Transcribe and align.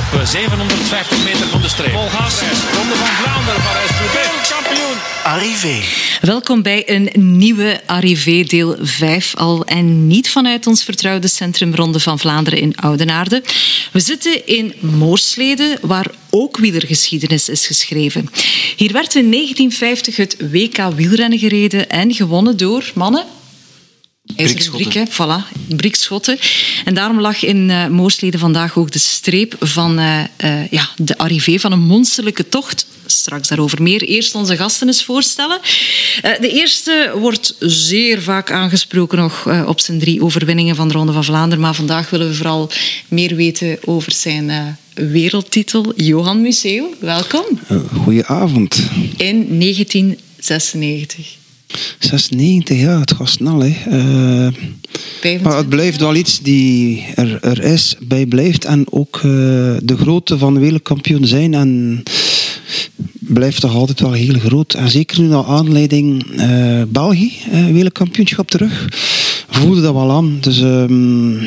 op 0.00 0.26
750 0.26 1.24
meter 1.24 1.46
van 1.48 1.60
de 1.60 1.68
streep. 1.68 1.92
Vol 1.92 2.08
gas. 2.08 2.40
Ronde 2.76 2.94
van 2.94 3.06
Vlaanderen, 3.06 3.62
Parijs-Roubaix. 3.62 4.48
Kampioen. 4.48 4.96
Arrivé. 5.24 5.82
Welkom 6.20 6.62
bij 6.62 6.82
een 6.90 7.10
nieuwe 7.38 7.80
Arrivé 7.86 8.42
deel 8.42 8.76
5 8.80 9.34
al 9.36 9.64
en 9.64 10.06
niet 10.06 10.30
vanuit 10.30 10.66
ons 10.66 10.84
vertrouwde 10.84 11.28
centrum 11.28 11.74
Ronde 11.74 12.00
van 12.00 12.18
Vlaanderen 12.18 12.60
in 12.60 12.76
Oudenaarde. 12.76 13.42
We 13.92 14.00
zitten 14.00 14.46
in 14.46 14.74
Moorsleden, 14.80 15.78
waar 15.80 16.06
ook 16.30 16.56
wielergeschiedenis 16.56 17.48
is 17.48 17.66
geschreven. 17.66 18.28
Hier 18.76 18.92
werd 18.92 19.14
in 19.14 19.30
1950 19.30 20.16
het 20.16 20.36
WK 20.50 20.78
wielrennen 20.96 21.38
gereden 21.38 21.88
en 21.88 22.14
gewonnen 22.14 22.56
door 22.56 22.90
mannen 22.94 23.24
Brikschotten. 24.36 24.90
Brik, 24.90 25.08
voilà, 25.10 25.58
Brikschotten. 25.76 26.38
En 26.84 26.94
daarom 26.94 27.20
lag 27.20 27.44
in 27.44 27.68
uh, 27.68 27.86
Moorsleden 27.86 28.40
vandaag 28.40 28.76
ook 28.76 28.90
de 28.90 28.98
streep 28.98 29.56
van 29.60 29.98
uh, 29.98 30.20
uh, 30.44 30.66
ja, 30.68 30.88
de 30.96 31.18
arrivé 31.18 31.58
van 31.58 31.72
een 31.72 31.80
monsterlijke 31.80 32.48
tocht. 32.48 32.86
Straks 33.06 33.48
daarover 33.48 33.82
meer. 33.82 34.02
Eerst 34.02 34.34
onze 34.34 34.56
gasten 34.56 34.86
eens 34.86 35.04
voorstellen. 35.04 35.60
de 36.22 36.50
eerste 36.50 37.12
wordt 37.16 37.54
zeer 37.58 38.22
vaak 38.22 38.50
aangesproken 38.50 39.18
nog 39.18 39.48
op 39.66 39.80
zijn 39.80 39.98
drie 39.98 40.22
overwinningen 40.22 40.76
van 40.76 40.88
de 40.88 40.94
Ronde 40.94 41.12
van 41.12 41.24
Vlaanderen. 41.24 41.60
Maar 41.60 41.74
vandaag 41.74 42.10
willen 42.10 42.28
we 42.28 42.34
vooral 42.34 42.70
meer 43.08 43.34
weten 43.34 43.78
over 43.84 44.12
zijn 44.12 44.76
wereldtitel. 44.94 45.92
Johan 45.96 46.40
Museo, 46.40 46.94
welkom. 47.00 47.44
Goedenavond. 47.92 48.82
In 49.16 49.58
1996. 49.58 51.39
96, 51.98 52.78
ja, 52.80 53.00
het 53.00 53.12
gaat 53.12 53.28
snel. 53.28 53.60
Hè. 53.60 53.74
Uh, 53.88 55.42
maar 55.42 55.56
het 55.56 55.68
blijft 55.68 56.00
wel 56.00 56.14
iets 56.14 56.40
die 56.40 57.04
er, 57.14 57.38
er 57.42 57.62
is, 57.62 57.96
bij 58.00 58.26
blijft. 58.26 58.64
En 58.64 58.84
ook 58.90 59.16
uh, 59.16 59.22
de 59.82 59.96
grootte 59.96 60.38
van 60.38 60.54
de 60.54 60.60
wereldkampioen 60.60 61.26
zijn. 61.26 61.54
En 61.54 62.02
blijft 63.18 63.60
toch 63.60 63.74
altijd 63.74 64.00
wel 64.00 64.12
heel 64.12 64.38
groot. 64.38 64.74
En 64.74 64.90
zeker 64.90 65.20
nu 65.20 65.26
naar 65.26 65.44
aanleiding 65.44 66.24
uh, 66.40 66.82
België, 66.88 67.32
wereldkampioenschap 67.50 68.50
terug. 68.50 68.88
Voelde 69.50 69.80
dat 69.80 69.94
wel 69.94 70.10
aan. 70.10 70.38
Dus 70.40 70.60
um, 70.60 71.38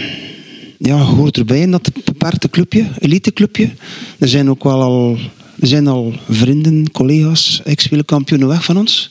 ja, 0.77 0.97
hoort 0.97 1.37
erbij 1.37 1.59
in 1.59 1.71
dat 1.71 1.89
beperkte 2.03 2.49
clubje, 2.49 2.85
eliteclubje. 2.99 3.69
Er 4.19 4.27
zijn 4.27 4.49
ook 4.49 4.63
wel 4.63 4.81
al 4.81 5.17
er 5.63 5.69
zijn 5.69 5.87
al 5.87 6.13
vrienden, 6.29 6.91
collega's, 6.91 7.61
ex-wereldkampioenen 7.63 8.47
weg 8.47 8.63
van 8.63 8.77
ons, 8.77 9.09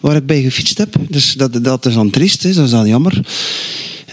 waar 0.00 0.16
ik 0.16 0.26
bij 0.26 0.42
gefietst 0.42 0.78
heb. 0.78 0.94
Dus 1.08 1.32
dat, 1.32 1.64
dat 1.64 1.86
is 1.86 1.94
dan 1.94 2.10
triest, 2.10 2.42
hè. 2.42 2.52
dat 2.52 2.64
is 2.64 2.70
dan 2.70 2.88
jammer. 2.88 3.20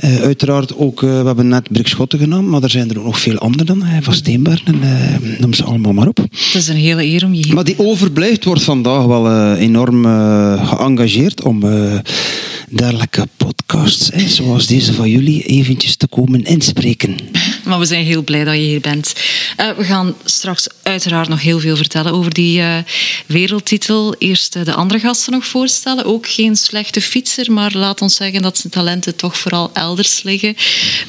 Uh, 0.03 0.21
uiteraard 0.21 0.77
ook, 0.77 1.01
uh, 1.01 1.19
we 1.19 1.25
hebben 1.25 1.47
net 1.47 1.71
Brikschotten 1.71 2.19
genomen, 2.19 2.49
maar 2.49 2.63
er 2.63 2.69
zijn 2.69 2.89
er 2.89 2.99
ook 2.99 3.05
nog 3.05 3.19
veel 3.19 3.37
andere 3.37 3.63
dan, 3.63 3.81
hè, 3.81 4.01
van 4.01 4.13
Steenberg 4.13 4.63
en 4.63 4.75
uh, 4.83 5.39
noem 5.39 5.53
ze 5.53 5.63
allemaal 5.63 5.93
maar 5.93 6.07
op. 6.07 6.17
Het 6.17 6.53
is 6.53 6.67
een 6.67 6.75
hele 6.75 7.03
eer 7.03 7.25
om 7.25 7.33
je 7.33 7.45
hier... 7.45 7.53
Maar 7.53 7.63
die 7.63 7.79
overblijft 7.79 8.43
wordt 8.43 8.63
vandaag 8.63 9.05
wel 9.05 9.55
enorm 9.55 10.03
geëngageerd 10.65 11.43
om 11.43 11.59
dergelijke 12.69 13.27
podcasts, 13.37 14.09
hè, 14.13 14.27
zoals 14.27 14.67
deze 14.67 14.93
van 14.93 15.09
jullie, 15.09 15.43
eventjes 15.43 15.95
te 15.95 16.07
komen 16.07 16.43
inspreken. 16.43 17.15
Maar 17.65 17.79
we 17.79 17.85
zijn 17.85 18.05
heel 18.05 18.23
blij 18.23 18.43
dat 18.43 18.53
je 18.53 18.59
hier 18.59 18.81
bent. 18.81 19.13
Uh, 19.59 19.69
we 19.77 19.83
gaan 19.83 20.15
straks 20.25 20.67
uiteraard 20.83 21.27
nog 21.27 21.41
heel 21.41 21.59
veel 21.59 21.75
vertellen 21.75 22.13
over 22.13 22.33
die 22.33 22.59
uh, 22.59 22.77
wereldtitel. 23.25 24.15
Eerst 24.17 24.55
uh, 24.55 24.65
de 24.65 24.73
andere 24.73 24.99
gasten 24.99 25.31
nog 25.31 25.45
voorstellen. 25.45 26.05
Ook 26.05 26.27
geen 26.27 26.55
slechte 26.55 27.01
fietser, 27.01 27.51
maar 27.51 27.73
laat 27.73 28.01
ons 28.01 28.15
zeggen 28.15 28.41
dat 28.41 28.57
zijn 28.57 28.73
talenten 28.73 29.15
toch 29.15 29.37
vooral 29.37 29.69
elders 29.73 30.23
liggen. 30.23 30.55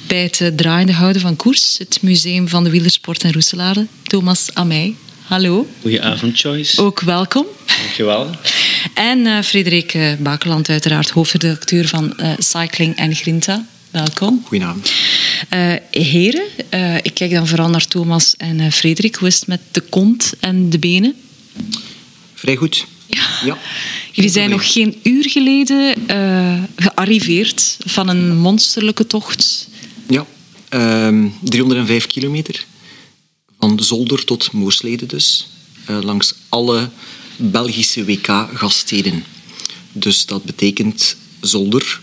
Bij 0.07 0.23
het 0.23 0.53
draaiende 0.57 0.93
houden 0.93 1.23
van 1.23 1.37
koers, 1.37 1.79
het 1.79 1.99
museum 2.03 2.49
van 2.49 2.65
de 2.65 2.71
wielersport 2.71 3.23
in 3.23 3.33
Roeselare. 3.33 3.87
Thomas 4.03 4.49
Amey. 4.53 4.95
Hallo. 5.23 5.67
Goedenavond, 5.81 6.41
Joyce. 6.41 6.83
Ook 6.83 7.01
welkom. 7.01 7.47
Dankjewel. 7.83 8.31
En 8.95 9.45
Frederik 9.45 9.99
Bakeland, 10.19 10.69
uiteraard 10.69 11.11
hoofdredacteur 11.11 11.89
van 11.89 12.17
Cycling 12.39 12.97
en 12.97 13.15
Grinta. 13.15 13.67
Welkom. 13.91 14.43
Goedenavond. 14.45 14.93
heren, 15.91 16.43
ik 17.03 17.15
kijk 17.15 17.31
dan 17.31 17.47
vooral 17.47 17.69
naar 17.69 17.87
Thomas 17.87 18.35
en 18.37 18.73
Frederik. 18.73 19.15
Hoe 19.15 19.29
is 19.29 19.35
het 19.35 19.47
met 19.47 19.61
de 19.71 19.81
kont 19.81 20.33
en 20.41 20.71
de 20.71 20.79
benen? 20.79 21.15
Vrij 22.35 22.57
goed. 22.57 22.87
Ja. 23.07 23.29
ja. 23.45 23.59
Jullie 24.13 24.31
zijn 24.31 24.51
nog 24.51 24.73
geen 24.73 25.01
uur 25.03 25.31
geleden 25.31 25.95
gearriveerd 26.77 27.77
van 27.85 28.09
een 28.09 28.37
monsterlijke 28.37 29.07
tocht. 29.07 29.69
Ja, 30.09 30.27
um, 30.71 31.35
305 31.41 32.07
kilometer. 32.07 32.67
Van 33.59 33.83
Zolder 33.83 34.25
tot 34.25 34.53
Moorsleden 34.53 35.09
dus. 35.09 35.49
langs 35.87 36.35
alle 36.49 36.91
Belgische 37.37 38.05
WK-gaststeden. 38.05 39.25
Dus 39.93 40.27
dat 40.27 40.45
betekent 40.45 41.17
Zolder, 41.41 42.01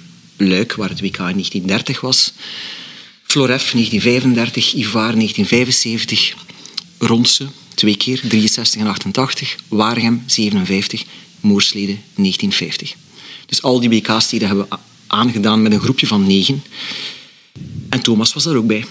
Luik, 0.47 0.73
waar 0.73 0.89
het 0.89 1.01
WK 1.01 1.17
in 1.17 1.23
1930 1.23 2.01
was, 2.01 2.33
Floref 3.23 3.71
1935, 3.71 4.73
Ivoire 4.73 5.15
1975, 5.15 6.35
Ronse 6.97 7.47
twee 7.73 7.97
keer, 7.97 8.21
63 8.27 8.81
en 8.81 8.87
88, 8.87 9.55
Waregem 9.67 10.23
57, 10.25 11.03
Moorsleden 11.39 12.01
1950. 12.15 12.95
Dus 13.45 13.61
al 13.61 13.79
die 13.79 13.89
WK-steden 13.89 14.47
hebben 14.47 14.67
we 14.69 14.77
aangedaan 15.07 15.61
met 15.61 15.71
een 15.71 15.79
groepje 15.79 16.07
van 16.07 16.27
negen. 16.27 16.63
En 17.89 18.01
Thomas 18.01 18.33
was 18.33 18.43
daar 18.43 18.55
ook 18.55 18.67
bij. 18.67 18.85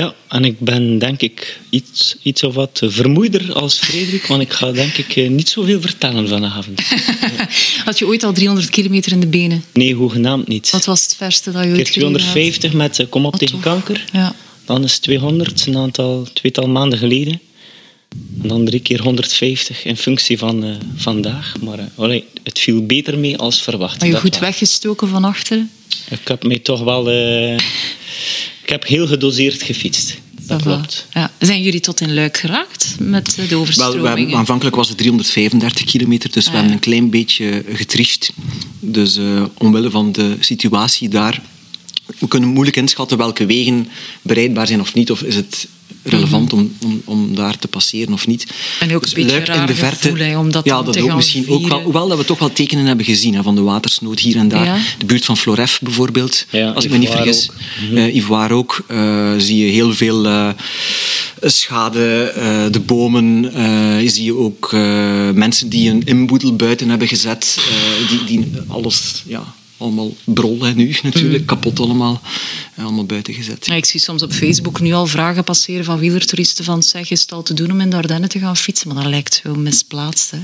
Ja, 0.00 0.14
en 0.28 0.44
ik 0.44 0.60
ben 0.60 0.98
denk 0.98 1.20
ik 1.20 1.60
iets, 1.70 2.16
iets 2.22 2.42
of 2.42 2.54
wat 2.54 2.80
vermoeider 2.84 3.52
als 3.52 3.78
Frederik, 3.78 4.26
want 4.26 4.42
ik 4.42 4.52
ga 4.52 4.72
denk 4.72 4.96
ik 4.96 5.30
niet 5.30 5.48
zoveel 5.48 5.80
vertellen 5.80 6.28
vanavond. 6.28 6.82
Had 7.84 7.98
je 7.98 8.06
ooit 8.06 8.22
al 8.22 8.32
300 8.32 8.70
kilometer 8.70 9.12
in 9.12 9.20
de 9.20 9.26
benen? 9.26 9.64
Nee, 9.72 9.94
hoegenaamd 9.94 10.48
niet. 10.48 10.70
Wat 10.70 10.84
was 10.84 11.02
het 11.02 11.16
verste 11.16 11.50
dat 11.50 11.64
je 11.64 11.70
ooit 11.70 11.92
250 11.92 12.72
met 12.72 12.98
uh, 12.98 13.06
Kom 13.08 13.26
op 13.26 13.36
tegen 13.36 13.54
toch? 13.54 13.62
kanker. 13.62 14.04
Ja. 14.12 14.34
Dan 14.64 14.84
is 14.84 14.98
200, 14.98 15.66
een 15.66 15.76
aantal, 15.76 16.26
tweetal 16.32 16.68
maanden 16.68 16.98
geleden. 16.98 17.40
En 18.42 18.48
dan 18.48 18.64
drie 18.64 18.80
keer 18.80 19.02
150 19.02 19.84
in 19.84 19.96
functie 19.96 20.38
van 20.38 20.64
uh, 20.64 20.74
vandaag. 20.96 21.54
Maar 21.60 21.78
uh, 21.78 21.84
allee, 21.94 22.24
het 22.42 22.58
viel 22.58 22.86
beter 22.86 23.18
mee 23.18 23.36
als 23.36 23.62
verwacht. 23.62 24.00
Maar 24.00 24.08
je 24.08 24.16
goed 24.16 24.38
weggestoken 24.38 25.08
van 25.08 25.24
achteren? 25.24 25.70
Ik 26.10 26.28
heb 26.28 26.44
mij 26.44 26.58
toch 26.58 26.80
wel... 26.80 27.08
heb 28.70 28.86
heel 28.86 29.06
gedoseerd 29.06 29.62
gefietst. 29.62 30.18
Dat 30.46 30.62
klopt. 30.62 31.06
Ja. 31.12 31.30
Zijn 31.38 31.62
jullie 31.62 31.80
tot 31.80 32.00
in 32.00 32.14
Luik 32.14 32.36
geraakt 32.36 32.96
met 32.98 33.38
de 33.48 33.56
overstromingen? 33.56 34.30
Wel, 34.30 34.38
aanvankelijk 34.38 34.76
was 34.76 34.88
het 34.88 34.98
335 34.98 35.84
kilometer, 35.84 36.30
dus 36.30 36.44
ah, 36.44 36.50
we 36.50 36.56
hebben 36.56 36.74
een 36.74 36.80
klein 36.80 37.10
beetje 37.10 37.64
getricht. 37.72 38.32
Dus 38.80 39.16
uh, 39.16 39.44
omwille 39.58 39.90
van 39.90 40.12
de 40.12 40.36
situatie 40.40 41.08
daar... 41.08 41.42
We 42.18 42.28
kunnen 42.28 42.48
moeilijk 42.48 42.76
inschatten 42.76 43.18
welke 43.18 43.46
wegen 43.46 43.88
bereidbaar 44.22 44.66
zijn 44.66 44.80
of 44.80 44.94
niet. 44.94 45.10
Of 45.10 45.22
is 45.22 45.34
het 45.34 45.68
relevant 46.02 46.52
om, 46.52 46.72
om, 46.82 47.02
om 47.04 47.34
daar 47.34 47.58
te 47.58 47.68
passeren 47.68 48.12
of 48.12 48.26
niet. 48.26 48.46
En 48.80 48.94
ook 48.94 49.02
dus 49.02 49.16
een 49.16 49.26
beetje 49.26 49.52
in 49.52 49.66
de 49.66 49.74
verte, 49.74 50.08
gevoel, 50.08 50.38
om 50.38 50.52
dat 50.52 50.64
ja, 50.64 50.82
dat 50.82 50.92
te 50.92 51.00
ook 51.00 51.06
gaan 51.06 51.16
misschien 51.16 51.44
vieren. 51.44 51.62
ook 51.62 51.68
wel, 51.68 51.82
hoewel 51.82 52.08
dat 52.08 52.18
we 52.18 52.24
toch 52.24 52.38
wel 52.38 52.52
tekenen 52.52 52.86
hebben 52.86 53.04
gezien 53.04 53.34
hè, 53.34 53.42
van 53.42 53.54
de 53.54 53.60
watersnood 53.60 54.20
hier 54.20 54.36
en 54.36 54.48
daar. 54.48 54.64
Ja. 54.64 54.78
De 54.98 55.04
buurt 55.04 55.24
van 55.24 55.36
Floref 55.36 55.78
bijvoorbeeld, 55.82 56.46
ja, 56.50 56.70
als 56.70 56.84
ik 56.84 56.90
me 56.90 56.98
niet 56.98 57.08
vergis. 57.08 57.50
Ook. 57.50 57.90
Uh, 57.92 58.14
Ivoire 58.14 58.54
ook. 58.54 58.84
Uh, 58.90 59.32
zie 59.38 59.64
je 59.64 59.72
heel 59.72 59.94
veel 59.94 60.26
uh, 60.26 60.48
schade. 61.40 62.68
de 62.70 62.80
bomen. 62.80 63.50
zie 64.10 64.24
je 64.24 64.34
ook 64.34 64.72
mensen 65.34 65.68
die 65.68 65.90
een 65.90 66.02
inboedel 66.04 66.56
buiten 66.56 66.88
hebben 66.88 67.08
gezet. 67.08 67.58
die, 68.08 68.24
die 68.24 68.52
alles... 68.68 69.22
Ja, 69.26 69.54
allemaal 69.80 70.14
brol 70.24 70.62
hè, 70.62 70.72
nu 70.72 70.96
natuurlijk, 71.02 71.40
mm. 71.40 71.46
kapot 71.46 71.80
allemaal. 71.80 72.20
Allemaal 72.76 73.04
buiten 73.04 73.34
gezet. 73.34 73.66
Ja, 73.66 73.74
ik 73.74 73.84
zie 73.84 74.00
soms 74.00 74.22
op 74.22 74.32
Facebook 74.32 74.80
nu 74.80 74.92
al 74.92 75.06
vragen 75.06 75.44
passeren 75.44 75.84
van 75.84 75.98
wielertoeristen 75.98 76.64
van 76.64 76.82
zeg, 76.82 77.10
is 77.10 77.20
het 77.20 77.32
al 77.32 77.42
te 77.42 77.54
doen 77.54 77.70
om 77.70 77.80
in 77.80 77.90
de 77.90 77.96
Ardennen 77.96 78.28
te 78.28 78.38
gaan 78.38 78.56
fietsen? 78.56 78.88
Maar 78.88 79.02
dat 79.02 79.12
lijkt 79.12 79.40
zo 79.44 79.54
misplaatst. 79.54 80.30
Hè? 80.30 80.38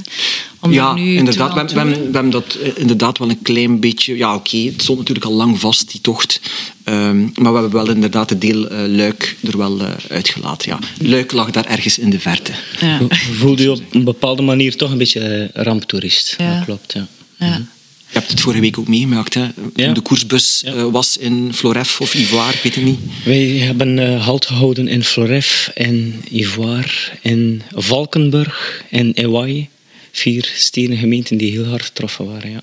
Om 0.60 0.72
ja, 0.72 0.94
nu 0.94 1.14
inderdaad. 1.14 1.54
We, 1.54 1.74
we, 1.74 1.78
hebben, 1.78 1.96
we 1.96 2.12
hebben 2.12 2.30
dat 2.30 2.58
inderdaad 2.74 3.18
wel 3.18 3.30
een 3.30 3.42
klein 3.42 3.80
beetje... 3.80 4.16
Ja, 4.16 4.34
oké, 4.34 4.56
okay, 4.56 4.66
het 4.66 4.82
stond 4.82 4.98
natuurlijk 4.98 5.26
al 5.26 5.32
lang 5.32 5.60
vast, 5.60 5.90
die 5.90 6.00
tocht. 6.00 6.40
Um, 6.84 7.32
maar 7.34 7.52
we 7.52 7.58
hebben 7.58 7.84
wel 7.84 7.90
inderdaad 7.90 8.30
het 8.30 8.40
deel 8.40 8.72
uh, 8.72 8.96
Luik 8.96 9.36
er 9.42 9.58
wel 9.58 9.80
uh, 9.80 9.88
uitgelaten. 10.08 10.70
Ja. 10.70 11.06
Luik 11.06 11.32
lag 11.32 11.50
daar 11.50 11.66
ergens 11.66 11.98
in 11.98 12.10
de 12.10 12.20
verte. 12.20 12.52
Ja. 12.80 13.00
Voelde 13.32 13.62
je 13.62 13.70
op 13.70 13.80
een 13.90 14.04
bepaalde 14.04 14.42
manier 14.42 14.76
toch 14.76 14.90
een 14.90 14.98
beetje 14.98 15.50
ramptoerist? 15.54 16.34
Ja. 16.38 16.54
Dat 16.54 16.64
klopt, 16.64 16.92
ja. 16.92 17.06
ja. 17.38 17.66
Je 18.08 18.18
hebt 18.18 18.30
het 18.30 18.40
vorige 18.40 18.60
week 18.60 18.78
ook 18.78 18.88
meegemaakt. 18.88 19.34
Hè? 19.34 19.46
Ja. 19.74 19.92
De 19.92 20.00
koersbus 20.00 20.62
Ja. 20.64 20.74
uh, 20.74 20.84
was 20.90 21.16
in 21.16 21.50
Floref 21.54 22.00
of 22.00 22.14
Ivoire, 22.14 22.52
ik 22.56 22.62
weet 22.62 22.74
het 22.74 22.84
niet. 22.84 22.98
Wij 23.24 23.44
hebben 23.46 23.98
uh, 23.98 24.24
halt 24.24 24.46
gehouden 24.46 24.88
in 24.88 25.04
Floref, 25.04 25.70
in 25.74 26.22
Ivoire, 26.30 26.92
in 27.22 27.62
Valkenburg 27.74 28.82
en 28.90 29.12
Ewai. 29.14 29.68
Vier 30.12 30.52
stenen 30.54 30.96
gemeenten 30.96 31.36
die 31.36 31.50
heel 31.50 31.64
hard 31.64 31.84
getroffen 31.84 32.26
waren. 32.26 32.50
Ja. 32.50 32.62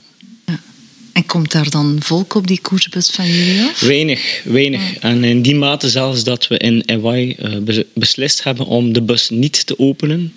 En 1.13 1.25
Komt 1.25 1.51
daar 1.51 1.69
dan 1.69 1.97
volk 2.03 2.33
op 2.35 2.47
die 2.47 2.59
koersbus 2.61 3.09
van 3.09 3.27
jullie 3.27 3.61
af? 3.63 3.79
Weinig, 3.79 4.41
weinig. 4.43 4.97
En 4.99 5.23
in 5.23 5.41
die 5.41 5.55
mate 5.55 5.89
zelfs 5.89 6.23
dat 6.23 6.47
we 6.47 6.57
in 6.57 6.83
Hawaii 6.85 7.35
uh, 7.39 7.79
beslist 7.93 8.43
hebben 8.43 8.65
om 8.65 8.93
de 8.93 9.01
bus 9.01 9.29
niet 9.29 9.65
te 9.65 9.79
openen. 9.79 10.33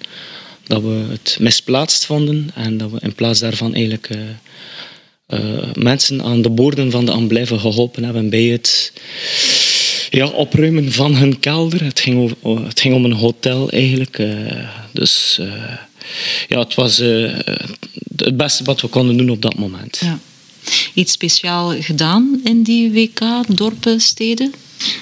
Dat 0.66 0.82
we 0.82 1.04
het 1.10 1.36
misplaatst 1.40 2.06
vonden 2.06 2.50
en 2.54 2.76
dat 2.78 2.90
we 2.90 2.98
in 3.02 3.14
plaats 3.14 3.40
daarvan 3.40 3.74
eigenlijk 3.74 4.08
uh, 4.10 4.18
uh, 5.28 5.40
mensen 5.74 6.22
aan 6.22 6.42
de 6.42 6.50
boorden 6.50 6.90
van 6.90 7.04
de 7.04 7.10
Amblijven 7.10 7.60
geholpen 7.60 8.04
hebben 8.04 8.30
bij 8.30 8.44
het 8.44 8.92
ja, 10.10 10.26
opruimen 10.26 10.92
van 10.92 11.14
hun 11.14 11.40
kelder. 11.40 11.84
Het 11.84 12.00
ging, 12.00 12.18
over, 12.18 12.36
oh, 12.40 12.64
het 12.64 12.80
ging 12.80 12.94
om 12.94 13.04
een 13.04 13.12
hotel 13.12 13.70
eigenlijk. 13.70 14.22
dus 14.92 15.40
ja, 16.48 16.58
het 16.58 16.74
was 16.74 16.96
het 18.16 18.36
beste 18.36 18.64
wat 18.64 18.80
we 18.80 18.88
konden 18.88 19.16
doen 19.16 19.30
op 19.30 19.42
dat 19.42 19.58
moment. 19.58 19.98
Ja 20.00 20.18
iets 20.94 21.12
speciaal 21.12 21.74
gedaan 21.80 22.40
in 22.44 22.62
die 22.62 22.92
WK, 22.92 23.20
dorpen, 23.48 24.00
steden? 24.00 24.52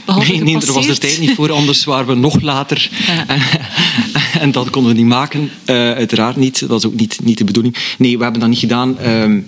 nee, 0.07 0.43
nee, 0.43 0.61
er 0.61 0.73
was 0.73 0.87
de 0.87 0.99
tijd 0.99 1.19
niet 1.19 1.35
voor, 1.35 1.53
anders 1.53 1.85
waren 1.85 2.07
we 2.07 2.15
nog 2.15 2.41
later. 2.41 2.91
En, 3.27 3.41
en, 4.41 4.53
dat 4.53 4.71
konden 4.71 4.93
we 4.93 4.99
niet 4.99 5.09
maken, 5.09 5.41
uh, 5.41 5.77
uiteraard 5.77 6.37
niet. 6.37 6.61
Dat 6.61 6.69
was 6.69 6.87
ook 6.87 6.95
niet, 6.95 7.19
niet 7.23 7.39
de 7.39 7.45
bedoeling. 7.45 7.77
Nee, 7.99 8.17
we 8.17 8.23
hebben 8.23 8.41
dat 8.41 8.51
niet 8.51 8.59
gedaan. 8.59 8.97
Uh, 9.03 9.39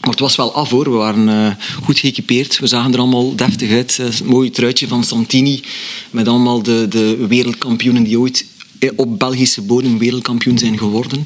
maar 0.00 0.10
het 0.10 0.20
was 0.20 0.36
wel 0.36 0.54
af 0.54 0.70
hoor. 0.70 0.84
We 0.84 0.96
waren 0.96 1.28
uh, 1.28 1.50
goed 1.82 1.98
geëquipeerd. 1.98 2.58
We 2.58 2.66
zagen 2.66 2.92
er 2.92 2.98
allemaal 2.98 3.34
deftig 3.34 3.70
uit. 3.70 3.98
Een 3.98 4.26
mooi 4.26 4.50
truitje 4.50 4.88
van 4.88 5.04
Santini. 5.04 5.62
Met 6.10 6.28
allemaal 6.28 6.62
de, 6.62 6.86
de 6.88 7.26
wereldkampioenen 7.26 8.02
die 8.02 8.18
ooit 8.18 8.44
eh, 8.58 8.59
op 8.96 9.18
Belgische 9.18 9.62
bodem 9.62 9.98
wereldkampioen 9.98 10.58
zijn 10.58 10.78
geworden. 10.78 11.24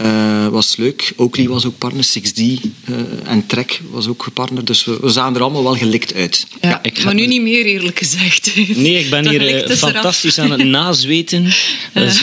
Uh, 0.00 0.48
was 0.48 0.76
leuk. 0.76 1.12
Oakley 1.16 1.48
was 1.48 1.64
ook 1.66 1.78
partner, 1.78 2.04
6D 2.04 2.40
uh, 2.40 2.52
eh, 2.84 2.96
en 3.24 3.46
Trek 3.46 3.80
was 3.90 4.06
ook 4.06 4.22
gepartner. 4.22 4.64
Dus 4.64 4.84
we, 4.84 4.98
we, 5.00 5.08
zagen 5.08 5.34
er 5.34 5.42
allemaal 5.42 5.62
wel 5.62 5.76
gelikt 5.76 6.14
uit. 6.14 6.46
Ja, 6.60 6.68
ja 6.68 6.82
ik 6.82 7.04
maar 7.04 7.14
nu 7.14 7.26
niet 7.26 7.42
meer 7.42 7.64
eerlijk 7.64 7.98
gezegd. 7.98 8.56
Nee, 8.76 8.98
ik 8.98 9.10
ben 9.10 9.28
hier 9.28 9.76
fantastisch 9.76 10.38
aan 10.38 10.50
het 10.50 10.64
nazweten. 10.64 11.44
Dat 11.94 12.04
is 12.04 12.22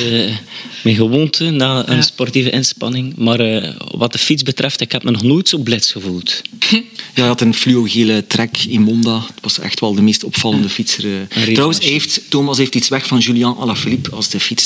mijn 0.81 0.95
gewoonte 0.95 1.49
na 1.49 1.89
een 1.89 2.03
sportieve 2.03 2.49
inspanning. 2.49 3.13
Maar 3.15 3.73
wat 3.91 4.11
de 4.11 4.17
fiets 4.17 4.43
betreft, 4.43 4.81
ik 4.81 4.91
heb 4.91 5.03
me 5.03 5.11
nog 5.11 5.23
nooit 5.23 5.49
zo 5.49 5.57
blits 5.57 5.91
gevoeld. 5.91 6.41
ja, 6.69 6.81
je 7.13 7.21
had 7.21 7.41
een 7.41 7.53
fluogele 7.53 8.27
Trek 8.27 8.57
in 8.67 8.81
Monda. 8.81 9.13
Dat 9.13 9.41
was 9.41 9.59
echt 9.59 9.79
wel 9.79 9.95
de 9.95 10.01
meest 10.01 10.23
opvallende 10.23 10.69
fietser. 10.69 11.27
Trouwens, 11.53 11.79
heeft, 11.79 12.21
Thomas 12.29 12.57
heeft 12.57 12.75
iets 12.75 12.87
weg 12.87 13.07
van 13.07 13.19
Julian 13.19 13.57
Alaphilippe 13.57 14.09
als 14.11 14.29
de 14.29 14.39
fiets 14.39 14.56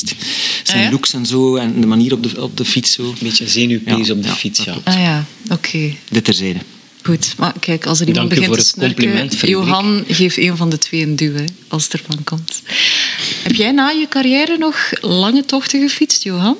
zijn 0.63 0.85
ah, 0.85 0.91
looks 0.91 1.13
en 1.13 1.25
zo 1.25 1.55
en 1.55 1.81
de 1.81 1.87
manier 1.87 2.13
op 2.13 2.23
de, 2.23 2.41
op 2.41 2.57
de 2.57 2.65
fiets. 2.65 2.91
Zo. 2.91 3.03
Een 3.03 3.15
beetje 3.21 3.47
zenuwpees 3.47 4.09
op 4.09 4.23
de 4.23 4.29
fiets, 4.29 4.63
ja. 4.63 4.77
Ah 4.83 4.99
ja, 4.99 5.25
oké. 5.49 5.93
Dit 6.09 6.23
terzijde. 6.23 6.59
Goed, 7.03 7.33
maar 7.37 7.53
kijk, 7.59 7.85
als 7.85 7.99
er 7.99 8.07
iemand 8.07 8.29
Dank 8.29 8.41
begint 8.41 8.59
te 8.59 8.65
snurken, 8.65 9.49
Johan 9.49 10.03
geeft 10.07 10.37
een 10.37 10.57
van 10.57 10.69
de 10.69 10.77
twee 10.77 11.01
een 11.01 11.15
duw, 11.15 11.33
als 11.67 11.83
het 11.83 11.93
ervan 11.93 12.23
komt. 12.23 12.61
Heb 13.43 13.55
jij 13.55 13.71
na 13.71 13.89
je 13.89 14.05
carrière 14.09 14.57
nog 14.57 14.91
lange 15.01 15.45
tochten 15.45 15.81
gefietst, 15.81 16.23
Johan? 16.23 16.57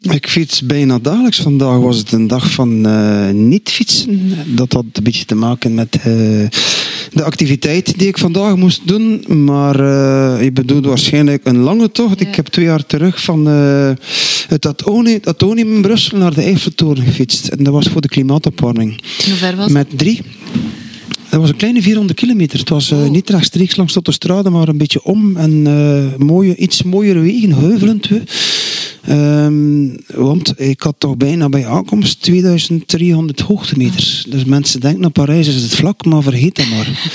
Ik 0.00 0.28
fiets 0.28 0.62
bijna 0.62 0.98
dagelijks. 0.98 1.40
Vandaag 1.40 1.78
was 1.78 1.96
het 1.96 2.12
een 2.12 2.26
dag 2.26 2.50
van 2.50 2.86
uh, 2.86 3.30
niet 3.30 3.70
fietsen. 3.70 4.34
Dat 4.56 4.72
had 4.72 4.84
een 4.92 5.02
beetje 5.02 5.24
te 5.24 5.34
maken 5.34 5.74
met 5.74 5.96
uh, 6.06 6.48
de 7.12 7.24
activiteit 7.24 7.98
die 7.98 8.08
ik 8.08 8.18
vandaag 8.18 8.56
moest 8.56 8.88
doen. 8.88 9.24
Maar 9.44 9.80
uh, 9.80 10.42
ik 10.42 10.54
bedoel 10.54 10.82
waarschijnlijk 10.82 11.46
een 11.46 11.58
lange 11.58 11.90
tocht. 11.90 12.20
Ik 12.20 12.34
heb 12.34 12.46
twee 12.46 12.64
jaar 12.64 12.86
terug 12.86 13.22
van 13.22 13.46
het 14.48 14.66
Atonium 15.26 15.74
in 15.74 15.82
Brussel 15.82 16.18
naar 16.18 16.34
de 16.34 16.42
Eiffeltoren 16.42 17.04
gefietst. 17.04 17.48
En 17.48 17.64
dat 17.64 17.72
was 17.72 17.86
voor 17.86 18.00
de 18.00 18.08
klimaatopwarming. 18.08 19.02
Hoe 19.24 19.34
ver 19.34 19.56
was 19.56 19.70
Met 19.70 19.86
drie. 19.96 20.20
Dat 21.30 21.40
was 21.40 21.48
een 21.48 21.56
kleine 21.56 21.82
400 21.82 22.18
kilometer. 22.18 22.58
Het 22.58 22.68
was 22.68 22.90
uh, 22.90 23.08
niet 23.08 23.30
rechtstreeks 23.30 23.76
langs 23.76 23.92
de 23.92 24.12
strade, 24.12 24.50
maar 24.50 24.68
een 24.68 24.78
beetje 24.78 25.04
om. 25.04 25.36
En 25.36 25.50
uh, 25.50 26.26
mooie, 26.26 26.56
iets 26.56 26.82
mooiere 26.82 27.20
wegen, 27.20 27.52
heuvelend. 27.52 28.08
Um, 29.08 29.96
want 30.06 30.60
ik 30.60 30.80
had 30.80 30.94
toch 30.98 31.16
bijna 31.16 31.48
bij 31.48 31.66
aankomst 31.66 32.22
2300 32.22 33.40
hoogtemeters. 33.40 34.26
Dus 34.28 34.44
mensen 34.44 34.80
denken 34.80 35.00
naar 35.00 35.10
Parijs 35.10 35.48
is 35.48 35.62
het 35.62 35.74
vlak, 35.74 36.04
maar 36.04 36.22
vergeet 36.22 36.56
dat 36.56 36.66
maar. 36.68 37.12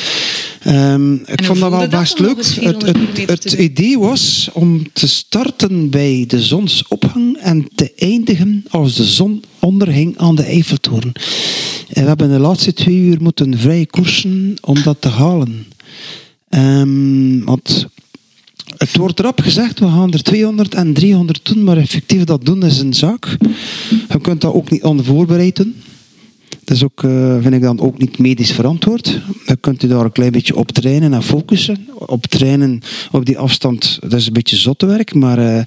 Um, 0.93 1.21
ik 1.25 1.43
vond 1.43 1.59
dat 1.59 1.69
wel 1.69 1.87
best 1.87 2.19
leuk. 2.19 2.45
Het, 2.45 2.85
het, 2.85 3.43
het 3.43 3.53
idee 3.53 3.99
was 3.99 4.49
om 4.53 4.91
te 4.93 5.07
starten 5.07 5.89
bij 5.89 6.23
de 6.27 6.41
zonsopgang 6.41 7.37
en 7.37 7.67
te 7.75 7.91
eindigen 7.95 8.65
als 8.69 8.95
de 8.95 9.05
zon 9.05 9.43
onderging 9.59 10.17
aan 10.17 10.35
de 10.35 10.43
Eiffeltoren. 10.43 11.11
En 11.89 12.01
we 12.01 12.07
hebben 12.07 12.31
de 12.31 12.39
laatste 12.39 12.73
twee 12.73 12.97
uur 12.97 13.21
moeten 13.21 13.57
vrij 13.57 13.85
koersen 13.85 14.55
om 14.61 14.83
dat 14.83 14.97
te 14.99 15.09
halen. 15.09 15.65
Um, 16.49 17.45
want 17.45 17.87
het 18.77 18.97
wordt 18.97 19.19
erop 19.19 19.39
gezegd, 19.39 19.79
we 19.79 19.85
gaan 19.85 20.13
er 20.13 20.23
200 20.23 20.75
en 20.75 20.93
300 20.93 21.45
doen, 21.45 21.63
maar 21.63 21.77
effectief 21.77 22.23
dat 22.23 22.45
doen 22.45 22.63
is 22.63 22.79
een 22.79 22.93
zaak. 22.93 23.37
Je 24.09 24.19
kunt 24.21 24.41
dat 24.41 24.53
ook 24.53 24.69
niet 24.69 24.83
onvoorbereid 24.83 25.55
doen. 25.55 25.75
Dat 26.63 26.75
is 26.75 26.83
ook, 26.83 27.03
uh, 27.03 27.41
vind 27.41 27.53
ik 27.53 27.61
dan 27.61 27.79
ook 27.79 27.97
niet 27.97 28.17
medisch 28.17 28.51
verantwoord. 28.51 29.21
Dan 29.45 29.59
kunt 29.59 29.83
u 29.83 29.87
daar 29.87 30.05
een 30.05 30.11
klein 30.11 30.31
beetje 30.31 30.55
op 30.55 30.71
trainen 30.71 31.13
en 31.13 31.23
focussen. 31.23 31.87
Op 31.93 32.25
trainen 32.25 32.81
op 33.11 33.25
die 33.25 33.37
afstand, 33.37 33.97
dat 34.01 34.13
is 34.13 34.27
een 34.27 34.33
beetje 34.33 34.55
zotte 34.55 34.85
werk, 34.85 35.13
maar 35.13 35.39
uh, 35.39 35.61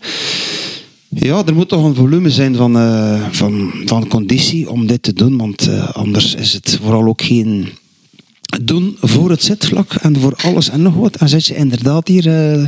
ja, 1.09 1.43
er 1.47 1.55
moet 1.55 1.69
toch 1.69 1.85
een 1.85 1.95
volume 1.95 2.31
zijn 2.31 2.55
van, 2.55 2.77
uh, 2.77 3.29
van, 3.31 3.73
van 3.85 4.09
conditie 4.09 4.71
om 4.71 4.87
dit 4.87 5.03
te 5.03 5.13
doen, 5.13 5.37
want 5.37 5.71
anders 5.93 6.35
is 6.35 6.53
het 6.53 6.79
vooral 6.83 7.05
ook 7.05 7.23
geen 7.23 7.69
doen 8.63 8.97
voor 9.01 9.31
het 9.31 9.43
zitvlak 9.43 9.95
en 9.95 10.21
voor 10.21 10.35
alles 10.43 10.69
en 10.71 10.83
nog 10.83 10.95
wat. 10.95 11.17
En 11.17 11.29
zit 11.29 11.47
je 11.47 11.57
inderdaad 11.57 12.09
hier 12.09 12.27
uh, 12.27 12.67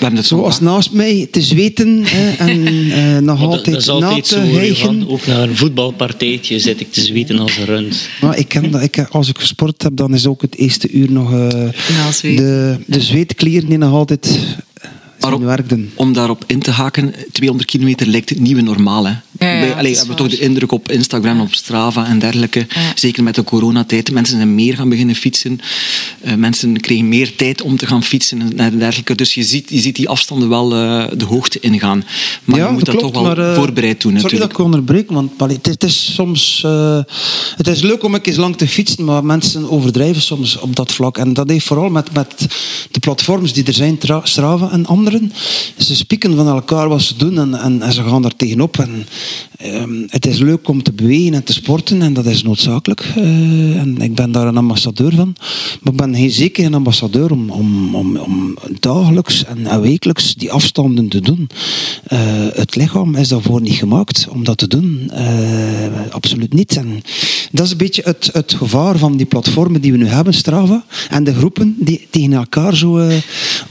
ja, 0.00 0.12
het 0.12 0.26
zoals 0.26 0.60
naast 0.60 0.92
mij 0.92 1.28
te 1.30 1.42
zweten 1.42 2.04
en 2.38 2.66
uh, 2.66 3.18
nog 3.30 3.42
altijd 3.42 3.86
na 3.86 4.20
te 4.20 4.38
hijgen. 4.38 5.08
Ook 5.08 5.26
naar 5.26 5.42
een 5.42 5.56
voetbalpartijtje 5.56 6.58
zit 6.58 6.80
ik 6.80 6.92
te 6.92 7.00
zweten 7.00 7.38
als 7.38 7.56
een 7.56 7.64
rund. 7.64 8.08
Maar 8.20 8.38
ik 8.38 8.48
ken 8.48 8.70
dat, 8.70 8.82
ik, 8.82 8.98
als 9.10 9.28
ik 9.28 9.38
gesport 9.38 9.82
heb, 9.82 9.96
dan 9.96 10.14
is 10.14 10.26
ook 10.26 10.42
het 10.42 10.56
eerste 10.56 10.90
uur 10.90 11.12
nog 11.12 11.32
uh, 11.32 11.48
de, 12.20 12.76
de 12.86 13.00
zweetklieren 13.00 13.68
die 13.68 13.78
nog 13.78 13.92
altijd 13.92 14.38
maar 15.30 15.86
om 15.94 16.12
daarop 16.12 16.44
in 16.46 16.60
te 16.60 16.70
haken, 16.70 17.14
200 17.32 17.70
kilometer 17.70 18.06
lijkt 18.06 18.28
het 18.28 18.40
nieuwe 18.40 18.60
normaal. 18.60 19.06
Hè? 19.06 19.10
Ja, 19.10 19.20
Wij, 19.38 19.90
hebben 19.90 20.08
we 20.08 20.14
toch 20.14 20.28
de 20.28 20.38
indruk 20.38 20.72
op 20.72 20.90
Instagram, 20.90 21.40
op 21.40 21.54
Strava 21.54 22.06
en 22.06 22.18
dergelijke. 22.18 22.66
Zeker 22.94 23.22
met 23.22 23.34
de 23.34 23.44
coronatijd. 23.44 24.12
Mensen 24.12 24.36
zijn 24.36 24.54
meer 24.54 24.74
gaan 24.76 24.88
beginnen 24.88 25.14
fietsen. 25.14 25.60
Uh, 26.24 26.34
mensen 26.34 26.80
kregen 26.80 27.08
meer 27.08 27.36
tijd 27.36 27.62
om 27.62 27.76
te 27.76 27.86
gaan 27.86 28.02
fietsen 28.02 28.58
en 28.58 28.78
dergelijke. 28.78 29.14
Dus 29.14 29.34
je 29.34 29.42
ziet, 29.42 29.70
je 29.70 29.80
ziet 29.80 29.96
die 29.96 30.08
afstanden 30.08 30.48
wel 30.48 30.72
uh, 30.72 31.04
de 31.16 31.24
hoogte 31.24 31.60
ingaan. 31.60 32.04
Maar 32.44 32.58
je 32.58 32.68
moet 32.72 32.84
dat, 32.84 32.98
toch 32.98 33.12
wel 33.12 33.22
maar, 33.22 33.38
uh, 33.38 33.54
voorbereid 33.54 34.00
doen. 34.00 34.12
Sorry 34.12 34.22
natuurlijk. 34.22 34.50
dat 34.50 34.60
ik 34.60 34.64
onderbreek, 34.64 35.10
want 35.10 35.30
het, 35.36 35.66
het, 35.66 35.84
is 35.84 36.14
soms... 36.14 36.64
het 37.56 37.66
is 37.66 37.80
leuk 37.80 38.02
om 38.02 38.14
een 38.14 38.20
keer 38.20 38.36
lang 38.36 38.56
te 38.56 38.68
fietsen, 38.68 39.04
maar 39.04 39.24
mensen 39.24 39.70
overdrijven 39.70 40.22
soms 40.22 40.58
op 40.58 40.76
dat 40.76 40.92
vlak. 40.92 41.18
En 41.18 41.32
dat 41.32 41.48
heeft 41.48 41.66
vooral 41.66 41.88
met, 41.88 42.12
met 42.12 42.46
de 42.90 43.00
platforms 43.00 43.52
die 43.52 43.64
er 43.64 43.72
zijn, 43.72 43.98
Strava 44.22 44.70
en 44.70 44.86
andere 44.86 45.13
ze 45.78 45.96
spieken 45.96 46.36
van 46.36 46.48
elkaar 46.48 46.88
wat 46.88 47.02
ze 47.02 47.16
doen 47.16 47.38
en, 47.38 47.54
en, 47.54 47.82
en 47.82 47.92
ze 47.92 48.02
gaan 48.02 48.22
daar 48.22 48.36
tegenop. 48.36 48.78
En, 48.78 49.06
um, 49.64 50.04
het 50.08 50.26
is 50.26 50.38
leuk 50.38 50.68
om 50.68 50.82
te 50.82 50.92
bewegen 50.92 51.34
en 51.34 51.44
te 51.44 51.52
sporten 51.52 52.02
en 52.02 52.12
dat 52.12 52.26
is 52.26 52.42
noodzakelijk. 52.42 53.04
Uh, 53.16 53.80
en 53.80 54.00
ik 54.00 54.14
ben 54.14 54.32
daar 54.32 54.46
een 54.46 54.56
ambassadeur 54.56 55.14
van. 55.14 55.36
Maar 55.80 55.92
ik 55.92 55.98
ben 55.98 56.14
geen 56.14 56.30
zeker 56.30 56.64
een 56.64 56.74
ambassadeur 56.74 57.30
om, 57.30 57.50
om, 57.50 57.96
om, 57.96 58.58
dagelijks 58.80 59.44
en 59.44 59.80
wekelijks 59.80 60.34
die 60.34 60.52
afstanden 60.52 61.08
te 61.08 61.20
doen. 61.20 61.48
Uh, 62.12 62.18
het 62.52 62.76
lichaam 62.76 63.14
is 63.14 63.28
daarvoor 63.28 63.60
niet 63.60 63.74
gemaakt 63.74 64.26
om 64.30 64.44
dat 64.44 64.58
te 64.58 64.66
doen. 64.66 65.10
Uh, 65.12 66.10
absoluut 66.10 66.52
niet. 66.52 66.76
En 66.76 67.02
dat 67.52 67.66
is 67.66 67.70
een 67.70 67.76
beetje 67.76 68.02
het, 68.04 68.30
het 68.32 68.54
gevaar 68.54 68.98
van 68.98 69.16
die 69.16 69.26
platformen 69.26 69.80
die 69.80 69.92
we 69.92 69.98
nu 69.98 70.06
hebben, 70.06 70.34
Strava. 70.34 70.84
En 71.10 71.24
de 71.24 71.34
groepen 71.34 71.76
die 71.78 72.06
tegen 72.10 72.32
elkaar 72.32 72.76
zo... 72.76 73.10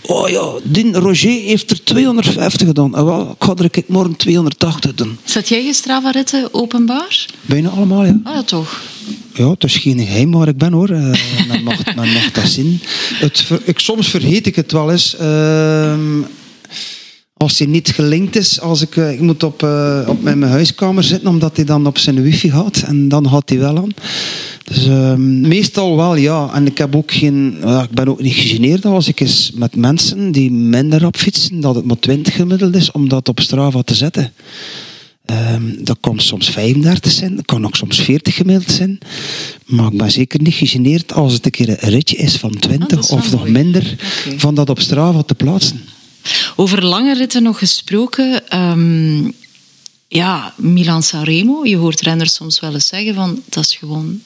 oh 0.02 0.30
ja, 0.30 0.52
die 0.64 0.94
Roger 0.94 1.33
heeft 1.40 1.72
er 1.72 1.84
250 1.84 2.68
gedaan. 2.68 2.96
En 2.96 3.06
wel, 3.06 3.30
ik 3.30 3.44
ga 3.44 3.54
er 3.56 3.66
ik 3.66 3.88
morgen 3.88 4.16
280 4.16 4.94
doen. 4.96 5.18
Zet 5.24 5.48
jij 5.48 5.66
je 5.66 5.74
Strava-ritten 5.74 6.54
openbaar? 6.54 7.26
Bijna 7.42 7.70
allemaal, 7.70 8.06
ja. 8.06 8.20
Ah, 8.24 8.34
ja, 8.34 8.44
toch? 8.44 8.82
Ja, 9.34 9.50
het 9.50 9.64
is 9.64 9.78
geen 9.78 10.00
geheim 10.00 10.32
waar 10.32 10.48
ik 10.48 10.58
ben 10.58 10.74
hoor. 10.74 10.90
Uh, 10.90 11.16
men, 11.48 11.64
mag, 11.64 11.96
men 11.96 12.14
mag 12.14 12.32
dat 12.32 12.48
zien. 12.48 12.82
Het, 13.14 13.50
ik, 13.64 13.80
soms 13.80 14.10
vergeet 14.10 14.48
ik 14.48 14.56
het 14.56 14.72
wel 14.72 14.92
eens. 14.92 15.16
Uh, 15.22 15.94
als 17.44 17.58
hij 17.58 17.68
niet 17.68 17.90
gelinkt 17.90 18.36
is, 18.36 18.60
als 18.60 18.82
ik, 18.82 18.98
eh, 18.98 19.12
ik 19.12 19.20
moet 19.20 19.44
op, 19.44 19.64
uh, 19.64 20.06
op 20.08 20.22
mijn 20.22 20.44
huiskamer 20.44 21.04
zitten, 21.04 21.30
omdat 21.30 21.56
hij 21.56 21.66
dan 21.66 21.88
op 21.88 21.98
zijn 21.98 22.22
wifi 22.22 22.50
gaat. 22.50 22.84
En 22.86 23.08
dan 23.08 23.30
gaat 23.30 23.50
hij 23.50 23.60
wel 23.60 23.78
aan. 23.78 23.92
Dus 24.64 24.88
uh, 24.88 25.16
meestal 25.16 25.96
wel, 25.96 26.16
ja. 26.16 26.50
En 26.54 26.66
ik, 26.66 26.78
heb 26.78 26.96
ook 26.96 27.12
geen, 27.12 27.58
ik 27.84 27.90
ben 27.90 28.08
ook 28.08 28.22
niet 28.22 28.34
gegeneerd 28.34 28.86
als 28.86 29.08
ik 29.08 29.20
eens 29.20 29.52
met 29.56 29.76
mensen 29.76 30.32
die 30.32 30.52
minder 30.52 31.06
op 31.06 31.18
fietsen, 31.18 31.60
dat 31.60 31.76
het 31.76 31.86
maar 31.86 32.00
20 32.00 32.36
gemiddeld 32.36 32.76
is, 32.76 32.92
om 32.92 33.10
dat 33.10 33.30
op 33.30 33.40
Strava 33.40 33.82
te 33.82 33.96
zetten. 33.96 34.34
Um, 35.26 35.84
dat 35.84 35.98
kan 36.00 36.20
soms 36.20 36.50
35 36.50 37.12
zijn, 37.12 37.36
dat 37.36 37.46
kan 37.46 37.66
ook 37.66 37.76
soms 37.76 38.02
40 38.02 38.36
gemiddeld 38.36 38.72
zijn. 38.72 38.98
Maar 39.66 39.92
ik 39.92 39.98
ben 39.98 40.12
zeker 40.12 40.42
niet 40.42 40.54
gegeneerd 40.54 41.14
als 41.14 41.34
het 41.34 41.46
een 41.46 41.52
keer 41.52 41.70
een 41.70 41.90
ritje 41.90 42.16
is 42.16 42.36
van 42.36 42.60
20 42.60 43.10
ah, 43.10 43.18
of 43.18 43.32
nog 43.32 43.48
minder 43.48 43.96
van 44.38 44.56
dat 44.56 44.70
op 44.70 44.80
Strava 44.80 45.22
te 45.22 45.36
plaatsen. 45.36 45.82
Over 46.56 46.86
lange 46.86 47.14
ritten 47.14 47.44
nog 47.44 47.58
gesproken. 47.58 48.58
Um, 48.60 49.34
ja, 50.08 50.54
Milan 50.58 51.04
Sanremo. 51.04 51.66
Je 51.66 51.76
hoort 51.76 52.02
renners 52.02 52.34
soms 52.34 52.60
wel 52.60 52.74
eens 52.74 52.88
zeggen 52.88 53.16
van 53.16 53.42
dat 53.50 53.64
is 53.64 53.76
gewoon 53.76 54.22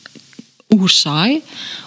oersaai 0.70 1.42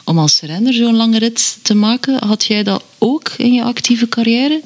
om 0.05 0.19
als 0.19 0.40
renner 0.40 0.73
zo'n 0.73 0.97
lange 0.97 1.19
rit 1.19 1.59
te 1.62 1.75
maken. 1.75 2.26
Had 2.26 2.45
jij 2.45 2.62
dat 2.62 2.83
ook 2.99 3.33
in 3.37 3.52
je 3.52 3.62
actieve 3.62 4.09
carrière? 4.09 4.61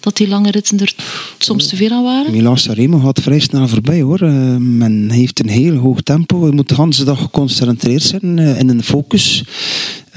Dat 0.00 0.16
die 0.16 0.28
lange 0.28 0.50
ritten 0.50 0.80
er 0.80 0.94
soms 1.38 1.66
te 1.66 1.76
veel 1.76 1.90
aan 1.90 2.02
waren? 2.02 2.32
Milan 2.32 2.58
Sanremo 2.58 2.98
gaat 2.98 3.20
vrij 3.20 3.40
snel 3.40 3.68
voorbij 3.68 4.00
hoor. 4.00 4.22
Uh, 4.22 4.56
men 4.56 5.10
heeft 5.10 5.40
een 5.40 5.48
heel 5.48 5.76
hoog 5.76 6.00
tempo. 6.00 6.46
Je 6.46 6.52
moet 6.52 6.68
de 6.68 6.74
hele 6.74 7.04
dag 7.04 7.18
geconcentreerd 7.18 8.02
zijn 8.02 8.36
uh, 8.36 8.58
in 8.58 8.68
een 8.68 8.82
focus. 8.82 9.44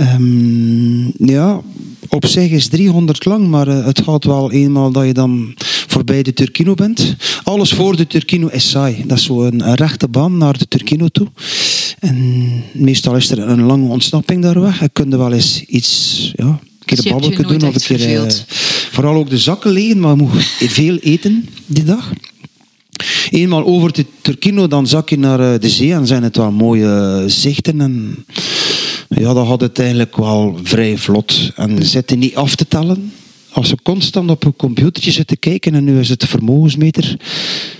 Um, 0.03 1.13
ja, 1.17 1.61
op 2.09 2.25
zich 2.25 2.51
is 2.51 2.67
300 2.67 3.25
lang, 3.25 3.47
maar 3.47 3.67
uh, 3.67 3.85
het 3.85 4.01
gaat 4.03 4.23
wel 4.23 4.51
eenmaal 4.51 4.91
dat 4.91 5.05
je 5.05 5.13
dan 5.13 5.53
voorbij 5.87 6.23
de 6.23 6.33
Turkino 6.33 6.73
bent. 6.73 7.15
Alles 7.43 7.73
voor 7.73 7.95
de 7.95 8.07
Turkino 8.07 8.47
is 8.47 8.69
saai. 8.69 9.03
Dat 9.07 9.17
is 9.17 9.23
zo 9.23 9.43
een, 9.43 9.75
rechte 9.75 10.07
baan 10.07 10.37
naar 10.37 10.57
de 10.57 10.67
Turkino 10.67 11.07
toe. 11.07 11.27
En 11.99 12.43
meestal 12.71 13.15
is 13.15 13.31
er 13.31 13.39
een 13.39 13.61
lange 13.61 13.87
ontsnapping 13.87 14.41
daar 14.41 14.61
weg. 14.61 14.79
Je 14.79 14.89
kunt 14.89 15.15
wel 15.15 15.33
eens 15.33 15.63
iets, 15.63 16.31
ja, 16.35 16.45
een 16.45 16.59
keer 16.85 17.05
een 17.05 17.11
babbelje 17.11 17.47
doen 17.47 17.67
of 17.67 17.75
een 17.75 17.97
keer. 17.97 18.13
Uh, 18.13 18.31
vooral 18.91 19.15
ook 19.15 19.29
de 19.29 19.37
zakken 19.37 19.71
legen, 19.71 19.99
maar 19.99 20.15
je 20.15 20.21
moet 20.21 20.43
veel 20.59 20.97
eten 20.97 21.49
die 21.65 21.83
dag. 21.83 22.11
Eenmaal 23.29 23.65
over 23.65 23.93
de 23.93 24.05
Turkino, 24.21 24.67
dan 24.67 24.87
zak 24.87 25.09
je 25.09 25.17
naar 25.17 25.39
uh, 25.39 25.59
de 25.59 25.69
zee 25.69 25.93
en 25.93 26.07
zijn 26.07 26.23
het 26.23 26.37
wel 26.37 26.51
mooie 26.51 27.23
zichten. 27.27 27.81
En 27.81 28.25
ja, 29.09 29.33
dat 29.33 29.47
had 29.47 29.61
het 29.61 29.79
eigenlijk 29.79 30.15
wel 30.15 30.59
vrij 30.63 30.97
vlot. 30.97 31.51
En 31.55 31.85
zitten 31.85 32.19
niet 32.19 32.35
af 32.35 32.55
te 32.55 32.67
tellen. 32.67 33.13
Als 33.51 33.69
je 33.69 33.77
constant 33.83 34.29
op 34.29 34.43
een 34.43 34.55
computertje 34.55 35.11
zit 35.11 35.27
te 35.27 35.37
kijken 35.37 35.75
en 35.75 35.83
nu 35.83 35.99
is 35.99 36.09
het 36.09 36.19
de 36.19 36.27
vermogensmeter, 36.27 37.17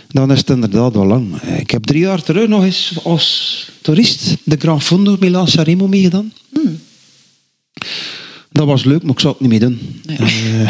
dan 0.08 0.32
is 0.32 0.38
het 0.38 0.50
inderdaad 0.50 0.94
wel 0.94 1.06
lang. 1.06 1.42
Ik 1.42 1.72
heb 1.72 1.84
drie 1.84 2.02
jaar 2.02 2.24
terug 2.24 2.48
nog 2.48 2.64
eens 2.64 2.94
als 3.04 3.68
toerist 3.82 4.36
de 4.44 4.56
Grand 4.60 4.84
Fondo 4.84 5.18
Milan 5.20 5.48
Sanremo 5.48 5.88
meegedaan. 5.88 6.34
Hmm. 6.54 6.80
Dat 8.52 8.66
was 8.66 8.84
leuk, 8.84 9.04
maar 9.04 9.12
ik 9.12 9.20
zou 9.20 9.34
het 9.34 9.42
niet 9.42 9.50
meer 9.50 9.60
doen. 9.60 10.02
Uh, 10.20 10.70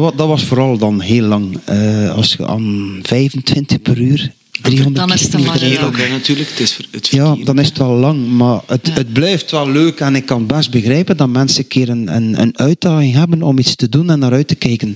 dat, 0.00 0.26
was, 0.26 0.44
vooral 0.44 0.78
dan 0.78 1.00
heel 1.00 1.24
lang. 1.24 1.58
Uh, 1.70 2.14
als 2.14 2.32
je 2.32 2.46
aan 2.46 2.98
25 3.02 3.82
per 3.82 3.98
uur 3.98 4.32
300 4.62 4.96
dan 4.96 5.12
is 5.12 5.22
het 5.22 5.34
ook, 5.84 5.96
natuurlijk. 5.96 6.50
Het 6.50 6.60
is 6.60 6.78
het 6.90 7.08
ja, 7.08 7.36
dan 7.44 7.58
is 7.58 7.68
het 7.68 7.78
wel 7.78 7.94
lang. 7.94 8.28
Maar 8.28 8.60
het, 8.66 8.94
het 8.94 9.12
blijft 9.12 9.50
wel 9.50 9.70
leuk. 9.70 10.00
En 10.00 10.14
ik 10.14 10.26
kan 10.26 10.46
best 10.46 10.70
begrijpen 10.70 11.16
dat 11.16 11.28
mensen 11.28 11.62
een 11.62 11.68
keer 11.68 11.88
een, 11.88 12.14
een, 12.14 12.40
een 12.40 12.58
uitdaging 12.58 13.14
hebben 13.14 13.42
om 13.42 13.58
iets 13.58 13.74
te 13.74 13.88
doen 13.88 14.10
en 14.10 14.18
naar 14.18 14.32
uit 14.32 14.48
te 14.48 14.54
kijken. 14.54 14.94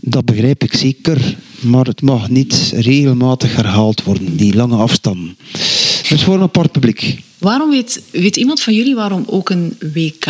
Dat 0.00 0.24
begrijp 0.24 0.62
ik 0.62 0.74
zeker. 0.74 1.36
Maar 1.60 1.84
het 1.84 2.02
mag 2.02 2.28
niet 2.28 2.72
regelmatig 2.74 3.56
herhaald 3.56 4.02
worden, 4.02 4.36
die 4.36 4.54
lange 4.54 4.76
afstanden. 4.76 5.36
Dat 6.02 6.18
is 6.18 6.22
voor 6.22 6.34
een 6.34 6.40
apart 6.40 6.72
publiek. 6.72 7.22
Waarom 7.38 7.70
weet, 7.70 8.02
weet 8.10 8.36
iemand 8.36 8.60
van 8.60 8.74
jullie 8.74 8.94
waarom 8.94 9.24
ook 9.26 9.50
een 9.50 9.78
WK 9.92 10.26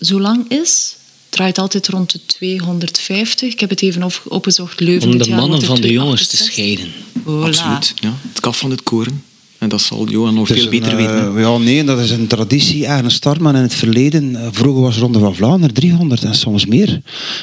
zo 0.00 0.20
lang 0.20 0.50
is? 0.50 0.96
Draait 1.34 1.58
altijd 1.58 1.88
rond 1.88 2.12
de 2.12 2.20
250. 2.26 3.52
Ik 3.52 3.60
heb 3.60 3.70
het 3.70 3.82
even 3.82 4.02
op, 4.02 4.22
opgezocht. 4.24 4.80
Leuven 4.80 5.10
Om 5.10 5.18
de 5.18 5.30
mannen 5.30 5.62
van 5.62 5.80
de 5.80 5.92
jongens 5.92 6.26
te 6.26 6.36
scheiden. 6.36 6.92
Absoluut. 7.26 7.92
Ja. 8.00 8.14
Het 8.28 8.40
kaf 8.40 8.58
van 8.58 8.70
het 8.70 8.82
koren. 8.82 9.24
En 9.64 9.70
dat 9.70 9.80
zal 9.80 10.08
Johan 10.08 10.34
nog 10.34 10.46
veel 10.46 10.68
beter 10.68 10.96
weten. 10.96 11.34
Uh, 11.34 11.40
ja, 11.40 11.58
nee, 11.58 11.84
dat 11.84 11.98
is 11.98 12.10
een 12.10 12.26
traditie, 12.26 12.86
een 12.86 13.10
start, 13.10 13.40
maar 13.40 13.54
in 13.54 13.62
het 13.62 13.74
verleden. 13.74 14.30
Uh, 14.30 14.46
vroeger 14.50 14.82
was 14.82 14.98
Ronde 14.98 15.18
van 15.18 15.34
Vlaanderen 15.34 15.74
300 15.74 16.24
en 16.24 16.34
soms 16.34 16.66
meer. 16.66 17.02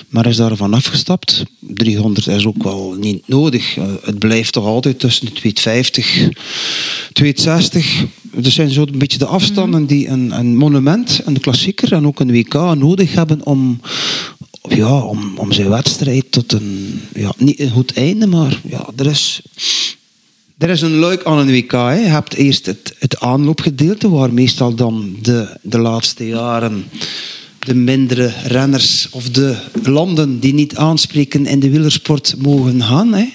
Maar 0.09 0.25
is 0.25 0.35
daarvan 0.35 0.73
afgestapt. 0.73 1.43
300 1.59 2.27
is 2.27 2.45
ook 2.45 2.63
wel 2.63 2.95
niet 2.99 3.27
nodig. 3.27 3.77
Uh, 3.77 3.83
het 4.01 4.19
blijft 4.19 4.53
toch 4.53 4.65
altijd 4.65 4.99
tussen 4.99 5.25
de 5.25 5.31
250, 5.31 6.29
260. 7.13 8.05
Er 8.43 8.51
zijn 8.51 8.69
zo 8.69 8.81
een 8.81 8.97
beetje 8.97 9.17
de 9.17 9.25
afstanden 9.25 9.85
die 9.85 10.07
een, 10.07 10.31
een 10.39 10.57
monument, 10.57 11.21
een 11.25 11.39
klassieker 11.39 11.93
en 11.93 12.07
ook 12.07 12.19
een 12.19 12.31
WK 12.31 12.53
nodig 12.53 13.13
hebben 13.13 13.45
om, 13.45 13.79
ja, 14.69 14.99
om, 14.99 15.37
om 15.37 15.51
zijn 15.51 15.69
wedstrijd 15.69 16.31
tot 16.31 16.53
een, 16.53 17.01
ja, 17.13 17.33
niet 17.37 17.59
een 17.59 17.71
goed 17.71 17.93
einde, 17.93 18.27
maar 18.27 18.61
ja, 18.69 18.89
er 18.95 19.05
is 19.05 19.41
er 20.61 20.69
is 20.69 20.81
een 20.81 20.99
leuk 20.99 21.23
aan 21.23 21.37
een 21.37 21.51
WK. 21.51 21.71
Hè. 21.71 21.93
Je 21.93 22.05
hebt 22.05 22.33
eerst 22.33 22.65
het, 22.65 22.95
het 22.99 23.19
aanloopgedeelte, 23.19 24.09
waar 24.09 24.33
meestal 24.33 24.75
dan 24.75 25.15
de, 25.21 25.57
de 25.61 25.79
laatste 25.79 26.27
jaren 26.27 26.85
de 27.59 27.75
mindere 27.75 28.33
renners 28.43 29.07
of 29.11 29.29
de 29.29 29.57
landen 29.83 30.39
die 30.39 30.53
niet 30.53 30.75
aanspreken 30.75 31.45
in 31.45 31.59
de 31.59 31.69
wielersport 31.69 32.35
mogen 32.37 32.83
gaan. 32.83 33.13
Hè. 33.13 33.25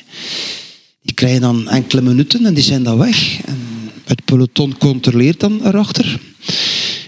Die 1.02 1.14
krijgen 1.14 1.40
dan 1.40 1.68
enkele 1.68 2.02
minuten 2.02 2.46
en 2.46 2.54
die 2.54 2.64
zijn 2.64 2.82
dan 2.82 2.98
weg. 2.98 3.40
En 3.44 3.58
het 4.04 4.24
peloton 4.24 4.78
controleert 4.78 5.40
dan 5.40 5.60
erachter. 5.64 6.20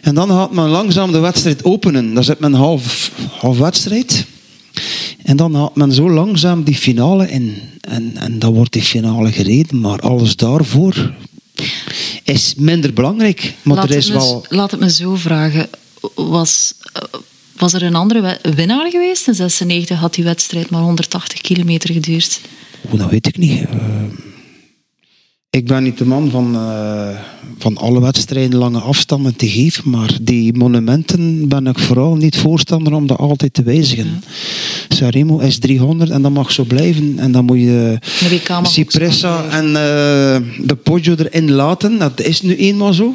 En 0.02 0.14
dan 0.14 0.28
gaat 0.28 0.52
men 0.52 0.68
langzaam 0.68 1.12
de 1.12 1.18
wedstrijd 1.18 1.64
openen. 1.64 2.14
Dan 2.14 2.24
zit 2.24 2.38
men 2.38 2.52
half, 2.52 3.12
half 3.30 3.58
wedstrijd. 3.58 4.26
En 5.28 5.36
dan 5.36 5.54
haalt 5.54 5.74
men 5.74 5.92
zo 5.92 6.10
langzaam 6.10 6.64
die 6.64 6.74
finale 6.74 7.30
in. 7.30 7.56
En, 7.80 8.16
en 8.16 8.38
dan 8.38 8.54
wordt 8.54 8.72
die 8.72 8.82
finale 8.82 9.32
gereden. 9.32 9.80
Maar 9.80 10.00
alles 10.00 10.36
daarvoor 10.36 11.12
is 12.24 12.54
minder 12.56 12.92
belangrijk. 12.92 13.54
Maar 13.62 13.76
laat, 13.76 13.90
er 13.90 13.96
is 13.96 14.08
wel... 14.08 14.46
me, 14.48 14.56
laat 14.56 14.70
het 14.70 14.80
me 14.80 14.90
zo 14.90 15.14
vragen. 15.16 15.68
Was, 16.14 16.74
was 17.56 17.72
er 17.72 17.82
een 17.82 17.94
andere 17.94 18.40
winnaar 18.54 18.90
geweest? 18.90 19.28
In 19.28 19.34
96 19.34 19.98
had 19.98 20.14
die 20.14 20.24
wedstrijd 20.24 20.70
maar 20.70 20.82
180 20.82 21.40
kilometer 21.40 21.92
geduurd. 21.92 22.40
Oh, 22.90 22.98
dat 22.98 23.10
weet 23.10 23.26
ik 23.26 23.36
niet. 23.38 23.60
Uh, 23.60 23.68
ik 25.50 25.66
ben 25.66 25.82
niet 25.82 25.98
de 25.98 26.04
man 26.04 26.30
van, 26.30 26.54
uh, 26.54 27.08
van 27.58 27.76
alle 27.76 28.00
wedstrijden 28.00 28.58
lange 28.58 28.80
afstanden 28.80 29.36
te 29.36 29.48
geven, 29.48 29.90
maar 29.90 30.18
die 30.22 30.56
monumenten 30.56 31.48
ben 31.48 31.66
ik 31.66 31.78
vooral 31.78 32.16
niet 32.16 32.36
voorstander 32.36 32.92
om 32.92 33.06
dat 33.06 33.18
altijd 33.18 33.54
te 33.54 33.62
wijzigen. 33.62 34.06
Ja. 34.06 34.96
Sanremo 34.96 35.38
is 35.38 35.58
300 35.58 36.10
en 36.10 36.22
dat 36.22 36.32
mag 36.32 36.52
zo 36.52 36.64
blijven. 36.64 37.18
En 37.18 37.32
dan 37.32 37.44
moet 37.44 37.58
je 37.58 37.98
Cipressa 38.62 39.44
en 39.50 39.66
uh, 39.66 39.72
de 40.66 40.76
Poggio 40.82 41.14
erin 41.14 41.50
laten. 41.50 41.98
Dat 41.98 42.20
is 42.20 42.42
nu 42.42 42.56
eenmaal 42.56 42.92
zo. 42.92 43.14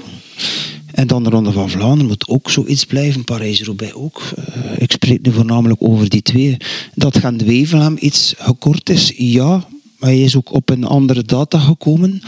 En 0.91 1.07
dan 1.07 1.23
de 1.23 1.29
Ronde 1.29 1.51
van 1.51 1.69
Vlaanderen 1.69 2.07
moet 2.07 2.27
ook 2.27 2.49
zoiets 2.49 2.85
blijven. 2.85 3.23
Parijs-Roubaix 3.23 3.93
ook. 3.93 4.21
Uh, 4.39 4.71
ik 4.77 4.91
spreek 4.91 5.21
nu 5.21 5.31
voornamelijk 5.31 5.81
over 5.83 6.09
die 6.09 6.21
twee. 6.21 6.57
Dat 6.95 7.17
Gent-Wevelgem 7.17 7.97
iets 7.99 8.33
gekort 8.37 8.89
is, 8.89 9.13
ja. 9.17 9.67
Hij 10.03 10.22
is 10.22 10.36
ook 10.36 10.53
op 10.53 10.69
een 10.69 10.83
andere 10.83 11.24
data 11.24 11.60
gekomen. 11.60 12.22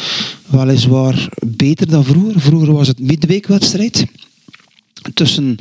Weliswaar 0.46 1.30
beter 1.46 1.90
dan 1.90 2.06
vroeger. 2.06 2.42
Vroeger 2.42 2.74
was 2.74 2.88
het 2.88 3.00
midweekwedstrijd 3.00 4.06
tussen 5.14 5.58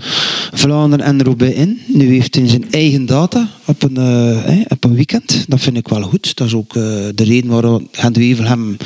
Vlaanderen 0.52 1.06
en 1.06 1.22
Roubaix 1.22 1.56
in. 1.56 1.80
Nu 1.86 2.12
heeft 2.12 2.34
hij 2.34 2.48
zijn 2.48 2.70
eigen 2.70 3.06
data 3.06 3.50
op 3.64 3.82
een, 3.82 3.98
uh, 3.98 4.60
op 4.68 4.84
een 4.84 4.94
weekend. 4.94 5.44
Dat 5.48 5.60
vind 5.60 5.76
ik 5.76 5.88
wel 5.88 6.02
goed. 6.02 6.36
Dat 6.36 6.46
is 6.46 6.54
ook 6.54 6.74
uh, 6.74 6.82
de 7.14 7.24
reden 7.24 7.50
waarom 7.50 7.88
Gent-Wevelgem 7.92 8.76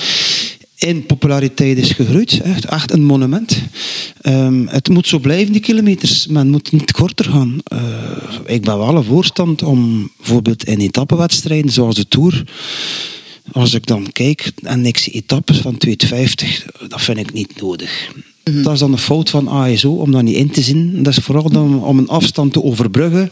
in 0.78 1.06
populariteit 1.06 1.78
is 1.78 1.90
gegroeid. 1.90 2.40
Echt, 2.40 2.64
echt 2.64 2.92
een 2.92 3.04
monument. 3.04 3.62
Um, 4.22 4.68
het 4.68 4.88
moet 4.88 5.06
zo 5.06 5.18
blijven, 5.18 5.52
die 5.52 5.60
kilometers. 5.60 6.26
Men 6.26 6.50
moet 6.50 6.72
niet 6.72 6.92
korter 6.92 7.24
gaan. 7.24 7.58
Uh, 7.72 7.78
ik 8.46 8.62
ben 8.62 8.78
wel 8.78 8.96
een 8.96 9.04
voorstand 9.04 9.62
om 9.62 10.10
bijvoorbeeld 10.16 10.64
in 10.64 10.78
etappenwedstrijden 10.78 11.72
zoals 11.72 11.94
de 11.94 12.08
Tour 12.08 12.44
als 13.52 13.74
ik 13.74 13.86
dan 13.86 14.12
kijk 14.12 14.52
en 14.62 14.86
ik 14.86 14.98
zie 14.98 15.12
etappes 15.12 15.58
van 15.58 15.76
250, 15.76 16.66
dat 16.88 17.02
vind 17.02 17.18
ik 17.18 17.32
niet 17.32 17.60
nodig. 17.60 18.10
Mhm. 18.44 18.62
Dat 18.62 18.72
is 18.72 18.78
dan 18.78 18.92
een 18.92 18.98
fout 18.98 19.30
van 19.30 19.48
ASO 19.48 19.92
om 19.92 20.12
dat 20.12 20.22
niet 20.22 20.36
in 20.36 20.50
te 20.50 20.62
zien. 20.62 21.02
Dat 21.02 21.16
is 21.16 21.24
vooral 21.24 21.50
dan 21.50 21.84
om 21.84 21.98
een 21.98 22.08
afstand 22.08 22.52
te 22.52 22.62
overbruggen. 22.62 23.30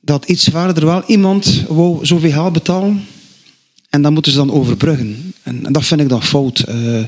Dat 0.00 0.24
iets 0.24 0.44
verder 0.44 0.84
wel 0.84 1.02
iemand 1.06 1.64
wou 1.68 2.06
zoveel 2.06 2.30
geld 2.30 2.52
betalen. 2.52 3.04
En 3.90 4.02
dat 4.02 4.12
moeten 4.12 4.32
ze 4.32 4.38
dan 4.38 4.52
overbruggen. 4.52 5.32
En, 5.42 5.62
dat 5.72 5.84
vind 5.84 6.00
ik 6.00 6.08
dan 6.08 6.22
fout. 6.22 6.64
Uh, 6.68 7.04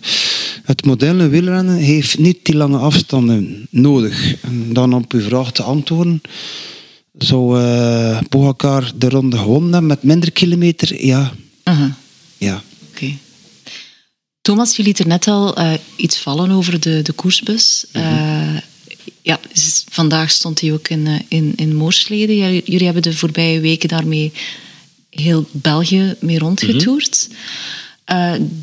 het 0.64 0.84
moderne 0.84 1.28
wielrennen 1.28 1.76
heeft 1.76 2.18
niet 2.18 2.38
die 2.42 2.56
lange 2.56 2.78
afstanden 2.78 3.66
nodig. 3.70 4.36
En 4.42 4.72
dan 4.72 4.94
op 4.94 5.12
uw 5.12 5.20
vraag 5.20 5.52
te 5.52 5.62
antwoorden. 5.62 6.20
Zou 7.18 7.60
uh, 7.60 8.18
Pogacar 8.28 8.92
de 8.96 9.08
ronde 9.08 9.38
gewonnen 9.38 9.86
met 9.86 10.02
minder 10.02 10.32
kilometer? 10.32 11.04
Ja. 11.04 11.32
Uh 11.64 11.84
ja. 12.36 12.62
Oké. 12.90 13.18
Thomas, 14.40 14.76
je 14.76 14.82
liet 14.82 14.98
er 14.98 15.06
net 15.06 15.28
al 15.28 15.58
uh, 15.58 15.72
iets 15.96 16.18
vallen 16.18 16.50
over 16.50 16.80
de, 16.80 17.02
de 17.02 17.12
koersbus. 17.12 17.84
Mm 17.92 18.02
-hmm. 18.02 18.60
ja, 19.22 19.40
vandaag 19.88 20.30
stond 20.30 20.60
hij 20.60 20.72
ook 20.72 20.88
in, 20.88 21.06
uh, 21.06 21.20
in, 21.28 21.52
in 21.56 21.74
Moorsleden. 21.74 22.36
Jullie 22.64 22.84
hebben 22.84 23.02
de 23.02 23.16
voorbije 23.16 23.60
weken 23.60 23.88
daarmee 23.88 24.32
heel 25.10 25.48
België 25.50 26.14
mee 26.20 26.38
rondgetoerd. 26.38 27.28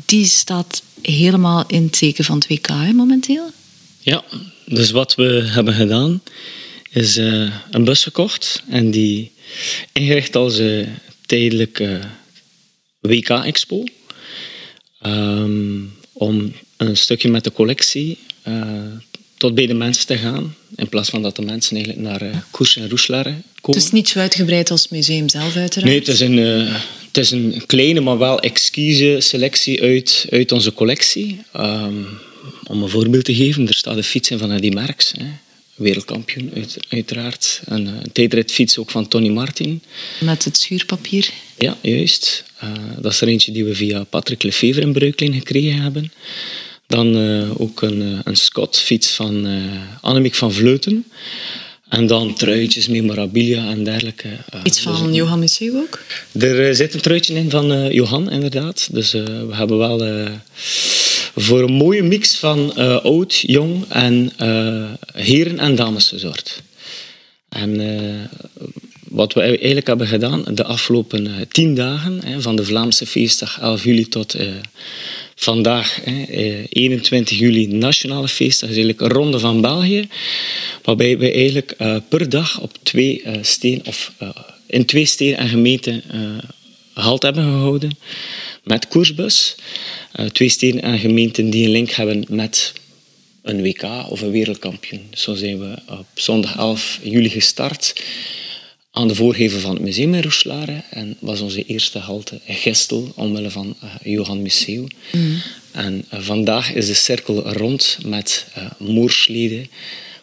die 0.06 0.26
staat 0.26 0.82
helemaal 1.02 1.64
in 1.66 1.82
het 1.82 1.98
teken 1.98 2.24
van 2.24 2.34
het 2.34 2.48
WK 2.48 2.66
hè, 2.66 2.92
momenteel. 2.92 3.50
Ja, 4.00 4.24
dus 4.66 4.90
wat 4.90 5.14
we 5.14 5.44
hebben 5.46 5.74
gedaan 5.74 6.22
is 6.90 7.16
een 7.70 7.84
bus 7.84 8.02
gekocht 8.02 8.62
en 8.68 8.90
die 8.90 9.32
ingericht 9.92 10.36
als 10.36 10.58
een 10.58 10.88
tijdelijke 13.04 13.34
WK-expo. 13.34 13.84
Ehm, 15.00 15.80
om 16.12 16.52
een 16.76 16.96
stukje 16.96 17.28
met 17.28 17.44
de 17.44 17.52
collectie 17.52 18.18
uh, 18.48 18.66
tot 19.36 19.54
bij 19.54 19.66
de 19.66 19.74
mensen 19.74 20.06
te 20.06 20.16
gaan. 20.16 20.54
In 20.76 20.88
plaats 20.88 21.10
van 21.10 21.22
dat 21.22 21.36
de 21.36 21.42
mensen 21.42 21.76
eigenlijk 21.76 22.06
naar 22.08 22.22
uh, 22.22 22.36
Koers 22.50 22.76
en 22.76 22.88
Roeslaren 22.88 23.42
komen. 23.60 23.80
Het 23.80 23.88
is 23.88 23.90
niet 23.90 24.08
zo 24.08 24.18
uitgebreid 24.18 24.70
als 24.70 24.82
het 24.82 24.90
museum 24.90 25.28
zelf 25.28 25.56
uiteraard? 25.56 25.90
Nee, 25.90 25.98
het 25.98 26.08
is 26.08 26.20
een, 26.20 26.38
uh, 26.38 26.74
het 27.06 27.16
is 27.16 27.30
een 27.30 27.62
kleine, 27.66 28.00
maar 28.00 28.18
wel 28.18 28.40
exquise 28.40 29.16
selectie 29.18 29.82
uit, 29.82 30.26
uit 30.30 30.52
onze 30.52 30.72
collectie. 30.72 31.40
Um, 31.56 32.06
om 32.66 32.82
een 32.82 32.88
voorbeeld 32.88 33.24
te 33.24 33.34
geven, 33.34 33.68
er 33.68 33.74
staat 33.74 33.96
een 33.96 34.04
fiets 34.04 34.30
in 34.30 34.38
van 34.38 34.52
Eddy 34.52 34.68
Merckx. 34.68 35.12
Hè 35.16 35.26
wereldkampioen 35.74 36.50
uit, 36.54 36.76
uiteraard. 36.88 37.62
En, 37.66 37.86
uh, 37.86 37.92
een 38.02 38.12
tijdritfiets 38.12 38.78
ook 38.78 38.90
van 38.90 39.08
Tony 39.08 39.28
Martin. 39.28 39.82
Met 40.20 40.44
het 40.44 40.56
schuurpapier? 40.56 41.30
Ja, 41.58 41.76
juist. 41.80 42.44
Uh, 42.64 42.70
dat 42.98 43.12
is 43.12 43.20
er 43.20 43.28
eentje 43.28 43.52
die 43.52 43.64
we 43.64 43.74
via 43.74 44.04
Patrick 44.04 44.42
Lefevre 44.42 44.80
in 44.80 44.92
Breukelen 44.92 45.34
gekregen 45.34 45.80
hebben. 45.80 46.12
Dan 46.86 47.16
uh, 47.16 47.60
ook 47.60 47.82
een, 47.82 48.20
een 48.24 48.36
Scott-fiets 48.36 49.10
van 49.10 49.46
Annemiek 50.00 50.34
van 50.34 50.52
Vleuten. 50.52 51.04
En 51.88 52.06
dan 52.06 52.34
truitjes, 52.34 52.88
memorabilia 52.88 53.68
en 53.68 53.84
dergelijke. 53.84 54.28
Iets 54.64 54.80
van 54.80 55.06
dus, 55.06 55.16
Johan 55.16 55.38
Museeuw 55.38 55.76
ook? 55.76 56.00
Er 56.32 56.74
zit 56.74 56.94
een 56.94 57.00
truitje 57.00 57.34
in 57.34 57.50
van 57.50 57.92
Johan, 57.92 58.30
inderdaad. 58.30 58.88
Dus 58.92 59.12
we 59.12 59.48
hebben 59.50 59.78
wel 59.78 60.28
voor 61.36 61.62
een 61.62 61.72
mooie 61.72 62.02
mix 62.02 62.38
van 62.38 62.72
uh, 62.78 63.04
oud, 63.04 63.34
jong 63.46 63.84
en 63.88 64.32
uh, 64.40 64.90
heren- 65.12 65.58
en 65.58 65.74
dames. 65.74 66.14
En 67.48 67.80
uh, 67.80 68.24
wat 69.08 69.32
we 69.32 69.40
eigenlijk 69.40 69.86
hebben 69.86 70.06
gedaan 70.06 70.44
de 70.54 70.64
afgelopen 70.64 71.48
tien 71.48 71.74
dagen, 71.74 72.42
van 72.42 72.56
de 72.56 72.64
Vlaamse 72.64 73.06
feestdag 73.06 73.60
11 73.60 73.84
juli 73.84 74.08
tot 74.08 74.36
vandaag, 75.34 76.00
hè, 76.04 76.24
21 76.68 77.38
juli, 77.38 77.66
nationale 77.66 78.28
feestdag, 78.28 78.68
is 78.70 78.76
eigenlijk 78.76 79.00
een 79.00 79.18
ronde 79.18 79.38
van 79.38 79.60
België, 79.60 80.08
waarbij 80.82 81.18
we 81.18 81.32
eigenlijk 81.32 81.76
per 82.08 82.28
dag 82.28 82.60
op 82.60 82.72
twee 82.82 83.22
steen, 83.40 83.82
of 83.84 84.12
in 84.66 84.84
twee 84.84 85.04
steden 85.04 85.38
en 85.38 85.48
gemeenten 85.48 86.02
halt 86.92 87.22
hebben 87.22 87.44
gehouden 87.44 87.90
met 88.64 88.88
koersbus. 88.88 89.54
Uh, 90.20 90.26
twee 90.26 90.48
steden 90.48 90.82
en 90.82 90.98
gemeenten 90.98 91.50
die 91.50 91.64
een 91.64 91.70
link 91.70 91.90
hebben 91.90 92.24
met 92.28 92.72
een 93.42 93.62
WK 93.62 93.82
of 94.08 94.20
een 94.20 94.30
wereldkampioen. 94.30 95.06
Zo 95.12 95.34
zijn 95.34 95.58
we 95.58 95.76
op 95.88 96.06
zondag 96.14 96.56
11 96.56 96.98
juli 97.02 97.28
gestart 97.30 98.02
aan 98.90 99.08
de 99.08 99.14
voorgevel 99.14 99.60
van 99.60 99.74
het 99.74 99.82
museum 99.82 100.14
in 100.14 100.22
Roeselare. 100.22 100.82
En 100.90 101.16
was 101.20 101.40
onze 101.40 101.64
eerste 101.64 101.98
halte 101.98 102.40
Gestel, 102.46 103.12
omwille 103.16 103.50
van 103.50 103.76
uh, 103.84 103.94
Johan 104.02 104.42
Museeuw. 104.42 104.86
Mm. 105.12 105.42
En 105.70 106.04
uh, 106.14 106.20
vandaag 106.20 106.72
is 106.72 106.86
de 106.86 106.94
cirkel 106.94 107.52
rond 107.52 107.98
met 108.06 108.46
Moorsleden, 108.78 109.70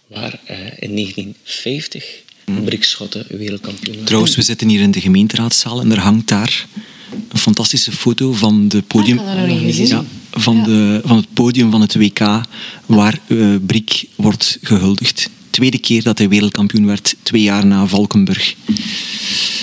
waar 0.07 0.39
in 0.79 0.95
1950 0.95 2.21
mm. 2.45 2.63
Brikschotten 2.63 3.25
wereldkampioen 3.29 4.03
Trouwens, 4.03 4.35
we 4.35 4.41
zitten 4.41 4.69
hier 4.69 4.81
in 4.81 4.91
de 4.91 5.01
gemeenteraadzaal 5.01 5.79
en 5.79 5.91
er 5.91 5.99
hangt 5.99 6.27
daar 6.27 6.67
een 7.27 7.39
fantastische 7.39 7.91
foto 7.91 8.33
van, 8.33 8.67
de 8.67 8.81
podium, 8.81 9.19
ja, 9.69 10.03
van, 10.31 10.63
de, 10.63 11.01
van 11.05 11.17
het 11.17 11.33
podium 11.33 11.71
van 11.71 11.81
het 11.81 11.95
WK 11.95 12.19
waar 12.85 13.19
uh, 13.27 13.55
Brik 13.65 14.05
wordt 14.15 14.57
gehuldigd. 14.61 15.29
Tweede 15.49 15.77
keer 15.77 16.03
dat 16.03 16.17
hij 16.17 16.29
wereldkampioen 16.29 16.85
werd, 16.85 17.15
twee 17.23 17.41
jaar 17.41 17.65
na 17.65 17.87
Valkenburg. 17.87 18.55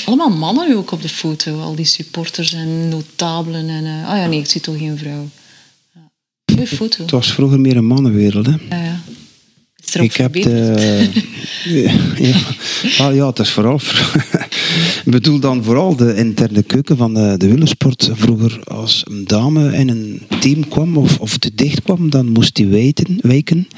Allemaal 0.05 0.31
mannen 0.31 0.77
ook 0.77 0.91
op 0.91 1.03
de 1.03 1.09
foto, 1.09 1.61
al 1.61 1.75
die 1.75 1.85
supporters 1.85 2.53
en 2.53 2.89
notabelen. 2.89 3.69
En, 3.69 3.85
uh, 3.85 4.09
ah 4.09 4.17
ja, 4.17 4.27
nee, 4.27 4.39
ik 4.39 4.51
zie 4.51 4.61
toch 4.61 4.79
geen 4.79 4.99
vrouw. 4.99 5.29
Goeie 6.53 6.67
foto. 6.67 7.03
Het 7.03 7.11
was 7.11 7.33
vroeger 7.33 7.61
meer 7.61 7.77
een 7.77 7.87
mannenwereld, 7.87 8.47
hè? 8.47 8.53
Ja, 8.69 8.83
ja 8.83 9.01
ik 9.93 10.17
heb 10.17 10.33
de, 10.33 11.11
ja, 12.19 12.39
ah, 12.99 13.15
ja, 13.15 13.27
het 13.27 13.39
is 13.39 13.51
vooral. 13.51 13.81
ik 15.05 15.13
bedoel 15.13 15.39
dan 15.39 15.65
vooral 15.65 15.97
de 15.97 16.17
interne 16.17 16.63
keuken 16.63 16.97
van 16.97 17.15
de, 17.15 17.35
de 17.37 17.49
willersport. 17.49 18.11
Vroeger, 18.13 18.61
als 18.65 19.05
een 19.09 19.25
dame 19.25 19.77
in 19.77 19.89
een 19.89 20.23
team 20.41 20.69
kwam 20.69 20.97
of, 20.97 21.19
of 21.19 21.37
te 21.37 21.51
dicht 21.55 21.83
kwam, 21.83 22.11
dan 22.11 22.29
moest 22.29 22.59
hij 22.59 22.69
wijten, 22.69 23.19
wijken. 23.21 23.69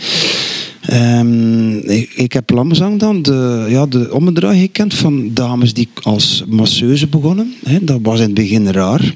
Um, 0.93 1.79
ik, 2.15 2.33
heb 2.33 2.51
Lammezang 2.51 2.99
dan 2.99 3.23
de, 3.23 3.67
ja, 3.69 3.87
de 3.87 4.13
ommedraai 4.13 4.61
gekend 4.61 4.95
van 4.95 5.35
dames 5.35 5.75
die 5.75 5.89
als 6.03 6.45
masseuse 6.49 7.07
begonnen. 7.07 7.55
dat 7.81 7.99
was 8.03 8.19
in 8.19 8.25
het 8.25 8.35
begin 8.35 8.69
raar. 8.71 9.15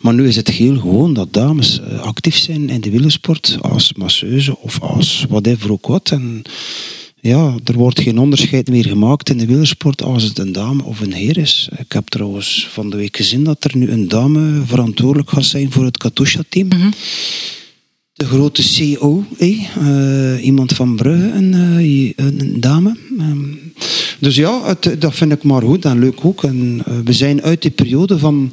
Maar 0.00 0.14
nu 0.14 0.28
is 0.28 0.36
het 0.36 0.48
heel 0.48 0.76
gewoon 0.78 1.14
dat 1.14 1.32
dames 1.32 1.80
eh, 1.80 2.00
actief 2.00 2.36
zijn 2.36 2.68
in 2.68 2.80
de 2.80 2.90
wielersport 2.90 3.58
als 3.60 3.92
masseuse 3.92 4.58
of 4.58 4.80
als 4.80 5.24
whatever 5.28 5.72
ook 5.72 5.86
wat. 5.86 6.10
En 6.10 6.42
ja, 7.26 7.54
er 7.64 7.74
wordt 7.74 8.00
geen 8.00 8.18
onderscheid 8.18 8.68
meer 8.68 8.84
gemaakt 8.84 9.30
in 9.30 9.38
de 9.38 9.46
wielersport 9.46 10.02
als 10.02 10.22
het 10.22 10.38
een 10.38 10.52
dame 10.52 10.82
of 10.82 11.00
een 11.00 11.12
heer 11.12 11.38
is. 11.38 11.68
Ik 11.78 11.92
heb 11.92 12.08
trouwens 12.08 12.68
van 12.70 12.90
de 12.90 12.96
week 12.96 13.16
gezien 13.16 13.44
dat 13.44 13.64
er 13.64 13.76
nu 13.76 13.90
een 13.90 14.08
dame 14.08 14.62
verantwoordelijk 14.66 15.30
gaat 15.30 15.44
zijn 15.44 15.72
voor 15.72 15.84
het 15.84 15.96
Katusha-team. 15.96 16.68
Mhm 16.68 16.88
de 18.16 18.26
grote 18.26 18.62
CEO, 18.62 19.24
eh, 19.38 20.44
iemand 20.44 20.72
van 20.72 20.96
Brugge, 20.96 21.30
een, 21.30 21.52
uh, 21.52 22.12
een 22.16 22.60
dame. 22.60 22.96
Um, 23.18 23.72
dus 24.18 24.36
ja, 24.36 24.66
het, 24.66 24.96
dat 24.98 25.14
vind 25.14 25.32
ik 25.32 25.42
maar 25.42 25.62
goed 25.62 25.84
en 25.84 25.98
leuk 25.98 26.24
ook. 26.24 26.44
En, 26.44 26.82
uh, 26.88 26.94
we 27.04 27.12
zijn 27.12 27.42
uit 27.42 27.62
die 27.62 27.70
periode 27.70 28.18
van 28.18 28.52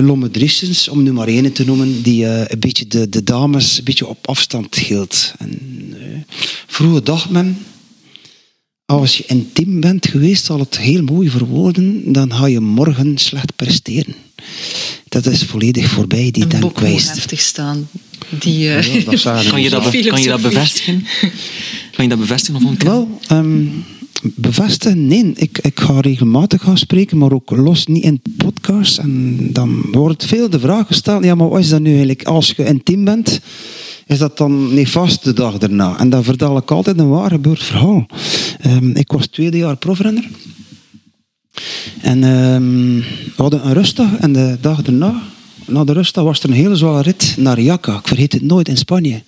Lomme 0.00 0.30
Driessens, 0.30 0.88
om 0.88 1.02
nu 1.02 1.12
maar 1.12 1.28
één 1.28 1.52
te 1.52 1.64
noemen, 1.64 2.02
die 2.02 2.26
een 2.26 2.58
beetje 2.58 2.86
de, 2.86 3.08
de 3.08 3.22
dames 3.22 3.78
een 3.78 3.84
beetje 3.84 4.06
op 4.06 4.26
afstand 4.26 4.74
hield. 4.74 5.34
En, 5.38 5.58
vroeger 6.66 7.04
dacht 7.04 7.30
men, 7.30 7.58
als 8.86 9.16
je 9.16 9.24
intiem 9.26 9.80
bent 9.80 10.06
geweest, 10.06 10.44
zal 10.44 10.58
het 10.58 10.78
heel 10.78 11.02
mooi 11.02 11.30
verwoorden, 11.30 12.12
dan 12.12 12.32
ga 12.32 12.46
je 12.46 12.60
morgen 12.60 13.18
slecht 13.18 13.56
presteren. 13.56 14.14
Dat 15.08 15.26
is 15.26 15.42
volledig 15.42 15.88
voorbij, 15.88 16.30
die 16.30 16.46
denkwijze. 16.46 17.12
heftig 17.12 17.40
staan. 17.40 17.88
Die, 18.28 18.68
uh, 18.68 18.74
kan, 19.50 19.62
je 19.62 19.70
dat, 19.70 19.90
kan 20.06 20.22
je 20.22 20.28
dat 20.28 20.42
bevestigen? 20.42 21.06
Kan 21.92 22.04
je 22.04 22.08
dat 22.08 22.18
bevestigen 22.18 22.60
of 22.60 22.66
ontkennen? 22.66 23.18
Wel, 23.28 23.38
um, 23.38 23.84
bevestigen? 24.34 25.06
Nee, 25.06 25.32
ik, 25.34 25.58
ik 25.58 25.80
ga 25.80 26.00
regelmatig 26.00 26.62
gaan 26.62 26.78
spreken, 26.78 27.18
maar 27.18 27.32
ook 27.32 27.50
los 27.50 27.86
niet 27.86 28.04
in 28.04 28.22
podcasts. 28.36 28.98
En 28.98 29.36
dan 29.52 29.84
wordt 29.90 30.26
veel 30.26 30.50
de 30.50 30.60
vraag 30.60 30.86
gesteld, 30.86 31.24
ja, 31.24 31.34
maar 31.34 31.48
wat 31.48 31.60
is 31.60 31.68
dat 31.68 31.80
nu 31.80 31.88
eigenlijk? 31.88 32.24
Als 32.24 32.52
je 32.56 32.64
intiem 32.64 33.04
bent, 33.04 33.40
is 34.06 34.18
dat 34.18 34.38
dan 34.38 34.74
nefast 34.74 35.24
de 35.24 35.32
dag 35.32 35.58
erna? 35.58 35.98
En 35.98 36.10
dan 36.10 36.24
vertel 36.24 36.56
ik 36.56 36.70
altijd 36.70 36.98
een 36.98 37.08
waar 37.08 37.30
gebeurd 37.30 37.62
verhaal. 37.62 38.06
Um, 38.66 38.96
ik 38.96 39.12
was 39.12 39.26
tweede 39.26 39.56
jaar 39.56 39.76
profrenner. 39.76 40.28
En 42.00 42.22
um, 42.22 42.98
we 43.36 43.42
hadden 43.42 43.66
een 43.66 43.72
rustdag 43.72 44.16
en 44.16 44.32
de 44.32 44.58
dag 44.60 44.82
erna 44.82 45.22
na 45.66 45.84
de 45.84 45.92
rust 45.92 46.16
was 46.16 46.42
er 46.42 46.48
een 46.48 46.54
hele 46.54 46.76
zware 46.76 47.02
rit 47.02 47.34
naar 47.38 47.60
Jaca. 47.60 47.98
Ik 47.98 48.08
vergeet 48.08 48.32
het 48.32 48.42
nooit, 48.42 48.68
in 48.68 48.76
Spanje. 48.76 49.22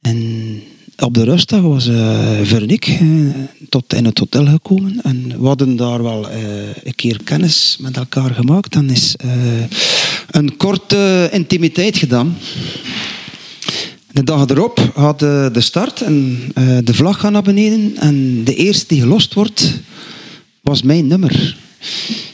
En 0.00 0.62
op 0.98 1.14
de 1.14 1.24
rustdag 1.24 1.60
was 1.60 1.86
uh, 1.86 2.40
Veronique 2.42 2.98
uh, 3.02 3.34
tot 3.68 3.94
in 3.94 4.04
het 4.04 4.18
hotel 4.18 4.46
gekomen. 4.46 5.00
En 5.02 5.40
we 5.40 5.46
hadden 5.46 5.76
daar 5.76 6.02
wel 6.02 6.30
uh, 6.30 6.36
een 6.82 6.94
keer 6.94 7.20
kennis 7.24 7.76
met 7.80 7.96
elkaar 7.96 8.34
gemaakt. 8.34 8.72
Dan 8.72 8.90
is 8.90 9.14
een 10.30 10.56
korte 10.56 11.28
intimiteit 11.32 11.96
gedaan. 11.96 12.36
De 14.10 14.24
dag 14.24 14.48
erop 14.48 14.90
had 14.94 15.18
de 15.18 15.60
start 15.60 16.00
en 16.00 16.38
de 16.84 16.94
vlag 16.94 17.20
gaat 17.20 17.32
naar 17.32 17.42
beneden. 17.42 17.96
En 17.96 18.44
de 18.44 18.54
eerste 18.54 18.84
die 18.88 19.00
gelost 19.00 19.34
wordt, 19.34 19.80
was 20.60 20.82
mijn 20.82 21.06
nummer. 21.06 21.56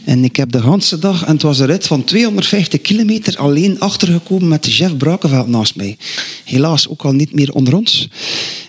En 0.04 0.24
ik 0.24 0.36
heb 0.36 0.52
de 0.52 0.62
hele 0.62 0.98
dag, 1.00 1.24
en 1.24 1.32
het 1.32 1.42
was 1.42 1.58
een 1.58 1.66
rit 1.66 1.86
van 1.86 2.04
250 2.04 2.80
kilometer, 2.80 3.38
alleen 3.38 3.80
achtergekomen 3.80 4.48
met 4.48 4.72
Jeff 4.72 4.96
Brakenveld 4.96 5.48
naast 5.48 5.76
mij. 5.76 5.96
Helaas 6.44 6.88
ook 6.88 7.04
al 7.04 7.12
niet 7.12 7.32
meer 7.34 7.52
onder 7.52 7.74
ons. 7.74 8.08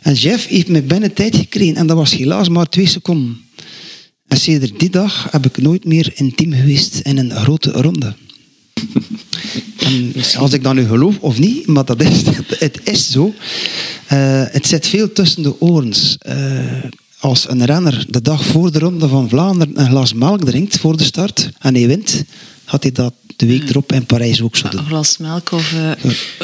En 0.01 0.13
Jeff 0.13 0.47
heeft 0.47 0.67
me 0.67 0.81
binnen 0.81 1.13
tijd 1.13 1.35
gekregen 1.35 1.75
en 1.75 1.87
dat 1.87 1.97
was 1.97 2.11
helaas 2.11 2.49
maar 2.49 2.69
twee 2.69 2.87
seconden. 2.87 3.41
En 4.27 4.37
sinds 4.37 4.71
die 4.77 4.89
dag 4.89 5.27
heb 5.31 5.45
ik 5.45 5.57
nooit 5.57 5.85
meer 5.85 6.11
intiem 6.15 6.53
geweest 6.53 6.99
in 6.99 7.17
een 7.17 7.31
grote 7.31 7.71
ronde. 7.71 8.15
En 9.77 10.13
als 10.37 10.53
ik 10.53 10.63
dat 10.63 10.73
nu 10.73 10.87
geloof 10.87 11.17
of 11.19 11.39
niet, 11.39 11.67
maar 11.67 11.85
dat 11.85 12.01
is, 12.01 12.21
het 12.59 12.79
is 12.83 13.11
zo. 13.11 13.33
Uh, 14.13 14.43
het 14.45 14.67
zit 14.67 14.87
veel 14.87 15.11
tussen 15.11 15.43
de 15.43 15.61
oren. 15.61 15.93
Uh, 16.27 16.83
als 17.19 17.49
een 17.49 17.65
renner 17.65 18.05
de 18.09 18.21
dag 18.21 18.45
voor 18.45 18.71
de 18.71 18.79
Ronde 18.79 19.07
van 19.07 19.29
Vlaanderen 19.29 19.79
een 19.79 19.89
glas 19.89 20.13
melk 20.13 20.45
drinkt 20.45 20.77
voor 20.77 20.97
de 20.97 21.03
start 21.03 21.49
en 21.59 21.75
hij 21.75 21.87
wint, 21.87 22.23
had 22.63 22.83
hij 22.83 22.91
dat 22.91 23.13
de 23.35 23.45
week 23.45 23.59
hmm. 23.59 23.69
erop 23.69 23.91
in 23.91 24.05
Parijs 24.05 24.41
ook 24.41 24.55
zo 24.55 24.67
doen. 24.69 24.79
Een 24.79 24.85
glas 24.85 25.17
melk 25.17 25.51
of 25.51 25.71
uh, 25.71 25.91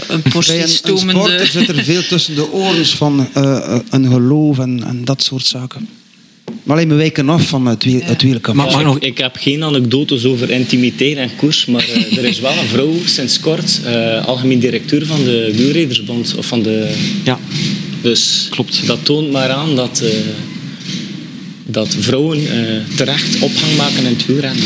een 0.08 0.22
portie 0.22 0.68
stomende... 0.68 1.40
Een 1.40 1.48
zit 1.48 1.68
er 1.68 1.84
veel 1.84 2.04
tussen 2.04 2.36
de 2.36 2.52
oren 2.52 2.86
van 2.86 3.28
uh, 3.38 3.78
een 3.90 4.08
geloof 4.08 4.60
en, 4.60 4.84
en 4.84 5.06
dat 5.06 5.24
soort 5.24 5.46
zaken. 5.46 5.88
Maar 6.64 6.76
alleen 6.76 6.90
we 6.90 6.96
wijken 6.96 7.30
af 7.30 7.48
van 7.48 7.66
het, 7.66 7.84
wiel, 7.84 8.02
het 8.04 8.22
wielkamp. 8.22 8.84
nog... 8.84 9.00
Ik 9.00 9.18
heb 9.18 9.36
geen 9.36 9.64
anekdotes 9.64 10.26
over 10.26 10.50
intimiteit 10.50 11.18
en 11.18 11.30
koers, 11.36 11.66
maar 11.66 11.88
uh, 11.88 12.18
er 12.18 12.24
is 12.24 12.40
wel 12.40 12.52
een 12.52 12.68
vrouw 12.68 12.94
sinds 13.06 13.40
kort, 13.40 13.82
uh, 13.86 14.26
algemeen 14.26 14.60
directeur 14.60 15.06
van 15.06 15.24
de 15.24 15.54
wielredersbond. 15.56 16.36
Of 16.38 16.46
van 16.46 16.62
de... 16.62 16.96
Ja. 17.24 17.40
Dus 18.02 18.48
Klopt. 18.50 18.88
dat 18.88 19.06
toont 19.06 19.32
maar 19.32 19.50
aan 19.50 19.76
dat, 19.76 20.02
uh, 20.04 20.10
dat 21.66 21.96
vrouwen 22.00 22.40
terecht 22.96 23.40
opgang 23.40 23.78
maken 23.78 23.98
in 23.98 24.06
het 24.06 24.26
wielrennen. 24.26 24.64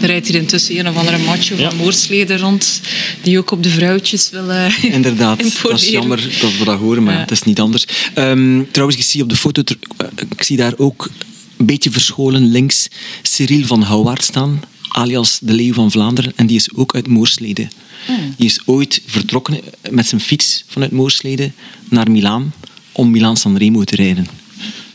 Er 0.00 0.06
rijdt 0.06 0.26
hier 0.26 0.36
intussen 0.36 0.78
een 0.78 0.88
of 0.88 0.96
andere 0.96 1.18
macho 1.18 1.56
van 1.56 1.76
Moorsleden 1.76 2.38
rond, 2.38 2.80
die 3.22 3.38
ook 3.38 3.50
op 3.50 3.62
de 3.62 3.68
vrouwtjes 3.68 4.30
wil 4.30 4.50
uh, 4.50 4.84
Inderdaad, 4.94 5.62
dat 5.62 5.80
is 5.80 5.88
jammer 5.88 6.38
dat 6.40 6.56
we 6.58 6.64
dat 6.64 6.78
horen, 6.78 7.02
maar 7.02 7.20
het 7.20 7.30
is 7.30 7.42
niet 7.42 7.60
anders. 7.60 7.84
Um, 8.14 8.68
trouwens, 8.70 8.98
ik 8.98 9.04
zie 9.06 9.22
op 9.22 9.28
de 9.28 9.36
foto, 9.36 9.62
eh, 9.96 10.06
ik 10.30 10.42
zie 10.42 10.56
daar 10.56 10.72
ook 10.76 11.10
een 11.56 11.66
beetje 11.66 11.90
verscholen 11.90 12.50
links 12.50 12.88
Cyril 13.22 13.66
van 13.66 13.82
Houwaard 13.82 14.22
staan, 14.22 14.60
alias 14.88 15.38
de 15.42 15.52
Leeuw 15.52 15.72
van 15.72 15.90
Vlaanderen, 15.90 16.32
en 16.36 16.46
die 16.46 16.56
is 16.56 16.74
ook 16.74 16.94
uit 16.94 17.06
Moorsleden. 17.06 17.70
Hmm. 18.06 18.34
Die 18.36 18.46
is 18.46 18.60
ooit 18.64 19.02
vertrokken 19.06 19.60
met 19.90 20.06
zijn 20.06 20.20
fiets 20.20 20.64
vanuit 20.66 20.90
Moorsleden 20.90 21.54
naar 21.88 22.10
Milaan 22.10 22.52
om 22.92 23.10
Milaan-San 23.10 23.56
Remo 23.56 23.84
te 23.84 23.96
rijden. 23.96 24.26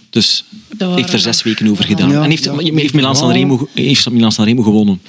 Dus 0.10 0.44
heeft 0.78 1.14
er 1.14 1.20
zes 1.20 1.44
weken 1.44 1.68
over 1.68 1.84
gedaan. 1.84 2.14
en 2.14 2.30
heeft, 2.30 2.50
heeft 2.58 2.94
Milan 2.94 3.16
Sanremo, 3.16 3.68
heeft 3.74 4.10
Milan 4.10 4.32
Sanremo 4.32 4.64
gewonnen. 4.64 5.02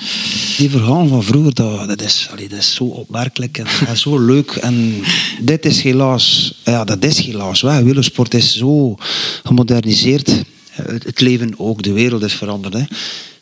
Die 0.56 0.70
verhaal 0.70 1.06
van 1.06 1.22
vroeger, 1.22 1.54
dat, 1.54 1.88
dat, 1.88 2.02
is, 2.02 2.28
allee, 2.32 2.48
dat 2.48 2.58
is 2.58 2.74
zo 2.74 2.84
opmerkelijk 2.84 3.58
en, 3.58 3.66
en, 3.88 3.96
zo 3.96 4.18
leuk. 4.18 4.50
En 4.50 4.94
dit 5.40 5.66
is 5.66 5.82
helaas, 5.82 6.54
ja, 6.64 6.84
dat 6.84 7.04
is 7.04 7.18
helaas 7.18 7.60
weg. 7.60 7.80
Wielersport 7.80 8.34
is 8.34 8.56
zo 8.56 8.96
gemoderniseerd. 9.44 10.42
Het 10.72 11.20
leven 11.20 11.54
ook, 11.56 11.82
de 11.82 11.92
wereld 11.92 12.22
is 12.22 12.34
veranderd. 12.34 12.74
Hè. 12.74 12.82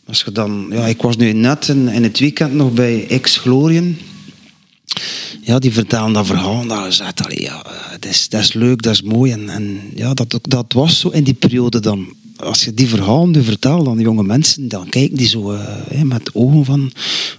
Als 0.07 0.23
je 0.25 0.33
dan, 0.33 0.67
ja, 0.71 0.87
ik 0.87 1.03
was 1.03 1.17
nu 1.17 1.33
net 1.33 1.69
in, 1.69 1.89
in 1.89 2.03
het 2.03 2.19
weekend 2.19 2.55
nog 2.55 2.73
bij 2.73 3.07
Ex-Glorien 3.09 3.99
ja, 5.45 5.59
die 5.59 5.73
vertellen 5.73 6.13
dat 6.13 6.27
verhaal. 6.27 6.67
Dat 6.67 6.87
is, 6.87 7.01
allee, 7.01 7.41
ja, 7.43 7.63
dat, 8.01 8.11
is, 8.11 8.29
dat 8.29 8.41
is 8.41 8.53
leuk, 8.53 8.83
dat 8.83 8.93
is 8.93 9.03
mooi. 9.03 9.33
En, 9.33 9.49
en 9.49 9.81
ja, 9.95 10.15
dat, 10.15 10.39
dat 10.43 10.73
was 10.73 11.01
zo 11.01 11.09
in 11.09 11.25
die 11.25 11.35
periode 11.35 11.81
dan. 11.81 12.07
Als 12.37 12.65
je 12.65 12.75
die 12.75 12.89
verhalen 12.89 13.31
nu 13.31 13.43
vertelt 13.43 13.89
aan 13.89 13.99
jonge 13.99 14.23
mensen, 14.23 14.69
dan 14.69 14.89
kijken 14.89 15.17
die 15.17 15.29
zo 15.29 15.53
uh, 15.53 16.03
met 16.03 16.35
ogen 16.35 16.65
van, 16.65 16.93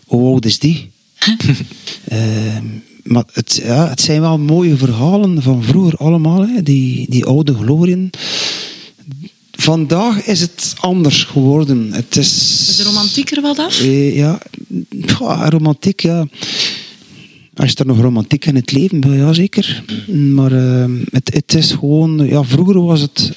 hoe 0.06 0.32
oud 0.32 0.46
is 0.46 0.60
die? 0.60 0.92
uh, 2.12 2.58
maar 3.04 3.24
het, 3.32 3.62
ja, 3.64 3.90
het 3.90 4.02
zijn 4.02 4.22
wel 4.22 4.38
mooie 4.38 4.78
verhalen 4.78 5.42
van 5.42 5.64
vroeger 5.64 5.98
allemaal, 5.98 6.48
hè, 6.48 6.64
die, 6.64 7.06
die 7.10 7.26
oude 7.26 7.54
glorien. 7.54 8.10
Vandaag 9.52 10.26
is 10.26 10.42
het 10.42 10.74
anders 10.80 11.24
geworden. 11.24 11.94
Het 11.94 12.18
is, 12.18 12.32
is 12.70 12.76
de 12.76 13.54
dat? 13.56 13.80
Uh, 13.82 14.16
ja, 14.16 14.40
ja, 15.20 15.50
romantiek, 15.50 16.00
ja. 16.00 16.28
Als 17.56 17.76
er 17.76 17.86
nog 17.86 18.00
romantiek 18.00 18.46
in 18.46 18.56
het 18.56 18.72
leven, 18.72 19.18
ja 19.18 19.34
zeker. 19.34 19.84
Maar 20.12 20.52
uh, 20.52 20.86
het, 21.12 21.34
het, 21.34 21.54
is 21.54 21.72
gewoon, 21.72 22.28
ja, 22.28 22.44
vroeger 22.44 22.82
was 22.82 23.02
het, 23.02 23.32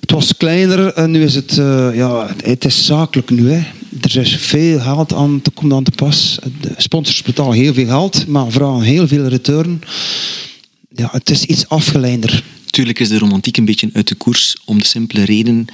het 0.00 0.10
was 0.10 0.36
kleiner 0.36 0.86
en 0.86 1.10
nu 1.10 1.22
is 1.22 1.34
het, 1.34 1.56
uh, 1.56 1.90
ja, 1.94 2.34
het 2.44 2.64
is 2.64 2.86
zakelijk 2.86 3.30
nu. 3.30 3.50
Hè. 3.50 3.62
Er 4.00 4.16
is 4.16 4.36
veel 4.36 4.80
geld 4.80 5.12
aan 5.12 5.42
te, 5.42 5.50
komt 5.50 5.72
aan 5.72 5.84
te 5.84 5.90
pas. 5.90 6.38
De 6.60 6.74
sponsors 6.76 7.22
betalen 7.22 7.56
heel 7.56 7.74
veel 7.74 7.86
geld, 7.86 8.26
maar 8.26 8.50
vragen 8.50 8.82
heel 8.82 9.08
veel 9.08 9.26
return. 9.26 9.82
Ja, 10.94 11.08
het 11.12 11.30
is 11.30 11.44
iets 11.44 11.68
afgeleider. 11.68 12.44
Tuurlijk 12.70 12.98
is 12.98 13.08
de 13.08 13.18
romantiek 13.18 13.56
een 13.56 13.64
beetje 13.64 13.90
uit 13.92 14.08
de 14.08 14.14
koers 14.14 14.56
om 14.64 14.78
de 14.78 14.86
simpele 14.86 15.24
reden 15.24 15.66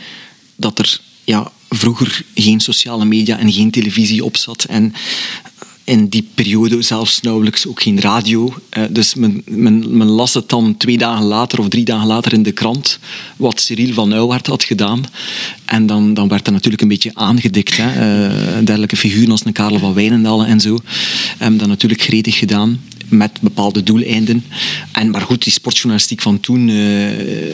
dat 0.56 0.78
er 0.78 1.00
ja, 1.24 1.52
vroeger 1.68 2.22
geen 2.34 2.60
sociale 2.60 3.04
media 3.04 3.38
en 3.38 3.52
geen 3.52 3.70
televisie 3.70 4.24
op 4.24 4.36
zat. 4.36 4.64
En 4.64 4.92
in 5.90 6.08
die 6.08 6.28
periode 6.34 6.82
zelfs 6.82 7.20
nauwelijks 7.20 7.66
ook 7.66 7.82
geen 7.82 8.00
radio. 8.00 8.54
Eh, 8.68 8.82
dus 8.90 9.14
men, 9.14 10.04
las 10.04 10.34
het 10.34 10.48
dan 10.48 10.76
twee 10.76 10.98
dagen 10.98 11.24
later 11.24 11.58
of 11.58 11.68
drie 11.68 11.84
dagen 11.84 12.06
later 12.06 12.32
in 12.32 12.42
de 12.42 12.52
krant, 12.52 12.98
wat 13.36 13.60
Cyril 13.60 13.92
van 13.92 14.08
Nouwaert 14.08 14.46
had 14.46 14.64
gedaan. 14.64 15.04
En 15.64 15.86
dan, 15.86 16.14
dan 16.14 16.28
werd 16.28 16.46
er 16.46 16.52
natuurlijk 16.52 16.82
een 16.82 16.88
beetje 16.88 17.10
aangedikt. 17.14 17.76
Hè. 17.76 17.88
Uh, 17.88 18.64
dergelijke 18.64 18.96
figuren 18.96 19.30
als 19.30 19.44
een 19.44 19.52
Karel 19.52 19.78
van 19.78 19.94
Wijnendalen 19.94 20.46
en 20.46 20.60
zo. 20.60 20.78
Hebben 21.38 21.58
dat 21.58 21.68
natuurlijk 21.68 22.02
gretig 22.02 22.38
gedaan 22.38 22.80
met 23.08 23.40
bepaalde 23.40 23.82
doeleinden. 23.82 24.44
En, 24.92 25.10
maar 25.10 25.20
goed, 25.20 25.42
die 25.42 25.52
sportjournalistiek 25.52 26.22
van 26.22 26.40
toen, 26.40 26.68
uh, 26.68 27.08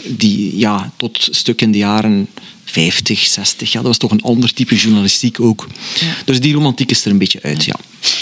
die 0.08 0.58
ja, 0.58 0.92
tot 0.96 1.28
stuk 1.30 1.60
in 1.60 1.72
de 1.72 1.78
jaren 1.78 2.28
50, 2.66 3.26
60, 3.26 3.72
ja, 3.72 3.78
dat 3.78 3.86
was 3.86 3.98
toch 3.98 4.10
een 4.10 4.22
ander 4.22 4.52
type 4.52 4.74
journalistiek 4.74 5.40
ook. 5.40 5.66
Ja. 6.00 6.16
Dus 6.24 6.40
die 6.40 6.54
romantiek 6.54 6.90
is 6.90 7.04
er 7.04 7.10
een 7.10 7.18
beetje 7.18 7.42
uit, 7.42 7.64
ja. 7.64 7.76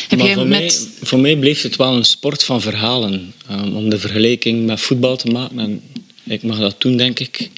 Heb 0.09 0.19
maar 0.19 0.33
voor, 0.33 0.47
met... 0.47 0.59
mij, 0.59 0.73
voor 1.03 1.19
mij 1.19 1.37
bleef 1.37 1.63
het 1.63 1.77
wel 1.77 1.97
een 1.97 2.05
sport 2.05 2.45
van 2.45 2.61
verhalen. 2.61 3.35
Um, 3.51 3.77
om 3.77 3.89
de 3.89 3.99
vergelijking 3.99 4.67
met 4.67 4.81
voetbal 4.81 5.17
te 5.17 5.29
maken. 5.29 5.59
En 5.59 5.83
ik 6.25 6.43
mag 6.43 6.59
dat 6.59 6.81
doen, 6.81 6.97
denk 6.97 7.21
ik. 7.21 7.51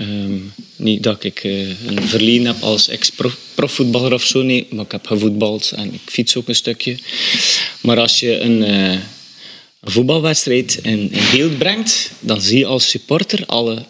Um, 0.00 0.52
niet 0.76 1.02
dat 1.02 1.24
ik 1.24 1.44
uh, 1.44 1.68
een 1.68 2.02
verleden 2.02 2.46
heb 2.46 2.62
als 2.62 2.88
ex-profvoetballer 2.88 4.12
of 4.12 4.24
zo, 4.24 4.42
nee. 4.42 4.66
Maar 4.70 4.84
ik 4.84 4.92
heb 4.92 5.06
gevoetbald 5.06 5.72
en 5.76 5.94
ik 5.94 6.00
fiets 6.04 6.36
ook 6.36 6.48
een 6.48 6.54
stukje. 6.54 6.98
Maar 7.80 7.98
als 7.98 8.20
je 8.20 8.40
een, 8.40 8.60
uh, 8.60 8.92
een 9.80 9.92
voetbalwedstrijd 9.92 10.78
in, 10.82 11.12
in 11.12 11.22
beeld 11.32 11.58
brengt, 11.58 12.10
dan 12.20 12.40
zie 12.40 12.58
je 12.58 12.66
als 12.66 12.90
supporter 12.90 13.46
alle 13.46 13.84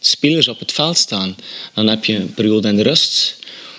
spelers 0.00 0.48
op 0.48 0.58
het 0.58 0.72
veld 0.72 0.96
staan. 0.96 1.36
Dan 1.74 1.86
heb 1.86 2.04
je 2.04 2.14
een 2.14 2.34
periode 2.34 2.68
in 2.68 2.76
de 2.76 2.82
rust 2.82 3.36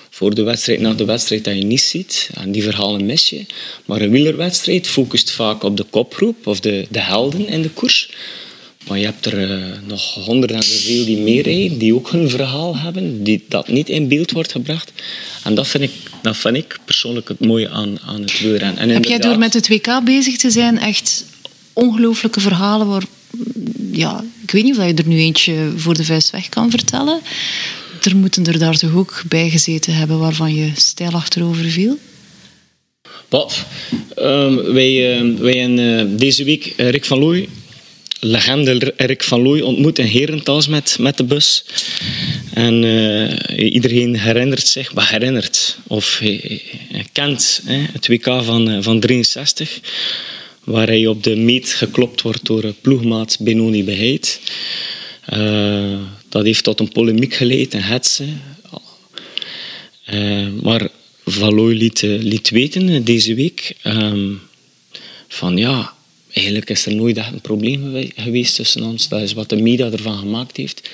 voor 0.10 0.36
de 0.36 0.44
wedstrijd, 0.44 0.80
na 0.80 0.94
de 0.94 1.06
wedstrijd, 1.06 1.44
dat 1.44 1.58
je 1.58 1.64
niet 1.64 1.82
ziet. 1.82 2.30
En 2.34 2.52
die 2.52 2.64
verhalen 2.64 3.06
mis 3.06 3.30
je. 3.30 3.46
Maar 3.86 4.02
een 4.02 4.10
wielerwedstrijd 4.10 4.88
focust 4.88 5.32
vaak 5.32 5.64
op 5.64 5.78
de 5.78 5.86
kopgroep 5.90 6.48
of 6.48 6.60
de, 6.60 6.88
de 6.90 7.00
helden 7.00 7.48
in 7.48 7.62
de 7.62 7.70
koers. 7.70 8.10
Maar 8.88 8.98
je 8.98 9.06
hebt 9.06 9.26
er 9.26 9.50
uh, 9.50 9.66
nog 9.86 10.14
honderden 10.14 10.58
en 10.58 10.64
zoveel 10.64 11.06
die 11.06 11.18
meerijden, 11.18 11.78
die 11.78 11.96
ook 11.96 12.12
hun 12.12 12.30
verhaal 12.30 12.78
hebben, 12.78 13.24
die, 13.24 13.46
dat 13.50 13.68
niet 13.68 13.90
in 13.90 14.08
beeld 14.08 14.32
wordt 14.32 14.52
gebracht. 14.52 14.92
En 15.44 15.56
dat 15.56 15.68
vind 15.68 15.84
ik, 15.84 15.92
dat 16.22 16.38
vind 16.38 16.56
ik 16.56 16.80
persoonlijk 16.86 17.28
het 17.28 17.40
mooie 17.40 17.70
aan, 17.70 18.00
aan 18.06 18.22
het 18.22 18.40
wielrennen. 18.40 18.90
Heb 18.90 19.06
jij 19.06 19.20
door 19.20 19.38
met 19.38 19.54
het 19.54 19.68
WK 19.68 20.04
bezig 20.04 20.38
te 20.38 20.52
zijn 20.52 20.80
echt 20.80 21.26
ongelooflijke 21.74 22.40
verhalen 22.40 22.88
ja, 23.92 24.24
ik 24.44 24.52
weet 24.52 24.64
niet 24.64 24.78
of 24.78 24.86
je 24.86 24.94
er 24.94 25.08
nu 25.08 25.18
eentje 25.18 25.72
voor 25.76 25.94
de 25.94 26.04
vuist 26.04 26.30
weg 26.30 26.50
kan 26.50 26.70
vertellen. 26.70 27.22
Er 28.02 28.16
moeten 28.16 28.46
er 28.46 28.60
daar 28.60 28.78
toch 28.78 28.96
ook 28.96 29.24
bij 29.28 29.50
gezeten 29.50 29.94
hebben 29.94 30.20
waarvan 30.20 30.56
je 30.56 30.72
stijl 30.76 31.12
achterover 31.12 31.66
viel? 31.66 31.98
Wat? 33.30 33.66
Um, 34.16 34.74
wij, 34.74 35.22
uh, 35.22 35.40
wij 35.40 35.58
hebben 35.58 36.12
uh, 36.12 36.20
deze 36.20 36.44
week 36.44 36.74
Rick 36.78 37.06
van 37.06 37.20
Looy, 37.20 37.48
legende 38.20 38.94
Rick 38.98 39.24
van 39.24 39.42
Looy, 39.42 39.62
ontmoet 39.62 40.00
in 40.00 40.06
Herentals 40.06 40.68
met, 40.68 40.98
met 41.00 41.18
de 41.18 41.24
bus. 41.24 41.66
En 42.54 42.84
uh, 42.84 43.74
iedereen 43.74 44.20
herinnert 44.20 44.68
zich, 44.68 44.92
wat 44.92 45.08
herinnert, 45.08 45.78
of 45.88 46.20
hij 46.20 46.62
kent 47.12 47.62
het 47.66 48.08
WK 48.08 48.26
van, 48.26 48.84
van 48.84 49.00
63 49.00 49.80
waar 50.68 50.88
hij 50.88 51.08
op 51.08 51.24
de 51.24 51.36
meet 51.36 51.70
geklopt 51.70 52.22
wordt 52.22 52.46
door 52.46 52.74
ploegmaat 52.82 53.38
Benoni 53.40 53.84
Beheid. 53.84 54.42
Uh, 55.34 56.00
dat 56.30 56.46
heeft 56.46 56.64
tot 56.64 56.80
een 56.80 56.92
polemiek 56.92 57.34
geleid, 57.34 57.74
een 57.74 57.82
hetsen. 57.82 58.42
Uh, 60.14 60.48
maar 60.62 60.88
Valoy 61.26 61.74
liet, 61.74 62.02
liet 62.02 62.50
weten 62.50 63.04
deze 63.04 63.34
week 63.34 63.76
ehm, 63.82 64.34
van 65.28 65.58
ja, 65.58 65.94
eigenlijk 66.34 66.70
is 66.70 66.86
er 66.86 66.96
nooit 66.96 67.18
echt 67.18 67.32
een 67.32 67.42
probleem 67.42 68.12
geweest 68.16 68.56
tussen 68.56 68.84
ons. 68.84 69.08
Dat 69.08 69.22
is 69.22 69.34
wat 69.34 69.50
de 69.50 69.62
media 69.62 69.92
ervan 69.92 70.18
gemaakt 70.18 70.58
heeft. 70.58 70.90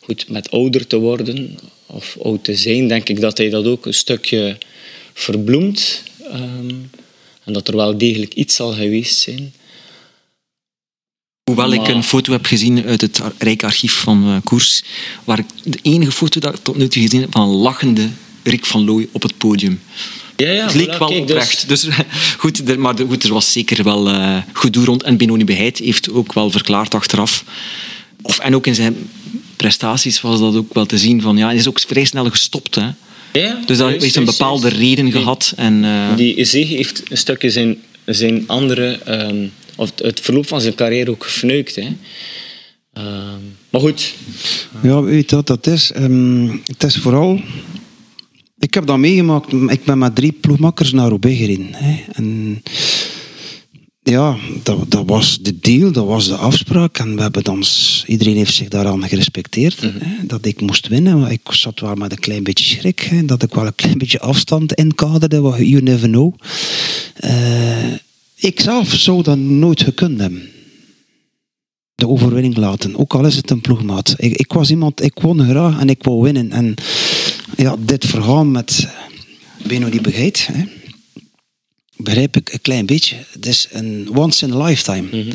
Goed, 0.00 0.28
met 0.28 0.50
ouder 0.50 0.86
te 0.86 0.96
worden 0.96 1.58
of 1.86 2.16
oud 2.22 2.44
te 2.44 2.54
zijn, 2.54 2.88
denk 2.88 3.08
ik 3.08 3.20
dat 3.20 3.38
hij 3.38 3.50
dat 3.50 3.66
ook 3.66 3.86
een 3.86 3.94
stukje 3.94 4.58
verbloemt. 5.12 6.02
Um, 6.32 6.90
en 7.44 7.52
dat 7.52 7.68
er 7.68 7.76
wel 7.76 7.98
degelijk 7.98 8.34
iets 8.34 8.54
zal 8.54 8.72
geweest 8.72 9.18
zijn. 9.18 9.52
Hoewel 11.44 11.72
ik 11.72 11.88
een 11.88 12.04
foto 12.04 12.32
heb 12.32 12.46
gezien 12.46 12.84
uit 12.84 13.00
het 13.00 13.20
Rijkarchief 13.38 13.94
van 13.94 14.28
uh, 14.28 14.36
Koers, 14.44 14.82
waar 15.24 15.38
ik 15.38 15.46
de 15.64 15.78
enige 15.82 16.12
foto 16.12 16.40
dat 16.40 16.54
ik 16.54 16.62
tot 16.62 16.76
nu 16.76 16.88
toe 16.88 17.02
gezien 17.02 17.20
heb 17.20 17.32
van 17.32 17.42
een 17.48 17.54
lachende 17.54 18.08
Rick 18.42 18.64
van 18.64 18.84
Looy 18.84 19.08
op 19.12 19.22
het 19.22 19.38
podium. 19.38 19.80
Ja, 20.36 20.50
ja, 20.50 20.64
het 20.64 20.74
leek 20.74 20.98
wel 20.98 21.08
dus- 21.08 21.18
oprecht. 21.18 21.68
Dus... 21.68 21.88
goed, 22.38 22.76
maar 22.76 22.94
goed, 22.96 23.22
er 23.22 23.32
was 23.32 23.52
zeker 23.52 23.84
wel 23.84 24.08
uh, 24.08 24.36
gedoe 24.52 24.84
rond. 24.84 25.02
En 25.02 25.16
Benoni 25.16 25.44
Beheid 25.44 25.78
heeft 25.78 26.10
ook 26.10 26.32
wel 26.32 26.50
verklaard 26.50 26.94
achteraf. 26.94 27.44
Of, 28.22 28.38
en 28.38 28.54
ook 28.54 28.66
in 28.66 28.74
zijn 28.74 29.10
prestaties 29.56 30.20
was 30.20 30.40
dat 30.40 30.54
ook 30.54 30.74
wel 30.74 30.86
te 30.86 30.98
zien 30.98 31.22
van... 31.22 31.36
Ja, 31.36 31.46
hij 31.46 31.56
is 31.56 31.68
ook 31.68 31.80
vrij 31.80 32.04
snel 32.04 32.30
gestopt. 32.30 32.74
Hè. 32.74 32.90
Ja, 33.32 33.62
dus 33.66 33.78
dat 33.78 33.90
heeft 33.90 34.16
een 34.16 34.24
bepaalde 34.24 34.68
reden 34.68 35.12
gehad. 35.12 35.52
En, 35.56 35.84
uh... 35.84 36.16
Die 36.16 36.44
Zege 36.44 36.74
heeft 36.74 37.02
een 37.10 37.16
stukje 37.16 37.50
zijn, 37.50 37.76
zijn 38.04 38.44
andere, 38.46 38.98
um, 39.08 39.52
of 39.76 39.92
het 39.96 40.20
verloop 40.20 40.48
van 40.48 40.60
zijn 40.60 40.74
carrière 40.74 41.10
ook 41.10 41.24
gefnuikt. 41.24 41.74
Hè. 41.74 41.88
Uh, 42.98 43.04
maar 43.70 43.80
goed. 43.80 44.14
Ja, 44.82 45.02
weet 45.02 45.30
je 45.30 45.36
wat 45.36 45.46
dat 45.46 45.66
is? 45.66 45.92
Um, 45.96 46.62
het 46.64 46.82
is 46.82 46.96
vooral 46.96 47.40
ik 48.62 48.74
heb 48.74 48.86
dat 48.86 48.98
meegemaakt. 48.98 49.52
Ik 49.52 49.84
ben 49.84 49.98
met 49.98 50.14
drie 50.14 50.32
ploegmakkers 50.32 50.92
naar 50.92 51.08
Roubaix 51.08 51.38
gereden. 51.38 51.68
Hè. 51.70 52.04
En 52.12 52.62
ja, 54.02 54.36
dat, 54.62 54.90
dat 54.90 55.02
was 55.06 55.38
de 55.38 55.58
deal, 55.58 55.92
dat 55.92 56.06
was 56.06 56.26
de 56.26 56.34
afspraak. 56.34 56.98
En 56.98 57.14
we 57.14 57.22
hebben 57.22 57.44
dan, 57.44 57.64
iedereen 58.06 58.36
heeft 58.36 58.54
zich 58.54 58.68
daaraan 58.68 59.08
gerespecteerd. 59.08 59.82
Mhm. 59.82 60.04
hè, 60.04 60.26
dat 60.26 60.46
ik 60.46 60.60
moest 60.60 60.88
winnen. 60.88 61.20
Maar 61.20 61.32
ik 61.32 61.40
zat 61.50 61.80
wel 61.80 61.94
met 61.94 62.12
een 62.12 62.18
klein 62.18 62.42
beetje 62.42 62.64
schrik. 62.64 63.00
Hè, 63.00 63.24
dat 63.24 63.42
ik 63.42 63.54
wel 63.54 63.66
een 63.66 63.74
klein 63.74 63.98
beetje 63.98 64.20
afstand 64.20 64.72
inkaderde. 64.72 65.40
Wat 65.40 65.56
you 65.56 65.82
never 65.82 66.08
know. 66.08 66.34
Uh, 67.24 67.92
ik 68.34 68.60
zelf 68.60 68.92
zou 68.92 69.22
dat 69.22 69.38
nooit 69.38 69.82
gekund 69.82 70.20
hebben. 70.20 70.50
De 71.94 72.08
overwinning 72.08 72.56
laten. 72.56 72.96
Ook 72.96 73.14
al 73.14 73.26
is 73.26 73.36
het 73.36 73.50
een 73.50 73.60
ploegmaat. 73.60 74.14
Ik, 74.16 74.32
ik 74.36 74.52
was 74.52 74.70
iemand, 74.70 75.02
ik 75.02 75.18
won 75.20 75.48
graag 75.48 75.80
en 75.80 75.88
ik 75.88 76.02
wou 76.02 76.22
winnen. 76.22 76.52
En 76.52 76.74
ja, 77.56 77.76
dit 77.78 78.06
verhaal 78.06 78.44
met 78.44 78.88
Beno 79.66 79.88
die 79.88 80.00
begrijpt, 80.00 80.46
hè, 80.46 80.64
begrijp 82.02 82.36
ik 82.36 82.52
een 82.52 82.60
klein 82.60 82.86
beetje. 82.86 83.16
Het 83.32 83.46
is 83.46 83.68
een 83.70 84.08
once 84.14 84.46
in 84.46 84.52
a 84.52 84.64
lifetime. 84.64 85.06
Mhm. 85.10 85.32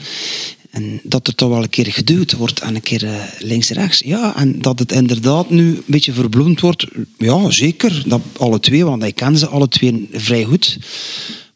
En 0.71 0.99
dat 1.03 1.27
er 1.27 1.35
toch 1.35 1.49
wel 1.49 1.63
een 1.63 1.69
keer 1.69 1.85
geduwd 1.85 2.33
wordt 2.33 2.59
en 2.59 2.75
een 2.75 2.81
keer 2.81 3.03
uh, 3.03 3.15
links-rechts. 3.39 4.01
Ja, 4.05 4.35
en 4.35 4.61
dat 4.61 4.79
het 4.79 4.91
inderdaad 4.91 5.49
nu 5.49 5.67
een 5.67 5.83
beetje 5.85 6.13
verbloemd 6.13 6.59
wordt. 6.59 6.85
Ja, 7.17 7.49
zeker. 7.49 8.03
Dat, 8.05 8.21
alle 8.37 8.59
twee, 8.59 8.85
want 8.85 9.03
ik 9.03 9.15
ken 9.15 9.37
ze 9.37 9.47
alle 9.47 9.67
twee 9.67 10.07
vrij 10.11 10.43
goed. 10.43 10.77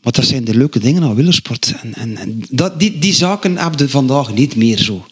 Maar 0.01 0.13
dat 0.13 0.25
zijn 0.25 0.43
de 0.43 0.55
leuke 0.55 0.79
dingen 0.79 1.03
aan 1.03 1.15
wielersport. 1.15 1.73
En, 1.81 1.93
en, 1.93 2.17
en 2.17 2.43
dat, 2.49 2.79
die, 2.79 2.99
die 2.99 3.13
zaken 3.13 3.57
heb 3.57 3.79
je 3.79 3.89
vandaag 3.89 4.33
niet 4.33 4.55
meer 4.55 4.77
zo. 4.77 5.05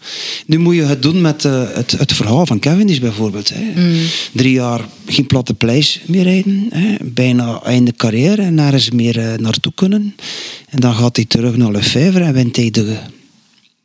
Nu 0.46 0.58
moet 0.58 0.76
je 0.76 0.82
het 0.82 1.02
doen 1.02 1.22
met 1.22 1.44
uh, 1.44 1.64
het, 1.74 1.92
het 1.92 2.14
verhaal 2.14 2.46
van 2.46 2.60
Cavendish 2.60 3.00
bijvoorbeeld. 3.00 3.50
Hè. 3.54 3.82
Mm. 3.82 4.02
Drie 4.32 4.54
jaar 4.54 4.86
geen 5.06 5.28
platte 5.28 5.54
pleis 5.54 6.02
meer 6.06 6.24
rijden. 6.24 6.68
Hè. 6.70 6.96
Bijna 7.04 7.62
einde 7.64 7.94
carrière 7.94 8.42
en 8.42 8.54
nergens 8.54 8.90
meer 8.90 9.18
uh, 9.18 9.34
naartoe 9.34 9.72
kunnen. 9.76 10.16
En 10.70 10.80
dan 10.80 10.94
gaat 10.94 11.16
hij 11.16 11.26
terug 11.26 11.58
naar 11.58 11.72
Lefebvre 11.72 12.24
en 12.24 12.34
wint 12.34 12.56
hij 12.56 12.72
de 12.72 12.98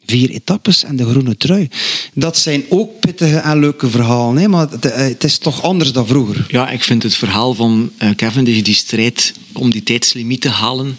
vier 0.07 0.31
etappes 0.31 0.85
en 0.85 0.97
de 0.97 1.05
groene 1.05 1.37
trui. 1.37 1.69
Dat 2.15 2.39
zijn 2.39 2.65
ook 2.69 3.01
pittige 3.01 3.37
en 3.37 3.59
leuke 3.59 3.91
verhalen, 3.91 4.37
hè? 4.37 4.49
maar 4.49 4.71
het, 4.71 4.85
eh, 4.85 4.97
het, 4.97 5.25
is 5.25 5.39
toch 5.39 5.63
anders 5.63 5.93
dan 5.93 6.07
vroeger. 6.07 6.45
Ja, 6.49 6.71
ik 6.71 6.85
vind 6.85 7.03
het 7.03 7.15
verhaal 7.15 7.55
van 7.55 7.91
uh, 8.03 8.11
Cavendish, 8.11 8.63
die 8.63 8.75
strijd 8.75 9.35
om 9.53 9.71
die 9.71 9.83
tijdslimiet 9.83 10.41
te 10.41 10.49
halen. 10.49 10.97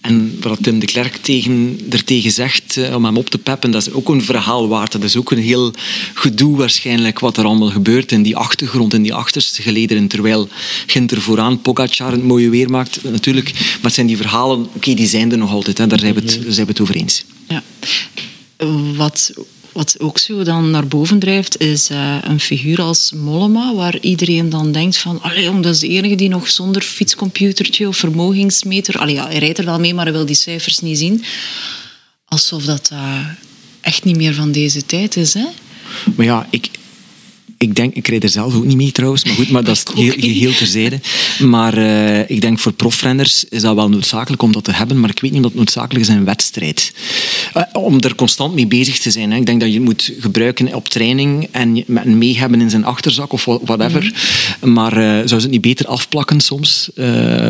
En 0.00 0.36
wat 0.40 0.62
Tim 0.62 0.78
de 0.78 0.86
Klerk 0.86 1.16
tegen, 1.16 1.80
er 1.90 2.04
tegen 2.04 2.30
zegt 2.30 2.76
uh, 2.76 2.94
om 2.94 3.04
hem 3.04 3.16
op 3.16 3.30
te 3.30 3.38
peppen, 3.38 3.70
dat 3.70 3.86
is 3.86 3.92
ook 3.92 4.08
een 4.08 4.22
verhaal 4.22 4.68
waard. 4.68 4.92
Dat 4.92 5.02
is 5.02 5.16
ook 5.16 5.30
een 5.30 5.38
heel 5.38 5.72
gedoe 6.14 6.56
waarschijnlijk 6.56 7.18
wat 7.18 7.36
er 7.36 7.44
allemaal 7.44 7.70
gebeurt 7.70 8.12
in 8.12 8.22
die 8.22 8.36
achtergrond, 8.36 8.94
in 8.94 9.02
die 9.02 9.14
achterste 9.14 9.62
gelederen. 9.62 10.08
Terwijl 10.08 10.48
Ginter 10.86 11.20
vooraan 11.20 11.60
Pogacar 11.60 12.10
het 12.10 12.22
mooie 12.22 12.50
weer 12.50 12.70
maakt, 12.70 13.00
natuurlijk. 13.02 13.52
Maar 13.52 13.78
het 13.82 13.94
zijn 13.94 14.06
die 14.06 14.16
verhalen, 14.16 14.66
oké, 14.74 14.94
die 14.94 15.06
zijn 15.06 15.32
er 15.32 15.38
nog 15.38 15.50
altijd. 15.50 15.78
Hè. 15.78 15.86
Daar 15.86 16.00
zijn 16.00 16.14
we 16.14 16.20
het, 16.20 16.40
daar 16.42 16.52
zijn 16.52 16.66
we 16.66 16.72
het 16.72 16.80
over 16.80 16.94
eens. 16.96 17.24
Ja. 17.48 17.62
Wat, 18.96 19.32
wat 19.72 19.96
ook 19.98 20.18
zo 20.18 20.42
dan 20.42 20.70
naar 20.70 20.86
boven 20.86 21.18
drijft, 21.18 21.60
is 21.60 21.90
uh, 21.90 22.16
een 22.22 22.40
figuur 22.40 22.82
als 22.82 23.12
Mollema, 23.12 23.74
waar 23.74 23.98
iedereen 24.00 24.50
dan 24.50 24.72
denkt 24.72 24.96
van, 24.96 25.22
allee, 25.22 25.60
dat 25.60 25.74
is 25.74 25.80
de 25.80 25.88
enige 25.88 26.14
die 26.14 26.28
nog 26.28 26.50
zonder 26.50 26.82
fietscomputertje 26.82 27.88
of 27.88 27.96
vermogensmeter, 27.96 28.98
allee, 28.98 29.14
ja, 29.14 29.28
hij 29.28 29.38
rijdt 29.38 29.58
er 29.58 29.64
wel 29.64 29.80
mee, 29.80 29.94
maar 29.94 30.04
hij 30.04 30.12
wil 30.12 30.26
die 30.26 30.34
cijfers 30.34 30.78
niet 30.78 30.98
zien. 30.98 31.24
Alsof 32.24 32.64
dat 32.64 32.90
uh, 32.92 33.26
echt 33.80 34.04
niet 34.04 34.16
meer 34.16 34.34
van 34.34 34.52
deze 34.52 34.86
tijd 34.86 35.16
is, 35.16 35.34
hè? 35.34 35.46
Maar 36.16 36.26
ja, 36.26 36.46
ik, 36.50 36.68
ik 37.58 37.74
denk, 37.74 37.94
ik 37.94 38.08
rijd 38.08 38.22
er 38.22 38.28
zelf 38.28 38.54
ook 38.54 38.64
niet 38.64 38.76
mee 38.76 38.92
trouwens, 38.92 39.24
maar 39.24 39.34
goed, 39.34 39.50
maar 39.50 39.64
dat 39.64 39.76
is 39.76 39.84
heel, 40.02 40.12
geheel 40.12 40.54
terzijde. 40.54 41.00
Maar 41.38 41.78
uh, 41.78 42.30
ik 42.30 42.40
denk 42.40 42.58
voor 42.58 42.72
profrenners 42.72 43.44
is 43.44 43.62
dat 43.62 43.74
wel 43.74 43.88
noodzakelijk 43.88 44.42
om 44.42 44.52
dat 44.52 44.64
te 44.64 44.72
hebben, 44.72 45.00
maar 45.00 45.10
ik 45.10 45.20
weet 45.20 45.30
niet 45.30 45.44
of 45.44 45.46
dat 45.46 45.58
noodzakelijk 45.58 46.04
is 46.04 46.10
in 46.10 46.16
een 46.16 46.24
wedstrijd. 46.24 46.92
Uh, 47.56 47.62
om 47.72 48.00
er 48.00 48.14
constant 48.14 48.54
mee 48.54 48.66
bezig 48.66 48.98
te 48.98 49.10
zijn. 49.10 49.30
Hè. 49.30 49.36
Ik 49.36 49.46
denk 49.46 49.60
dat 49.60 49.68
je 49.68 49.74
het 49.74 49.84
moet 49.84 50.12
gebruiken 50.18 50.74
op 50.74 50.88
training 50.88 51.48
en 51.50 51.84
mee 52.18 52.38
hebben 52.38 52.60
in 52.60 52.70
zijn 52.70 52.84
achterzak 52.84 53.32
of 53.32 53.44
whatever. 53.44 54.12
Mm. 54.60 54.72
Maar 54.72 54.98
uh, 54.98 55.08
zou 55.08 55.26
ze 55.26 55.34
het 55.34 55.50
niet 55.50 55.60
beter 55.60 55.86
afplakken 55.86 56.40
soms? 56.40 56.90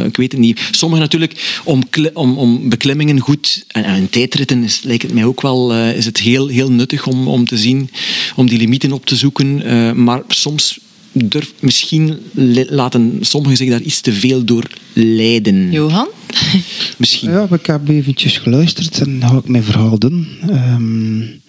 ik 0.04 0.16
weet 0.16 0.32
het 0.32 0.40
niet. 0.40 0.60
Sommigen 0.70 1.04
natuurlijk, 1.04 1.60
om, 1.64 1.82
om, 2.12 2.38
om 2.38 2.68
beklimmingen 2.68 3.20
goed, 3.20 3.64
en, 3.68 3.84
en 3.84 3.96
in 3.96 4.10
tijdritten 4.10 4.64
is, 4.64 4.80
lijkt 4.82 5.02
het 5.02 5.12
mij 5.12 5.24
ook 5.24 5.40
wel, 5.40 5.74
is 5.74 6.04
het 6.04 6.18
heel, 6.18 6.48
heel 6.48 6.70
nuttig 6.70 7.06
om, 7.06 7.28
om 7.28 7.44
te 7.44 7.58
zien, 7.58 7.90
om 8.36 8.48
die 8.48 8.58
limieten 8.58 8.92
op 8.92 9.06
te 9.06 9.16
zoeken 9.16 9.62
maar 10.04 10.22
soms 10.28 10.78
durf, 11.12 11.52
misschien 11.60 12.18
laten 12.68 13.18
sommigen 13.20 13.56
zich 13.56 13.70
daar 13.70 13.80
iets 13.80 14.00
te 14.00 14.12
veel 14.12 14.44
door 14.44 14.64
leiden. 14.92 15.72
Johan? 15.72 16.08
misschien. 16.96 17.30
Ja, 17.30 17.46
ik 17.50 17.66
heb 17.66 17.88
eventjes 17.88 18.38
geluisterd 18.38 19.00
en 19.00 19.22
ga 19.24 19.36
ik 19.36 19.48
mijn 19.48 19.64
verhaal 19.64 19.98
doen. 19.98 20.26
Um, 20.50 21.40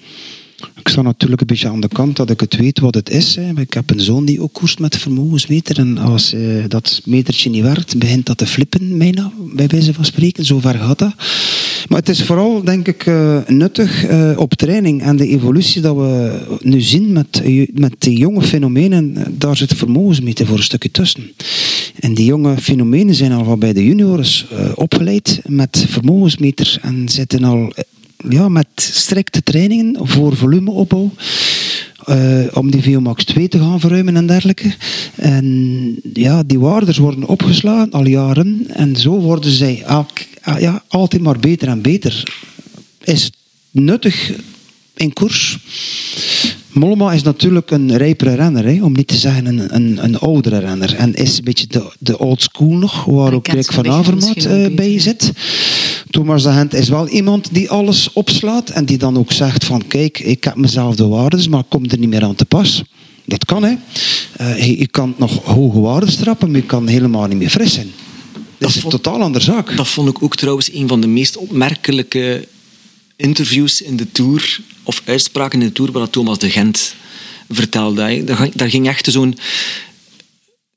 ik 0.79 0.87
sta 0.87 1.01
natuurlijk 1.01 1.41
een 1.41 1.47
beetje 1.47 1.67
aan 1.67 1.81
de 1.81 1.87
kant 1.87 2.15
dat 2.15 2.29
ik 2.29 2.39
het 2.39 2.55
weet 2.55 2.79
wat 2.79 2.95
het 2.95 3.09
is. 3.09 3.35
Hè. 3.35 3.51
Ik 3.55 3.73
heb 3.73 3.89
een 3.89 3.99
zoon 3.99 4.25
die 4.25 4.41
ook 4.41 4.53
koerst 4.53 4.79
met 4.79 4.97
vermogensmeter. 4.97 5.79
En 5.79 5.97
als 5.97 6.33
uh, 6.33 6.63
dat 6.67 7.01
metertje 7.05 7.49
niet 7.49 7.63
werkt, 7.63 7.97
begint 7.97 8.25
dat 8.25 8.37
te 8.37 8.45
flippen, 8.45 8.97
bijna, 8.97 9.31
bij 9.53 9.67
wijze 9.67 9.93
van 9.93 10.05
spreken. 10.05 10.45
Zo 10.45 10.59
ver 10.59 10.75
gaat 10.75 10.99
dat. 10.99 11.13
Maar 11.87 11.99
het 11.99 12.09
is 12.09 12.23
vooral, 12.23 12.63
denk 12.63 12.87
ik, 12.87 13.05
uh, 13.05 13.37
nuttig 13.47 14.09
uh, 14.09 14.31
op 14.35 14.53
training. 14.53 15.01
En 15.01 15.15
de 15.15 15.27
evolutie 15.27 15.81
dat 15.81 15.95
we 15.95 16.41
nu 16.61 16.81
zien 16.81 17.11
met, 17.11 17.41
met 17.73 17.95
die 17.97 18.17
jonge 18.17 18.41
fenomenen, 18.41 19.37
daar 19.37 19.57
zit 19.57 19.73
vermogensmeter 19.73 20.45
voor 20.45 20.57
een 20.57 20.63
stukje 20.63 20.91
tussen. 20.91 21.31
En 21.99 22.13
die 22.13 22.25
jonge 22.25 22.57
fenomenen 22.57 23.15
zijn 23.15 23.31
al 23.31 23.57
bij 23.57 23.73
de 23.73 23.85
juniors 23.85 24.45
opgeleid 24.75 25.41
met 25.45 25.85
vermogensmeters 25.89 26.79
en 26.79 27.09
zitten 27.09 27.43
al 27.43 27.73
ja, 28.29 28.49
met 28.49 28.67
strikte 28.75 29.43
trainingen 29.43 30.07
voor 30.07 30.35
volumeopbouw. 30.35 31.11
Uh, 32.09 32.45
om 32.53 32.71
die 32.71 32.83
VOMAX 32.83 33.23
2 33.23 33.47
te 33.47 33.59
gaan 33.59 33.79
verruimen 33.79 34.15
en 34.15 34.27
dergelijke. 34.27 34.75
En 35.15 35.95
ja, 36.13 36.43
die 36.43 36.59
waardes 36.59 36.97
worden 36.97 37.27
opgeslagen 37.27 37.91
al 37.91 38.05
jaren. 38.05 38.65
En 38.67 38.95
zo 38.95 39.19
worden 39.19 39.51
zij 39.51 39.83
ja, 40.59 40.83
altijd 40.87 41.21
maar 41.21 41.39
beter 41.39 41.67
en 41.67 41.81
beter. 41.81 42.23
Is 43.03 43.23
het 43.23 43.33
nuttig 43.71 44.31
in 44.99 45.13
koers? 45.13 45.57
Mollema 46.71 47.11
is 47.11 47.21
natuurlijk 47.21 47.71
een 47.71 47.97
rijpere 47.97 48.35
renner, 48.35 48.65
hè, 48.65 48.83
om 48.83 48.93
niet 48.93 49.07
te 49.07 49.17
zeggen 49.17 49.45
een, 49.45 49.75
een, 49.75 50.03
een 50.03 50.19
oudere 50.19 50.59
renner. 50.59 50.95
En 50.95 51.13
is 51.13 51.37
een 51.37 51.43
beetje 51.43 51.67
de, 51.67 51.93
de 51.99 52.19
old 52.19 52.41
school 52.41 52.71
nog, 52.71 53.05
waar 53.05 53.33
ook 53.33 53.47
Rick 53.47 53.71
van 53.71 53.89
Avermaat 53.89 54.45
uh, 54.45 54.75
bij 54.75 54.99
zit. 54.99 55.31
Thomas 56.09 56.43
de 56.43 56.49
Hent 56.49 56.73
is 56.73 56.89
wel 56.89 57.07
iemand 57.07 57.49
die 57.51 57.69
alles 57.69 58.13
opslaat 58.13 58.69
en 58.69 58.85
die 58.85 58.97
dan 58.97 59.17
ook 59.17 59.31
zegt 59.31 59.65
van 59.65 59.87
kijk, 59.87 60.19
ik 60.19 60.43
heb 60.43 60.55
mezelf 60.55 60.95
de 60.95 61.07
waarden, 61.07 61.49
maar 61.49 61.59
ik 61.59 61.69
kom 61.69 61.85
er 61.85 61.97
niet 61.97 62.09
meer 62.09 62.23
aan 62.23 62.35
te 62.35 62.45
pas. 62.45 62.83
Dat 63.25 63.45
kan, 63.45 63.63
hè. 63.63 63.75
Uh, 64.41 64.79
je, 64.79 64.87
kan 64.87 65.13
nog 65.17 65.43
hoge 65.43 65.79
waarden 65.79 66.11
strappen, 66.11 66.51
maar 66.51 66.59
je 66.59 66.65
kan 66.65 66.87
helemaal 66.87 67.27
niet 67.27 67.37
meer 67.37 67.49
fris 67.49 67.73
zijn. 67.73 67.91
Dat, 68.57 68.69
is 68.69 68.83
een 68.83 68.89
totaal 68.89 69.21
andere 69.21 69.43
zaak. 69.43 69.77
Dat 69.77 69.87
vond 69.87 70.09
ik 70.09 70.23
ook 70.23 70.35
trouwens 70.35 70.73
een 70.73 70.87
van 70.87 71.01
de 71.01 71.07
meest 71.07 71.37
opmerkelijke 71.37 72.47
interviews 73.19 73.81
in 73.81 73.95
de 73.95 74.11
Tour, 74.11 74.59
of 74.83 75.01
uitspraken 75.05 75.61
in 75.61 75.67
de 75.67 75.73
Tour, 75.73 75.91
wat 75.91 76.11
Thomas 76.11 76.39
de 76.39 76.49
Gent 76.49 76.95
vertelde. 77.49 78.23
Daar 78.53 78.69
ging 78.69 78.87
echt 78.87 79.11
zo'n 79.11 79.37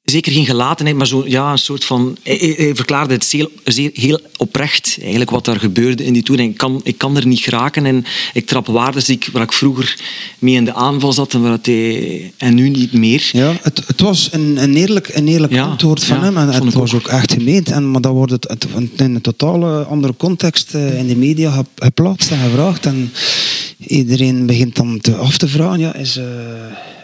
zeker 0.05 0.33
geen 0.33 0.47
gelatenheid, 0.47 0.97
maar 0.97 1.07
zo, 1.07 1.25
ja, 1.27 1.53
een 1.53 1.59
soort 1.59 1.85
van... 1.85 2.17
Hij, 2.23 2.71
verklaarde 2.75 3.15
het 3.15 3.25
zeer, 3.25 3.49
zeer, 3.65 3.91
heel 3.95 4.21
oprecht, 4.37 4.97
eigenlijk, 5.01 5.31
wat 5.31 5.45
daar 5.45 5.59
gebeurde 5.59 6.05
in 6.05 6.13
die 6.13 6.23
toer. 6.23 6.41
Ik 6.41 6.57
kan, 6.57 6.81
ik 6.85 6.99
kan 6.99 7.17
er 7.17 7.27
niet 7.27 7.41
geraken 7.41 7.87
en 7.87 8.05
ik 8.33 8.47
trap 8.47 8.67
waardes 8.67 9.05
die 9.05 9.17
ik, 9.17 9.29
waar 9.33 9.43
ik 9.43 9.53
vroeger 9.53 10.01
mee 10.39 10.55
in 10.55 10.65
de 10.65 10.75
aanval 10.75 11.13
zat 11.13 11.35
en, 11.35 11.43
waar 11.43 11.59
hij, 11.63 12.33
en 12.37 12.55
nu 12.55 12.69
niet 12.69 12.93
meer. 12.93 13.31
Ja, 13.33 13.57
het, 13.63 13.83
het 13.87 14.01
was 14.01 14.29
een, 14.33 14.63
een 14.63 14.77
eerlijk, 14.77 15.09
een 15.15 15.29
eerlijk 15.29 15.59
antwoord 15.59 16.05
van 16.05 16.23
hem 16.23 16.37
en 16.37 16.49
het 16.49 16.75
was 16.75 16.95
ook. 16.95 17.09
echt 17.09 17.33
gemeend. 17.33 17.71
En, 17.71 17.91
maar 17.91 18.01
dan 18.01 18.13
wordt 18.13 18.33
het, 18.33 18.49
het 18.49 18.67
in 18.97 19.15
een 19.15 19.21
totale 19.21 19.85
andere 19.85 20.15
context 20.17 20.75
eh, 20.75 20.99
in 20.99 21.07
de 21.07 21.17
media 21.17 21.65
geplaatst 21.77 22.31
en 22.31 22.39
gevraagd. 22.39 22.87
En 22.87 23.13
iedereen 23.79 24.47
begint 24.47 24.77
dan 24.77 24.99
te, 25.01 25.17
af 25.17 25.39
te 25.39 25.49
vragen, 25.49 25.79
ja, 25.79 25.95
is... 25.95 26.17
Uh, 26.17 26.25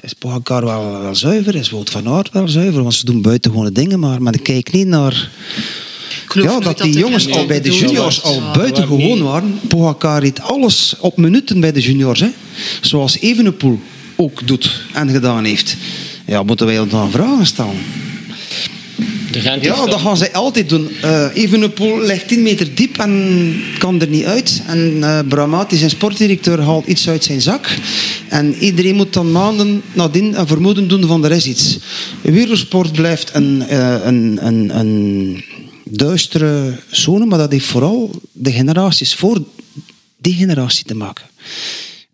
is 0.08 0.14
Pogacar 0.14 0.64
wel, 0.64 1.00
wel 1.00 1.14
zuiver? 1.14 1.54
Is 1.54 1.70
Wout 1.70 1.90
van 1.90 2.08
Aert 2.08 2.30
wel 2.32 2.48
zuiver? 2.48 2.82
Want 2.82 2.94
ze 2.94 3.04
doen 3.04 3.22
buitengewone 3.22 3.72
dingen, 3.72 3.98
maar, 3.98 4.22
maar 4.22 4.34
ik 4.34 4.42
kijk 4.42 4.72
niet 4.72 4.86
naar... 4.86 5.30
Ja, 6.34 6.60
dat 6.60 6.78
die 6.78 6.98
jongens 6.98 7.30
al 7.30 7.46
bij 7.46 7.60
de 7.60 7.70
juniors 7.70 8.22
al 8.22 8.42
buitengewoon 8.52 9.22
waren. 9.22 9.60
Pogacar 9.68 10.22
heeft 10.22 10.40
alles 10.40 10.94
op 11.00 11.16
minuten 11.16 11.60
bij 11.60 11.72
de 11.72 11.80
juniors. 11.80 12.20
Hè. 12.20 12.28
Zoals 12.80 13.18
Evenepoel 13.18 13.80
ook 14.16 14.46
doet 14.46 14.80
en 14.92 15.08
gedaan 15.08 15.44
heeft. 15.44 15.76
Ja, 16.26 16.42
moeten 16.42 16.66
wij 16.66 16.78
ons 16.78 16.90
dan 16.90 17.10
vragen 17.10 17.46
stellen? 17.46 17.76
Ja, 19.60 19.86
dat 19.86 20.00
gaan 20.00 20.16
zij 20.16 20.32
altijd 20.32 20.68
doen. 20.68 20.88
Uh, 21.04 21.26
Evenepoel 21.34 22.00
ligt 22.00 22.28
10 22.28 22.42
meter 22.42 22.74
diep 22.74 22.98
en 22.98 23.54
kan 23.78 24.00
er 24.00 24.08
niet 24.08 24.24
uit. 24.24 24.62
En 24.66 24.96
uh, 24.96 25.18
Bramati, 25.28 25.76
zijn 25.76 25.90
sportdirecteur, 25.90 26.60
haalt 26.62 26.86
iets 26.86 27.08
uit 27.08 27.24
zijn 27.24 27.40
zak. 27.40 27.78
En 28.28 28.54
iedereen 28.54 28.96
moet 28.96 29.12
dan 29.12 29.32
maanden 29.32 29.82
nadien 29.92 30.38
een 30.38 30.46
vermoeden 30.46 30.88
doen 30.88 31.06
van 31.06 31.24
er 31.24 31.30
is 31.30 31.46
iets. 31.46 31.78
Wielersport 32.20 32.92
blijft 32.92 33.34
een, 33.34 33.64
uh, 33.70 33.96
een, 34.04 34.38
een, 34.46 34.78
een 34.78 35.44
duistere 35.84 36.78
zone, 36.90 37.24
maar 37.24 37.38
dat 37.38 37.52
heeft 37.52 37.66
vooral 37.66 38.20
de 38.32 38.52
generaties 38.52 39.14
voor 39.14 39.42
die 40.20 40.34
generatie 40.34 40.84
te 40.84 40.94
maken. 40.94 41.24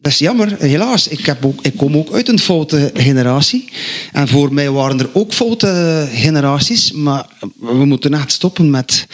Dat 0.04 0.12
is 0.12 0.18
jammer, 0.18 0.56
helaas. 0.58 1.08
Ik, 1.08 1.26
heb 1.26 1.44
ik 1.62 1.76
kom 1.76 1.96
ook 1.96 2.12
uit 2.12 2.28
een 2.28 2.38
foute 2.38 2.90
generatie. 2.94 3.68
En 4.12 4.28
voor 4.28 4.54
mij 4.54 4.70
waren 4.70 5.00
er 5.00 5.10
ook 5.12 5.32
foute 5.32 6.08
generaties. 6.12 6.92
Maar 6.92 7.26
we 7.58 7.84
moeten 7.84 8.14
echt 8.14 8.32
stoppen 8.32 8.70
met... 8.70 9.06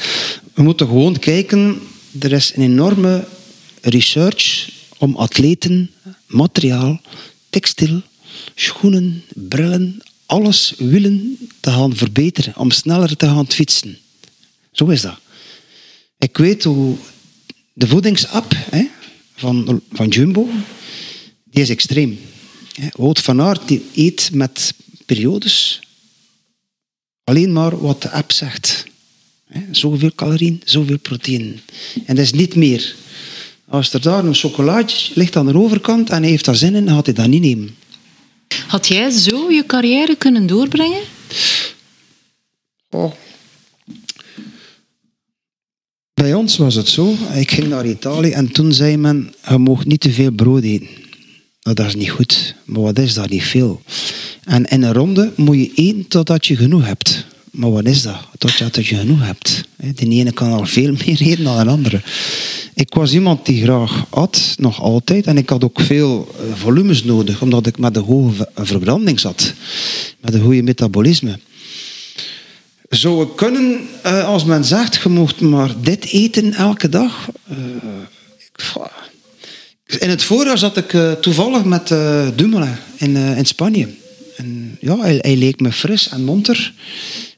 We 0.55 0.63
moeten 0.63 0.87
gewoon 0.87 1.19
kijken... 1.19 1.81
Er 2.19 2.33
is 2.33 2.53
een 2.55 2.63
enorme 2.63 3.25
research 3.81 4.71
om 4.99 5.17
atleten, 5.17 5.91
materiaal, 6.27 7.01
textiel, 7.51 8.03
schoenen, 8.55 9.25
brillen, 9.35 10.03
alles 10.27 10.75
willen 10.79 11.39
te 11.61 11.71
gaan 11.71 11.97
verbeteren. 11.97 12.57
Om 12.57 12.71
sneller 12.71 13.17
te 13.17 13.27
gaan 13.27 13.51
fietsen. 13.51 13.99
Zo 14.73 14.87
is 14.87 15.01
dat. 15.01 15.19
Ik 16.19 16.37
weet 16.37 16.65
hoe 16.65 16.97
de 17.73 17.87
voedingsapp 17.87 18.53
hè, 18.71 18.87
van, 19.35 19.83
van 19.93 20.09
Jumbo 20.09 20.49
die 21.51 21.63
is 21.63 21.71
extreem. 21.71 22.19
Wout 22.93 23.21
van 23.21 23.41
Aert 23.41 23.69
die 23.69 23.83
eet 23.95 24.31
met 24.33 24.75
periodes 25.07 25.81
alleen 27.31 27.53
maar 27.53 27.81
wat 27.81 28.03
de 28.03 28.11
app 28.11 28.33
zegt. 28.33 28.85
Zoveel 29.71 30.13
calorieën, 30.15 30.63
zoveel 30.65 30.99
proteïne. 30.99 31.55
En 32.07 32.15
dat 32.17 32.25
is 32.25 32.33
niet 32.33 32.55
meer. 32.55 32.95
Als 33.69 33.93
er 33.93 34.01
daar 34.01 34.25
een 34.25 34.35
chocolaatje 34.35 35.13
ligt 35.15 35.37
aan 35.37 35.47
de 35.47 35.59
overkant 35.59 36.11
en 36.11 36.23
hij 36.23 36.31
heeft 36.31 36.45
daar 36.45 36.57
zin 36.57 36.75
in, 36.75 36.89
gaat 36.89 37.07
hij 37.07 37.15
dat 37.15 37.27
niet 37.27 37.43
nemen. 37.43 37.77
Had 38.67 38.87
jij 38.87 39.11
zo 39.11 39.51
je 39.51 39.67
carrière 39.67 40.17
kunnen 40.17 40.47
doorbrengen? 40.47 41.03
Oh. 42.91 43.13
Bij 46.15 46.35
ons 46.35 46.57
was 46.57 46.75
het 46.75 46.89
zo. 46.89 47.17
Ik 47.35 47.51
ging 47.51 47.69
naar 47.69 47.87
Italië 47.87 48.31
en 48.31 48.53
toen 48.53 48.73
zei 48.73 48.97
men, 48.97 49.35
je 49.49 49.59
mag 49.59 49.85
niet 49.85 50.01
te 50.01 50.13
veel 50.13 50.31
brood 50.31 50.63
eten. 50.63 50.89
Dat 51.75 51.87
is 51.87 51.95
niet 51.95 52.11
goed. 52.11 52.55
Maar 52.65 52.83
wat 52.83 52.99
is 52.99 53.15
dat? 53.15 53.29
Niet 53.29 53.43
veel. 53.43 53.83
En 54.45 54.65
in 54.65 54.83
een 54.83 54.93
ronde 54.93 55.33
moet 55.37 55.57
je 55.57 55.73
eten 55.75 56.09
totdat 56.09 56.47
je 56.47 56.57
genoeg 56.57 56.85
hebt. 56.85 57.25
Maar 57.51 57.71
wat 57.71 57.85
is 57.85 58.03
dat? 58.03 58.17
Totdat 58.39 58.87
je 58.87 58.95
genoeg 58.95 59.21
hebt. 59.21 59.65
De 59.77 60.09
ene 60.09 60.33
kan 60.33 60.53
al 60.53 60.67
veel 60.67 60.93
meer 61.07 61.21
eten 61.21 61.45
dan 61.45 61.65
de 61.65 61.71
andere. 61.71 62.03
Ik 62.75 62.95
was 62.95 63.13
iemand 63.13 63.47
die 63.47 63.63
graag 63.63 64.07
at, 64.11 64.55
nog 64.59 64.81
altijd. 64.81 65.27
En 65.27 65.37
ik 65.37 65.49
had 65.49 65.65
ook 65.65 65.81
veel 65.81 66.35
eh, 66.39 66.55
volumes 66.55 67.05
nodig, 67.05 67.43
omdat 67.43 67.67
ik 67.67 67.79
met 67.79 67.97
een 67.97 68.03
hoge 68.03 68.49
verbranding 68.55 69.21
zat. 69.21 69.55
Met 70.21 70.35
een 70.35 70.43
goede 70.43 70.63
metabolisme. 70.63 71.39
Zou 72.89 73.23
ik 73.23 73.37
kunnen, 73.37 73.81
eh, 74.03 74.27
als 74.27 74.45
men 74.45 74.65
zegt, 74.65 75.03
je 75.03 75.45
maar 75.45 75.75
dit 75.81 76.05
eten 76.05 76.55
elke 76.55 76.89
dag? 76.89 77.29
In 80.01 80.11
het 80.11 80.23
voorjaar 80.23 80.59
zat 80.59 80.77
ik 80.77 80.93
uh, 80.93 81.13
toevallig 81.13 81.65
met 81.65 81.91
uh, 81.91 82.27
in, 82.97 83.17
uh, 83.17 83.39
in 83.39 83.47
Spanje. 83.47 83.89
En 84.37 84.77
ja, 84.81 84.99
hij, 84.99 85.19
hij, 85.21 85.37
leek 85.37 85.61
me 85.61 85.73
fris 85.73 86.09
en 86.09 86.25
monter. 86.25 86.73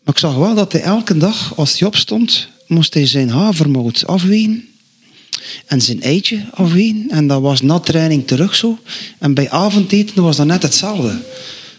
Maar 0.05 0.15
ik 0.15 0.21
zag 0.21 0.35
wel 0.35 0.55
dat 0.55 0.73
hij 0.73 0.83
elke 0.83 1.17
dag, 1.17 1.57
als 1.57 1.79
hij 1.79 1.89
opstond, 1.89 2.49
moest 2.67 2.95
hij 2.95 3.07
zijn 3.07 3.29
havermout 3.31 4.07
afwegen. 4.07 4.69
En 5.67 5.81
zijn 5.81 6.03
eitje 6.03 6.45
afwegen. 6.51 7.07
En 7.09 7.27
dat 7.27 7.41
was 7.41 7.61
na 7.61 7.79
training 7.79 8.27
terug 8.27 8.55
zo. 8.55 8.79
En 9.19 9.35
bij 9.35 9.51
avondeten 9.51 10.23
was 10.23 10.37
dat 10.37 10.47
net 10.47 10.63
hetzelfde. 10.63 11.21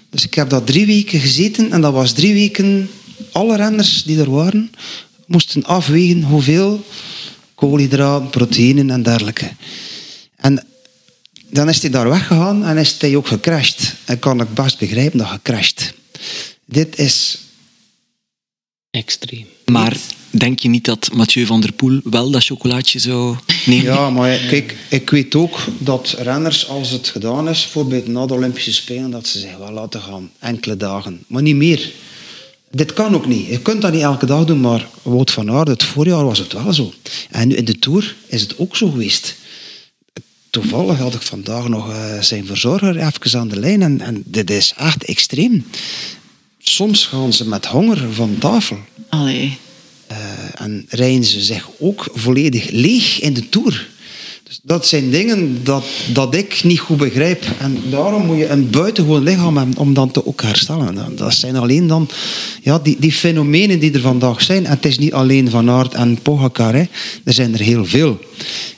Dus 0.10 0.24
ik 0.24 0.34
heb 0.34 0.50
dat 0.50 0.68
drie 0.68 0.86
weken 0.86 1.20
gezeten. 1.20 1.72
En 1.72 1.82
dat 1.82 1.94
was 1.94 2.12
drie 2.12 2.34
weken... 2.34 2.90
Alle 3.32 3.56
renners 3.56 4.04
die 4.04 4.20
er 4.20 4.32
waren, 4.32 4.72
moesten 5.28 5.64
afwegen 5.64 6.24
hoeveel 6.24 6.86
koolhydraten, 7.56 8.30
proteïnen 8.30 8.90
en 8.90 9.04
dergelijke. 9.04 9.52
Dan 11.54 11.70
is 11.70 11.82
hij 11.82 11.90
daar 11.90 12.10
weggegaan 12.10 12.66
en 12.66 12.78
is 12.78 12.96
hij 13.00 13.16
ook 13.16 13.28
gecrashed. 13.28 13.96
En 14.06 14.20
kan 14.20 14.42
ik 14.42 14.54
best 14.54 14.80
begrijpen 14.80 15.18
dat 15.18 15.28
gecrashed. 15.28 15.94
Dit 16.66 17.00
is... 17.00 17.38
Extreem. 18.90 19.46
Maar 19.66 19.98
denk 20.30 20.60
je 20.60 20.70
niet 20.70 20.86
dat 20.86 21.10
Mathieu 21.14 21.46
van 21.46 21.62
der 21.62 21.72
Poel 21.72 22.00
wel 22.04 22.32
dat 22.32 22.44
chocolaatje 22.44 23.00
zou 23.00 23.36
nemen? 23.66 23.84
Ja, 23.84 24.10
maar 24.10 24.38
kijk, 24.38 24.76
ik 24.90 25.10
weet 25.10 25.36
ook 25.36 25.60
dat 25.78 26.16
renners, 26.20 26.68
als 26.68 26.90
het 26.90 27.08
gedaan 27.08 27.50
is, 27.50 27.62
bijvoorbeeld 27.62 28.08
na 28.08 28.26
de 28.26 28.34
Olympische 28.34 28.74
Spelen, 28.74 29.12
dat 29.12 29.28
ze 29.28 29.40
zich 29.40 29.58
wel 29.58 29.72
laten 29.72 30.02
gaan. 30.02 30.32
Enkele 30.40 30.78
dagen. 30.78 31.24
Maar 31.28 31.42
niet 31.42 31.56
meer. 31.56 31.92
Dit 32.72 32.94
kan 32.94 33.16
ook 33.16 33.28
niet. 33.28 33.48
Je 33.48 33.60
kunt 33.60 33.82
dat 33.82 33.92
niet 33.92 34.02
elke 34.02 34.26
dag 34.26 34.46
doen, 34.46 34.62
maar 34.62 34.88
Wout 35.02 35.32
van 35.32 35.52
Aert, 35.52 35.68
het 35.68 35.84
voorjaar 35.84 36.26
was 36.26 36.40
het 36.40 36.54
wel 36.54 36.74
zo. 36.74 36.94
En 37.30 37.48
nu 37.48 37.56
in 37.56 37.66
de 37.66 37.80
Tour 37.80 38.16
is 38.28 38.42
het 38.42 38.58
ook 38.58 38.76
zo 38.76 38.90
geweest 38.90 39.42
toevallig 40.54 40.98
had 40.98 41.14
ik 41.14 41.22
vandaag 41.22 41.68
nog 41.68 41.90
uh, 41.90 42.22
zijn 42.22 42.46
verzorger 42.46 42.98
even 42.98 43.40
aan 43.40 43.48
de 43.48 43.60
lijn. 43.60 43.82
En, 43.82 44.02
en 44.02 44.24
dit 44.26 44.50
is 44.50 44.74
echt 44.78 45.04
extreem. 45.04 45.66
Soms 46.58 47.06
gaan 47.06 47.34
ze 47.34 47.48
met 47.48 47.66
honger 47.66 48.14
van 48.14 48.36
tafel. 48.40 48.78
Allee. 49.10 49.58
Uh, 50.12 50.18
en 50.54 50.86
rijden 50.90 51.24
ze 51.24 51.42
zich 51.42 51.70
ook 51.80 52.08
volledig 52.14 52.70
leeg 52.70 53.20
in 53.20 53.34
de 53.34 53.50
Tour. 53.50 53.88
Dus 54.44 54.60
dat 54.64 54.88
zijn 54.88 55.10
dingen 55.10 55.64
dat, 55.64 55.84
dat 56.14 56.36
ik 56.36 56.64
niet 56.64 56.80
goed 56.80 56.98
begrijp. 56.98 57.46
En 57.60 57.78
daarom 57.90 58.26
moet 58.26 58.38
je 58.38 58.48
een 58.48 58.70
buitengewoon 58.70 59.24
lichaam 59.24 59.58
hebben 59.58 59.78
om 59.78 59.94
dan 59.94 60.12
te 60.12 60.26
ook 60.26 60.42
herstellen. 60.42 61.16
Dat 61.16 61.34
zijn 61.34 61.56
alleen 61.56 61.88
dan 61.88 62.10
ja, 62.62 62.80
die, 62.80 62.98
die 63.00 63.12
fenomenen 63.12 63.80
die 63.80 63.94
er 63.94 64.02
vandaag 64.02 64.42
zijn. 64.42 64.66
En 64.66 64.72
het 64.72 64.86
is 64.86 64.98
niet 64.98 65.14
alleen 65.14 65.50
Van 65.50 65.70
Aert 65.70 65.94
en 65.94 66.22
Pogacar. 66.22 66.74
Hè. 66.74 66.84
Er 67.24 67.34
zijn 67.34 67.54
er 67.54 67.60
heel 67.60 67.86
veel. 67.86 68.20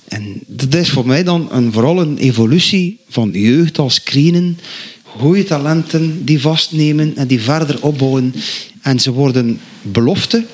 En 0.08 0.42
dat 0.48 0.76
is 0.76 0.90
voor 0.90 1.06
mij 1.06 1.24
dan 1.24 1.48
een, 1.52 1.72
vooral 1.72 2.02
een 2.02 2.18
evolutie 2.18 3.00
van 3.10 3.30
jeugd 3.32 3.78
als 3.78 3.94
screenen, 3.94 4.58
goede 5.04 5.44
talenten 5.44 6.26
die 6.26 6.42
vastnemen 6.42 7.16
en 7.16 7.28
die 7.28 7.42
verder 7.42 7.84
opbouwen. 7.84 8.34
En 8.82 9.00
ze 9.00 9.12
worden 9.12 9.60
belofte, 9.82 10.46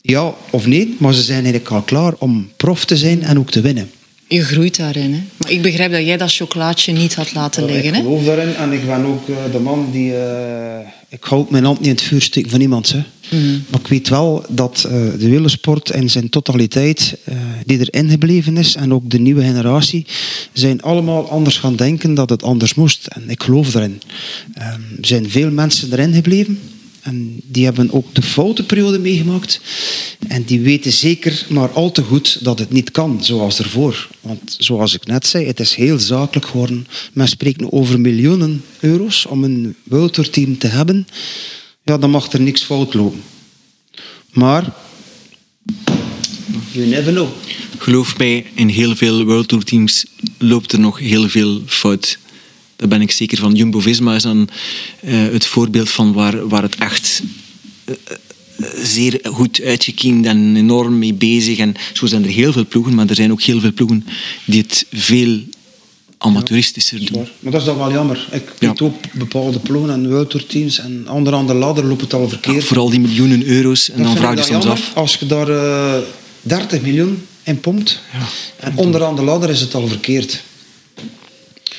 ja 0.00 0.34
of 0.50 0.66
nee, 0.66 0.96
maar 0.98 1.14
ze 1.14 1.22
zijn 1.22 1.44
eigenlijk 1.44 1.70
al 1.70 1.82
klaar 1.82 2.14
om 2.18 2.48
prof 2.56 2.84
te 2.84 2.96
zijn 2.96 3.22
en 3.22 3.38
ook 3.38 3.50
te 3.50 3.60
winnen. 3.60 3.90
Je 4.32 4.44
groeit 4.44 4.76
daarin. 4.76 5.12
Hè? 5.12 5.20
Maar 5.36 5.50
ik 5.50 5.62
begrijp 5.62 5.92
dat 5.92 6.04
jij 6.04 6.16
dat 6.16 6.34
chocolaatje 6.34 6.92
niet 6.92 7.14
had 7.14 7.34
laten 7.34 7.64
liggen. 7.64 7.94
Ik 7.94 8.02
geloof 8.02 8.24
daarin 8.24 8.54
en 8.54 8.72
ik 8.72 8.86
ben 8.86 9.04
ook 9.04 9.28
uh, 9.28 9.36
de 9.52 9.58
man 9.58 9.88
die... 9.92 10.12
Uh, 10.12 10.78
ik 11.08 11.24
houd 11.24 11.50
mijn 11.50 11.64
hand 11.64 11.78
niet 11.78 11.88
in 11.88 11.94
het 11.94 12.02
vuur 12.02 12.22
steken 12.22 12.50
van 12.50 12.60
iemand. 12.60 12.92
Hè. 12.92 13.02
Mm. 13.36 13.64
Maar 13.70 13.80
ik 13.80 13.86
weet 13.86 14.08
wel 14.08 14.44
dat 14.48 14.84
uh, 14.86 14.92
de 14.92 15.28
wielersport 15.28 15.90
in 15.90 16.10
zijn 16.10 16.28
totaliteit 16.28 17.16
die 17.66 17.78
erin 17.78 18.10
gebleven 18.10 18.56
is 18.56 18.74
en 18.74 18.94
ook 18.94 19.10
de 19.10 19.18
nieuwe 19.18 19.42
generatie 19.42 20.06
zijn 20.52 20.82
allemaal 20.82 21.30
anders 21.30 21.58
gaan 21.58 21.76
denken 21.76 22.14
dat 22.14 22.30
het 22.30 22.42
anders 22.42 22.74
moest. 22.74 23.06
En 23.06 23.30
ik 23.30 23.42
geloof 23.42 23.70
daarin. 23.70 24.00
er 24.54 24.78
zijn 25.00 25.30
veel 25.30 25.50
mensen 25.50 25.92
erin 25.92 26.12
gebleven 26.12 26.58
en 27.02 27.40
die 27.44 27.64
hebben 27.64 27.92
ook 27.92 28.14
de 28.14 28.22
foute 28.22 28.62
periode 28.62 28.98
meegemaakt. 28.98 29.60
En 30.28 30.44
die 30.44 30.60
weten 30.60 30.92
zeker 30.92 31.46
maar 31.48 31.70
al 31.70 31.92
te 31.92 32.02
goed 32.02 32.44
dat 32.44 32.58
het 32.58 32.70
niet 32.70 32.90
kan 32.90 33.24
zoals 33.24 33.58
ervoor. 33.58 34.08
Want 34.20 34.56
zoals 34.58 34.94
ik 34.94 35.06
net 35.06 35.26
zei, 35.26 35.46
het 35.46 35.60
is 35.60 35.74
heel 35.74 35.98
zakelijk 35.98 36.46
geworden. 36.46 36.86
Men 37.12 37.28
spreekt 37.28 37.60
nu 37.60 37.66
over 37.70 38.00
miljoenen 38.00 38.64
euro's 38.80 39.26
om 39.26 39.44
een 39.44 39.76
World 39.82 40.32
te 40.32 40.66
hebben. 40.66 41.06
Ja, 41.82 41.98
dan 41.98 42.10
mag 42.10 42.32
er 42.32 42.40
niks 42.40 42.62
fout 42.62 42.94
lopen. 42.94 43.22
Maar, 44.30 44.72
you 46.72 46.86
never 46.86 47.12
know. 47.12 47.28
Geloof 47.78 48.18
mij, 48.18 48.46
in 48.54 48.68
heel 48.68 48.96
veel 48.96 49.24
World 49.24 49.48
Tour 49.48 49.64
teams 49.64 50.06
loopt 50.38 50.72
er 50.72 50.80
nog 50.80 50.98
heel 50.98 51.28
veel 51.28 51.62
fout. 51.66 52.18
Daar 52.82 52.90
ben 52.90 53.00
ik 53.00 53.10
zeker 53.10 53.38
van. 53.38 53.54
Jumbo-Visma 53.54 54.14
is 54.14 54.22
dan 54.22 54.48
uh, 55.00 55.28
het 55.32 55.46
voorbeeld 55.46 55.90
van 55.90 56.12
waar, 56.12 56.48
waar 56.48 56.62
het 56.62 56.76
echt 56.76 57.22
uh, 57.84 57.94
zeer 58.82 59.20
goed 59.22 59.60
uitgekiend 59.64 60.26
en 60.26 60.56
enorm 60.56 60.98
mee 60.98 61.14
bezig. 61.14 61.58
En 61.58 61.74
zo 61.92 62.06
zijn 62.06 62.24
er 62.24 62.30
heel 62.30 62.52
veel 62.52 62.66
ploegen, 62.66 62.94
maar 62.94 63.08
er 63.08 63.14
zijn 63.14 63.32
ook 63.32 63.42
heel 63.42 63.60
veel 63.60 63.72
ploegen 63.72 64.06
die 64.44 64.60
het 64.60 64.86
veel 64.92 65.40
amateuristischer 66.18 67.12
doen. 67.12 67.28
Maar 67.38 67.52
dat 67.52 67.60
is 67.60 67.66
dan 67.66 67.78
wel 67.78 67.92
jammer. 67.92 68.28
Ik 68.30 68.52
weet 68.58 68.78
ja. 68.78 68.84
ook 68.84 68.94
bepaalde 69.12 69.58
ploegen 69.58 69.92
en 69.92 70.10
World 70.10 70.48
teams 70.48 70.78
en 70.78 71.10
onder 71.10 71.32
andere 71.32 71.58
ladder 71.58 71.84
lopen 71.84 72.04
het 72.04 72.14
al 72.14 72.28
verkeerd. 72.28 72.56
Ja, 72.56 72.62
vooral 72.62 72.90
die 72.90 73.00
miljoenen 73.00 73.44
euro's. 73.46 73.90
En 73.90 74.02
dan 74.02 74.16
vraag 74.16 74.36
je 74.36 74.52
soms 74.52 74.66
af. 74.66 74.90
Als 74.94 75.14
je 75.14 75.26
daar 75.26 75.48
uh, 75.48 75.94
30 76.42 76.80
miljoen 76.80 77.26
in 77.42 77.60
pompt 77.60 78.00
ja, 78.12 78.26
en 78.56 78.76
onderaan 78.76 79.16
de 79.16 79.22
ladder 79.22 79.50
is 79.50 79.60
het 79.60 79.74
al 79.74 79.86
verkeerd. 79.88 80.42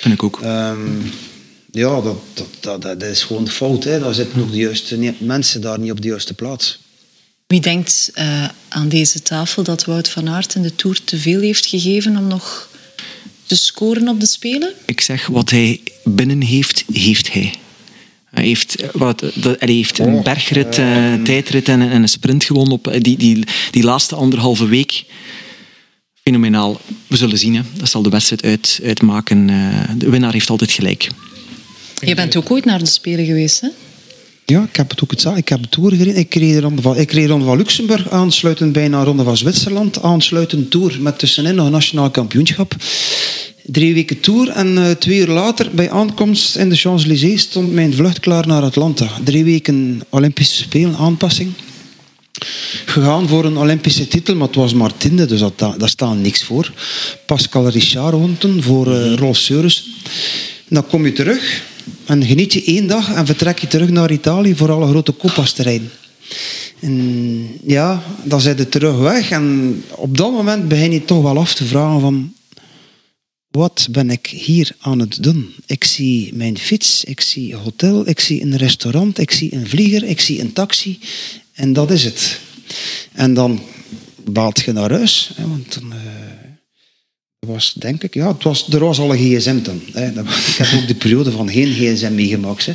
Vind 0.03 0.15
ik 0.15 0.23
ook. 0.23 0.39
Um, 0.43 1.11
ja, 1.71 2.01
dat, 2.01 2.17
dat, 2.33 2.47
dat, 2.59 2.81
dat, 2.81 3.03
is 3.03 3.23
gewoon 3.23 3.47
fout. 3.47 3.83
Hè. 3.83 3.99
Daar 3.99 4.13
zitten 4.13 4.39
nog 4.39 4.51
de 4.51 4.57
juiste 4.57 5.13
mensen 5.17 5.61
daar 5.61 5.79
niet 5.79 5.91
op 5.91 6.01
de 6.01 6.07
juiste 6.07 6.33
plaats. 6.33 6.79
Wie 7.47 7.61
denkt 7.61 8.11
uh, 8.15 8.47
aan 8.67 8.89
deze 8.89 9.21
tafel 9.21 9.63
dat 9.63 9.85
Wout 9.85 10.09
van 10.09 10.29
Aert 10.29 10.55
in 10.55 10.61
de 10.61 10.75
Tour 10.75 11.03
te 11.03 11.17
veel 11.17 11.39
heeft 11.39 11.65
gegeven 11.65 12.17
om 12.17 12.27
nog 12.27 12.69
te 13.45 13.55
scoren 13.55 14.07
op 14.07 14.19
de 14.19 14.25
Spelen? 14.25 14.73
Ik 14.85 15.01
zeg, 15.01 15.27
wat 15.27 15.49
hij 15.49 15.81
binnen 16.03 16.41
heeft, 16.41 16.83
heeft 16.93 17.33
hij. 17.33 17.53
Hij 18.31 18.45
heeft, 18.45 18.83
wat, 18.93 19.21
hij 19.41 19.73
heeft 19.73 19.99
een 19.99 20.13
oh, 20.13 20.23
bergrit, 20.23 20.77
uh, 20.77 21.13
tijdrit 21.13 21.69
en, 21.69 21.81
en, 21.81 22.01
een 22.01 22.09
sprint 22.09 22.43
gewonnen 22.43 22.73
op 22.73 22.97
die, 22.97 23.17
die, 23.17 23.45
die 23.71 23.83
laatste 23.83 24.15
anderhalve 24.15 24.65
week. 24.65 25.05
Fenomenaal. 26.23 26.81
We 27.07 27.17
zullen 27.17 27.37
zien. 27.37 27.55
Hè. 27.55 27.61
Dat 27.77 27.89
zal 27.89 28.01
de 28.01 28.09
wedstrijd 28.09 28.43
uit, 28.43 28.79
uitmaken. 28.83 29.47
Uh, 29.47 29.79
de 29.97 30.09
winnaar 30.09 30.33
heeft 30.33 30.49
altijd 30.49 30.71
gelijk. 30.71 31.09
Je 31.99 32.15
bent 32.15 32.35
ook 32.35 32.51
ooit 32.51 32.65
naar 32.65 32.79
de 32.79 32.85
Spelen 32.85 33.25
geweest, 33.25 33.61
hè? 33.61 33.67
Ja, 34.45 34.63
ik 34.63 34.75
heb 34.75 34.89
het 34.89 35.03
ook 35.03 35.11
hetzelfde. 35.11 35.39
Ik 35.39 35.49
heb 35.49 35.63
Tour 35.63 35.91
gereden. 35.91 36.15
Ik 36.15 36.35
reed 36.35 36.59
Ronde 36.59 36.81
van, 36.81 36.97
ik 36.97 37.11
reed 37.11 37.29
Ronde 37.29 37.45
van 37.45 37.57
Luxemburg, 37.57 38.09
aansluitend 38.09 38.73
bijna 38.73 39.03
Ronde 39.03 39.23
van 39.23 39.37
Zwitserland, 39.37 40.01
aansluitend 40.01 40.71
Tour 40.71 40.97
met 41.01 41.19
tussenin 41.19 41.55
nog 41.55 41.65
een 41.65 41.71
nationaal 41.71 42.11
kampioenschap. 42.11 42.75
Drie 43.65 43.93
weken 43.93 44.19
Tour 44.19 44.49
en 44.49 44.77
uh, 44.77 44.91
twee 44.91 45.19
uur 45.19 45.27
later, 45.27 45.69
bij 45.71 45.91
aankomst 45.91 46.55
in 46.55 46.69
de 46.69 46.75
Champs-Élysées, 46.75 47.41
stond 47.41 47.73
mijn 47.73 47.93
vlucht 47.93 48.19
klaar 48.19 48.47
naar 48.47 48.61
Atlanta. 48.63 49.09
Drie 49.23 49.43
weken 49.43 50.01
Olympische 50.09 50.55
Spelen, 50.55 50.95
aanpassing. 50.95 51.51
Gegaan 52.85 53.27
voor 53.27 53.45
een 53.45 53.57
Olympische 53.57 54.07
titel, 54.07 54.35
maar 54.35 54.47
het 54.47 54.55
was 54.55 54.73
maar 54.73 54.97
tiende, 54.97 55.25
dus 55.25 55.39
dat, 55.39 55.59
daar 55.59 55.89
staat 55.89 56.17
niks 56.17 56.43
voor. 56.43 56.73
Pascal 57.25 57.69
Richard 57.69 58.15
voor 58.59 58.87
uh. 58.87 59.69
Dan 60.67 60.87
kom 60.87 61.05
je 61.05 61.13
terug 61.13 61.63
en 62.05 62.25
geniet 62.25 62.53
je 62.53 62.63
één 62.63 62.87
dag 62.87 63.13
en 63.13 63.25
vertrek 63.25 63.59
je 63.59 63.67
terug 63.67 63.89
naar 63.89 64.11
Italië 64.11 64.55
voor 64.55 64.71
alle 64.71 64.87
grote 64.87 65.11
koppas 65.11 65.51
te 65.51 65.63
rijden. 65.63 65.91
En 66.79 67.47
ja, 67.65 68.03
dan 68.23 68.41
zijn 68.41 68.57
je 68.57 68.69
terug 68.69 68.97
weg. 68.97 69.29
En 69.29 69.83
op 69.89 70.17
dat 70.17 70.31
moment 70.31 70.67
begin 70.67 70.91
je 70.91 71.05
toch 71.05 71.21
wel 71.21 71.37
af 71.37 71.53
te 71.53 71.65
vragen 71.65 72.01
van... 72.01 72.33
Wat 73.51 73.87
ben 73.91 74.09
ik 74.09 74.27
hier 74.27 74.75
aan 74.79 74.99
het 74.99 75.23
doen? 75.23 75.53
Ik 75.65 75.83
zie 75.83 76.33
mijn 76.33 76.57
fiets, 76.57 77.03
ik 77.03 77.21
zie 77.21 77.53
een 77.53 77.59
hotel, 77.59 78.07
ik 78.07 78.19
zie 78.19 78.41
een 78.41 78.57
restaurant, 78.57 79.19
ik 79.19 79.31
zie 79.31 79.55
een 79.55 79.67
vlieger, 79.67 80.03
ik 80.03 80.21
zie 80.21 80.39
een 80.41 80.53
taxi. 80.53 80.99
En 81.53 81.73
dat 81.73 81.91
is 81.91 82.03
het. 82.03 82.39
En 83.11 83.33
dan 83.33 83.61
baalt 84.23 84.61
je 84.61 84.71
naar 84.71 84.91
huis. 84.91 85.31
Hè, 85.35 85.47
want. 85.47 85.79
Uh, 85.83 85.95
was, 87.45 87.73
denk 87.73 88.03
ik, 88.03 88.13
ja, 88.13 88.27
het 88.27 88.43
was, 88.43 88.67
er 88.73 88.79
was 88.79 88.99
al 88.99 89.13
een 89.13 89.17
gsm 89.17 89.61
dan. 89.61 89.81
Ik 89.87 90.55
heb 90.57 90.81
ook 90.81 90.87
de 90.87 90.95
periode 90.95 91.31
van 91.31 91.49
geen 91.49 91.73
gsm 91.73 92.15
meegemaakt. 92.15 92.65
Hè. 92.65 92.73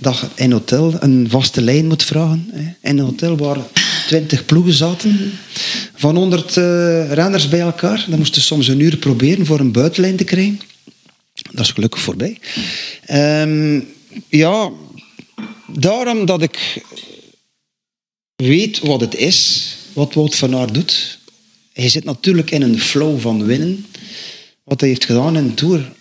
Dat 0.00 0.28
in 0.34 0.52
hotel 0.52 0.94
een 1.00 1.26
vaste 1.30 1.60
lijn 1.60 1.86
moet 1.86 2.02
vragen. 2.02 2.48
Hè. 2.52 2.88
In 2.90 2.98
een 2.98 3.04
hotel 3.04 3.36
waar 3.36 3.58
twintig 4.06 4.44
ploegen 4.44 4.72
zaten, 4.72 5.32
van 5.94 6.16
100 6.16 6.56
uh, 6.56 7.12
renners 7.12 7.48
bij 7.48 7.60
elkaar. 7.60 8.04
Dan 8.08 8.18
moesten 8.18 8.42
soms 8.42 8.68
een 8.68 8.80
uur 8.80 8.96
proberen 8.96 9.46
voor 9.46 9.60
een 9.60 9.72
buitenlijn 9.72 10.16
te 10.16 10.24
krijgen. 10.24 10.60
Dat 11.50 11.64
is 11.64 11.72
gelukkig 11.72 12.00
voorbij. 12.00 12.38
Um, 13.42 13.88
ja, 14.28 14.70
daarom 15.66 16.26
dat 16.26 16.42
ik 16.42 16.82
weet 18.40 18.78
wat 18.78 19.00
het 19.00 19.14
is, 19.14 19.68
wat 19.92 20.14
Wout 20.14 20.36
van 20.36 20.56
Aert 20.56 20.74
doet. 20.74 21.18
Hij 21.72 21.88
zit 21.88 22.04
natuurlijk 22.04 22.50
in 22.50 22.62
een 22.62 22.80
flow 22.80 23.20
van 23.20 23.44
winnen 23.44 23.86
wat 24.70 24.80
hij 24.80 24.88
heeft 24.88 25.04
gedaan 25.04 25.36
in 25.36 25.46
de 25.46 25.54
Tour, 25.54 25.92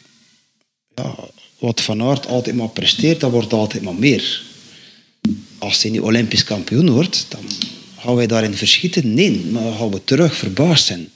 ja, 0.95 1.15
wat 1.59 1.81
Van 1.81 2.01
Aert 2.01 2.27
altijd 2.27 2.55
maar 2.55 2.69
presteert, 2.69 3.19
dat 3.19 3.31
wordt 3.31 3.53
altijd 3.53 3.83
maar 3.83 3.95
meer. 3.95 4.43
Als 5.57 5.81
hij 5.81 5.91
nu 5.91 5.99
Olympisch 5.99 6.43
kampioen 6.43 6.89
wordt, 6.89 7.25
dan 7.29 7.43
gaan 7.97 8.15
wij 8.15 8.27
daarin 8.27 8.53
verschieten. 8.53 9.13
Nee, 9.13 9.31
maar 9.51 9.63
dan 9.63 9.77
gaan 9.77 9.91
we 9.91 10.03
terug 10.03 10.35
verbaasd 10.35 10.85
zijn. 10.85 11.11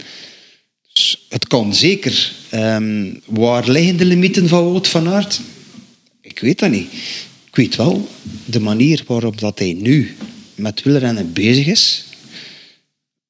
Dus 0.93 1.26
het 1.30 1.47
kan 1.47 1.76
zeker. 1.76 2.34
Um, 2.53 3.21
waar 3.26 3.69
liggen 3.69 3.97
de 3.97 4.05
limieten 4.05 4.47
van 4.47 4.63
Wout 4.63 4.88
van 4.88 5.07
Aert? 5.07 5.41
Ik 6.21 6.39
weet 6.39 6.59
dat 6.59 6.71
niet. 6.71 6.91
Ik 7.47 7.55
weet 7.55 7.76
wel 7.76 8.07
de 8.45 8.59
manier 8.59 9.03
waarop 9.07 9.39
dat 9.39 9.59
hij 9.59 9.74
nu 9.74 10.15
met 10.56 10.84
wielrennen 10.84 11.34
bezig 11.34 11.66
is, 11.66 12.04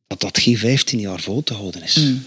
dat 0.08 0.22
dat 0.22 0.40
geen 0.40 0.58
15 0.58 1.00
jaar 1.00 1.20
vol 1.20 1.44
te 1.44 1.54
houden 1.54 1.84
is. 1.84 1.96
Mm 1.96 2.26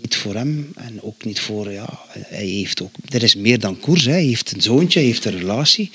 niet 0.00 0.16
voor 0.16 0.34
hem 0.34 0.72
en 0.76 1.02
ook 1.02 1.24
niet 1.24 1.40
voor, 1.40 1.72
ja, 1.72 1.98
hij 2.08 2.46
heeft 2.46 2.82
ook, 2.82 2.94
er 3.08 3.22
is 3.22 3.34
meer 3.34 3.58
dan 3.58 3.80
koers. 3.80 4.04
Hè. 4.04 4.12
Hij 4.12 4.22
heeft 4.22 4.52
een 4.52 4.62
zoontje, 4.62 4.98
hij 4.98 5.08
heeft 5.08 5.24
een 5.24 5.38
relatie. 5.38 5.90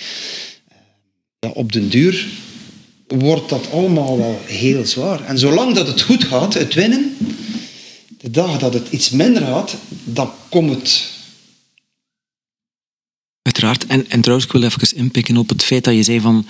Ja, 1.40 1.50
op 1.50 1.72
den 1.72 1.90
duur 1.90 2.28
wordt 3.08 3.50
dat 3.50 3.72
allemaal 3.72 4.18
wel 4.18 4.42
heel 4.46 4.86
zwaar. 4.86 5.26
En 5.26 5.40
zolang 5.40 5.76
dat 5.76 5.88
het 5.88 6.02
goed 6.02 6.24
gaat, 6.24 6.54
het 6.54 6.74
winnen, 6.74 7.18
de 8.18 8.32
dag 8.32 8.60
dat 8.60 8.74
het 8.74 8.88
iets 8.90 9.10
minder 9.10 9.42
gaat, 9.42 9.76
dan 10.04 10.32
komt 10.50 10.70
het 10.70 11.12
Uiteraard. 13.42 13.86
En, 13.86 14.10
en 14.10 14.22
trouwens, 14.22 14.48
ik 14.48 14.54
wil 14.54 14.64
even 14.64 14.98
inpikken 14.98 15.38
op 15.38 15.50
het 15.50 15.64
feit 15.64 15.84
dat 15.84 15.96
je 15.96 16.04
zei 16.04 16.20
van 16.20 16.46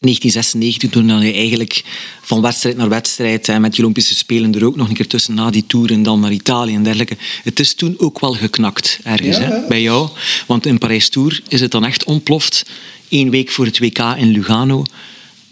1996, 0.00 0.90
toen 0.90 1.06
dan 1.06 1.26
je 1.26 1.32
eigenlijk 1.32 1.84
van 2.22 2.40
wedstrijd 2.40 2.76
naar 2.76 2.88
wedstrijd 2.88 3.48
en 3.48 3.60
met 3.60 3.72
die 3.72 3.80
Olympische 3.80 4.14
Spelen 4.14 4.54
er 4.54 4.64
ook 4.64 4.76
nog 4.76 4.88
een 4.88 4.94
keer 4.94 5.06
tussen 5.06 5.34
na 5.34 5.50
die 5.50 5.66
tour 5.66 5.92
en 5.92 6.02
dan 6.02 6.20
naar 6.20 6.32
Italië 6.32 6.74
en 6.74 6.82
dergelijke. 6.82 7.16
Het 7.42 7.60
is 7.60 7.74
toen 7.74 7.94
ook 7.98 8.20
wel 8.20 8.32
geknakt 8.32 9.00
ergens 9.02 9.38
hè, 9.38 9.66
bij 9.68 9.82
jou. 9.82 10.08
Want 10.46 10.66
in 10.66 10.78
Parijs-Tour 10.78 11.42
is 11.48 11.60
het 11.60 11.70
dan 11.70 11.84
echt 11.84 12.04
ontploft. 12.04 12.70
Eén 13.08 13.30
week 13.30 13.50
voor 13.50 13.64
het 13.64 13.78
WK 13.78 13.98
in 13.98 14.28
Lugano 14.28 14.84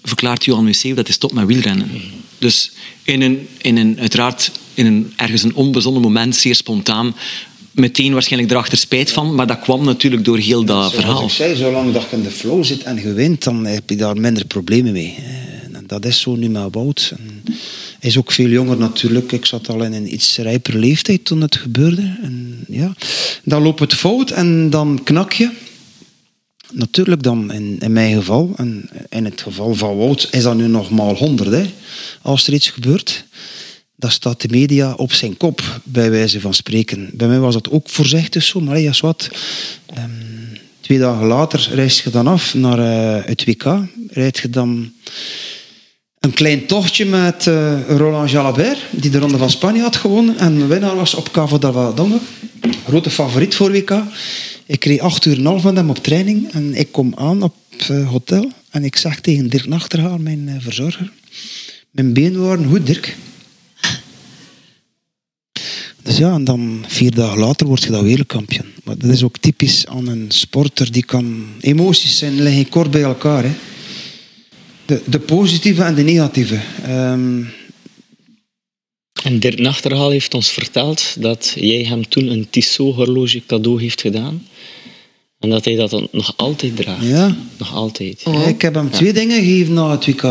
verklaart 0.03 0.45
Johan 0.45 0.65
Museeuw 0.65 0.95
dat 0.95 1.09
is 1.09 1.15
stop 1.15 1.33
met 1.33 1.47
wielrennen. 1.47 1.91
Dus 2.39 2.71
in 3.03 3.23
een, 3.23 3.49
in 3.59 3.77
een, 3.77 4.01
uiteraard 4.01 4.53
in 4.75 4.87
een, 4.87 5.13
ergens 5.17 5.43
een 5.43 5.55
onbezonnen 5.55 6.03
moment, 6.03 6.37
zeer 6.37 6.55
spontaan, 6.55 7.15
meteen 7.79 8.13
waarschijnlijk 8.13 8.53
erachter 8.53 8.79
spijt 8.79 9.13
van, 9.13 9.35
maar 9.35 9.47
dat 9.47 9.61
kwam 9.61 9.85
natuurlijk 9.85 10.25
door 10.25 10.39
heel 10.39 10.65
dat 10.65 10.93
verhaal. 10.95 11.17
Zoals 11.17 11.33
ik 11.33 11.37
zei, 11.37 11.57
zolang 11.57 11.93
dat 11.93 12.07
je 12.11 12.17
in 12.17 12.23
de 12.23 12.31
flow 12.31 12.65
zit 12.65 12.83
en 12.83 12.97
je 12.97 13.13
wint, 13.13 13.45
dan 13.45 13.65
heb 13.65 13.91
je 13.91 13.97
daar 13.97 14.17
minder 14.17 14.45
problemen 14.45 14.93
mee. 14.93 15.17
En 15.73 15.85
dat 15.87 16.05
is 16.05 16.21
zo 16.21 16.37
nu 16.37 16.49
met 16.49 16.69
Wout. 16.71 17.13
hij 17.99 18.11
is 18.11 18.17
ook 18.19 18.33
veel 18.33 18.49
jonger 18.49 18.79
natuurlijk. 18.79 19.33
Ik 19.33 19.47
zat 19.47 19.69
al 19.69 19.83
in 19.83 19.93
een 19.93 20.13
iets 20.13 20.37
rijper 20.37 20.77
leeftijd 20.77 21.25
toen 21.25 21.41
het 21.41 21.57
gebeurde. 21.57 22.17
En 22.23 22.65
ja, 22.69 22.95
dan 23.45 23.63
loopt 23.63 23.81
het 23.81 23.95
fout 23.95 24.31
en 24.31 24.71
dan 24.71 25.01
knak 25.05 25.33
je. 25.33 25.51
Natuurlijk 26.73 27.23
dan 27.23 27.53
in, 27.53 27.77
in 27.79 27.93
mijn 27.93 28.17
geval, 28.17 28.53
en 28.57 28.91
in 29.09 29.25
het 29.25 29.41
geval 29.41 29.75
van 29.75 29.97
Wout, 29.97 30.29
is 30.31 30.43
dat 30.43 30.57
nu 30.57 30.67
nog 30.67 30.91
maar 30.91 31.15
honderd, 31.15 31.51
hè, 31.51 31.65
als 32.23 32.47
er 32.47 32.53
iets 32.53 32.69
gebeurt 32.69 33.25
dat 33.99 34.13
staat 34.13 34.41
de 34.41 34.49
media 34.51 34.93
op 34.93 35.13
zijn 35.13 35.37
kop, 35.37 35.81
bij 35.85 36.11
wijze 36.11 36.41
van 36.41 36.55
spreken. 36.55 37.11
Bij 37.13 37.29
mij 37.29 37.39
was 37.39 37.55
dat 37.55 37.71
ook 37.71 37.89
voorzichtig 37.89 38.43
zo, 38.43 38.61
maar 38.61 38.79
ja, 38.81 38.93
wat. 39.01 39.31
Um, 39.99 40.59
twee 40.81 40.99
dagen 40.99 41.27
later 41.27 41.69
reis 41.75 42.03
je 42.03 42.11
dan 42.11 42.27
af 42.27 42.55
naar 42.55 42.79
uh, 42.79 43.25
het 43.25 43.45
WK. 43.45 43.65
Rijd 44.09 44.39
je 44.39 44.51
dan 44.51 44.93
een 46.21 46.33
klein 46.33 46.67
tochtje 46.67 47.05
met 47.05 47.47
uh, 47.47 47.89
Roland 47.89 48.31
Jalabert, 48.31 48.79
die 48.91 49.11
de 49.11 49.19
Ronde 49.19 49.39
van 49.39 49.51
Spanje 49.51 49.81
had 49.81 49.97
gewonnen. 49.97 50.39
En 50.39 50.69
winnaar 50.69 50.97
was 50.97 51.15
op 51.15 51.31
Cavo 51.31 51.59
d'Alvadonga. 51.59 52.19
Grote 52.87 53.11
favoriet 53.11 53.55
voor 53.55 53.71
WK. 53.71 54.03
Ik 54.67 54.81
kreeg 54.81 55.01
acht 55.01 55.25
uur 55.25 55.37
en 55.39 55.47
half 55.47 55.63
met 55.63 55.77
hem 55.77 55.91
op 55.91 55.99
training. 56.03 56.53
En 56.53 56.75
ik 56.75 56.93
kom 56.93 57.13
aan 57.17 57.43
op 57.43 57.55
het 57.77 57.89
uh, 57.89 58.09
hotel. 58.11 58.53
En 58.71 58.85
ik 58.85 58.97
zeg 58.97 59.21
tegen 59.21 59.49
Dirk 59.49 59.67
Nachterhaal, 59.67 60.19
mijn 60.19 60.57
verzorger... 60.61 61.11
Mijn 61.91 62.13
benen 62.13 62.41
waren 62.41 62.67
goed, 62.67 62.87
Dirk. 62.87 63.17
Dus 66.09 66.17
ja, 66.17 66.33
en 66.35 66.45
dan 66.45 66.85
vier 66.87 67.15
dagen 67.15 67.39
later 67.39 67.67
word 67.67 67.83
je 67.83 67.91
dan 67.91 68.05
wereldkampioen. 68.05 68.67
Maar 68.85 68.99
dat 68.99 69.11
is 69.11 69.23
ook 69.23 69.39
typisch 69.39 69.87
aan 69.87 70.09
een 70.09 70.25
sporter 70.29 70.93
die 70.93 71.05
kan... 71.05 71.47
Emoties 71.61 72.19
zijn, 72.19 72.43
liggen 72.43 72.69
kort 72.69 72.91
bij 72.91 73.03
elkaar. 73.03 73.43
Hè. 73.45 73.51
De, 74.85 75.03
de 75.07 75.19
positieve 75.19 75.83
en 75.83 75.95
de 75.95 76.03
negatieve. 76.03 76.61
Um... 76.89 77.49
En 79.23 79.39
Dirk 79.39 79.59
Nachterhaal 79.59 80.11
heeft 80.11 80.35
ons 80.35 80.51
verteld 80.51 81.17
dat 81.19 81.53
jij 81.57 81.83
hem 81.83 82.09
toen 82.09 82.27
een 82.27 82.47
Tissot-horloge 82.51 83.43
cadeau 83.47 83.81
heeft 83.81 84.01
gedaan. 84.01 84.47
En 85.39 85.51
dat 85.51 85.65
hij 85.65 85.75
dat 85.75 86.13
nog 86.13 86.33
altijd 86.37 86.77
draagt. 86.77 87.07
Ja. 87.07 87.37
Nog 87.57 87.75
altijd. 87.75 88.23
Ja, 88.25 88.45
ik 88.45 88.63
heb 88.63 88.75
hem 88.75 88.91
twee 88.91 89.13
dingen 89.13 89.45
gegeven 89.45 89.75
na 89.75 89.91
het 89.91 90.07
WK. 90.07 90.23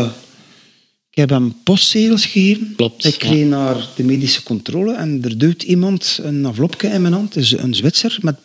Ik 1.18 1.28
heb 1.28 1.38
hem 1.38 1.54
postzegels 1.62 2.26
gegeven. 2.26 2.72
Klopt, 2.76 3.04
ik 3.04 3.18
kreeg 3.18 3.46
naar 3.46 3.76
de 3.96 4.04
medische 4.04 4.42
controle 4.42 4.94
en 4.94 5.20
er 5.24 5.38
duwt 5.38 5.62
iemand 5.62 6.18
een 6.22 6.44
envelopje 6.44 6.88
in 6.88 7.02
mijn 7.02 7.14
hand. 7.14 7.36
is 7.36 7.52
een 7.52 7.74
Zwitser 7.74 8.18
met... 8.20 8.36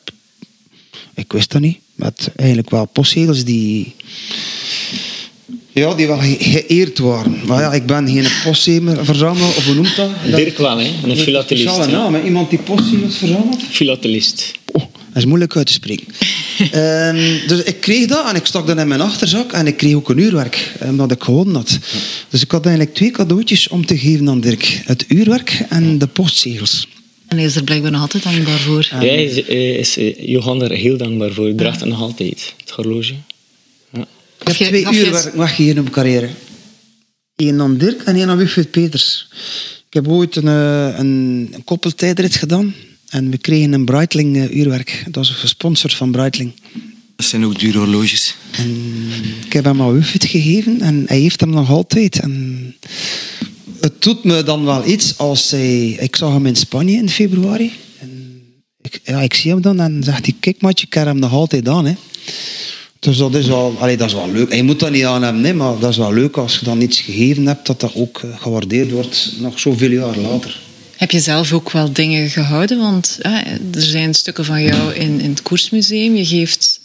Ik 1.16 1.32
wist 1.32 1.52
dat 1.52 1.62
niet. 1.62 1.78
Met 1.96 2.30
eigenlijk 2.36 2.70
wel 2.70 2.86
postzegels 2.86 3.44
die... 3.44 3.96
Ja, 5.72 5.94
die 5.94 6.08
wel 6.08 6.18
geëerd 6.18 7.00
waren. 7.00 7.40
Maar 7.46 7.62
ja, 7.62 7.74
ik 7.74 7.86
ben 7.86 8.08
geen 8.08 8.28
postzegelverzamelaar, 8.44 9.48
of 9.48 9.66
hoe 9.66 9.76
noemt 9.76 9.96
dat? 9.96 10.10
Dirk 10.26 10.58
wel, 10.58 10.78
hè? 10.78 10.92
Een 11.04 11.18
filatelist. 11.18 11.78
Een 11.78 11.92
naam, 11.92 12.16
iemand 12.16 12.50
die 12.50 12.60
postzegels 12.60 13.18
verzamelt. 13.18 13.64
Filatelist. 13.70 14.52
Dat 15.14 15.24
is 15.24 15.26
moeilijk 15.26 15.56
uit 15.56 15.68
te 15.68 15.74
spreken. 15.74 16.06
Ehm, 16.72 17.48
dus 17.48 17.64
ik 17.64 17.82
kreeg 17.82 18.08
dat 18.08 18.30
en 18.30 18.36
ik 18.36 18.46
stak 18.46 18.68
dat 18.68 18.78
in 18.78 18.88
mijn 18.88 19.02
achterzak 19.02 19.52
en 19.52 19.68
ik 19.68 19.78
kreeg 19.78 19.94
ook 19.94 20.10
een 20.10 20.18
uurwerk, 20.18 20.72
omdat 20.80 21.12
ik 21.12 21.24
gewonnen 21.24 21.56
had. 21.56 21.80
Dus 22.30 22.42
ik 22.42 22.52
had 22.52 22.66
eigenlijk 22.66 22.96
twee 22.96 23.12
cadeautjes 23.12 23.68
om 23.68 23.86
te 23.86 23.98
geven 23.98 24.30
aan 24.30 24.40
Dirk. 24.40 24.82
Het 24.86 25.06
uurwerk 25.08 25.66
en 25.70 25.98
de 25.98 26.08
postzegels. 26.08 26.88
En 27.28 27.38
hij 27.38 27.46
is 27.46 27.56
er 27.56 27.64
blijkbaar 27.64 27.92
nog 27.92 28.02
altijd 28.02 28.24
dankbaar 28.24 28.60
voor. 28.60 28.88
Ja, 28.92 29.02
is, 29.02 29.36
is, 29.36 29.98
is 29.98 30.16
Johan 30.18 30.64
er 30.64 30.72
heel 30.72 30.98
dankbaar 30.98 31.32
voor. 31.32 31.50
Ik 31.50 31.58
draagt 31.58 31.80
het 31.80 31.90
nog 31.90 32.02
altijd, 32.02 32.54
het 32.58 32.70
horloge. 32.70 33.14
Ja. 33.90 34.08
Ik 34.40 34.58
heb 34.58 34.68
twee 34.68 34.94
uurwerk 34.94 35.34
weggegeven 35.34 35.78
op 35.78 35.84
mijn 35.84 35.92
carrière. 35.92 36.30
Eén 37.36 37.62
aan 37.62 37.78
Dirk 37.78 38.02
en 38.02 38.16
één 38.16 38.30
aan 38.30 38.38
Wilfried 38.38 38.72
Peters. 38.72 39.28
Ik 39.88 39.94
heb 39.94 40.08
ooit 40.08 40.36
een, 40.36 40.48
eh, 40.48 41.00
een, 41.00 41.50
een 41.52 41.64
koppeltijdrit 41.64 42.36
gedaan. 42.36 42.76
En 43.14 43.30
we 43.30 43.38
kregen 43.38 43.74
een 43.74 43.86
Breitling 43.86 44.38
eh, 44.38 44.56
uurwerk. 44.56 45.04
Dat 45.06 45.16
was 45.16 45.30
gesponsord 45.30 45.94
van 45.94 46.12
Breitling. 46.12 46.52
Dat 47.16 47.26
zijn 47.26 47.46
ook 47.46 47.60
dure 47.60 47.78
horloges. 47.78 48.36
En 48.52 48.76
ik 49.46 49.54
heb 49.54 49.64
hem 49.64 49.82
aan 49.82 49.94
Wilfried 49.94 50.26
gegeven 50.26 50.82
en 50.82 51.04
hij 51.08 51.20
heeft 51.20 51.40
hem 51.40 51.50
nog 51.50 51.70
altijd. 51.70 52.20
En 52.20 52.76
het 53.80 54.02
doet 54.02 54.24
me 54.24 54.44
dan 54.44 54.66
wel 54.66 54.88
iets 54.88 55.18
als 55.18 55.52
hij... 55.52 55.88
Ik 55.90 56.16
zag 56.16 56.34
hem 56.34 56.46
in 56.46 56.56
Spanje 56.56 56.98
in 56.98 57.10
februari. 57.10 57.72
En 58.00 58.42
ik, 58.82 59.00
ja, 59.04 59.22
ik 59.22 59.34
zie 59.34 59.52
hem 59.52 59.62
dan 59.62 59.80
en 59.80 60.04
zegt 60.04 60.26
hij, 60.26 60.36
kijk 60.40 60.62
maatje, 60.62 60.86
ik 60.86 60.94
heb 60.94 61.06
hem 61.06 61.20
nog 61.20 61.34
altijd 61.34 61.68
aan. 61.68 61.86
Hè. 61.86 61.94
Dus 63.00 63.18
dat 63.18 63.36
is, 63.36 63.48
wel, 63.48 63.76
allee, 63.80 63.98
dat 63.98 64.08
is 64.08 64.14
wel 64.14 64.32
leuk. 64.32 64.54
Je 64.54 64.64
moet 64.64 64.80
dat 64.80 64.92
niet 64.92 65.06
aan 65.06 65.24
hebben, 65.24 65.42
nee, 65.42 65.54
maar 65.54 65.80
dat 65.80 65.90
is 65.90 65.98
wel 65.98 66.14
leuk 66.14 66.38
als 66.38 66.58
je 66.60 66.66
dan 66.66 66.82
iets 66.82 67.00
gegeven 67.00 67.46
hebt, 67.46 67.68
dat 67.68 67.80
dat 67.80 67.96
ook 67.96 68.20
eh, 68.20 68.30
gewaardeerd 68.42 68.92
wordt, 68.92 69.34
nog 69.40 69.60
zoveel 69.60 69.92
jaar 69.92 70.18
later. 70.18 70.62
Heb 70.98 71.12
je 71.12 71.20
zelf 71.20 71.54
ook 71.54 71.72
wel 71.72 71.94
dingen 71.94 72.30
gehouden? 72.30 72.78
Want 72.78 73.20
er 73.74 73.82
zijn 73.82 74.14
stukken 74.14 74.46
van 74.46 74.64
jou 74.64 74.94
in, 74.94 75.20
in 75.20 75.30
het 75.30 75.42
koersmuseum. 75.42 76.16
Je 76.16 76.26
geeft 76.26 76.82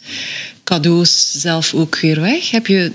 cadeaus 0.65 1.33
zelf 1.41 1.75
ook 1.75 1.99
weer 2.01 2.21
weg. 2.21 2.51
Heb 2.51 2.67
je, 2.67 2.93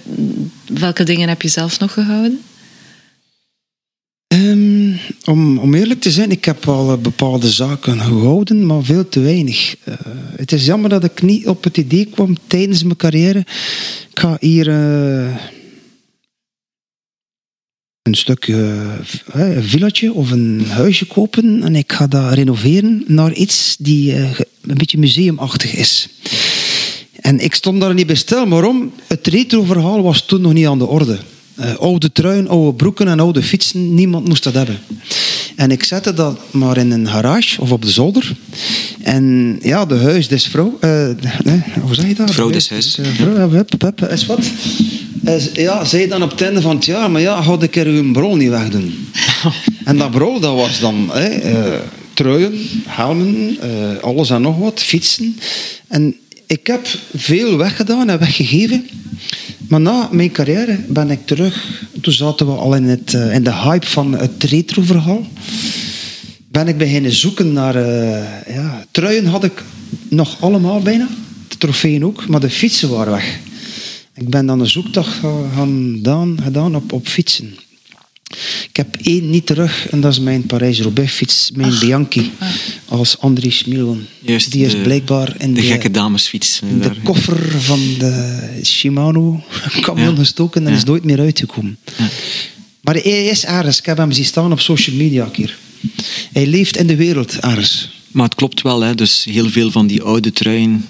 welke 0.66 1.04
dingen 1.04 1.30
heb 1.30 1.42
je 1.42 1.48
zelf 1.48 1.80
nog 1.80 1.94
gehouden? 1.94 2.42
Um, 4.34 5.00
om, 5.26 5.58
om 5.58 5.74
eerlijk 5.74 6.02
te 6.02 6.12
zijn, 6.12 6.32
ik 6.32 6.46
heb 6.46 6.68
al 6.68 6.98
bepaalde 6.98 7.50
zaken 7.50 8.00
gehouden, 8.00 8.66
maar 8.66 8.84
veel 8.84 9.10
te 9.10 9.20
weinig. 9.20 9.76
Uh, 9.86 9.96
het 10.36 10.52
is 10.52 10.66
jammer 10.66 10.90
dat 10.90 11.04
ik 11.04 11.22
niet 11.22 11.48
op 11.48 11.64
het 11.64 11.78
idee 11.78 12.06
kwam 12.06 12.38
tijdens 12.48 12.84
mijn 12.84 12.96
carrière. 12.96 13.40
Ik 14.10 14.20
ga 14.20 14.38
hier 14.40 14.68
uh, 14.68 15.36
een 18.04 18.14
stukje, 18.16 18.54
uh, 19.36 19.72
een 19.72 20.12
of 20.12 20.32
een 20.32 20.66
huisje 20.70 21.06
kopen 21.06 21.64
en 21.64 21.76
ik 21.76 21.92
ga 21.92 22.08
dat 22.08 22.34
renoveren 22.34 23.04
naar 23.08 23.34
iets 23.34 23.76
die 23.80 24.16
een 24.16 24.78
beetje 24.78 24.98
museumachtig 24.98 25.74
is. 25.74 26.10
En 27.22 27.40
ik 27.40 27.54
stond 27.54 27.82
daar 27.82 27.94
niet 27.94 28.08
bij 28.08 28.16
stil, 28.16 28.48
waarom? 28.48 28.94
Het 29.08 29.28
retro-verhaal 29.28 30.02
was 30.02 30.26
toen 30.26 30.42
nog 30.42 30.54
niet 30.54 30.68
aan 30.68 30.78
de 30.78 30.86
orde. 30.86 31.20
Uh, 31.60 31.76
oude 31.76 32.12
truien, 32.12 32.48
oude 32.48 32.74
broeken 32.74 33.08
en 33.08 33.20
oude 33.20 33.44
fietsen, 33.44 33.94
niemand 33.94 34.28
moest 34.28 34.44
dat 34.44 34.54
hebben. 34.54 34.80
En 35.56 35.72
ik 35.72 35.84
zette 35.84 36.14
dat 36.14 36.40
maar 36.52 36.78
in 36.78 36.92
een 36.92 37.08
garage 37.08 37.62
of 37.62 37.72
op 37.72 37.82
de 37.82 37.92
zolder. 37.92 38.36
En 39.02 39.58
ja, 39.62 39.86
de 39.86 39.98
huis 39.98 40.28
des 40.28 40.48
vrouw. 40.48 40.78
Uh, 40.82 41.08
nee, 41.44 41.64
hoe 41.82 41.96
zeg 41.96 42.08
je 42.08 42.16
dat? 42.16 42.32
Vrouw 42.32 42.50
des 42.50 42.70
huis. 42.70 42.98
Uh, 43.00 43.06
vrouw, 43.08 43.50
hup, 43.50 43.82
hup, 43.82 44.02
is 44.02 44.26
wat? 44.26 44.40
ja, 45.54 45.86
zei 45.86 46.08
dan 46.08 46.24
op 46.24 46.32
het 46.32 46.42
einde 46.42 46.62
van 46.62 46.76
het 46.76 46.86
jaar, 46.86 47.12
maar 47.12 47.22
ja, 47.22 47.42
had 47.42 47.64
ik 47.64 47.76
er 47.76 47.86
uw 47.86 48.12
brol 48.12 48.36
niet 48.36 48.50
wegdoen. 48.50 49.08
en 49.86 49.98
dat 49.98 50.12
brol, 50.12 50.40
dat 50.40 50.56
was 50.56 50.80
dan 50.80 51.12
truien, 52.14 52.54
helmen, 52.88 53.58
alles 54.02 54.30
en 54.30 54.42
nog 54.42 54.58
wat, 54.58 54.82
fietsen. 54.82 55.38
En 55.88 56.16
ik 56.54 56.68
heb 56.68 56.88
veel 57.14 57.58
weggedaan 57.58 58.10
en 58.10 58.20
weggegeven. 58.20 58.88
Maar 59.68 59.82
na 59.82 60.10
mijn 60.12 60.32
carrière 60.32 60.80
ben 60.88 61.10
ik 61.10 61.26
terug. 61.26 61.82
Toen 62.02 62.14
zaten 62.14 62.46
we 62.46 62.52
al 62.52 62.76
in, 62.76 62.84
het, 62.84 63.14
uh, 63.14 63.34
in 63.34 63.44
de 63.44 63.54
hype 63.54 63.88
van 63.88 64.14
het 64.14 64.44
retro-verhaal. 64.44 65.28
Ben 66.52 66.68
ik 66.68 66.78
beginnen 66.78 67.12
zoeken 67.12 67.54
naar. 67.54 67.76
Uh, 67.76 68.56
ja, 68.56 68.86
truien 68.92 69.26
had 69.26 69.44
ik 69.44 69.64
nog 70.10 70.42
allemaal 70.42 70.82
bijna. 70.82 71.08
De 71.48 71.58
trofeeën 71.58 72.06
ook, 72.06 72.28
maar 72.28 72.40
de 72.40 72.50
fietsen 72.50 72.90
waren 72.90 73.14
weg. 73.14 73.40
Ik 74.14 74.30
ben 74.30 74.46
dan 74.46 74.60
een 74.60 74.70
zoektocht 74.70 75.20
gedaan, 75.56 76.38
gedaan 76.44 76.76
op, 76.76 76.92
op 76.92 77.08
fietsen. 77.08 77.58
Ik 78.74 78.80
heb 78.80 78.98
één 79.02 79.30
niet 79.30 79.46
terug 79.46 79.90
en 79.90 80.02
dat 80.02 80.12
is 80.12 80.20
mijn 80.20 80.46
Parijs-Roubaix 80.46 81.14
fiets, 81.14 81.52
mijn 81.54 81.72
Ach. 81.72 81.80
Bianchi, 81.80 82.32
ah. 82.40 82.50
als 82.88 83.20
André 83.20 83.50
Schmielon. 83.50 84.06
Juist, 84.20 84.52
die 84.52 84.66
is 84.66 84.72
de, 84.72 84.78
blijkbaar 84.78 85.36
in 85.38 85.54
de, 85.54 85.62
de, 85.62 85.68
gekke 85.68 85.92
damesfiets. 85.92 86.60
In 86.70 86.80
de 86.80 86.92
koffer 87.04 87.62
van 87.62 87.80
de 87.98 88.40
Shimano 88.64 89.44
camion 89.82 90.10
ja. 90.10 90.16
gestoken 90.16 90.66
en 90.66 90.72
ja. 90.72 90.78
is 90.78 90.84
nooit 90.84 91.04
meer 91.04 91.20
uitgekomen. 91.20 91.78
Ja. 91.98 92.10
Maar 92.82 92.94
hij 92.94 93.26
is 93.26 93.46
ergens, 93.46 93.78
ik 93.78 93.86
heb 93.86 93.98
hem 93.98 94.12
zien 94.12 94.26
staan 94.26 94.52
op 94.52 94.60
social 94.60 94.96
media 94.96 95.26
keer. 95.26 95.58
Hij 96.32 96.48
leeft 96.48 96.78
in 96.78 96.88
de 96.88 96.96
wereld 96.96 97.40
ergens. 97.40 97.90
Maar 98.12 98.26
het 98.26 98.36
klopt 98.36 98.62
wel, 98.62 98.82
hè. 98.82 98.96
dus 98.96 99.26
heel 99.30 99.50
veel 99.50 99.72
van 99.72 99.88
die 99.88 100.02
oude 100.02 100.32
truien. 100.32 100.86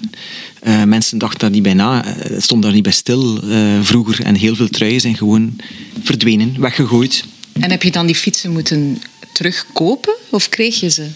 Uh, 0.66 0.84
mensen 0.84 1.18
dachten 1.18 1.38
daar 1.38 1.50
niet 1.50 1.62
bij 1.62 1.74
na, 1.74 2.06
uh, 2.06 2.40
stonden 2.40 2.60
daar 2.60 2.74
niet 2.74 2.82
bij 2.82 2.92
stil 2.92 3.44
uh, 3.44 3.82
vroeger. 3.82 4.24
En 4.24 4.34
heel 4.34 4.54
veel 4.54 4.68
truien 4.68 5.00
zijn 5.00 5.16
gewoon 5.16 5.56
verdwenen, 6.02 6.60
weggegooid. 6.60 7.24
En 7.60 7.70
heb 7.70 7.82
je 7.82 7.90
dan 7.90 8.06
die 8.06 8.14
fietsen 8.14 8.52
moeten 8.52 9.02
terugkopen 9.32 10.14
of 10.30 10.48
kreeg 10.48 10.80
je 10.80 10.88
ze? 10.88 11.06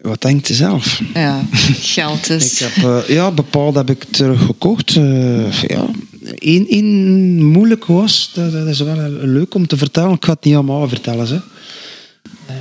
Wat 0.00 0.22
denkt 0.22 0.48
je 0.48 0.54
zelf? 0.54 1.00
Ja, 1.14 1.46
geld 1.80 2.26
dus. 2.26 2.52
ik 2.52 2.58
heb, 2.58 2.84
uh, 2.84 3.08
ja, 3.08 3.30
bepaald 3.30 3.74
heb 3.74 3.90
ik 3.90 4.04
teruggekocht. 4.04 4.94
Uh, 4.94 5.52
ja. 5.52 5.86
Eén, 6.34 6.68
één 6.68 7.44
moeilijk 7.44 7.84
was, 7.84 8.30
dat, 8.34 8.52
dat, 8.52 8.66
is 8.66 8.80
wel 8.80 9.10
leuk 9.10 9.54
om 9.54 9.66
te 9.66 9.76
vertellen. 9.76 10.12
Ik 10.12 10.24
ga 10.24 10.32
het 10.32 10.44
niet 10.44 10.54
allemaal 10.54 10.88
vertellen. 10.88 11.26
Hè. 11.26 11.34
Uh, 11.34 11.40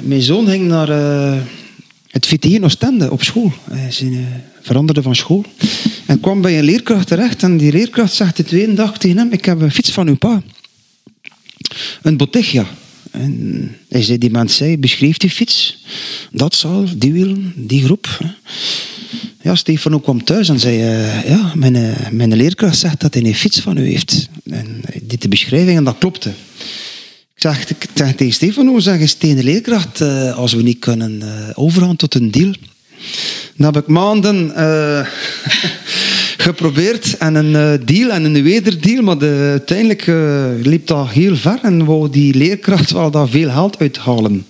mijn 0.01 0.21
zoon 0.21 0.47
ging 0.47 0.67
naar 0.67 0.88
het 2.07 2.26
VT 2.26 2.45
in 2.45 2.63
Oostende 2.63 3.11
op 3.11 3.24
school. 3.24 3.51
Hij 3.71 4.26
veranderde 4.61 5.01
van 5.01 5.15
school. 5.15 5.45
En 6.05 6.19
kwam 6.19 6.41
bij 6.41 6.57
een 6.57 6.65
leerkracht 6.65 7.07
terecht. 7.07 7.43
En 7.43 7.57
die 7.57 7.71
leerkracht 7.71 8.13
zegt 8.13 8.38
de 8.38 8.43
tweede 8.43 8.74
dag 8.74 8.97
tegen 8.97 9.17
hem, 9.17 9.32
ik 9.32 9.45
heb 9.45 9.61
een 9.61 9.71
fiets 9.71 9.91
van 9.91 10.07
uw 10.07 10.17
pa 10.17 10.41
een 12.01 12.17
Bottegja. 12.17 12.65
En 13.11 13.76
hij 13.89 14.03
zei, 14.03 14.17
die 14.17 14.32
man 14.32 14.49
zei, 14.49 14.78
beschreef 14.78 15.17
die 15.17 15.30
fiets. 15.30 15.78
Dat 16.32 16.55
zal, 16.55 16.86
die 16.97 17.13
wielen, 17.13 17.53
die 17.55 17.84
groep. 17.84 18.19
Ja, 19.41 19.55
Stefano 19.55 19.99
kwam 19.99 20.24
thuis 20.24 20.49
en 20.49 20.59
zei, 20.59 20.78
uh, 20.78 21.30
ja, 21.30 21.51
mijn, 21.55 21.76
uh, 21.76 22.09
mijn 22.11 22.36
leerkracht 22.36 22.78
zegt 22.78 22.99
dat 22.99 23.13
hij 23.13 23.24
een 23.24 23.36
fiets 23.36 23.59
van 23.59 23.78
u 23.78 23.88
heeft. 23.88 24.30
En 24.45 24.82
hij 24.86 25.01
deed 25.03 25.21
de 25.21 25.28
beschrijving 25.28 25.78
en 25.78 25.84
dat 25.84 25.97
klopte. 25.97 26.30
Ik 27.36 27.41
zeg, 27.41 27.69
ik 27.69 27.86
tegen 27.93 28.34
Stefano, 28.34 28.80
zeg 28.80 28.99
eens 28.99 29.13
tegen 29.13 29.36
de 29.36 29.43
leerkracht, 29.43 30.01
uh, 30.01 30.38
als 30.38 30.53
we 30.53 30.61
niet 30.61 30.80
kunnen 30.80 31.21
overgaan 31.55 31.95
tot 31.95 32.15
een 32.15 32.32
deal. 32.32 32.53
Dan 33.55 33.74
heb 33.74 33.84
ik 33.84 33.88
maanden 33.88 34.36
geprobeerd 36.38 37.18
en 37.18 37.36
een 37.36 37.80
uh, 37.80 37.86
deal 37.86 38.10
en 38.10 38.24
een 38.24 38.44
wederdeal, 38.44 39.02
maar 39.02 39.18
de, 39.18 39.48
uiteindelijk 39.52 40.08
uh, 40.08 40.46
liep 40.62 40.88
dat 40.88 41.10
heel 41.10 41.36
ver 41.36 41.60
en 41.62 41.86
wou 41.86 42.10
die 42.10 42.34
leerkracht 42.36 42.92
wel 42.92 43.12
daar 43.12 43.30
veel 43.30 43.50
geld 43.50 43.80
uithalen. 43.80 44.46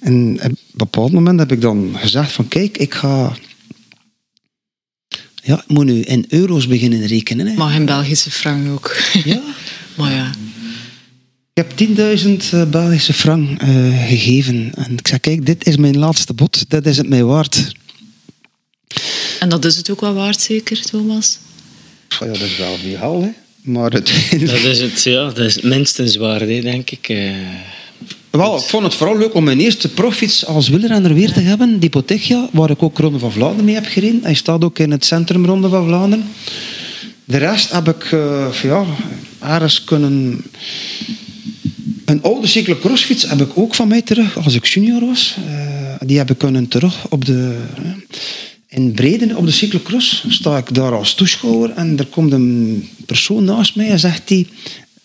En 0.00 0.38
op 0.42 0.44
een 0.44 0.58
bepaald 0.72 1.12
moment 1.12 1.38
heb 1.38 1.52
ik 1.52 1.60
dan 1.60 1.94
gezegd 1.96 2.32
van 2.32 2.48
kijk, 2.48 2.78
ik 2.78 2.94
ga... 2.94 3.36
Ja, 5.42 5.56
ik 5.56 5.68
moet 5.68 5.84
nu 5.84 6.00
in 6.00 6.24
euro's 6.28 6.66
beginnen 6.66 7.06
rekenen. 7.06 7.46
Hè. 7.46 7.54
Maar 7.54 7.74
in 7.74 7.84
Belgische 7.84 8.30
frank 8.30 8.72
ook. 8.72 8.96
Ja. 9.24 9.40
maar 9.96 10.12
ja. 10.12 10.30
Ik 11.52 11.64
heb 11.76 11.88
10.000 12.64 12.70
Belgische 12.70 13.12
frank 13.12 13.62
uh, 13.62 14.06
gegeven. 14.08 14.72
En 14.74 14.92
ik 14.92 15.08
zei, 15.08 15.20
kijk, 15.20 15.46
dit 15.46 15.66
is 15.66 15.76
mijn 15.76 15.98
laatste 15.98 16.34
bod. 16.34 16.64
Dat 16.68 16.86
is 16.86 16.96
het 16.96 17.08
mij 17.08 17.24
waard. 17.24 17.72
En 19.44 19.50
dat 19.50 19.64
is 19.64 19.76
het 19.76 19.90
ook 19.90 20.00
wel 20.00 20.14
waard, 20.14 20.40
zeker, 20.40 20.80
Thomas? 20.80 21.38
Ja, 22.08 22.26
dat 22.26 22.40
is 22.40 22.56
wel 22.56 22.76
veel 22.76 23.22
hè. 23.22 23.28
Maar 23.62 23.92
het... 23.92 24.12
Dat 24.50 24.62
is 24.62 24.80
het, 24.80 25.02
ja. 25.02 25.24
Dat 25.24 25.38
is 25.38 25.60
minstens 25.60 26.16
waard, 26.16 26.40
hè, 26.40 26.60
denk 26.60 26.90
ik. 26.90 27.08
Uh... 27.08 27.30
Wel, 28.30 28.56
ik 28.56 28.62
vond 28.62 28.84
het 28.84 28.94
vooral 28.94 29.18
leuk 29.18 29.34
om 29.34 29.44
mijn 29.44 29.60
eerste 29.60 29.88
proffiets 29.88 30.46
als 30.46 30.68
wielrenner 30.68 31.14
weer 31.14 31.32
te 31.32 31.40
hebben. 31.40 31.78
Die 31.78 31.90
Potegia, 31.90 32.48
waar 32.52 32.70
ik 32.70 32.82
ook 32.82 32.98
Ronde 32.98 33.18
van 33.18 33.32
Vlaanderen 33.32 33.64
mee 33.64 33.74
heb 33.74 33.86
gereden. 33.86 34.20
Hij 34.22 34.34
staat 34.34 34.64
ook 34.64 34.78
in 34.78 34.90
het 34.90 35.04
centrum 35.04 35.46
Ronde 35.46 35.68
van 35.68 35.86
Vlaanderen. 35.86 36.26
De 37.24 37.36
rest 37.36 37.70
heb 37.70 37.88
ik 37.88 38.10
uh, 38.12 38.46
ja, 38.62 38.84
ergens 39.40 39.84
kunnen... 39.84 40.44
Een 42.04 42.22
oude 42.22 42.46
cyclocrossfiets 42.46 43.28
heb 43.28 43.40
ik 43.40 43.50
ook 43.54 43.74
van 43.74 43.88
mij 43.88 44.02
terug, 44.02 44.44
als 44.44 44.54
ik 44.54 44.66
junior 44.66 45.06
was. 45.06 45.36
Uh, 45.46 45.94
die 46.06 46.18
heb 46.18 46.30
ik 46.30 46.38
kunnen 46.38 46.68
terug 46.68 47.06
op 47.08 47.24
de... 47.24 47.56
In 48.74 48.92
Breden 48.92 49.36
op 49.36 49.46
de 49.46 49.52
cyclocross 49.52 50.24
sta 50.28 50.56
ik 50.56 50.74
daar 50.74 50.92
als 50.92 51.14
toeschouwer 51.14 51.70
en 51.70 51.98
er 51.98 52.06
komt 52.06 52.32
een 52.32 52.88
persoon 53.06 53.44
naast 53.44 53.76
mij 53.76 53.88
en 53.88 53.98
zegt 53.98 54.28
hij... 54.28 54.46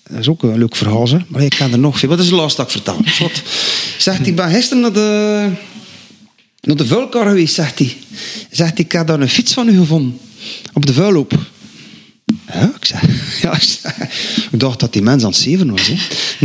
Dat 0.09 0.19
is 0.19 0.27
ook 0.27 0.43
een 0.43 0.57
leuk 0.57 0.75
verhaal, 0.75 1.09
hè? 1.09 1.17
maar 1.27 1.43
ik 1.43 1.55
kan 1.57 1.71
er 1.71 1.79
nog 1.79 1.99
veel... 1.99 2.09
Wat 2.09 2.19
is 2.19 2.29
de 2.29 2.35
laatste 2.35 2.61
dat 2.61 2.65
ik 2.65 2.71
vertel? 2.71 3.01
Wat? 3.27 3.41
Zegt 3.97 4.17
hij, 4.17 4.27
ik 4.27 4.35
ben 4.35 4.49
gisteren 4.49 4.81
naar 4.81 4.93
de, 4.93 5.49
naar 6.61 6.75
de 6.75 6.85
vuilkar 6.85 7.27
geweest, 7.27 7.53
zegt 7.53 7.79
hij. 7.79 7.95
Zegt 8.51 8.77
hij, 8.77 8.85
ik 8.85 8.91
heb 8.91 9.07
daar 9.07 9.19
een 9.19 9.29
fiets 9.29 9.53
van 9.53 9.67
u 9.67 9.77
gevonden. 9.77 10.19
Op 10.73 10.85
de 10.85 10.93
vuilloop. 10.93 11.39
Ja, 12.53 12.75
ik 12.75 12.85
zeg, 12.85 13.41
ja, 13.41 13.53
ik 14.51 14.59
dacht 14.59 14.79
dat 14.79 14.93
die 14.93 15.01
mens 15.01 15.23
aan 15.23 15.29
het 15.29 15.39
zeven 15.39 15.71
was. 15.71 15.87
Hè. 15.87 15.95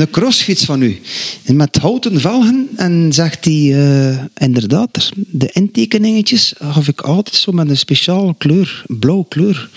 Een 0.01 0.11
crossfiets 0.11 0.65
van 0.65 0.83
u. 0.83 1.01
Met 1.47 1.77
houten 1.77 2.21
velgen. 2.21 2.69
En 2.77 3.13
zegt 3.13 3.45
hij, 3.45 3.55
uh, 3.55 4.25
inderdaad, 4.35 5.11
de 5.17 5.51
intekeningetjes 5.53 6.55
gaf 6.59 6.89
ik 6.89 7.01
altijd 7.01 7.37
zo 7.37 7.53
met 7.53 7.69
een 7.69 7.77
speciale 7.77 8.35
kleur. 8.39 8.85
Blauw 8.87 9.23
kleur. 9.23 9.71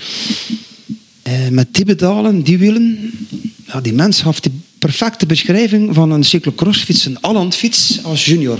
Uh, 1.28 1.48
met 1.50 1.74
die 1.74 1.86
pedalen, 1.86 2.42
die 2.42 2.58
wielen. 2.58 3.12
Ja, 3.68 3.82
die 3.82 3.94
mens 3.94 4.22
gaf 4.22 4.40
die 4.40 4.52
perfecte 4.80 5.26
beschrijving 5.26 5.96
van 5.96 6.12
een 6.12 6.24
cyclocrossfiets, 6.24 7.06
een 7.06 7.22
Allandfiets 7.22 8.00
als 8.04 8.26
junior. 8.26 8.60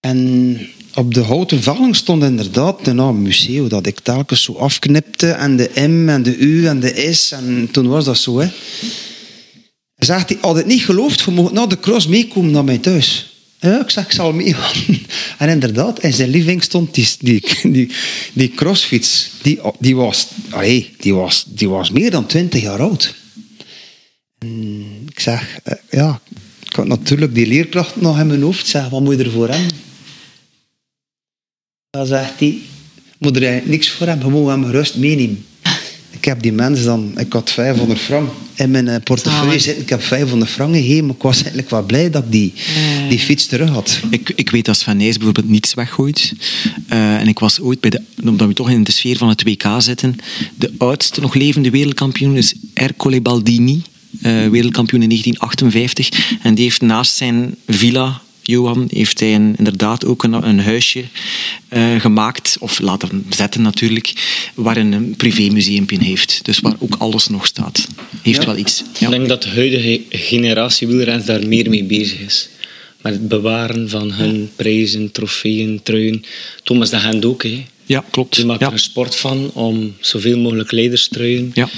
En 0.00 0.58
op 0.98 1.14
de 1.14 1.20
houten 1.20 1.62
velling 1.62 1.96
stond 1.96 2.22
inderdaad 2.22 2.84
de 2.84 2.92
naam 2.92 3.22
Museo, 3.22 3.68
dat 3.68 3.86
ik 3.86 4.00
telkens 4.00 4.42
zo 4.42 4.52
afknipte. 4.52 5.30
En 5.30 5.56
de 5.56 5.70
M 5.74 6.08
en 6.08 6.22
de 6.22 6.36
U 6.36 6.66
en 6.66 6.80
de 6.80 7.12
S. 7.12 7.32
En 7.32 7.68
toen 7.72 7.88
was 7.88 8.04
dat 8.04 8.18
zo. 8.18 8.38
Hè. 8.38 8.46
Hij 9.94 10.06
zegt, 10.06 10.28
hij 10.28 10.38
had 10.40 10.56
het 10.56 10.66
niet 10.66 10.82
geloofd, 10.82 11.20
je 11.20 11.30
mocht 11.30 11.52
naar 11.52 11.68
de 11.68 11.80
cross 11.80 12.06
meekomen 12.06 12.50
naar 12.50 12.64
mij 12.64 12.78
thuis. 12.78 13.36
Ik 13.60 13.90
zeg, 13.90 14.04
ik 14.04 14.12
zal 14.12 14.32
meegaan. 14.32 14.74
En 15.38 15.48
inderdaad, 15.48 16.02
in 16.02 16.12
zijn 16.12 16.28
living 16.28 16.62
stond 16.62 16.94
die, 16.94 17.08
die, 17.62 17.90
die, 18.32 18.52
crossfiets. 18.54 19.30
Die, 19.42 19.60
die, 19.78 19.96
was, 19.96 20.26
allee, 20.50 20.90
die, 20.98 21.14
was, 21.14 21.44
die 21.48 21.68
was 21.68 21.90
meer 21.90 22.10
dan 22.10 22.26
twintig 22.26 22.62
jaar 22.62 22.80
oud. 22.80 23.14
En 24.38 25.06
ik 25.08 25.20
zeg, 25.20 25.58
eh, 25.64 25.74
ja, 25.90 26.20
ik 26.64 26.76
had 26.76 26.86
natuurlijk 26.86 27.34
die 27.34 27.46
leerkracht 27.46 28.00
nog 28.00 28.18
in 28.18 28.26
mijn 28.26 28.42
hoofd. 28.42 28.66
Zeg, 28.66 28.88
wat 28.88 29.00
moet 29.00 29.18
je 29.18 29.24
ervoor 29.24 29.48
hebben? 29.48 29.87
Dan 31.98 32.06
zegt 32.06 32.32
hij, 32.38 32.58
moet 33.18 33.36
er 33.36 33.42
eigenlijk 33.42 33.70
niks 33.70 33.88
voor 33.88 34.06
hebben, 34.06 34.26
gewoon 34.26 34.48
hem 34.48 34.70
rust 34.70 34.96
meenemen. 34.96 35.44
Ik 36.18 36.24
heb 36.24 36.42
die 36.42 36.52
mensen 36.52 36.84
dan, 36.84 37.12
ik 37.16 37.32
had 37.32 37.50
500 37.50 38.00
frank 38.00 38.30
in 38.54 38.70
mijn 38.70 38.88
eh, 38.88 38.96
portefeuille 39.04 39.58
zitten. 39.58 39.82
Ik 39.82 39.88
heb 39.88 40.02
500 40.02 40.50
frank 40.50 40.74
gegeven, 40.74 41.06
maar 41.06 41.14
ik 41.14 41.22
was 41.22 41.36
eigenlijk 41.36 41.70
wel 41.70 41.82
blij 41.82 42.10
dat 42.10 42.24
ik 42.24 42.32
die, 42.32 42.52
die 43.08 43.18
fiets 43.18 43.46
terug 43.46 43.68
had. 43.68 44.00
Ik, 44.10 44.32
ik 44.34 44.50
weet 44.50 44.64
dat 44.64 44.76
Sven 44.76 44.96
Nijs 44.96 45.16
bijvoorbeeld 45.16 45.48
niets 45.48 45.74
weggooit. 45.74 46.32
Uh, 46.92 47.20
en 47.20 47.28
ik 47.28 47.38
was 47.38 47.60
ooit 47.60 47.80
bij 47.80 47.90
de, 47.90 48.00
omdat 48.24 48.48
we 48.48 48.54
toch 48.54 48.70
in 48.70 48.84
de 48.84 48.92
sfeer 48.92 49.16
van 49.16 49.28
het 49.28 49.42
WK 49.42 49.64
zitten, 49.78 50.16
de 50.54 50.72
oudste 50.78 51.20
nog 51.20 51.34
levende 51.34 51.70
wereldkampioen 51.70 52.36
is 52.36 52.54
Ercole 52.74 53.20
Baldini. 53.20 53.82
Uh, 54.22 54.48
wereldkampioen 54.48 55.02
in 55.02 55.08
1958. 55.08 56.38
En 56.42 56.54
die 56.54 56.64
heeft 56.64 56.80
naast 56.80 57.14
zijn 57.14 57.54
villa 57.66 58.20
Johan 58.50 58.88
heeft 58.90 59.20
hij 59.20 59.32
inderdaad 59.32 60.04
ook 60.04 60.22
een, 60.22 60.32
een 60.32 60.60
huisje 60.60 61.04
uh, 61.72 62.00
gemaakt, 62.00 62.56
of 62.60 62.80
laten 62.80 63.26
zetten 63.30 63.62
natuurlijk, 63.62 64.12
waar 64.54 64.76
een 64.76 65.14
privémuseum 65.16 65.84
in 65.86 66.00
heeft. 66.00 66.40
Dus 66.42 66.58
waar 66.58 66.76
ook 66.78 66.94
alles 66.98 67.28
nog 67.28 67.46
staat. 67.46 67.86
Heeft 68.22 68.44
wel 68.44 68.56
iets. 68.56 68.82
Ja. 68.98 69.06
Ik 69.06 69.12
denk 69.12 69.28
dat 69.28 69.42
de 69.42 69.48
huidige 69.48 70.02
generatie 70.10 70.86
wielrens 70.86 71.24
daar 71.24 71.46
meer 71.46 71.70
mee 71.70 71.84
bezig 71.84 72.20
is. 72.20 72.48
Met 73.02 73.12
het 73.12 73.28
bewaren 73.28 73.88
van 73.88 74.12
hun 74.12 74.50
prijzen, 74.56 75.12
trofeeën, 75.12 75.80
truien. 75.82 76.24
Thomas 76.62 76.90
de 76.90 76.96
Hand 76.96 77.24
ook, 77.24 77.42
hè. 77.42 77.66
Ja, 77.86 78.04
klopt. 78.10 78.36
Die 78.36 78.44
maakt 78.44 78.62
er 78.62 78.72
een 78.72 78.78
sport 78.78 79.16
van 79.16 79.50
om 79.54 79.94
zoveel 80.00 80.38
mogelijk 80.38 80.72
leiderstruien 80.72 81.50
ja 81.54 81.68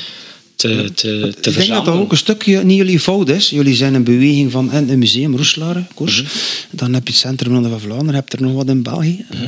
te, 0.61 0.91
te, 0.95 1.35
te 1.41 1.51
Ik 1.51 1.57
denk 1.57 1.69
dat 1.69 1.85
dat 1.85 1.95
ook 1.95 2.11
een 2.11 2.17
stukje 2.17 2.65
niet 2.65 2.77
jullie 2.77 3.01
fout 3.01 3.29
is. 3.29 3.51
Jullie 3.51 3.75
zijn 3.75 3.95
een 3.95 4.05
beweging 4.05 4.51
van 4.51 4.73
een 4.73 4.99
museum, 4.99 5.37
Roeslaren, 5.37 5.89
koers. 5.95 6.23
Mhm. 6.23 6.31
Dan 6.71 6.95
heb 6.95 7.07
je 7.07 7.13
het 7.13 7.23
Centrum 7.23 7.63
van 7.63 7.81
Vlaanderen, 7.81 8.15
heb 8.15 8.33
er 8.33 8.43
nog 8.43 8.53
wat 8.53 8.69
in 8.69 8.83
België. 8.83 9.25
Uh, 9.35 9.41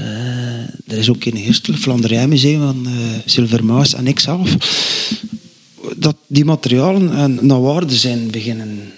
er 0.87 0.99
is 0.99 1.11
ook 1.11 1.25
in 1.25 1.37
Herstel, 1.37 1.75
Vlaanderen 1.75 2.29
Museum 2.29 2.61
van 2.61 2.87
uh, 2.87 2.93
Silvermaas 3.25 3.95
en 3.95 4.07
ikzelf. 4.07 4.57
Dat 5.97 6.17
die 6.27 6.45
materialen 6.45 7.39
naar 7.47 7.63
waarde 7.63 7.95
zijn 7.95 8.31
beginnen. 8.31 8.93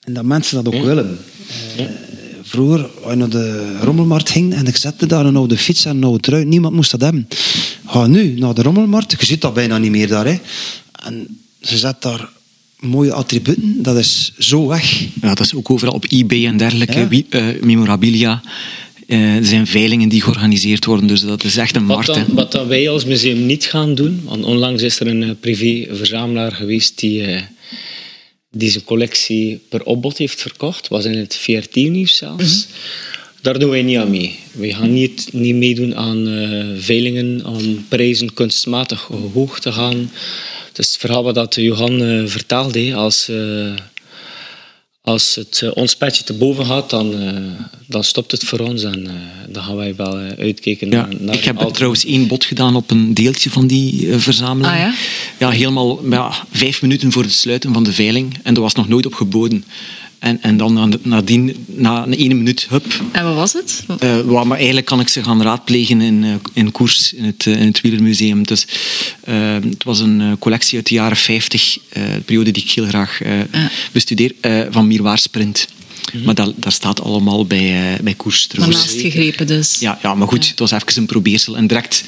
En 0.00 0.12
dat 0.12 0.24
mensen 0.24 0.64
dat 0.64 0.74
ook 0.74 0.84
willen. 0.84 1.18
Uh, 1.78 1.86
vroeger, 2.42 2.88
als 3.02 3.12
je 3.12 3.16
naar 3.16 3.28
de 3.28 3.78
rommelmarkt 3.80 4.30
ging 4.30 4.54
en 4.54 4.66
ik 4.66 4.76
zette 4.76 5.06
daar 5.06 5.26
een 5.26 5.36
oude 5.36 5.56
fiets 5.56 5.84
en 5.84 5.96
een 5.96 6.04
oude 6.04 6.20
trui, 6.20 6.44
niemand 6.44 6.74
moest 6.74 6.90
dat 6.90 7.00
hebben. 7.00 7.28
Ga 7.86 8.06
nu 8.06 8.38
naar 8.38 8.54
de 8.54 8.62
rommelmarkt, 8.62 9.14
je 9.18 9.26
ziet 9.26 9.40
dat 9.40 9.54
bijna 9.54 9.78
niet 9.78 9.90
meer 9.90 10.08
daar. 10.08 10.26
Hè. 10.26 10.38
En 11.06 11.43
ze 11.64 11.78
zet 11.78 12.02
daar 12.02 12.28
mooie 12.84 13.12
attributen, 13.12 13.82
dat 13.82 13.96
is 13.96 14.32
zo 14.38 14.66
weg. 14.66 15.00
Ja, 15.20 15.34
dat 15.34 15.40
is 15.40 15.54
ook 15.54 15.70
overal 15.70 15.94
op 15.94 16.04
eBay 16.08 16.46
en 16.46 16.56
dergelijke, 16.56 17.06
ja. 17.10 17.24
uh, 17.30 17.62
memorabilia. 17.62 18.42
Uh, 19.06 19.36
er 19.36 19.44
zijn 19.44 19.66
veilingen 19.66 20.08
die 20.08 20.22
georganiseerd 20.22 20.84
worden, 20.84 21.06
dus 21.06 21.20
dat 21.20 21.44
is 21.44 21.56
echt 21.56 21.76
een 21.76 21.84
markt. 21.84 22.06
Wat, 22.06 22.16
dan, 22.16 22.34
wat 22.34 22.52
dan 22.52 22.66
wij 22.68 22.88
als 22.88 23.04
museum 23.04 23.46
niet 23.46 23.64
gaan 23.64 23.94
doen, 23.94 24.20
want 24.24 24.44
onlangs 24.44 24.82
is 24.82 25.00
er 25.00 25.06
een 25.06 25.22
uh, 25.22 25.30
privé-verzamelaar 25.40 26.52
geweest 26.52 26.98
die, 26.98 27.44
die 28.50 28.70
zijn 28.70 28.84
collectie 28.84 29.60
per 29.68 29.82
opbod 29.82 30.18
heeft 30.18 30.40
verkocht, 30.40 30.88
was 30.88 31.04
in 31.04 31.18
het 31.18 31.36
VRT-nieuws 31.36 32.16
zelfs. 32.16 32.66
Mm 32.66 32.74
Daar 33.40 33.58
doen 33.58 33.70
wij 33.70 33.82
niet 33.82 33.96
aan 33.96 34.10
mee. 34.10 34.38
We 34.52 34.74
gaan 34.74 34.92
niet, 34.92 35.28
niet 35.32 35.54
meedoen 35.54 35.96
aan 35.96 36.26
veilingen 36.78 37.46
om 37.46 37.84
prijzen 37.88 38.34
kunstmatig 38.34 39.08
hoog 39.34 39.60
te 39.60 39.72
gaan. 39.72 40.10
Het 40.74 40.84
is 40.84 40.92
het 40.92 41.00
verhaal 41.00 41.22
wat 41.22 41.54
Johan 41.54 42.02
uh, 42.02 42.26
vertaalde. 42.26 42.94
Als, 42.94 43.28
uh, 43.28 43.72
als 45.00 45.34
het 45.34 45.60
uh, 45.64 45.70
ons 45.74 45.96
petje 45.96 46.24
te 46.24 46.32
boven 46.32 46.66
gaat, 46.66 46.90
dan, 46.90 47.14
dan 47.86 48.04
stopt 48.04 48.30
het 48.30 48.44
voor 48.44 48.58
ons. 48.58 48.82
En 48.82 49.10
dan 49.48 49.62
gaan 49.62 49.76
wij 49.76 49.94
wel 49.96 50.16
uitkijken 50.16 50.90
ja, 50.90 51.08
naar... 51.18 51.34
Ik 51.34 51.44
heb 51.44 51.58
trouwens 51.58 52.04
één 52.04 52.26
bod 52.26 52.44
gedaan 52.44 52.76
op 52.76 52.90
een 52.90 53.14
deeltje 53.14 53.50
van 53.50 53.66
die 53.66 54.18
verzameling. 54.18 54.74
Ah, 54.74 54.80
ja? 54.80 54.94
ja, 55.38 55.50
helemaal 55.50 56.08
ja, 56.10 56.32
vijf 56.52 56.82
minuten 56.82 57.12
voor 57.12 57.22
het 57.22 57.32
sluiten 57.32 57.72
van 57.72 57.84
de 57.84 57.92
veiling. 57.92 58.38
En 58.42 58.54
er 58.54 58.60
was 58.60 58.74
nog 58.74 58.88
nooit 58.88 59.06
op 59.06 59.14
geboden. 59.14 59.64
En, 60.24 60.42
en 60.42 60.56
dan 60.56 60.98
nadien, 61.02 61.66
na 61.66 62.02
een 62.02 62.12
ene 62.12 62.34
minuut, 62.34 62.66
hup. 62.68 63.02
En 63.12 63.24
wat 63.24 63.34
was 63.34 63.52
het? 63.52 63.84
Uh, 64.02 64.42
maar 64.42 64.56
eigenlijk 64.56 64.86
kan 64.86 65.00
ik 65.00 65.08
ze 65.08 65.22
gaan 65.22 65.42
raadplegen 65.42 66.00
in, 66.00 66.22
uh, 66.22 66.34
in 66.52 66.72
koers, 66.72 67.12
in 67.12 67.24
het, 67.24 67.46
uh, 67.46 67.60
in 67.60 67.66
het 67.66 67.80
wielermuseum. 67.80 68.46
Dus, 68.46 68.66
het 69.24 69.84
was 69.84 70.00
een 70.00 70.36
collectie 70.38 70.76
uit 70.76 70.86
de 70.86 70.94
jaren 70.94 71.16
50, 71.16 71.78
de 71.92 72.22
periode 72.24 72.50
die 72.50 72.62
ik 72.62 72.70
heel 72.70 72.86
graag 72.86 73.20
ja. 73.52 73.70
bestudeer, 73.92 74.34
van 74.70 74.86
Miroir 74.86 75.18
Sprint. 75.18 75.68
Mhm. 76.12 76.24
Maar 76.24 76.34
dat, 76.34 76.52
dat 76.56 76.72
staat 76.72 77.00
allemaal 77.00 77.46
bij, 77.46 77.98
bij 78.02 78.14
koers 78.14 78.46
trouwens. 78.46 78.78
naast 78.78 79.00
gegrepen 79.00 79.46
dus. 79.46 79.76
Ja, 79.80 79.98
ja 80.02 80.14
maar 80.14 80.28
goed, 80.28 80.48
het 80.48 80.58
was 80.58 80.70
even 80.70 80.86
een 80.94 81.06
probeersel. 81.06 81.56
En 81.56 81.66
direct 81.66 82.04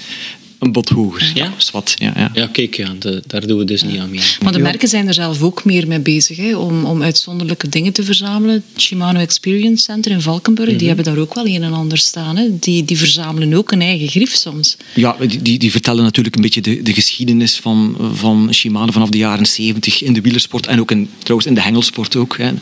een 0.59 0.73
bot 0.73 0.89
hoger. 0.89 1.31
Ja? 1.35 1.53
Swat, 1.57 1.95
ja, 1.99 2.13
ja. 2.17 2.31
ja 2.35 2.47
kijk, 2.47 2.77
ja, 2.77 2.93
de, 2.99 3.23
daar 3.27 3.47
doen 3.47 3.59
we 3.59 3.65
dus 3.65 3.83
niet 3.83 3.99
aan 3.99 4.11
mee. 4.11 4.21
Maar 4.43 4.53
de 4.53 4.59
merken 4.59 4.89
zijn 4.89 5.07
er 5.09 5.15
zelf 5.15 5.43
ook 5.43 5.65
meer 5.65 5.87
mee 5.87 6.01
bezig, 6.01 6.37
hè, 6.37 6.57
om, 6.57 6.85
om 6.85 7.03
uitzonderlijke 7.03 7.69
dingen 7.69 7.93
te 7.93 8.03
verzamelen. 8.03 8.65
Het 8.73 8.83
Shimano 8.83 9.21
Experience 9.21 9.85
Center 9.85 10.13
in 10.13 10.21
Valkenburg, 10.21 10.69
die 10.69 10.77
mhm. 10.77 10.87
hebben 10.87 11.05
daar 11.05 11.19
ook 11.19 11.35
wel 11.35 11.47
een 11.47 11.63
en 11.63 11.73
ander 11.73 11.99
staan. 11.99 12.37
Hè. 12.37 12.59
Die, 12.59 12.85
die 12.85 12.99
verzamelen 12.99 13.55
ook 13.55 13.73
een 13.73 13.81
eigen 13.81 14.09
grief 14.09 14.35
soms. 14.35 14.77
Ja, 14.95 15.17
die, 15.43 15.59
die 15.59 15.71
vertellen 15.71 16.05
natuurlijk 16.05 16.37
een 16.37 16.43
beetje 16.43 16.61
de, 16.61 16.83
de 16.83 16.95
geschiedenis 16.95 17.57
van, 17.57 17.97
van 18.15 18.49
Shimano 18.53 18.93
vanaf 18.93 19.09
de 19.09 19.19
jaren 19.19 19.47
70 19.47 20.03
in 20.03 20.13
de 20.13 20.21
wielersport 20.21 20.67
en 20.67 20.81
ook 20.81 20.91
in, 20.91 21.11
trouwens 21.19 21.49
in 21.49 21.55
de 21.55 21.63
hengelsport 21.63 22.17
ook. 22.17 22.37
Hè. 22.39 22.53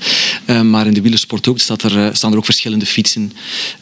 Uh, 0.46 0.60
maar 0.60 0.86
in 0.86 0.94
de 0.94 1.00
wielersport 1.00 1.48
ook 1.48 1.58
staat 1.58 1.82
er, 1.82 1.96
uh, 1.96 2.08
staan 2.12 2.32
er 2.32 2.38
ook 2.38 2.44
verschillende 2.44 2.86
fietsen. 2.86 3.32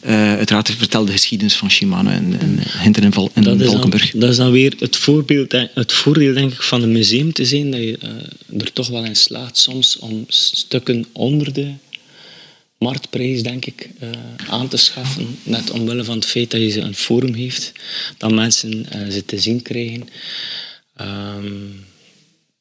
Uh, 0.05 0.11
uiteraard 0.11 0.71
vertelt 0.77 1.07
de 1.07 1.13
geschiedenis 1.13 1.55
van 1.55 1.71
Shimano 1.71 2.09
en, 2.09 2.35
en 2.39 2.59
Hinter 2.81 3.03
en, 3.03 3.13
Val, 3.13 3.31
en 3.33 3.65
Valkenburg 3.65 4.12
dat 4.13 4.29
is 4.29 4.37
dan 4.37 4.51
weer 4.51 4.73
het, 4.79 4.95
voorbeeld, 4.95 5.51
het 5.73 5.91
voordeel 5.91 6.33
denk 6.33 6.53
ik, 6.53 6.61
van 6.61 6.81
een 6.81 6.91
museum 6.91 7.33
te 7.33 7.45
zijn, 7.45 7.71
dat 7.71 7.79
je 7.79 7.97
uh, 8.03 8.61
er 8.61 8.73
toch 8.73 8.87
wel 8.87 9.05
in 9.05 9.15
slaagt 9.15 9.57
soms 9.57 9.97
om 9.97 10.25
stukken 10.27 11.05
onder 11.11 11.53
de 11.53 11.73
marktprijs, 12.77 13.43
denk 13.43 13.65
ik, 13.65 13.89
uh, 14.03 14.09
aan 14.47 14.67
te 14.67 14.77
schaffen. 14.77 15.37
Net 15.43 15.71
omwille 15.71 16.03
van 16.03 16.15
het 16.15 16.25
feit 16.25 16.51
dat 16.51 16.61
je 16.61 16.69
ze 16.69 16.79
een 16.79 16.95
forum 16.95 17.33
heeft, 17.33 17.71
dat 18.17 18.31
mensen 18.31 18.85
uh, 18.95 19.09
ze 19.11 19.25
te 19.25 19.39
zien 19.39 19.61
krijgen. 19.61 20.07
Um, 21.01 21.85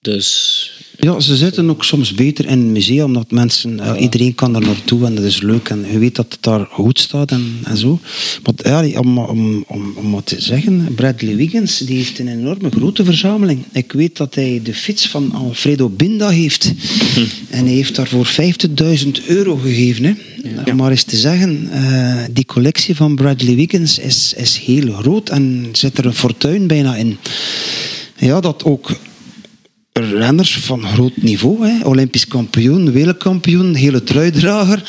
dus 0.01 0.71
ja, 1.05 1.21
ze 1.21 1.37
zitten 1.37 1.71
ook 1.71 1.85
soms 1.85 2.15
beter 2.15 2.47
in 2.47 2.59
het 2.59 2.69
museum, 2.69 3.05
omdat 3.05 3.31
mensen, 3.31 3.77
ja. 3.77 3.97
iedereen 3.97 4.35
kan 4.35 4.53
daar 4.53 4.63
naartoe 4.63 5.07
en 5.07 5.15
dat 5.15 5.25
is 5.25 5.41
leuk. 5.41 5.69
En 5.69 5.85
je 5.93 5.99
weet 5.99 6.15
dat 6.15 6.27
het 6.29 6.43
daar 6.43 6.67
goed 6.71 6.99
staat 6.99 7.31
en, 7.31 7.59
en 7.65 7.77
zo. 7.77 8.01
Maar 8.43 8.89
ja, 8.89 8.99
om, 8.99 9.19
om, 9.19 9.65
om, 9.67 9.93
om 9.97 10.13
wat 10.13 10.27
te 10.27 10.41
zeggen, 10.41 10.95
Bradley 10.95 11.37
Wiggins 11.37 11.79
die 11.79 11.97
heeft 11.97 12.19
een 12.19 12.29
enorme 12.29 12.71
grote 12.71 13.05
verzameling. 13.05 13.65
Ik 13.73 13.93
weet 13.93 14.17
dat 14.17 14.35
hij 14.35 14.61
de 14.63 14.75
fiets 14.75 15.09
van 15.09 15.33
Alfredo 15.33 15.89
Binda 15.89 16.29
heeft. 16.29 16.73
Hm. 17.15 17.21
En 17.57 17.65
hij 17.65 17.75
heeft 17.75 17.97
daarvoor 17.97 18.31
50.000 19.05 19.27
euro 19.27 19.57
gegeven. 19.57 20.05
Hè. 20.05 20.13
Ja. 20.65 20.75
Maar 20.75 20.91
eens 20.91 21.03
te 21.03 21.17
zeggen, 21.17 21.69
uh, 21.73 22.25
die 22.31 22.45
collectie 22.45 22.97
van 22.97 23.15
Bradley 23.15 23.55
Wiggins 23.55 23.99
is, 23.99 24.35
is 24.37 24.57
heel 24.57 24.93
groot 24.93 25.29
en 25.29 25.69
zit 25.73 25.99
er 25.99 26.07
een 26.07 26.15
fortuin 26.15 26.67
bijna 26.67 26.97
in. 26.97 27.17
Ja, 28.19 28.41
dat 28.41 28.65
ook 28.65 28.91
renners 29.93 30.57
van 30.57 30.87
groot 30.87 31.17
niveau. 31.17 31.67
Hè. 31.67 31.85
Olympisch 31.85 32.27
kampioen, 32.27 32.93
wereldkampioen, 32.93 33.75
hele 33.75 34.03
truidrager. 34.03 34.83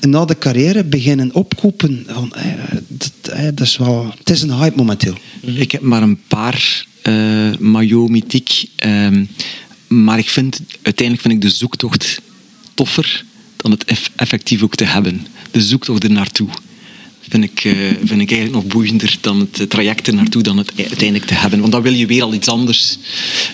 na 0.00 0.24
de 0.24 0.38
carrière 0.38 0.84
beginnen 0.84 1.34
opkopen. 1.34 2.06
Van, 2.08 2.34
eh, 2.34 2.44
dat, 2.88 3.12
eh, 3.22 3.44
dat 3.44 3.60
is 3.60 3.76
wel, 3.76 4.14
het 4.18 4.30
is 4.30 4.42
een 4.42 4.54
hype 4.54 4.76
momenteel. 4.76 5.14
Ik 5.40 5.72
heb 5.72 5.80
maar 5.80 6.02
een 6.02 6.20
paar 6.28 6.86
uh, 7.02 7.56
maillot 7.58 8.10
mythiek. 8.10 8.68
Ehm, 8.76 9.24
maar 9.88 10.18
ik 10.18 10.28
vind, 10.28 10.60
uiteindelijk 10.82 11.26
vind 11.26 11.34
ik 11.34 11.50
de 11.50 11.56
zoektocht 11.56 12.20
toffer 12.74 13.24
dan 13.56 13.70
het 13.70 13.84
effectief 14.16 14.62
ook 14.62 14.74
te 14.74 14.84
hebben. 14.84 15.26
De 15.50 15.62
zoektocht 15.62 16.02
er 16.02 16.10
naartoe 16.10 16.48
vind 17.28 17.44
ik, 17.44 17.64
uh, 17.64 17.72
vind 18.04 18.20
ik 18.20 18.30
eigenlijk 18.30 18.52
nog 18.52 18.66
boeiender 18.66 19.16
dan 19.20 19.48
het 19.52 19.70
traject 19.70 20.06
er 20.06 20.14
naartoe 20.14 20.42
dan 20.42 20.58
het 20.58 20.72
uiteindelijk 20.76 21.24
te 21.24 21.34
hebben. 21.34 21.60
Want 21.60 21.72
dan 21.72 21.82
wil 21.82 21.92
je 21.92 22.06
weer 22.06 22.22
al 22.22 22.34
iets 22.34 22.48
anders. 22.48 22.98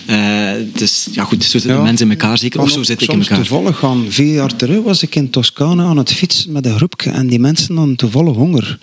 Uh, 0.09 0.51
dus 0.73 1.07
ja 1.11 1.23
goed, 1.23 1.43
zo 1.43 1.49
zitten 1.49 1.83
mensen 1.83 2.05
in 2.05 2.11
elkaar 2.11 2.37
zeker. 2.37 2.61
Of 2.61 2.71
zo 2.71 2.83
zit 2.83 3.01
ik 3.01 3.11
in 3.11 3.19
elkaar. 3.19 3.37
toevallig 3.37 3.77
gaan 3.77 4.05
vier 4.09 4.33
jaar 4.33 4.55
terug 4.55 4.83
was 4.83 5.03
ik 5.03 5.15
in 5.15 5.29
Toscane 5.29 5.83
aan 5.83 5.97
het 5.97 6.13
fietsen 6.13 6.51
met 6.51 6.65
een 6.65 6.75
groepje 6.75 7.11
en 7.11 7.27
die 7.27 7.39
mensen 7.39 7.77
hadden 7.77 7.95
toevallig 7.95 8.35
honger. 8.35 8.79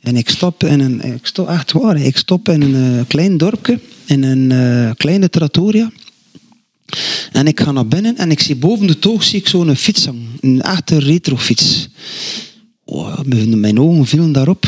En 0.00 0.16
ik 0.16 0.28
stop 0.28 0.64
in 0.64 0.80
een, 0.80 1.14
ik 1.14 1.26
stop 1.26 1.48
echt 1.48 1.72
waar, 1.72 1.96
ik 1.96 2.16
stop 2.16 2.48
in 2.48 2.62
een 2.62 2.96
uh, 2.96 3.00
klein 3.08 3.36
dorpje, 3.36 3.80
in 4.04 4.22
een 4.22 4.50
uh, 4.50 4.90
kleine 4.96 5.30
trattoria. 5.30 5.90
En 7.32 7.46
ik 7.46 7.60
ga 7.60 7.72
naar 7.72 7.86
binnen 7.86 8.16
en 8.16 8.30
ik 8.30 8.40
zie 8.40 8.56
boven 8.56 8.86
de 8.86 8.98
toog 8.98 9.24
zie 9.24 9.38
ik 9.38 9.48
zo'n 9.48 9.76
fiets 9.76 10.04
hangen. 10.04 10.28
Een 10.40 10.62
echte 10.62 10.98
retrofiets. 10.98 11.88
Oh, 12.84 13.18
mijn 13.46 13.80
ogen 13.80 14.06
vielen 14.06 14.32
daarop. 14.32 14.66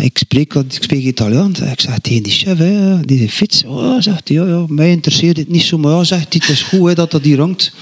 Ik 0.00 0.18
spreek, 0.18 0.54
ik 0.54 0.82
spreek 0.82 1.04
Italiaans. 1.04 1.60
Ik 1.60 1.80
zeg 1.80 1.98
tegen 1.98 2.22
die 2.22 2.32
chef, 2.32 2.58
die 3.04 3.28
fiets. 3.28 3.64
Oh, 3.64 4.00
zegt 4.00 4.28
hij, 4.28 4.36
ja, 4.36 4.46
ja, 4.46 4.64
mij 4.68 4.90
interesseert 4.90 5.36
het 5.36 5.48
niet 5.48 5.62
zo. 5.62 5.78
Maar 5.78 5.92
ja, 5.92 6.04
zegt 6.04 6.32
hij, 6.32 6.42
het 6.46 6.56
is 6.56 6.62
goed 6.62 6.96
dat 6.96 7.10
dat 7.10 7.22
hier 7.22 7.38
hangt. 7.38 7.72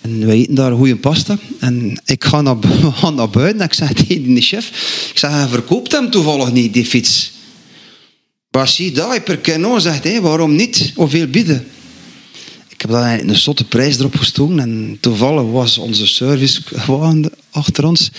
En 0.00 0.26
wij 0.26 0.36
eten 0.36 0.54
daar 0.54 0.72
goede 0.72 0.96
pasta. 0.96 1.38
En 1.58 2.00
ik 2.04 2.24
ga 2.24 2.40
naar, 2.40 2.56
naar 3.14 3.30
buiten 3.30 3.60
en 3.60 3.66
ik 3.66 3.74
zeg 3.74 3.92
tegen 3.92 4.34
de 4.34 4.40
chef, 4.40 4.68
ik 5.10 5.18
zeg, 5.18 5.30
hij 5.30 5.48
verkoopt 5.48 5.92
hem 5.92 6.10
toevallig 6.10 6.52
niet, 6.52 6.72
die 6.72 6.86
fiets. 6.86 7.32
Maar 8.50 8.68
zie 8.68 8.92
daar, 8.92 9.22
per 9.22 9.38
kano, 9.38 9.78
zegt 9.78 10.04
hij, 10.04 10.20
waarom 10.20 10.56
niet? 10.56 10.92
Hoeveel 10.94 11.26
bieden? 11.26 11.66
Ik 12.68 12.80
heb 12.80 12.90
dan 12.90 13.02
een 13.02 13.36
zotte 13.36 13.64
prijs 13.64 13.98
erop 13.98 14.16
gestoken 14.16 14.60
en 14.60 14.98
toevallig 15.00 15.50
was 15.50 15.78
onze 15.78 16.06
servicewagen 16.06 17.30
achter 17.54 17.84
ons. 17.84 18.10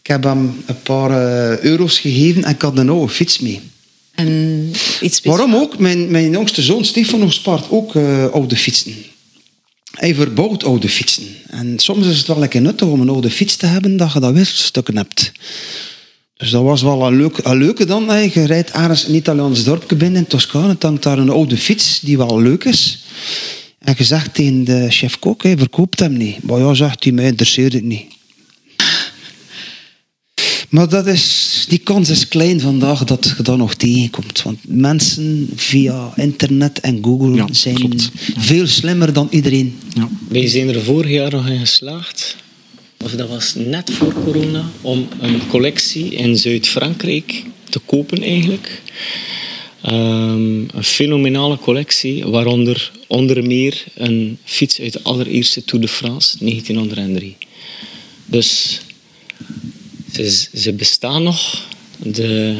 Ik 0.00 0.06
heb 0.06 0.24
hem 0.24 0.62
een 0.66 0.82
paar 0.82 1.10
uh, 1.10 1.58
euro's 1.58 1.98
gegeven 1.98 2.44
en 2.44 2.54
ik 2.54 2.62
had 2.62 2.78
een 2.78 2.88
oude 2.88 3.12
fiets 3.12 3.38
mee. 3.38 3.60
En 4.14 4.72
iets 5.00 5.20
Waarom 5.22 5.54
ook? 5.54 5.78
Mijn, 5.78 6.10
mijn 6.10 6.30
jongste 6.30 6.62
zoon 6.62 6.84
Stefano 6.84 7.30
spaart 7.30 7.70
ook 7.70 7.94
uh, 7.94 8.26
oude 8.26 8.56
fietsen. 8.56 8.94
Hij 9.90 10.14
verbouwt 10.14 10.64
oude 10.64 10.88
fietsen. 10.88 11.26
En 11.46 11.78
soms 11.78 12.06
is 12.06 12.18
het 12.18 12.26
wel 12.26 12.38
lekker 12.38 12.60
nuttig 12.60 12.88
om 12.88 13.00
een 13.00 13.08
oude 13.08 13.30
fiets 13.30 13.56
te 13.56 13.66
hebben, 13.66 13.96
dat 13.96 14.12
je 14.12 14.20
dat 14.20 14.32
wisselstukken 14.32 14.96
hebt. 14.96 15.32
Dus 16.36 16.50
dat 16.50 16.62
was 16.62 16.82
wel 16.82 17.06
een, 17.06 17.16
leuk, 17.16 17.38
een 17.42 17.56
leuke 17.56 17.84
dan. 17.84 18.04
Je 18.04 18.46
rijdt 18.46 18.70
ergens 18.70 19.08
een 19.08 19.14
Italiaans 19.14 19.64
dorpje 19.64 19.96
binnen 19.96 20.20
in 20.20 20.26
Toscane. 20.26 20.76
Hangt 20.80 21.02
daar 21.02 21.18
een 21.18 21.30
oude 21.30 21.56
fiets 21.56 22.00
die 22.00 22.16
wel 22.16 22.40
leuk 22.40 22.64
is. 22.64 23.04
En 23.78 23.94
je 23.98 24.04
zegt 24.04 24.34
tegen 24.34 24.64
de 24.64 24.86
chef-kok, 24.90 25.42
hij 25.42 25.58
verkoopt 25.58 26.00
hem 26.00 26.16
niet. 26.16 26.42
Maar 26.42 26.58
ja, 26.58 26.74
zegt 26.74 27.04
hij, 27.04 27.12
mij 27.12 27.24
interesseert 27.24 27.72
het 27.72 27.82
niet. 27.82 28.04
Maar 30.70 30.88
dat 30.88 31.06
is, 31.06 31.64
die 31.68 31.78
kans 31.78 32.08
is 32.08 32.28
klein 32.28 32.60
vandaag 32.60 33.04
dat 33.04 33.34
je 33.36 33.42
dat 33.42 33.56
nog 33.56 33.74
tegenkomt. 33.74 34.42
Want 34.42 34.58
mensen 34.62 35.50
via 35.54 36.12
internet 36.16 36.80
en 36.80 36.98
Google 37.02 37.44
zijn 37.50 38.00
veel 38.36 38.66
slimmer 38.66 39.12
dan 39.12 39.28
iedereen. 39.30 39.78
Ja. 39.94 40.08
Wij 40.28 40.48
zijn 40.48 40.68
er 40.68 40.82
vorig 40.82 41.10
jaar 41.10 41.30
nog 41.30 41.48
in 41.48 41.58
geslaagd, 41.58 42.36
of 43.04 43.10
dat 43.10 43.28
was 43.28 43.54
net 43.54 43.90
voor 43.90 44.12
corona, 44.12 44.70
om 44.80 45.08
een 45.20 45.46
collectie 45.48 46.14
in 46.14 46.36
Zuid-Frankrijk 46.36 47.44
te 47.68 47.78
kopen 47.78 48.22
eigenlijk. 48.22 48.82
Um, 49.86 50.68
een 50.74 50.84
fenomenale 50.84 51.58
collectie, 51.58 52.26
waaronder 52.26 52.90
onder 53.06 53.44
meer 53.44 53.84
een 53.94 54.38
fiets 54.44 54.80
uit 54.80 54.92
de 54.92 55.02
allereerste 55.02 55.64
Tour 55.64 55.84
de 55.84 55.90
France, 55.90 56.36
1903. 56.38 57.36
Dus 58.26 58.80
ze, 60.12 60.48
ze 60.54 60.72
bestaan 60.72 61.22
nog. 61.22 61.68
De, 61.98 62.56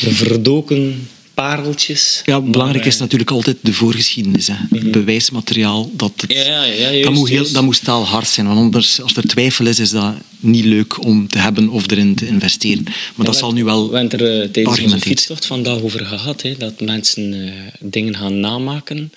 de 0.00 0.14
verdoken 0.14 1.08
pareltjes. 1.34 2.22
Ja, 2.24 2.40
belangrijk 2.40 2.84
is 2.84 2.98
natuurlijk 2.98 3.30
altijd 3.30 3.56
de 3.60 3.72
voorgeschiedenis. 3.72 4.46
Hè. 4.46 4.54
Het 4.54 4.82
mhm. 4.82 4.90
bewijsmateriaal. 4.90 5.90
Dat, 5.92 6.12
het, 6.16 6.32
ja, 6.32 6.64
ja, 6.64 6.64
juist, 6.64 7.04
dat, 7.04 7.12
moet 7.12 7.28
heel, 7.28 7.52
dat 7.52 7.62
moet 7.62 7.76
staalhard 7.76 8.28
zijn. 8.28 8.46
Want 8.46 8.58
anders, 8.58 9.02
als 9.02 9.16
er 9.16 9.26
twijfel 9.26 9.66
is, 9.66 9.78
is 9.78 9.90
dat 9.90 10.14
niet 10.40 10.64
leuk 10.64 11.04
om 11.04 11.28
te 11.28 11.38
hebben 11.38 11.68
of 11.68 11.90
erin 11.90 12.14
te 12.14 12.26
investeren. 12.26 12.84
Maar 13.14 13.26
dat 13.26 13.36
zal 13.36 13.52
nu 13.52 13.64
wel 13.64 13.90
We 13.90 13.98
hebben 13.98 14.18
er 14.18 14.42
uh, 14.42 14.48
tijdens 14.48 14.80
onze 14.80 15.00
fietstocht 15.00 15.46
vandaag 15.46 15.80
over 15.80 16.06
gehad. 16.06 16.42
Hè, 16.42 16.54
dat 16.58 16.80
mensen 16.80 17.32
uh, 17.32 17.52
dingen 17.80 18.16
gaan 18.16 18.40
namaken 18.40 19.12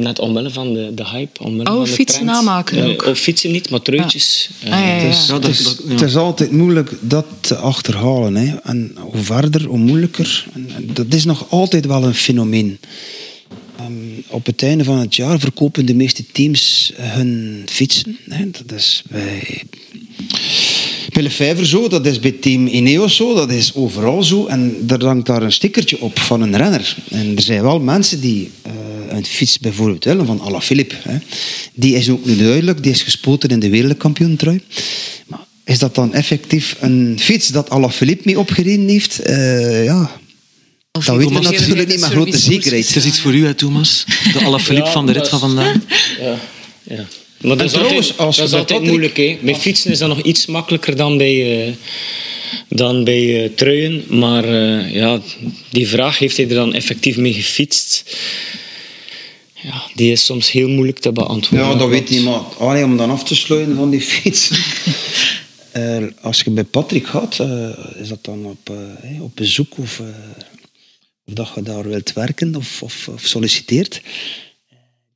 Net 0.00 0.18
omwille 0.18 0.50
van 0.50 0.72
de, 0.72 0.94
de 0.94 1.06
hype. 1.06 1.42
Omwille 1.42 1.70
oh, 1.70 1.76
van 1.76 1.84
de 1.84 1.90
fietsen 1.90 2.24
namaken 2.24 2.84
ook. 2.84 3.06
Of 3.06 3.18
fietsen 3.18 3.52
niet, 3.52 3.70
maar 3.70 3.82
truitjes. 3.82 4.50
Ja. 4.58 4.70
Ah, 4.70 4.80
ja, 4.80 4.86
ja, 4.86 4.92
het, 4.92 5.14
is, 5.14 5.28
het, 5.28 5.48
is, 5.48 5.76
het, 5.88 6.00
is, 6.00 6.16
altijd 6.16 6.50
moeilijk 6.50 6.92
dat 7.00 7.26
te 7.40 7.56
achterhalen. 7.56 8.36
Hè. 8.36 8.56
En 8.62 8.96
hoe 8.98 9.22
verder, 9.22 9.64
hoe 9.64 9.78
moeilijker. 9.78 10.46
En, 10.52 10.90
dat 10.92 11.14
is 11.14 11.24
nog 11.24 11.50
altijd 11.50 11.86
wel 11.86 12.04
een 12.04 12.14
fenomeen. 12.14 12.78
Um, 13.80 14.24
op 14.28 14.46
het 14.46 14.62
einde 14.62 14.84
van 14.84 14.98
het 14.98 15.16
jaar 15.16 15.38
verkopen 15.38 15.86
de 15.86 15.94
meeste 15.94 16.24
teams 16.32 16.92
hun 16.96 17.62
fietsen. 17.66 18.16
Hè. 18.28 18.50
Dat 18.50 18.78
is 18.78 19.02
bij... 19.08 19.62
Bij 21.12 21.22
Lefebvre 21.22 21.66
zo, 21.66 21.88
dat 21.88 22.06
is 22.06 22.20
bij 22.20 22.30
Team 22.30 22.66
Ineos 22.66 23.16
zo, 23.16 23.34
dat 23.34 23.50
is 23.50 23.74
overal 23.74 24.22
zo. 24.22 24.46
En 24.46 24.84
er 24.88 25.04
hangt 25.04 25.26
daar 25.26 25.42
een 25.42 25.52
stickertje 25.52 26.00
op 26.00 26.18
van 26.18 26.40
een 26.40 26.56
renner. 26.56 26.96
En 27.08 27.36
er 27.36 27.42
zijn 27.42 27.62
wel 27.62 27.80
mensen 27.80 28.20
die 28.20 28.50
uh, 28.66 28.72
een 29.16 29.24
fiets 29.24 29.58
bijvoorbeeld 29.58 30.04
willen, 30.04 30.26
van 30.26 30.40
Alaphilippe. 30.40 30.94
Hè. 31.02 31.18
Die 31.74 31.94
is 31.94 32.08
ook 32.08 32.24
nu 32.24 32.36
duidelijk, 32.36 32.82
die 32.82 32.92
is 32.92 33.02
gespoten 33.02 33.48
in 33.48 33.60
de 33.60 33.68
wereldkampioentrui. 33.68 34.60
Maar 35.26 35.44
is 35.64 35.78
dat 35.78 35.94
dan 35.94 36.14
effectief 36.14 36.76
een 36.80 37.16
fiets 37.20 37.48
dat 37.48 37.70
Alaphilippe 37.70 38.22
mee 38.24 38.38
opgereden 38.38 38.88
heeft? 38.88 39.28
Uh, 39.28 39.84
ja, 39.84 40.10
dat 40.90 41.16
weet 41.16 41.28
je 41.28 41.40
natuurlijk 41.40 41.88
niet, 41.88 42.00
maar 42.00 42.10
grote 42.10 42.38
zekerheid. 42.38 42.86
Het 42.86 42.96
is 42.96 43.04
iets 43.04 43.20
voor 43.20 43.34
u, 43.34 43.44
hè, 43.46 43.54
Thomas. 43.54 44.04
De 44.32 44.44
Alaphilippe 44.44 44.86
ja, 44.86 44.92
van 44.92 45.06
de 45.06 45.12
rit 45.12 45.28
van 45.28 45.38
vandaag. 45.38 45.76
Ja, 46.20 46.38
ja. 46.82 47.04
Maar 47.40 47.56
dat 47.56 47.66
is 47.66 47.72
trouwens, 47.72 48.18
altijd, 48.18 48.36
dat 48.36 48.46
is 48.46 48.54
altijd 48.54 48.82
moeilijk. 48.82 49.16
Hè. 49.16 49.38
Met 49.40 49.56
fietsen 49.56 49.90
is 49.90 49.98
dat 49.98 50.08
nog 50.08 50.22
iets 50.22 50.46
makkelijker 50.46 50.96
dan 50.96 51.16
bij, 51.16 51.66
uh, 51.66 51.74
dan 52.68 53.04
bij 53.04 53.44
uh, 53.44 53.50
truien. 53.54 54.04
Maar 54.08 54.44
uh, 54.44 54.94
ja, 54.94 55.20
die 55.70 55.88
vraag, 55.88 56.18
heeft 56.18 56.36
hij 56.36 56.48
er 56.48 56.54
dan 56.54 56.74
effectief 56.74 57.16
mee 57.16 57.32
gefietst? 57.32 58.16
Ja, 59.54 59.82
die 59.94 60.12
is 60.12 60.24
soms 60.24 60.50
heel 60.50 60.68
moeilijk 60.68 60.98
te 60.98 61.12
beantwoorden. 61.12 61.68
Ja, 61.68 61.74
dat 61.74 61.88
weet 61.88 62.10
niemand. 62.10 62.56
Allee, 62.58 62.84
om 62.84 62.96
dan 62.96 63.10
af 63.10 63.24
te 63.24 63.34
sluiten 63.34 63.76
van 63.76 63.90
die 63.90 64.00
fiets. 64.00 64.50
als 66.20 66.40
je 66.40 66.50
bij 66.50 66.64
Patrick 66.64 67.06
gaat, 67.06 67.38
is 68.00 68.08
dat 68.08 68.24
dan 68.24 68.46
op, 68.46 68.72
op 69.20 69.36
bezoek 69.36 69.78
of, 69.78 70.00
of 71.26 71.34
dat 71.34 71.50
je 71.54 71.62
daar 71.62 71.88
wilt 71.88 72.12
werken 72.12 72.56
of, 72.56 72.82
of, 72.82 73.08
of 73.08 73.26
solliciteert? 73.26 74.00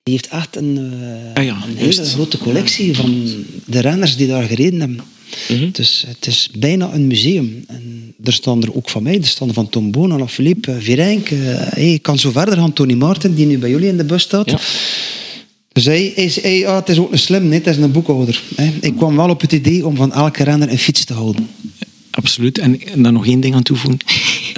Die 0.05 0.15
heeft 0.15 0.29
echt 0.29 0.57
een, 0.57 0.79
uh, 0.79 1.35
ah 1.35 1.45
ja, 1.45 1.57
een 1.69 1.77
hele 1.77 2.05
grote 2.05 2.39
collectie 2.39 2.97
van 2.97 3.27
de 3.67 3.81
renners 3.81 4.17
die 4.17 4.27
daar 4.27 4.45
gereden 4.45 4.81
hebben. 4.81 5.01
Mm 5.49 5.71
Dus 5.73 6.05
het 6.07 6.27
is 6.27 6.49
bijna 6.59 6.93
een 6.93 7.07
museum. 7.07 7.65
En 7.69 8.15
er 8.25 8.33
staan 8.33 8.63
er 8.63 8.75
ook 8.75 8.91
van 8.91 9.03
mij, 9.03 9.19
er 9.19 9.27
staan 9.27 9.53
van 9.53 9.69
Tom 9.69 9.91
Boon, 9.91 10.13
Alain 10.13 10.29
Philippe, 10.29 10.81
Virenk. 10.81 11.31
Uh, 11.31 11.41
hey, 11.57 11.93
ik 11.93 12.03
kan 12.03 12.19
zo 12.19 12.31
verder 12.31 12.57
gaan, 12.57 12.73
Tony 12.73 12.95
Martin, 12.95 13.35
die 13.35 13.47
nu 13.47 13.59
bij 13.59 13.71
jullie 13.71 13.89
in 13.89 13.97
de 13.97 14.05
bus 14.05 14.23
staat. 14.23 14.51
Ja. 14.51 14.59
Dus 15.73 15.85
hij, 15.85 16.13
hij, 16.15 16.33
hij 16.43 16.59
ja, 16.59 16.75
het 16.77 16.89
is 16.89 16.99
ook 16.99 17.13
een 17.13 17.19
slim, 17.19 17.49
nee, 17.49 17.59
het 17.59 17.67
is 17.67 17.77
een 17.77 17.93
boekhouder. 17.93 18.43
Hè. 18.55 18.73
Ik 18.81 18.97
kwam 18.97 19.17
wel 19.17 19.29
op 19.29 19.41
het 19.41 19.53
idee 19.53 19.87
om 19.87 19.97
van 19.97 20.13
elke 20.13 20.45
renner 20.45 20.71
een 20.71 20.79
fiets 20.79 21.05
te 21.05 21.13
houden. 21.13 21.49
Absoluut. 22.11 22.59
En, 22.59 22.81
en 22.87 23.03
daar 23.03 23.13
nog 23.13 23.27
één 23.27 23.41
ding 23.41 23.55
aan 23.55 23.63
toevoegen. 23.63 23.99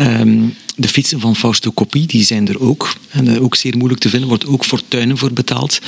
Um, 0.01 0.55
de 0.77 0.89
fietsen 0.89 1.21
van 1.21 1.37
Fausto 1.37 1.73
Coppi, 1.73 2.07
die 2.07 2.25
zijn 2.25 2.49
er 2.49 2.61
ook. 2.61 2.93
En 3.09 3.27
uh, 3.27 3.43
ook 3.43 3.55
zeer 3.55 3.77
moeilijk 3.77 4.01
te 4.01 4.09
vinden, 4.09 4.29
wordt 4.29 4.47
ook 4.47 4.65
fortuinen 4.65 5.19
voor 5.19 5.33
betaald. 5.33 5.79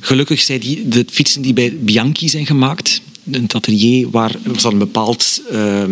Gelukkig 0.00 0.40
zijn 0.40 0.60
die, 0.60 0.88
de 0.88 1.04
fietsen 1.10 1.42
die 1.42 1.52
bij 1.52 1.76
Bianchi 1.76 2.28
zijn 2.28 2.46
gemaakt, 2.46 3.00
een 3.30 3.48
atelier 3.52 4.10
waar 4.10 4.34
was 4.44 4.64
een 4.64 4.78
bepaald 4.78 5.42
uh, 5.52 5.84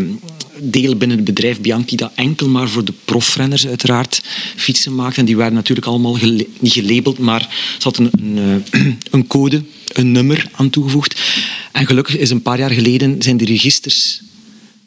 deel 0.61 0.97
binnen 0.97 1.17
het 1.17 1.27
bedrijf 1.27 1.61
Bianchi 1.61 1.97
dat 1.97 2.13
enkel 2.15 2.49
maar 2.49 2.69
voor 2.69 2.85
de 2.85 2.93
profrenners 3.05 3.67
uiteraard 3.67 4.23
fietsen 4.57 4.95
maakt. 4.95 5.19
En 5.19 5.25
die 5.25 5.37
waren 5.37 5.55
natuurlijk 5.55 5.87
allemaal 5.87 6.19
niet 6.61 6.73
gelabeld, 6.73 7.19
maar 7.19 7.77
hadden 7.79 8.11
een, 8.13 8.37
een, 8.37 8.63
eh, 8.71 8.81
een 9.11 9.27
code, 9.27 9.63
een 9.93 10.13
nummer 10.13 10.49
aan 10.53 10.71
toegevoegd. 10.71 11.21
En 11.73 11.87
gelukkig 11.87 12.17
is 12.17 12.31
een 12.31 12.43
paar 12.43 12.59
jaar 12.59 12.71
geleden 12.71 13.23
zijn 13.23 13.37
de 13.37 13.45
registers 13.45 14.21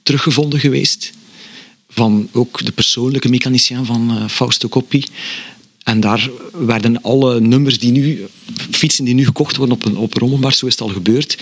teruggevonden 0.04 0.60
geweest 0.60 1.12
van 1.98 2.30
ook 2.32 2.66
de 2.66 2.72
persoonlijke 2.72 3.30
mechanicien 3.30 3.86
van 3.86 4.12
uh, 4.12 4.28
Fausto 4.28 4.68
Coppi. 4.68 5.04
En 5.84 6.00
daar 6.00 6.30
werden 6.54 7.02
alle 7.02 7.41
nummers 7.41 7.80
die 7.80 7.91
nu, 7.91 8.26
fietsen 8.72 9.06
die 9.06 9.14
nu 9.14 9.26
gekocht 9.26 9.56
worden 9.56 9.76
op 9.76 9.86
een, 9.86 9.98
op 9.98 10.14
Rommelmars, 10.14 10.58
zo 10.58 10.66
is 10.66 10.72
het 10.72 10.82
al 10.82 10.88
gebeurd. 10.88 11.38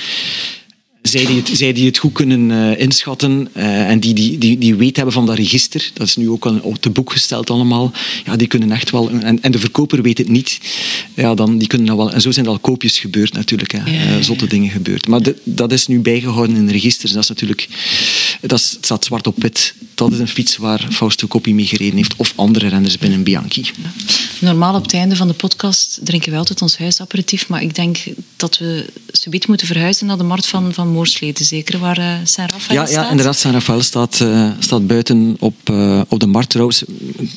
Zij 1.07 1.25
die 1.25 1.35
het, 1.35 1.49
zij 1.53 1.73
die 1.73 1.85
het 1.85 1.97
goed 1.97 2.13
kunnen 2.13 2.49
uh, 2.49 2.79
inschatten 2.79 3.47
uh, 3.53 3.89
en 3.89 3.99
die, 3.99 4.13
die, 4.13 4.37
die, 4.37 4.57
die 4.57 4.75
weet 4.75 4.95
hebben 4.95 5.13
van 5.13 5.25
dat 5.25 5.35
register, 5.35 5.91
dat 5.93 6.07
is 6.07 6.15
nu 6.15 6.29
ook 6.29 6.45
al 6.45 6.59
op 6.61 6.83
de 6.83 6.89
boek 6.89 7.11
gesteld 7.11 7.49
allemaal, 7.49 7.91
ja, 8.25 8.35
die 8.35 8.47
kunnen 8.47 8.71
echt 8.71 8.91
wel, 8.91 9.09
en, 9.09 9.41
en 9.41 9.51
de 9.51 9.59
verkoper 9.59 10.01
weet 10.01 10.17
het 10.17 10.29
niet, 10.29 10.59
ja, 11.13 11.35
dan, 11.35 11.57
die 11.57 11.67
kunnen 11.67 11.87
dat 11.87 11.97
wel, 11.97 12.11
en 12.11 12.21
zo 12.21 12.31
zijn 12.31 12.45
er 12.45 12.51
al 12.51 12.59
koopjes 12.59 12.99
gebeurd 12.99 13.33
natuurlijk, 13.33 13.71
hè, 13.71 13.77
ja, 13.77 14.17
uh, 14.17 14.23
zotte 14.23 14.47
dingen 14.47 14.69
gebeurd. 14.69 15.07
Maar 15.07 15.21
de, 15.21 15.35
dat 15.43 15.71
is 15.71 15.87
nu 15.87 15.99
bijgehouden 15.99 16.55
in 16.55 16.69
registers, 16.69 17.11
dat 17.11 17.23
is 17.23 17.29
natuurlijk, 17.29 17.67
dat 18.41 18.59
is, 18.59 18.71
het 18.71 18.85
staat 18.85 19.05
zwart 19.05 19.27
op 19.27 19.41
wit. 19.41 19.73
Dat 19.93 20.11
is 20.11 20.19
een 20.19 20.27
fiets 20.27 20.57
waar 20.57 20.87
Fausto 20.91 21.27
Coppi 21.27 21.53
mee 21.53 21.65
gereden 21.65 21.95
heeft, 21.95 22.15
of 22.15 22.33
andere 22.35 22.67
renners 22.67 22.97
binnen 22.97 23.23
Bianchi. 23.23 23.61
Ja. 23.61 23.91
Normaal 24.39 24.75
op 24.75 24.83
het 24.83 24.93
einde 24.93 25.15
van 25.15 25.27
de 25.27 25.33
podcast 25.33 25.99
drinken 26.03 26.31
we 26.31 26.37
altijd 26.37 26.61
ons 26.61 26.77
huisaperitief, 26.77 27.47
maar 27.47 27.61
ik 27.61 27.75
denk 27.75 27.97
dat 28.35 28.57
we 28.57 28.85
subiet 29.11 29.47
moeten 29.47 29.67
verhuizen 29.67 30.07
naar 30.07 30.17
de 30.17 30.23
markt 30.23 30.47
van, 30.47 30.73
van 30.73 30.87
Moorsleden, 30.95 31.45
zeker, 31.45 31.79
waar 31.79 31.99
uh, 31.99 32.13
Saint-Raphaël 32.23 32.79
ja, 32.79 32.85
staat. 32.85 33.03
Ja, 33.03 33.09
inderdaad, 33.09 33.37
Saint-Raphaël 33.37 33.81
staat, 33.81 34.19
uh, 34.19 34.49
staat 34.59 34.87
buiten 34.87 35.35
op, 35.39 35.69
uh, 35.71 36.01
op 36.07 36.19
de 36.19 36.25
markt 36.25 36.49
trouwens. 36.49 36.83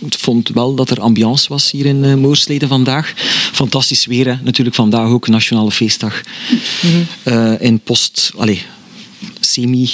Ik 0.01 0.19
vond 0.19 0.49
wel 0.49 0.75
dat 0.75 0.91
er 0.91 1.01
ambiance 1.01 1.49
was 1.49 1.71
hier 1.71 1.87
in 1.87 2.19
Moorsleden 2.19 2.69
vandaag. 2.69 3.13
Fantastisch 3.53 4.07
weer, 4.07 4.27
hè. 4.27 4.35
natuurlijk 4.43 4.77
vandaag 4.77 5.09
ook, 5.09 5.29
Nationale 5.29 5.71
Feestdag. 5.71 6.23
Mm 6.83 7.07
-hmm. 7.23 7.57
in 7.61 7.81
post, 7.81 8.31
allez, 8.37 8.65
semi 9.41 9.91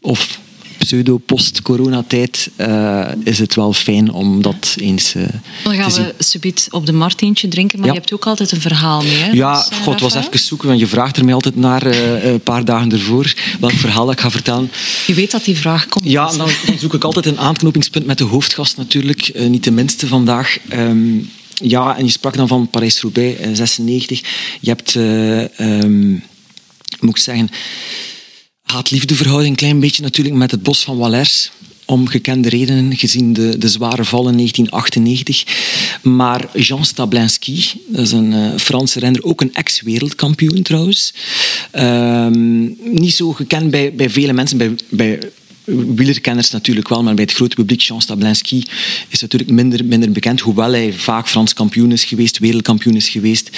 of 0.00 0.38
pseudo-post-coronatijd 0.86 2.50
uh, 2.56 3.06
is 3.24 3.38
het 3.38 3.54
wel 3.54 3.72
fijn 3.72 4.12
om 4.12 4.42
dat 4.42 4.74
eens 4.76 5.14
uh, 5.14 5.22
Dan 5.64 5.74
gaan 5.74 5.92
we 5.92 6.14
subiet 6.18 6.68
op 6.70 6.86
de 6.86 6.92
markt 6.92 7.22
eentje 7.22 7.48
drinken, 7.48 7.78
maar 7.78 7.88
ja. 7.88 7.94
je 7.94 8.00
hebt 8.00 8.12
ook 8.12 8.26
altijd 8.26 8.52
een 8.52 8.60
verhaal 8.60 9.02
mee. 9.02 9.16
Hè? 9.16 9.30
Ja, 9.30 9.58
dus, 9.58 9.78
uh, 9.78 9.84
god, 9.84 10.00
was 10.00 10.14
even 10.14 10.38
zoeken, 10.38 10.68
want 10.68 10.80
je 10.80 10.86
vraagt 10.86 11.16
er 11.16 11.24
mij 11.24 11.34
altijd 11.34 11.56
naar 11.56 11.86
een 12.24 12.40
paar 12.40 12.64
dagen 12.64 12.92
ervoor 12.92 13.34
welk 13.60 13.72
verhaal 13.72 14.10
ik 14.10 14.20
ga 14.20 14.30
vertellen. 14.30 14.70
Je 15.06 15.14
weet 15.14 15.30
dat 15.30 15.44
die 15.44 15.56
vraag 15.56 15.88
komt. 15.88 16.10
Ja, 16.10 16.26
dan, 16.26 16.48
dan 16.66 16.78
zoek 16.78 16.94
ik 16.94 17.04
altijd 17.04 17.26
een 17.26 17.38
aanknopingspunt 17.38 18.06
met 18.06 18.18
de 18.18 18.24
hoofdgast 18.24 18.76
natuurlijk, 18.76 19.48
niet 19.48 19.64
de 19.64 19.70
minste 19.70 20.06
vandaag. 20.06 20.58
Um, 20.72 21.30
ja, 21.54 21.96
en 21.96 22.04
je 22.04 22.10
sprak 22.10 22.36
dan 22.36 22.48
van 22.48 22.68
Parijs-Roubaix, 22.68 23.40
96. 23.52 24.20
Je 24.60 24.68
hebt, 24.68 24.94
um, 24.94 26.22
moet 27.00 27.16
ik 27.16 27.22
zeggen 27.22 27.50
haat-liefdeverhouding 28.66 29.50
een 29.50 29.56
klein 29.56 29.80
beetje 29.80 30.02
natuurlijk 30.02 30.36
met 30.36 30.50
het 30.50 30.62
bos 30.62 30.84
van 30.84 30.96
Wallers. 30.96 31.50
Om 31.84 32.08
gekende 32.08 32.48
redenen, 32.48 32.96
gezien 32.96 33.32
de, 33.32 33.58
de 33.58 33.68
zware 33.68 34.04
val 34.04 34.28
in 34.28 34.36
1998. 34.36 35.44
Maar 36.02 36.48
Jean 36.52 36.84
Stablinski, 36.84 37.64
dat 37.88 38.04
is 38.04 38.12
een 38.12 38.32
uh, 38.32 38.56
Franse 38.56 38.98
renner, 38.98 39.24
ook 39.24 39.40
een 39.40 39.54
ex-wereldkampioen 39.54 40.62
trouwens. 40.62 41.14
Um, 41.72 42.76
niet 42.80 43.14
zo 43.14 43.32
gekend 43.32 43.70
bij, 43.70 43.94
bij 43.94 44.10
vele 44.10 44.32
mensen, 44.32 44.58
bij, 44.58 44.74
bij 44.88 45.18
wielerkenners 45.66 46.50
natuurlijk 46.50 46.88
wel, 46.88 47.02
maar 47.02 47.14
bij 47.14 47.24
het 47.24 47.32
grote 47.32 47.54
publiek, 47.54 47.80
Jean 47.80 48.02
Stablinski 48.02 48.64
is 49.08 49.20
natuurlijk 49.20 49.50
minder, 49.50 49.84
minder 49.84 50.12
bekend, 50.12 50.40
hoewel 50.40 50.70
hij 50.70 50.92
vaak 50.92 51.28
Frans 51.28 51.52
kampioen 51.52 51.92
is 51.92 52.04
geweest, 52.04 52.38
wereldkampioen 52.38 52.96
is 52.96 53.08
geweest. 53.08 53.50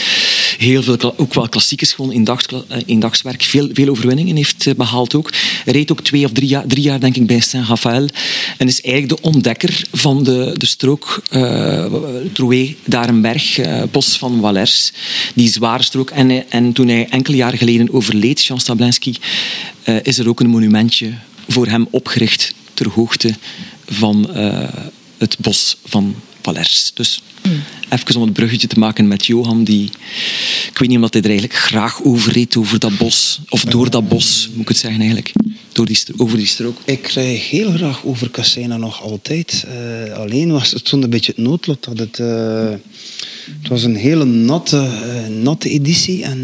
Heel 0.58 0.82
veel, 0.82 1.14
ook 1.16 1.34
wel 1.34 1.48
klassiekers 1.48 1.92
gewoon 1.92 2.12
in, 2.12 2.24
dag, 2.24 2.40
in 2.86 3.00
dagswerk. 3.00 3.42
Veel, 3.42 3.68
veel 3.72 3.88
overwinningen 3.88 4.36
heeft 4.36 4.76
behaald 4.76 5.14
ook. 5.14 5.32
Hij 5.64 5.72
reed 5.72 5.92
ook 5.92 6.00
twee 6.00 6.24
of 6.24 6.32
drie 6.32 6.48
jaar, 6.48 6.66
drie 6.66 6.82
jaar 6.82 7.00
denk 7.00 7.16
ik, 7.16 7.26
bij 7.26 7.40
Saint-Raphaël. 7.40 8.08
En 8.56 8.66
is 8.66 8.80
eigenlijk 8.80 9.22
de 9.22 9.28
ontdekker 9.28 9.84
van 9.92 10.24
de, 10.24 10.54
de 10.56 10.66
strook 10.66 11.22
uh, 11.30 11.84
Troué, 12.32 12.74
Darenberg, 12.84 13.58
uh, 13.58 13.82
bos 13.90 14.18
van 14.18 14.40
Wallers. 14.40 14.92
Die 15.34 15.48
zware 15.48 15.82
strook. 15.82 16.10
En, 16.10 16.50
en 16.50 16.72
toen 16.72 16.88
hij 16.88 17.08
enkele 17.08 17.36
jaren 17.36 17.58
geleden 17.58 17.92
overleed, 17.92 18.44
Jean 18.44 18.60
Stablinski, 18.60 19.16
is 20.02 20.18
er 20.18 20.28
ook 20.28 20.40
een 20.40 20.50
monumentje 20.50 21.12
voor 21.48 21.66
hem 21.66 21.88
opgericht 21.90 22.54
ter 22.74 22.88
hoogte 22.90 23.34
van 23.86 24.30
het 25.18 25.36
bos 25.38 25.76
van 25.84 26.14
Valers. 26.42 26.90
Dus 26.94 27.22
mm. 27.42 27.62
even 27.88 28.16
om 28.16 28.22
het 28.22 28.32
bruggetje 28.32 28.66
te 28.66 28.78
maken 28.78 29.08
met 29.08 29.26
Johan, 29.26 29.64
die, 29.64 29.90
ik 30.70 30.78
weet 30.78 30.88
niet 30.88 30.98
of 30.98 31.12
hij 31.12 31.20
er 31.22 31.28
eigenlijk 31.28 31.58
graag 31.58 32.02
over 32.02 32.32
reed, 32.32 32.56
over 32.56 32.78
dat 32.78 32.98
bos, 32.98 33.40
of 33.48 33.64
door 33.64 33.90
dat 33.90 34.08
bos, 34.08 34.48
moet 34.52 34.62
ik 34.62 34.68
het 34.68 34.76
zeggen 34.76 35.00
eigenlijk, 35.00 35.32
door 35.72 35.86
die, 35.86 35.98
over 36.16 36.36
die 36.36 36.46
strook. 36.46 36.78
Ik 36.84 37.06
rijd 37.06 37.40
heel 37.40 37.72
graag 37.72 38.04
over 38.04 38.30
Cassena 38.30 38.76
nog 38.76 39.02
altijd. 39.02 39.64
Uh, 39.68 40.12
alleen 40.12 40.52
was 40.52 40.70
het 40.70 40.84
toen 40.84 41.02
een 41.02 41.10
beetje 41.10 41.32
het 41.36 41.44
noodlot 41.44 41.84
dat 41.84 41.98
het... 41.98 42.18
Uh, 42.18 42.74
het 43.60 43.68
was 43.68 43.82
een 43.82 43.96
hele 43.96 44.24
natte, 44.24 44.76
uh, 44.76 45.42
natte 45.42 45.70
editie 45.70 46.24
en 46.24 46.38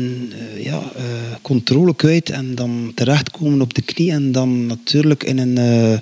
uh, 0.57 0.65
ja, 0.65 0.83
uh, 0.97 1.03
controle 1.43 1.95
kwijt 1.95 2.31
en 2.31 2.55
dan 2.55 2.93
terechtkomen 2.95 3.61
op 3.61 3.75
de 3.75 3.83
knie 3.83 4.11
en 4.11 4.33
dan 4.33 4.67
natuurlijk 4.67 5.25
in 5.25 5.39
een, 5.39 6.01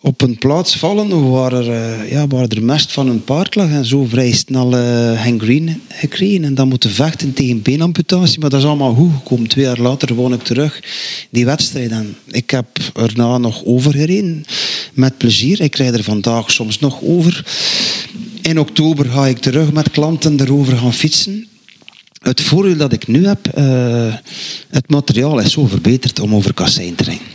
op 0.00 0.22
een 0.22 0.38
plaats 0.38 0.76
vallen 0.76 1.30
waar 1.30 1.52
er, 1.52 2.10
ja, 2.10 2.26
waar 2.26 2.48
er 2.48 2.62
mest 2.62 2.92
van 2.92 3.08
een 3.08 3.24
paard 3.24 3.54
lag 3.54 3.68
en 3.70 3.84
zo 3.84 4.04
vrij 4.04 4.32
snel 4.32 4.70
gangrene 5.16 5.78
gekregen 5.88 6.44
en 6.44 6.54
dan 6.54 6.68
moeten 6.68 6.90
vechten 6.90 7.32
tegen 7.32 7.62
beenamputatie, 7.62 8.40
maar 8.40 8.50
dat 8.50 8.60
is 8.60 8.66
allemaal 8.66 8.94
goed 8.94 9.12
gekomen. 9.12 9.48
Twee 9.48 9.64
jaar 9.64 9.80
later 9.80 10.14
won 10.14 10.32
ik 10.32 10.42
terug 10.42 10.82
die 11.30 11.44
wedstrijd 11.44 11.92
ik 12.26 12.50
heb 12.50 12.66
erna 12.94 13.38
nog 13.38 13.64
overgereden 13.64 14.44
met 14.92 15.18
plezier. 15.18 15.60
Ik 15.60 15.74
rijd 15.74 15.94
er 15.94 16.02
vandaag 16.02 16.50
soms 16.50 16.78
nog 16.78 17.02
over. 17.02 17.44
In 18.46 18.58
oktober 18.58 19.06
ga 19.06 19.26
ik 19.26 19.38
terug 19.38 19.72
met 19.72 19.90
klanten 19.90 20.40
erover 20.40 20.76
gaan 20.76 20.92
fietsen. 20.92 21.46
Het 22.22 22.40
voordeel 22.40 22.76
dat 22.76 22.92
ik 22.92 23.06
nu 23.06 23.26
heb, 23.26 23.58
uh, 23.58 24.14
het 24.68 24.90
materiaal 24.90 25.38
is 25.38 25.52
zo 25.52 25.66
verbeterd 25.66 26.20
om 26.20 26.34
over 26.34 26.54
kassein 26.54 26.94
te 26.94 27.04
rijden. 27.04 27.26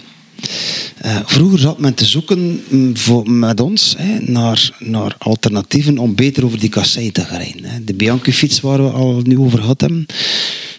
Uh, 1.05 1.19
vroeger 1.25 1.59
zat 1.59 1.79
men 1.79 1.93
te 1.93 2.05
zoeken 2.05 2.63
voor, 2.93 3.31
met 3.31 3.59
ons 3.59 3.95
hè, 3.97 4.19
naar, 4.19 4.77
naar 4.79 5.15
alternatieven 5.17 5.97
om 5.97 6.15
beter 6.15 6.45
over 6.45 6.59
die 6.59 6.69
kassei 6.69 7.11
te 7.11 7.25
gaan 7.25 7.37
rijden. 7.37 7.63
Hè. 7.63 7.83
De 7.83 7.93
Bianchi-fiets 7.93 8.61
waar 8.61 8.83
we 8.83 8.89
al 8.89 9.21
nu 9.23 9.37
over 9.37 9.65
hebben. 9.67 10.05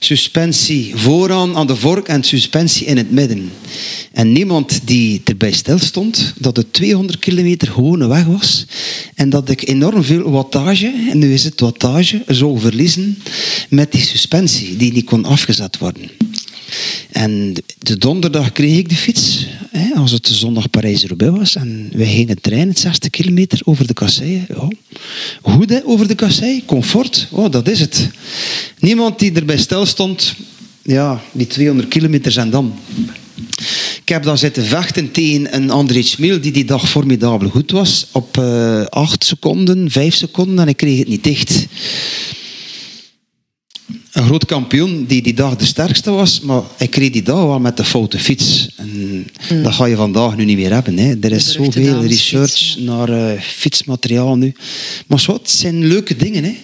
Suspensie 0.04 0.92
vooraan 0.96 1.56
aan 1.56 1.66
de 1.66 1.76
vork 1.76 2.08
en 2.08 2.22
suspensie 2.22 2.86
in 2.86 2.96
het 2.96 3.10
midden. 3.10 3.52
En 4.12 4.32
niemand 4.32 4.80
die 4.84 5.20
erbij 5.24 5.52
stil 5.52 5.78
stond 5.78 6.34
dat 6.38 6.56
het 6.56 6.72
200 6.72 7.18
kilometer 7.18 7.68
gewone 7.68 8.06
weg 8.06 8.24
was 8.24 8.66
en 9.14 9.30
dat 9.30 9.48
ik 9.48 9.68
enorm 9.68 10.02
veel 10.02 10.30
wattage, 10.30 11.06
en 11.10 11.18
nu 11.18 11.32
is 11.32 11.44
het 11.44 11.60
wattage, 11.60 12.22
zou 12.26 12.60
verliezen 12.60 13.18
met 13.68 13.92
die 13.92 14.02
suspensie 14.02 14.76
die 14.76 14.92
niet 14.92 15.04
kon 15.04 15.24
afgezet 15.24 15.78
worden. 15.78 16.10
En 17.10 17.54
de 17.78 17.98
donderdag 17.98 18.52
kreeg 18.52 18.78
ik 18.78 18.88
de 18.88 18.94
fiets, 18.94 19.46
hè, 19.70 19.94
als 19.94 20.10
het 20.10 20.26
de 20.26 20.34
zondag 20.34 20.70
Parijs-Roubaix 20.70 21.38
was. 21.38 21.54
En 21.54 21.90
wij 21.94 22.06
gingen 22.06 22.40
trainen, 22.40 22.76
60 22.76 23.10
kilometer 23.10 23.60
over 23.64 23.86
de 23.86 23.94
kasseien. 23.94 24.46
Ja. 24.48 24.68
Goed 25.42 25.84
over 25.84 26.08
de 26.08 26.14
kassei, 26.14 26.64
comfort, 26.64 27.28
oh, 27.30 27.50
dat 27.50 27.68
is 27.68 27.80
het. 27.80 28.08
Niemand 28.78 29.18
die 29.18 29.32
erbij 29.32 29.58
stil 29.58 29.86
stond, 29.86 30.34
ja, 30.82 31.22
die 31.32 31.46
200 31.46 31.88
kilometer 31.88 32.38
en 32.38 32.50
dan. 32.50 32.74
Ik 34.02 34.08
heb 34.08 34.22
dan 34.22 34.38
zitten 34.38 34.64
vechten 34.64 35.10
tegen 35.10 35.54
een 35.54 35.70
André 35.70 36.02
Schmeel 36.02 36.40
die 36.40 36.52
die 36.52 36.64
dag 36.64 36.88
formidabel 36.88 37.48
goed 37.48 37.70
was. 37.70 38.06
Op 38.12 38.36
uh, 38.36 38.84
8 38.84 39.24
seconden, 39.24 39.90
5 39.90 40.14
seconden 40.14 40.58
en 40.58 40.68
ik 40.68 40.76
kreeg 40.76 40.98
het 40.98 41.08
niet 41.08 41.24
dicht 41.24 41.66
een 44.12 44.24
groot 44.24 44.44
kampioen 44.44 45.04
die 45.04 45.22
die 45.22 45.34
dag 45.34 45.56
de 45.56 45.64
sterkste 45.64 46.10
was, 46.10 46.40
maar 46.40 46.62
ik 46.78 46.90
kreeg 46.90 47.10
die 47.10 47.22
dag 47.22 47.44
wel 47.44 47.60
met 47.60 47.76
de 47.76 47.84
foute 47.84 48.18
fiets. 48.18 48.68
En 48.76 49.24
mm. 49.50 49.62
Dat 49.62 49.72
ga 49.72 49.84
je 49.84 49.96
vandaag 49.96 50.36
nu 50.36 50.44
niet 50.44 50.56
meer 50.56 50.72
hebben. 50.72 50.98
Hè. 50.98 51.14
Er 51.20 51.32
is 51.32 51.52
zoveel 51.52 52.02
research 52.02 52.50
fiets, 52.50 52.76
ja. 52.78 52.84
naar 52.84 53.10
uh, 53.10 53.40
fietsmateriaal 53.40 54.36
nu. 54.36 54.54
Maar 55.06 55.24
het 55.26 55.50
zijn 55.50 55.86
leuke 55.86 56.16
dingen. 56.16 56.44
Hè. 56.44 56.56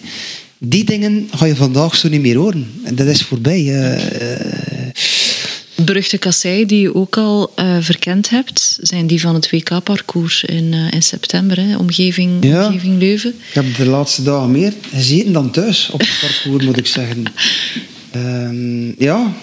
Die 0.57 0.83
dingen 0.83 1.29
ga 1.35 1.45
je 1.45 1.55
vandaag 1.55 1.95
zo 1.95 2.09
niet 2.09 2.21
meer 2.21 2.37
horen. 2.37 2.67
En 2.83 2.95
dat 2.95 3.07
is 3.07 3.21
voorbij. 3.21 3.61
Uh, 3.61 3.93
uh, 3.93 4.58
beruchte 5.89 6.17
kassei 6.17 6.65
die 6.65 6.81
je 6.81 6.95
ook 6.95 7.17
al 7.17 7.53
uh, 7.55 7.77
verkend 7.79 8.29
hebt, 8.29 8.77
zijn 8.81 9.07
die 9.07 9.21
van 9.21 9.33
het 9.33 9.49
WK-parcours 9.51 10.43
in, 10.43 10.73
uh, 10.73 10.91
in 10.91 11.01
september, 11.03 11.57
hè? 11.57 11.77
Omgeving, 11.77 12.43
ja, 12.43 12.65
omgeving 12.65 12.99
Leuven. 12.99 13.29
Ik 13.29 13.53
heb 13.53 13.75
de 13.75 13.85
laatste 13.85 14.23
dagen 14.23 14.51
meer 14.51 14.73
gezeten 14.91 15.33
dan 15.33 15.51
thuis 15.51 15.89
op 15.91 15.99
het 15.99 16.17
parcours, 16.21 16.65
moet 16.65 16.77
ik 16.77 16.87
zeggen. 16.87 17.23
Um, 18.15 18.95
ja. 19.09 19.33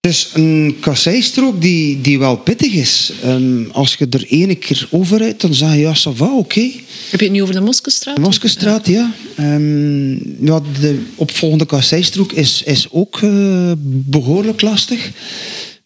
Het 0.00 0.10
is 0.10 0.30
een 0.34 0.76
kasseistrook 0.80 1.60
die, 1.60 2.00
die 2.00 2.18
wel 2.18 2.36
pittig 2.36 2.72
is. 2.72 3.12
Um, 3.24 3.68
als 3.72 3.94
je 3.94 4.06
er 4.10 4.24
ene 4.28 4.54
keer 4.54 4.88
over 4.90 5.18
rijdt, 5.18 5.40
dan 5.40 5.54
zeg 5.54 5.72
je 5.72 5.78
ja, 5.78 5.94
ça 5.94 6.16
va, 6.16 6.26
oké. 6.26 6.36
Okay. 6.36 6.84
Heb 7.10 7.20
je 7.20 7.26
het 7.26 7.34
nu 7.34 7.42
over 7.42 7.54
de 7.54 7.60
Moskestraat? 7.60 8.16
De 8.16 8.20
Moskestraat, 8.20 8.86
ja. 8.86 9.14
ja. 9.36 9.54
Um, 9.54 10.36
ja 10.40 10.60
de 10.80 11.02
opvolgende 11.14 11.66
kasseistrook 11.66 12.32
is, 12.32 12.62
is 12.62 12.86
ook 12.90 13.20
uh, 13.20 13.72
behoorlijk 13.84 14.60
lastig. 14.60 15.10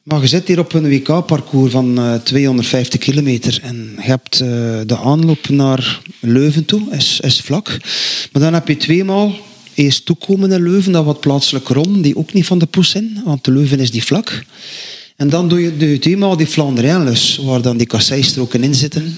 Maar 0.02 0.20
je 0.20 0.26
zit 0.26 0.48
hier 0.48 0.58
op 0.58 0.72
een 0.72 0.88
WK-parcours 0.88 1.72
van 1.72 1.98
uh, 1.98 2.14
250 2.14 3.00
kilometer 3.00 3.58
en 3.62 3.92
je 3.96 4.02
hebt 4.02 4.40
uh, 4.40 4.48
de 4.86 4.98
aanloop 4.98 5.48
naar 5.48 6.00
Leuven 6.20 6.64
toe, 6.64 6.82
is, 6.90 7.20
is 7.20 7.40
vlak. 7.40 7.68
Maar 8.32 8.42
dan 8.42 8.54
heb 8.54 8.68
je 8.68 8.76
tweemaal 8.76 9.32
eerst 9.74 10.06
toekomen 10.06 10.52
in 10.52 10.62
Leuven, 10.62 10.92
dat 10.92 11.04
wat 11.04 11.20
plaatselijk 11.20 11.68
rond, 11.68 12.02
die 12.02 12.16
ook 12.16 12.32
niet 12.32 12.46
van 12.46 12.58
de 12.58 12.66
poes 12.66 12.90
zijn, 12.90 13.22
want 13.24 13.44
de 13.44 13.52
Leuven 13.52 13.80
is 13.80 13.90
die 13.90 14.04
vlak. 14.04 14.44
En 15.16 15.28
dan 15.28 15.48
doe 15.48 15.60
je, 15.60 15.76
doe 15.76 15.88
je 15.88 15.98
eenmaal 16.00 16.36
die 16.36 16.46
Flandrijnlus, 16.46 17.36
waar 17.42 17.62
dan 17.62 17.76
die 17.76 17.86
kasseistroken 17.86 18.62
in 18.62 18.74
zitten. 18.74 19.14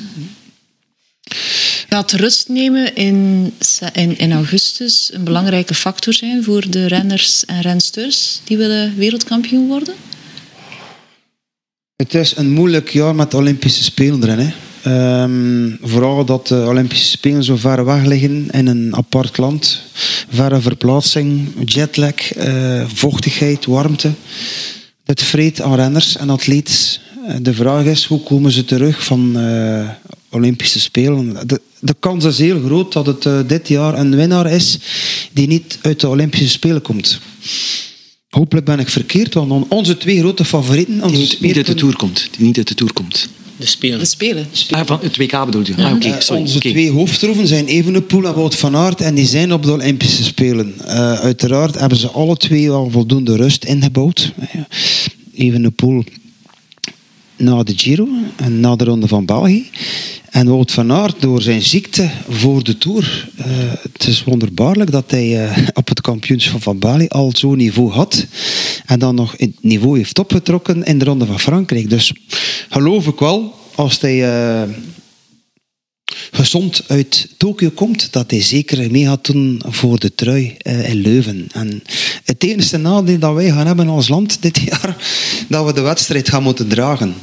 Gaat 1.88 2.12
rust 2.12 2.48
nemen 2.48 2.94
in, 2.94 3.52
in, 3.92 4.18
in, 4.18 4.32
augustus 4.32 5.10
een 5.12 5.24
belangrijke 5.24 5.74
factor 5.74 6.12
zijn 6.12 6.44
voor 6.44 6.70
de 6.70 6.86
renners 6.86 7.44
en 7.44 7.60
rensters 7.60 8.40
die 8.44 8.56
willen 8.56 8.96
wereldkampioen 8.96 9.66
worden? 9.66 9.94
Het 11.96 12.14
is 12.14 12.36
een 12.36 12.50
moeilijk 12.50 12.88
jaar 12.88 13.14
met 13.14 13.30
de 13.30 13.36
Olympische 13.36 13.84
Spelen 13.84 14.22
erin. 14.22 14.38
Hè. 14.38 14.52
Um, 14.86 15.78
vooral 15.82 16.24
dat 16.24 16.46
de 16.46 16.64
Olympische 16.66 17.06
Spelen 17.06 17.44
zo 17.44 17.56
ver 17.56 17.84
weg 17.84 18.04
liggen 18.04 18.48
in 18.50 18.66
een 18.66 18.96
apart 18.96 19.38
land. 19.38 19.82
Verre 20.28 20.60
verplaatsing, 20.60 21.48
jetlag, 21.64 22.36
uh, 22.36 22.84
vochtigheid, 22.88 23.64
warmte. 23.64 24.10
Dit 25.04 25.22
vreet 25.22 25.60
aan 25.60 25.74
renners 25.74 26.16
en 26.16 26.30
atleten. 26.30 26.74
De 27.40 27.54
vraag 27.54 27.84
is, 27.84 28.04
hoe 28.04 28.22
komen 28.22 28.50
ze 28.50 28.64
terug 28.64 29.04
van 29.04 29.38
uh, 29.38 29.88
Olympische 30.30 30.80
Spelen? 30.80 31.46
De, 31.46 31.60
de, 31.80 31.94
kans 32.00 32.24
is 32.24 32.38
heel 32.38 32.60
groot 32.64 32.92
dat 32.92 33.06
het 33.06 33.24
uh, 33.24 33.38
dit 33.46 33.68
jaar 33.68 33.98
een 33.98 34.16
winnaar 34.16 34.52
is 34.52 34.78
die 35.32 35.46
niet 35.46 35.78
uit 35.82 36.00
de 36.00 36.08
Olympische 36.08 36.48
Spelen 36.48 36.82
komt. 36.82 37.20
Hopelijk 38.28 38.66
ben 38.66 38.78
ik 38.78 38.88
verkeerd, 38.88 39.34
want 39.34 39.68
onze 39.68 39.96
twee 39.96 40.18
grote 40.18 40.44
favorieten... 40.44 41.08
Die 41.08 41.16
niet, 41.16 41.40
niet 41.40 41.56
uit 41.56 41.66
de 41.66 41.74
Tour 41.74 41.96
komt. 41.96 42.28
Die 42.36 42.46
niet 42.46 42.56
uit 42.56 42.68
de 42.68 42.74
Tour 42.74 42.92
komt. 42.92 43.28
De 43.56 43.66
Spelen. 43.66 43.98
De 43.98 44.04
Spelen. 44.04 44.46
Ah, 44.70 44.86
van 44.86 44.98
het 45.02 45.16
WK 45.16 45.44
bedoel 45.44 45.62
je? 45.66 45.74
Ah, 45.76 45.94
okay, 45.94 46.10
uh, 46.10 46.38
onze 46.38 46.56
okay. 46.56 46.70
twee 46.70 46.90
hoofdtroeven 46.90 47.46
zijn 47.46 47.66
Evenepoel 47.66 48.26
en 48.26 48.34
Wout 48.34 48.54
van 48.54 48.76
Aert 48.76 49.00
en 49.00 49.14
die 49.14 49.26
zijn 49.26 49.52
op 49.52 49.62
de 49.62 49.72
Olympische 49.72 50.24
Spelen. 50.24 50.74
Uh, 50.80 51.12
uiteraard 51.12 51.80
hebben 51.80 51.98
ze 51.98 52.10
alle 52.10 52.36
twee 52.36 52.68
wel 52.68 52.90
voldoende 52.90 53.36
rust 53.36 53.64
ingebouwd. 53.64 54.32
Evenepoel 55.34 56.04
na 57.36 57.62
de 57.62 57.72
Giro 57.76 58.08
en 58.36 58.60
na 58.60 58.76
de 58.76 58.84
Ronde 58.84 59.08
van 59.08 59.24
België. 59.24 59.70
En 60.30 60.48
Wout 60.48 60.72
van 60.72 60.92
Aert 60.92 61.20
door 61.20 61.42
zijn 61.42 61.62
ziekte 61.62 62.10
voor 62.28 62.64
de 62.64 62.78
Tour. 62.78 63.28
Uh, 63.38 63.44
het 63.92 64.06
is 64.06 64.24
wonderbaarlijk 64.24 64.90
dat 64.90 65.10
hij 65.10 65.44
uh, 65.44 65.58
op 65.74 65.88
het 65.88 66.00
kampioenschap 66.00 66.62
van 66.62 66.78
Bali 66.78 67.06
al 67.08 67.32
zo'n 67.34 67.56
niveau 67.56 67.90
had. 67.90 68.26
En 68.86 68.98
dan 68.98 69.14
nog 69.14 69.34
het 69.36 69.52
niveau 69.60 69.96
heeft 69.96 70.18
opgetrokken 70.18 70.84
in 70.84 70.98
de 70.98 71.04
Ronde 71.04 71.26
van 71.26 71.40
Frankrijk. 71.40 71.90
Dus 71.90 72.12
geloof 72.68 73.06
ik 73.06 73.18
wel, 73.18 73.54
als 73.74 74.00
hij 74.00 74.16
uh, 74.16 74.74
gezond 76.30 76.82
uit 76.86 77.28
Tokio 77.36 77.70
komt, 77.70 78.12
dat 78.12 78.30
hij 78.30 78.42
zeker 78.42 78.90
mee 78.90 79.06
gaat 79.06 79.26
doen 79.26 79.62
voor 79.66 79.98
de 79.98 80.14
trui 80.14 80.56
in 80.62 81.00
Leuven. 81.00 81.48
En 81.52 81.82
het 82.24 82.44
enige 82.44 82.76
nadeel 82.76 83.18
dat 83.18 83.34
wij 83.34 83.50
gaan 83.50 83.66
hebben 83.66 83.88
als 83.88 84.08
land 84.08 84.42
dit 84.42 84.56
jaar, 84.70 84.96
dat 85.48 85.66
we 85.66 85.72
de 85.72 85.80
wedstrijd 85.80 86.28
gaan 86.28 86.42
moeten 86.42 86.68
dragen. 86.68 87.14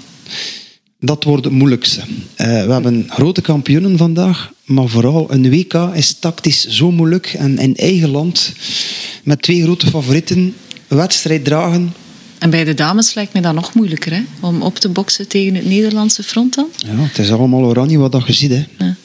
Dat 1.00 1.24
wordt 1.24 1.44
het 1.44 1.54
moeilijkste. 1.54 2.00
Uh, 2.00 2.66
we 2.66 2.72
hebben 2.72 3.06
grote 3.10 3.42
kampioenen 3.42 3.98
vandaag, 3.98 4.54
maar 4.66 4.88
vooral 4.88 5.32
een 5.32 5.50
WK 5.50 5.74
is 5.94 6.14
tactisch 6.20 6.68
zo 6.68 6.92
moeilijk. 6.92 7.34
En 7.34 7.58
in 7.58 7.76
eigen 7.76 8.10
land, 8.10 8.54
met 9.24 9.42
twee 9.42 9.64
grote 9.64 9.88
favorieten, 9.88 10.56
wedstrijd 10.88 11.46
dragen. 11.46 11.94
En 12.44 12.50
bij 12.50 12.64
de 12.64 12.74
dames 12.74 13.14
lijkt 13.14 13.34
me 13.34 13.42
dat 13.42 13.54
nog 13.54 13.74
moeilijker, 13.74 14.14
hè? 14.14 14.22
om 14.40 14.62
op 14.62 14.80
te 14.80 14.90
boksen 14.90 15.28
tegen 15.28 15.56
het 15.56 15.66
Nederlandse 15.66 16.24
front 16.24 16.56
dan? 16.56 16.68
Ja, 16.76 16.96
het 16.96 17.20
is 17.20 17.32
allemaal 17.32 17.64
oranje 17.64 17.98
wat 17.98 18.12
dat 18.12 18.28
je 18.28 18.34
ziet. 18.34 18.52
Hè. 18.52 18.66
Ja. 18.78 18.96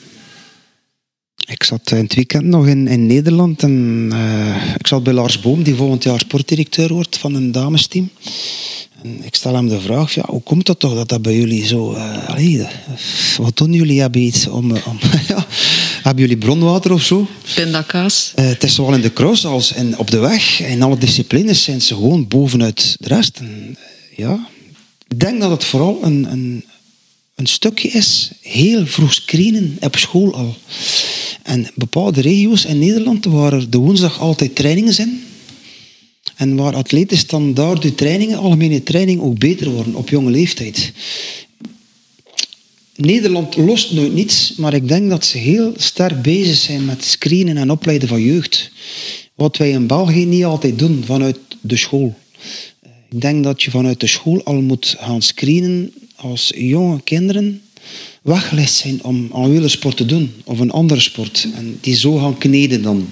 Ik 1.46 1.62
zat 1.62 1.90
in 1.90 1.96
het 1.96 2.14
weekend 2.14 2.44
nog 2.44 2.66
in, 2.66 2.88
in 2.88 3.06
Nederland 3.06 3.62
en 3.62 4.08
uh, 4.12 4.74
ik 4.78 4.86
zat 4.86 5.02
bij 5.02 5.12
Lars 5.12 5.40
Boom, 5.40 5.62
die 5.62 5.74
volgend 5.74 6.02
jaar 6.02 6.18
sportdirecteur 6.18 6.92
wordt 6.92 7.18
van 7.18 7.34
een 7.34 7.52
damesteam. 7.52 8.10
En 9.02 9.24
ik 9.24 9.34
stel 9.34 9.54
hem 9.54 9.68
de 9.68 9.80
vraag, 9.80 10.14
ja, 10.14 10.24
hoe 10.26 10.42
komt 10.42 10.66
dat 10.66 10.78
toch 10.78 10.94
dat 10.94 11.08
dat 11.08 11.22
bij 11.22 11.36
jullie 11.36 11.66
zo... 11.66 11.92
Uh, 11.94 12.28
allee, 12.28 12.66
wat 13.36 13.56
doen 13.56 13.72
jullie? 13.72 14.00
Hebben 14.00 14.20
iets 14.20 14.46
om... 14.46 14.74
Eh, 14.74 14.86
om 14.86 14.98
ja, 15.28 15.46
hebben 16.08 16.26
jullie 16.26 16.44
bronwater 16.44 16.92
of 16.92 17.02
zo? 17.02 17.26
Pindakaas. 17.54 18.32
Uh, 18.38 18.46
het 18.46 18.64
is 18.64 18.74
zowel 18.74 18.94
in 18.94 19.00
de 19.00 19.12
cross 19.12 19.44
als 19.44 19.72
in, 19.72 19.98
op 19.98 20.10
de 20.10 20.18
weg. 20.18 20.60
In 20.60 20.82
alle 20.82 20.98
disciplines 20.98 21.62
zijn 21.62 21.82
ze 21.82 21.94
gewoon 21.94 22.28
bovenuit 22.28 22.96
de 23.00 23.08
rest. 23.08 23.38
En, 23.38 23.76
ja, 24.16 24.48
ik 25.08 25.20
denk 25.20 25.40
dat 25.40 25.50
het 25.50 25.64
vooral 25.64 25.98
een, 26.02 26.32
een, 26.32 26.64
een 27.34 27.46
stukje 27.46 27.88
is. 27.88 28.30
Heel 28.40 28.86
vroeg 28.86 29.14
screenen 29.14 29.76
op 29.80 29.96
school 29.96 30.34
al. 30.34 30.56
En 31.42 31.70
bepaalde 31.74 32.20
regio's 32.20 32.64
in 32.64 32.78
Nederland 32.78 33.24
waar 33.24 33.52
er 33.52 33.70
de 33.70 33.78
woensdag 33.78 34.20
altijd 34.20 34.54
trainingen 34.54 34.94
zijn 34.94 35.22
en 36.36 36.56
waar 36.56 36.74
atleten 36.74 37.16
standaard 37.16 37.82
de 37.82 37.94
trainingen, 37.94 38.38
algemene 38.38 38.82
training, 38.82 39.20
ook 39.20 39.38
beter 39.38 39.70
worden 39.70 39.94
op 39.94 40.08
jonge 40.08 40.30
leeftijd. 40.30 40.92
Nederland 43.00 43.56
lost 43.56 43.92
nooit 43.92 44.14
niets, 44.14 44.54
maar 44.56 44.74
ik 44.74 44.88
denk 44.88 45.10
dat 45.10 45.24
ze 45.24 45.38
heel 45.38 45.72
sterk 45.76 46.22
bezig 46.22 46.56
zijn 46.56 46.84
met 46.84 47.04
screenen 47.04 47.56
en 47.56 47.70
opleiden 47.70 48.08
van 48.08 48.22
jeugd. 48.22 48.70
Wat 49.34 49.56
wij 49.56 49.70
in 49.70 49.86
België 49.86 50.26
niet 50.26 50.44
altijd 50.44 50.78
doen 50.78 51.02
vanuit 51.06 51.38
de 51.60 51.76
school. 51.76 52.14
Ik 53.10 53.20
denk 53.20 53.44
dat 53.44 53.62
je 53.62 53.70
vanuit 53.70 54.00
de 54.00 54.06
school 54.06 54.44
al 54.44 54.60
moet 54.60 54.96
gaan 54.98 55.22
screenen 55.22 55.92
als 56.16 56.52
jonge 56.56 57.02
kinderen 57.02 57.62
weggelegd 58.22 58.72
zijn 58.72 59.04
om 59.04 59.30
aan 59.34 59.50
wielersport 59.50 59.96
te 59.96 60.06
doen 60.06 60.32
of 60.44 60.58
een 60.58 60.70
andere 60.70 61.00
sport. 61.00 61.48
En 61.54 61.78
die 61.80 61.96
zo 61.96 62.16
gaan 62.16 62.38
kneden 62.38 62.82
dan. 62.82 63.08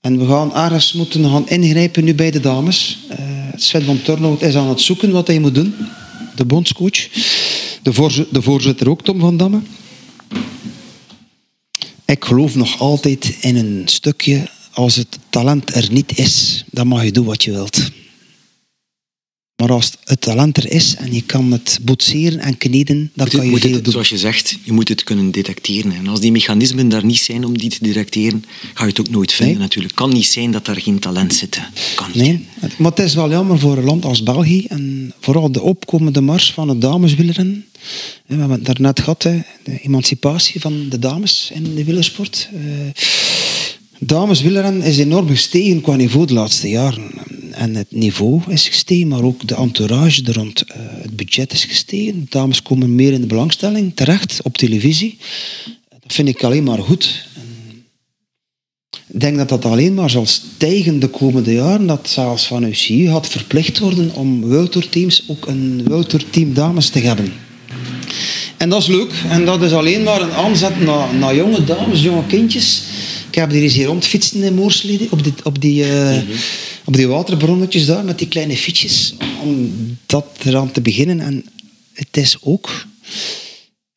En 0.00 0.18
we 0.18 0.26
gaan 0.26 0.54
ergens 0.54 0.92
moeten 0.92 1.24
gaan 1.24 1.48
ingrijpen 1.48 2.04
nu 2.04 2.14
bij 2.14 2.30
de 2.30 2.40
dames. 2.40 2.98
Uh, 3.10 3.16
Sven 3.56 3.84
van 3.84 4.02
Turnhout 4.02 4.42
is 4.42 4.54
aan 4.54 4.68
het 4.68 4.80
zoeken 4.80 5.10
wat 5.10 5.26
hij 5.26 5.38
moet 5.38 5.54
doen. 5.54 5.74
De 6.36 6.44
bondscoach. 6.44 7.08
De, 7.82 7.92
voorzitter, 7.92 8.34
de 8.34 8.42
voorzitter 8.42 8.88
ook, 8.90 9.02
Tom 9.02 9.20
van 9.20 9.36
Damme. 9.36 9.60
Ik 12.04 12.24
geloof 12.24 12.54
nog 12.54 12.78
altijd 12.78 13.36
in 13.40 13.56
een 13.56 13.82
stukje. 13.84 14.48
Als 14.72 14.96
het 14.96 15.18
talent 15.28 15.74
er 15.74 15.88
niet 15.92 16.18
is, 16.18 16.64
dan 16.70 16.86
mag 16.86 17.04
je 17.04 17.12
doen 17.12 17.26
wat 17.26 17.44
je 17.44 17.50
wilt. 17.50 17.90
Maar 19.60 19.72
als 19.72 19.92
het 20.04 20.20
talent 20.20 20.56
er 20.56 20.70
is 20.70 20.94
en 20.96 21.14
je 21.14 21.22
kan 21.22 21.52
het 21.52 21.78
boetseren 21.82 22.38
en 22.38 22.58
kneden, 22.58 23.10
dan 23.14 23.28
kan 23.28 23.44
je 23.44 23.50
moet 23.50 23.60
veel 23.60 23.72
het, 23.72 23.84
doen. 23.84 23.92
Zoals 23.92 24.08
je 24.08 24.18
zegt, 24.18 24.58
je 24.62 24.72
moet 24.72 24.88
het 24.88 25.04
kunnen 25.04 25.30
detecteren. 25.30 25.92
En 25.92 26.06
als 26.06 26.20
die 26.20 26.32
mechanismen 26.32 26.88
daar 26.88 27.04
niet 27.04 27.18
zijn 27.18 27.44
om 27.44 27.58
die 27.58 27.70
te 27.70 27.78
detecteren, 27.80 28.44
ga 28.74 28.84
je 28.84 28.90
het 28.90 29.00
ook 29.00 29.10
nooit 29.10 29.32
vinden 29.32 29.54
Nee. 29.54 29.62
natuurlijk. 29.64 29.90
Het 29.96 30.00
kan 30.06 30.12
niet 30.12 30.26
zijn 30.26 30.50
dat 30.50 30.64
daar 30.64 30.80
geen 30.80 30.98
talent 30.98 31.34
zit. 31.34 31.60
Kan 31.94 32.06
niet. 32.12 32.22
Nee, 32.22 32.46
maar 32.78 32.90
het 32.90 33.00
is 33.00 33.14
wel 33.14 33.30
jammer 33.30 33.58
voor 33.58 33.76
een 33.76 33.84
land 33.84 34.04
als 34.04 34.22
België 34.22 34.64
en 34.68 35.14
vooral 35.20 35.52
de 35.52 35.62
opkomende 35.62 36.20
mars 36.20 36.52
van 36.52 36.68
het 36.68 36.80
dameswielrennen. 36.80 37.64
We 38.26 38.34
hebben 38.34 38.50
het 38.50 38.64
daarnet 38.64 39.00
gehad, 39.00 39.22
hè, 39.22 39.40
de 39.64 39.80
emancipatie 39.80 40.60
van 40.60 40.88
de 40.88 40.98
dames 40.98 41.50
in 41.54 41.74
de 41.74 41.84
wielersport. 41.84 42.48
Eh, 42.54 42.60
Dameswielrennen 44.02 44.82
is 44.82 44.98
enorm 44.98 45.28
gestegen 45.28 45.80
qua 45.80 45.96
niveau 45.96 46.26
de 46.26 46.32
laatste 46.32 46.68
jaren. 46.68 47.10
En 47.52 47.74
het 47.74 47.90
niveau 47.90 48.40
is 48.48 48.68
gestegen, 48.68 49.08
maar 49.08 49.22
ook 49.22 49.48
de 49.48 49.54
entourage 49.54 50.22
er 50.24 50.34
rond. 50.34 50.62
eh, 50.62 50.80
het 51.02 51.16
budget 51.16 51.52
is 51.52 51.64
gestegen. 51.64 52.26
Dames 52.28 52.62
komen 52.62 52.94
meer 52.94 53.12
in 53.12 53.20
de 53.20 53.26
belangstelling, 53.26 53.92
terecht, 53.94 54.40
op 54.42 54.56
televisie. 54.56 55.18
Dat 56.00 56.12
vind 56.12 56.28
ik 56.28 56.44
alleen 56.44 56.64
maar 56.64 56.78
goed. 56.78 57.28
Ik 59.12 59.20
denk 59.20 59.36
dat 59.36 59.48
dat 59.48 59.64
alleen 59.64 59.94
maar 59.94 60.10
zal 60.10 60.26
stijgen 60.26 61.00
de 61.00 61.08
komende 61.08 61.52
jaren. 61.52 61.86
Dat 61.86 62.08
zelfs 62.08 62.46
van 62.46 62.64
UCI 62.64 63.06
gaat 63.06 63.28
verplicht 63.28 63.78
worden 63.78 64.14
om 64.14 64.40
World 64.40 64.76
ook 65.28 65.46
een 65.46 65.84
World 65.84 66.32
Team 66.32 66.54
dames 66.54 66.88
te 66.88 66.98
hebben. 66.98 67.32
En 68.56 68.68
dat 68.68 68.82
is 68.82 68.86
leuk. 68.86 69.12
En 69.28 69.44
dat 69.44 69.62
is 69.62 69.72
alleen 69.72 70.02
maar 70.02 70.20
een 70.20 70.32
aanzet 70.32 70.80
naar, 70.80 71.14
naar 71.14 71.34
jonge 71.36 71.64
dames, 71.64 72.02
jonge 72.02 72.26
kindjes. 72.26 72.82
Ik 73.28 73.34
heb 73.34 73.50
er 73.50 73.62
eens 73.62 73.74
hier 73.74 73.86
rondfietsen 73.86 74.42
in 74.42 74.54
Moorsleden, 74.54 75.06
op 75.10 75.22
die, 75.24 75.32
op 75.42 75.60
die, 75.60 75.84
eh, 75.84 76.18
op 76.90 76.96
die 76.96 77.08
waterbronnetjes 77.08 77.86
daar, 77.86 78.04
met 78.04 78.18
die 78.18 78.28
kleine 78.28 78.56
fietsjes. 78.56 79.14
Om 79.42 79.72
dat 80.06 80.26
eraan 80.44 80.72
te 80.72 80.80
beginnen. 80.80 81.20
En 81.20 81.44
het 81.92 82.16
is 82.16 82.36
ook... 82.40 82.86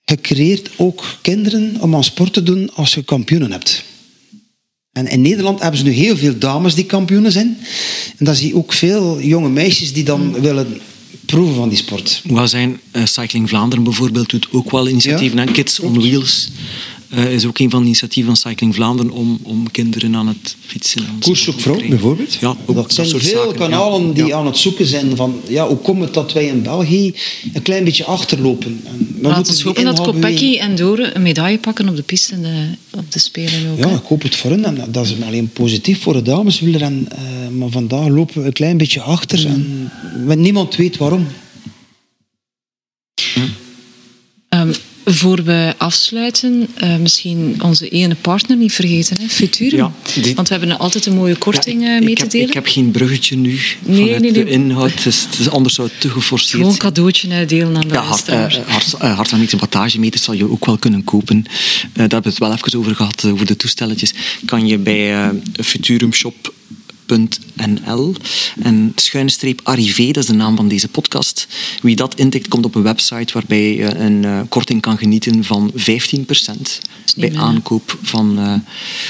Je 0.05 0.21
creëert 0.21 0.69
ook 0.75 1.03
kinderen 1.21 1.77
om 1.79 1.95
aan 1.95 2.03
sport 2.03 2.33
te 2.33 2.43
doen 2.43 2.73
als 2.73 2.93
je 2.93 3.03
kampioenen 3.03 3.51
hebt. 3.51 3.83
En 4.91 5.07
in 5.07 5.21
Nederland 5.21 5.61
hebben 5.61 5.79
ze 5.79 5.85
nu 5.85 5.91
heel 5.91 6.17
veel 6.17 6.37
dames 6.37 6.75
die 6.75 6.85
kampioenen 6.85 7.31
zijn. 7.31 7.57
En 8.17 8.25
dan 8.25 8.35
zie 8.35 8.47
je 8.47 8.55
ook 8.55 8.73
veel 8.73 9.21
jonge 9.21 9.49
meisjes 9.49 9.93
die 9.93 10.03
dan 10.03 10.41
willen 10.41 10.81
proeven 11.25 11.55
van 11.55 11.69
die 11.69 11.77
sport. 11.77 12.21
Wat 12.23 12.49
zijn 12.49 12.79
eh, 12.91 13.05
Cycling 13.05 13.49
Vlaanderen 13.49 13.83
bijvoorbeeld 13.83 14.29
doet 14.29 14.47
ook 14.51 14.71
wel 14.71 14.87
initiatieven 14.87 15.39
aan 15.39 15.51
Kids 15.51 15.79
on 15.79 15.99
Wheels. 15.99 16.49
Uh, 17.15 17.33
is 17.33 17.45
ook 17.45 17.59
een 17.59 17.69
van 17.69 17.79
de 17.79 17.85
initiatieven 17.85 18.35
van 18.35 18.49
Cycling 18.49 18.75
Vlaanderen 18.75 19.11
om, 19.11 19.39
om 19.43 19.71
kinderen 19.71 20.15
aan 20.15 20.27
het 20.27 20.55
fietsen. 20.65 21.01
Koers 21.19 21.47
op 21.47 21.61
vrouw 21.61 21.87
bijvoorbeeld? 21.89 22.33
Ja, 22.33 22.55
ook 22.65 22.75
dat, 22.75 22.93
zijn 22.93 23.09
veel 23.09 23.19
zaken. 23.19 23.55
kanalen 23.55 24.13
die 24.13 24.35
aan 24.35 24.45
het 24.45 24.57
zoeken 24.57 24.85
zijn 24.85 25.15
van 25.15 25.41
ja, 25.47 25.67
hoe 25.67 25.77
komt 25.77 26.01
het 26.01 26.13
dat 26.13 26.33
wij 26.33 26.45
in 26.45 26.61
België 26.61 27.13
een 27.53 27.61
klein 27.61 27.83
beetje 27.83 28.05
achterlopen. 28.05 28.81
En 28.85 29.17
Laten 29.21 29.55
we 29.55 29.63
hopen 29.63 29.83
dat 29.83 30.01
Kopecky 30.01 30.57
en 30.57 30.75
Dore 30.75 31.15
een 31.15 31.21
medaille 31.21 31.57
pakken 31.57 31.89
op 31.89 31.95
de 31.95 32.03
piste 32.03 32.41
de, 32.41 32.67
op 32.97 33.11
de 33.11 33.19
Spelen 33.19 33.71
ook. 33.71 33.77
Ja, 33.77 33.89
ik 33.89 34.03
hoop 34.07 34.21
het 34.21 34.35
voor 34.35 34.51
hen. 34.51 34.65
En 34.65 34.91
dat 34.91 35.05
is 35.05 35.15
alleen 35.25 35.49
positief 35.49 36.01
voor 36.01 36.13
de 36.13 36.21
dameswielrennen. 36.21 37.07
Uh, 37.11 37.57
maar 37.57 37.69
vandaag 37.69 38.07
lopen 38.07 38.41
we 38.41 38.47
een 38.47 38.53
klein 38.53 38.77
beetje 38.77 39.01
achter 39.01 39.45
en 39.45 39.91
niemand 40.41 40.75
weet 40.75 40.97
waarom. 40.97 41.27
Voor 45.05 45.43
we 45.43 45.73
afsluiten, 45.77 46.67
uh, 46.83 46.95
misschien 46.95 47.55
onze 47.63 47.89
ene 47.89 48.15
partner 48.15 48.57
niet 48.57 48.73
vergeten, 48.73 49.17
hè? 49.21 49.27
Futurum. 49.27 49.77
Ja, 49.77 49.91
Want 50.35 50.47
we 50.47 50.55
hebben 50.55 50.79
altijd 50.79 51.05
een 51.05 51.15
mooie 51.15 51.35
korting 51.35 51.83
ja, 51.83 51.99
mee 51.99 52.15
te 52.15 52.27
delen. 52.27 52.47
Ik 52.47 52.53
heb 52.53 52.67
geen 52.67 52.91
bruggetje 52.91 53.35
nu 53.35 53.49
nee, 53.49 54.01
vanuit 54.03 54.21
nee, 54.21 54.31
nee. 54.31 54.45
de 54.45 54.49
inhoud, 54.49 55.03
dus, 55.03 55.27
dus 55.37 55.49
anders 55.49 55.75
zou 55.75 55.87
het 55.87 56.01
te 56.01 56.09
geforceerd 56.09 56.51
Gewoon 56.51 56.71
een 56.71 56.77
cadeautje 56.77 57.31
uitdelen 57.31 57.75
aan 57.75 57.87
de 57.87 57.93
ja, 57.93 58.01
hart, 58.01 58.29
uh, 58.29 58.35
hart, 58.35 58.95
uh, 59.73 60.11
zal 60.13 60.33
je 60.33 60.49
ook 60.49 60.65
wel 60.65 60.77
kunnen 60.77 61.03
kopen. 61.03 61.37
Uh, 61.37 61.43
daar 61.93 62.01
hebben 62.01 62.23
we 62.23 62.29
het 62.29 62.37
wel 62.37 62.53
even 62.53 62.79
over 62.79 62.95
gehad, 62.95 63.25
over 63.25 63.45
de 63.45 63.55
toestelletjes. 63.55 64.13
Kan 64.45 64.67
je 64.67 64.77
bij 64.77 65.31
Futurum 65.61 66.13
Shop 66.13 66.53
.nl 67.05 68.15
en 68.61 68.91
schuine 68.95 69.31
streep 69.31 69.59
arrivé, 69.63 70.05
dat 70.11 70.23
is 70.23 70.29
de 70.29 70.35
naam 70.35 70.55
van 70.55 70.67
deze 70.67 70.87
podcast. 70.87 71.47
Wie 71.81 71.95
dat 71.95 72.15
intikt, 72.15 72.47
komt 72.47 72.65
op 72.65 72.75
een 72.75 72.83
website 72.83 73.33
waarbij 73.33 73.75
je 73.75 73.95
een 73.95 74.23
uh, 74.23 74.39
korting 74.49 74.81
kan 74.81 74.97
genieten 74.97 75.43
van 75.43 75.71
15% 75.75 75.75
bij 77.15 77.35
aankoop 77.35 77.97
van 78.01 78.39
uh, 78.39 78.53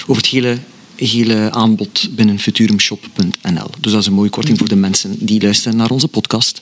over 0.08 0.22
het 0.22 0.32
hele 0.32 0.60
hele 0.96 1.52
aanbod 1.52 2.10
binnen 2.16 2.39
futurumshop.nl. 2.39 3.70
Dus 3.80 3.91
dat 3.91 4.02
is 4.02 4.08
een 4.08 4.14
mooie 4.14 4.30
korting 4.30 4.58
voor 4.58 4.68
de 4.68 4.76
mensen 4.76 5.16
die 5.20 5.41
luisteren 5.41 5.78
naar 5.78 5.89
onze 5.89 6.08
podcast. 6.08 6.62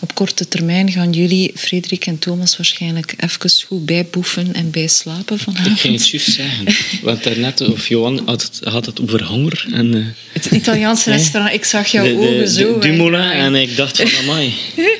Op 0.00 0.14
korte 0.14 0.48
termijn 0.48 0.92
gaan 0.92 1.12
jullie, 1.12 1.52
Frederik 1.54 2.06
en 2.06 2.18
Thomas, 2.18 2.56
waarschijnlijk 2.56 3.14
even 3.16 3.50
goed 3.66 3.86
bijboeven 3.86 4.54
en 4.54 4.70
bijslapen 4.70 5.38
vanavond. 5.38 5.74
Ik 5.74 5.80
ging 5.80 5.94
het 5.94 6.08
juist 6.08 6.32
zeggen. 6.32 6.66
Want 7.02 7.22
daarnet, 7.22 7.60
of 7.60 7.88
Johan 7.88 8.22
had 8.24 8.42
het, 8.42 8.60
had 8.64 8.86
het 8.86 9.00
over 9.00 9.24
honger. 9.24 9.66
En, 9.72 9.96
uh, 9.96 10.06
het 10.32 10.46
Italiaanse 10.46 11.10
restaurant, 11.16 11.54
ik 11.54 11.64
zag 11.64 11.86
jouw 11.86 12.04
de, 12.04 12.16
ogen 12.16 12.48
zo. 12.48 12.78
De, 12.78 12.88
Dumoulin, 12.88 13.30
en 13.30 13.54
ik 13.54 13.76
dacht 13.76 13.96
van, 13.96 14.10
amai. 14.22 14.52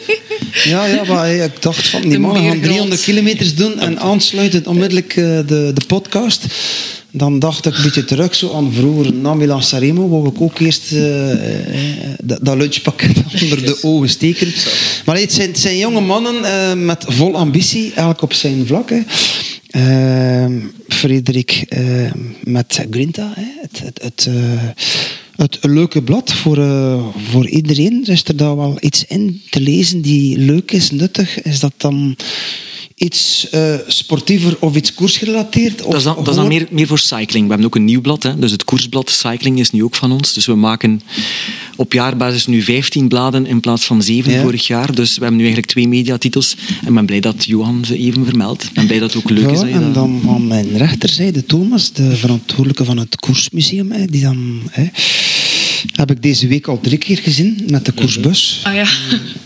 Ja, 0.65 0.87
ja, 0.87 1.05
maar 1.05 1.31
ik 1.31 1.63
dacht 1.63 1.87
van, 1.87 2.09
die 2.09 2.19
mannen 2.19 2.45
gaan 2.45 2.61
300 2.61 3.03
kilometers 3.03 3.55
doen 3.55 3.81
en 3.81 3.99
aansluiten 3.99 4.67
onmiddellijk 4.67 5.17
uh, 5.17 5.25
de, 5.25 5.71
de 5.75 5.85
podcast 5.87 6.47
dan 7.17 7.39
dacht 7.39 7.67
ik 7.67 7.77
een 7.77 7.83
beetje 7.83 8.05
terug 8.05 8.35
zo 8.35 8.55
aan 8.55 8.73
vroeger. 8.73 9.15
Na 9.15 9.35
Milan 9.35 9.63
Saremo 9.63 10.09
wou 10.09 10.29
ik 10.29 10.41
ook 10.41 10.59
eerst 10.59 10.93
uh, 10.93 11.31
dat, 12.23 12.39
dat 12.43 12.57
lunchpakket 12.57 13.17
onder 13.43 13.65
de 13.65 13.79
ogen 13.83 14.09
steken. 14.09 14.53
Maar 15.05 15.19
het 15.19 15.33
zijn, 15.33 15.49
het 15.49 15.59
zijn 15.59 15.79
jonge 15.79 16.01
mannen 16.01 16.35
uh, 16.35 16.73
met 16.85 17.05
vol 17.09 17.37
ambitie, 17.37 17.93
elk 17.95 18.23
op 18.23 18.33
zijn 18.33 18.67
vlak. 18.67 18.91
Hè. 18.91 19.01
Uh, 19.77 20.63
Frederik 20.89 21.67
met 22.43 22.87
Grinta, 22.91 23.33
hè. 23.35 23.47
het, 23.61 23.81
het, 23.85 24.03
het, 24.03 24.29
het 25.37 25.59
leuke 25.61 26.03
blad 26.03 26.33
voor, 26.33 26.57
voor 27.31 27.49
iedereen. 27.49 28.05
Is 28.07 28.25
er 28.25 28.37
daar 28.37 28.57
wel 28.57 28.77
iets 28.81 29.05
in 29.05 29.43
te 29.51 29.61
lezen 29.61 30.01
die 30.01 30.39
leuk 30.39 30.71
is, 30.71 30.91
nuttig? 30.91 31.43
Is 31.43 31.61
dat 31.61 31.73
dan 31.77 32.17
iets 33.05 33.47
uh, 33.55 33.75
sportiever 33.87 34.57
of 34.59 34.77
iets 34.77 34.95
koersgerelateerd? 34.95 35.83
Of 35.83 35.91
dat 35.91 35.97
is 35.97 36.03
dan, 36.03 36.17
dat 36.17 36.29
is 36.29 36.35
dan 36.35 36.49
meer, 36.49 36.67
meer, 36.71 36.87
voor 36.87 36.99
cycling. 36.99 37.45
We 37.45 37.49
hebben 37.49 37.67
ook 37.67 37.75
een 37.75 37.85
nieuw 37.85 38.01
blad, 38.01 38.23
hè? 38.23 38.39
dus 38.39 38.51
het 38.51 38.65
koersblad 38.65 39.11
Cycling 39.11 39.59
is 39.59 39.71
nu 39.71 39.85
ook 39.85 39.95
van 39.95 40.13
ons. 40.13 40.33
Dus 40.33 40.47
we 40.47 40.55
maken 40.55 41.01
op 41.77 41.93
jaarbasis 41.93 42.47
nu 42.47 42.63
15 42.63 43.09
bladen 43.09 43.47
in 43.47 43.61
plaats 43.61 43.85
van 43.85 44.03
7 44.03 44.41
vorig 44.41 44.67
jaar. 44.67 44.95
Dus 44.95 45.15
we 45.15 45.21
hebben 45.21 45.37
nu 45.37 45.43
eigenlijk 45.43 45.73
twee 45.73 45.89
mediatitels. 45.89 46.57
En 46.81 46.89
ik 46.89 46.95
ben 46.95 47.07
blij 47.07 47.21
dat 47.21 47.45
Johan 47.45 47.85
ze 47.85 47.97
even 47.97 48.25
vermeldt. 48.25 48.65
Ik 48.65 48.73
ben 48.73 48.87
blij 48.87 48.99
dat 48.99 49.13
het 49.13 49.23
ook 49.23 49.31
leuk 49.31 49.51
ja, 49.51 49.51
is. 49.51 49.61
En 49.61 49.93
dan 49.93 50.23
aan 50.29 50.47
mijn 50.47 50.77
rechterzijde 50.77 51.47
Thomas, 51.47 51.93
de 51.93 52.17
verantwoordelijke 52.17 52.85
van 52.85 52.99
het 52.99 53.17
Koersmuseum. 53.17 53.93
Hè, 53.93 54.07
die 54.07 54.23
dan... 54.23 54.61
Hè, 54.71 54.87
heb 55.93 56.11
ik 56.11 56.23
deze 56.23 56.47
week 56.47 56.67
al 56.67 56.81
drie 56.81 56.99
keer 56.99 57.19
gezien 57.19 57.63
met 57.67 57.85
de 57.85 57.93
koersbus. 57.93 58.61
Ah, 58.63 58.75
ja. 58.75 58.87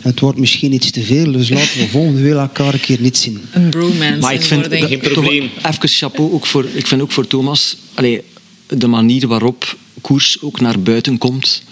Het 0.00 0.20
wordt 0.20 0.38
misschien 0.38 0.72
iets 0.72 0.90
te 0.90 1.02
veel, 1.02 1.32
dus 1.32 1.48
laten 1.48 1.78
we 1.78 1.88
volgende 1.88 2.20
week 2.20 2.32
elkaar 2.32 2.74
een 2.74 2.80
keer 2.80 3.00
niet 3.00 3.16
zien. 3.16 3.40
Een 3.52 3.70
bromance. 3.70 4.18
Maar 4.20 4.34
ik 4.34 4.42
vind 4.42 4.66
geen 4.70 4.98
probleem. 4.98 5.50
Even 5.66 5.88
chapeau 5.88 6.32
ook 6.32 6.46
voor, 6.46 6.66
ik 6.72 6.86
vind 6.86 7.00
ook 7.00 7.12
voor 7.12 7.26
Thomas, 7.26 7.76
allee, 7.94 8.22
de 8.66 8.86
manier 8.86 9.26
waarop 9.26 9.76
koers 10.00 10.40
ook 10.40 10.60
naar 10.60 10.80
buiten 10.80 11.18
komt. 11.18 11.62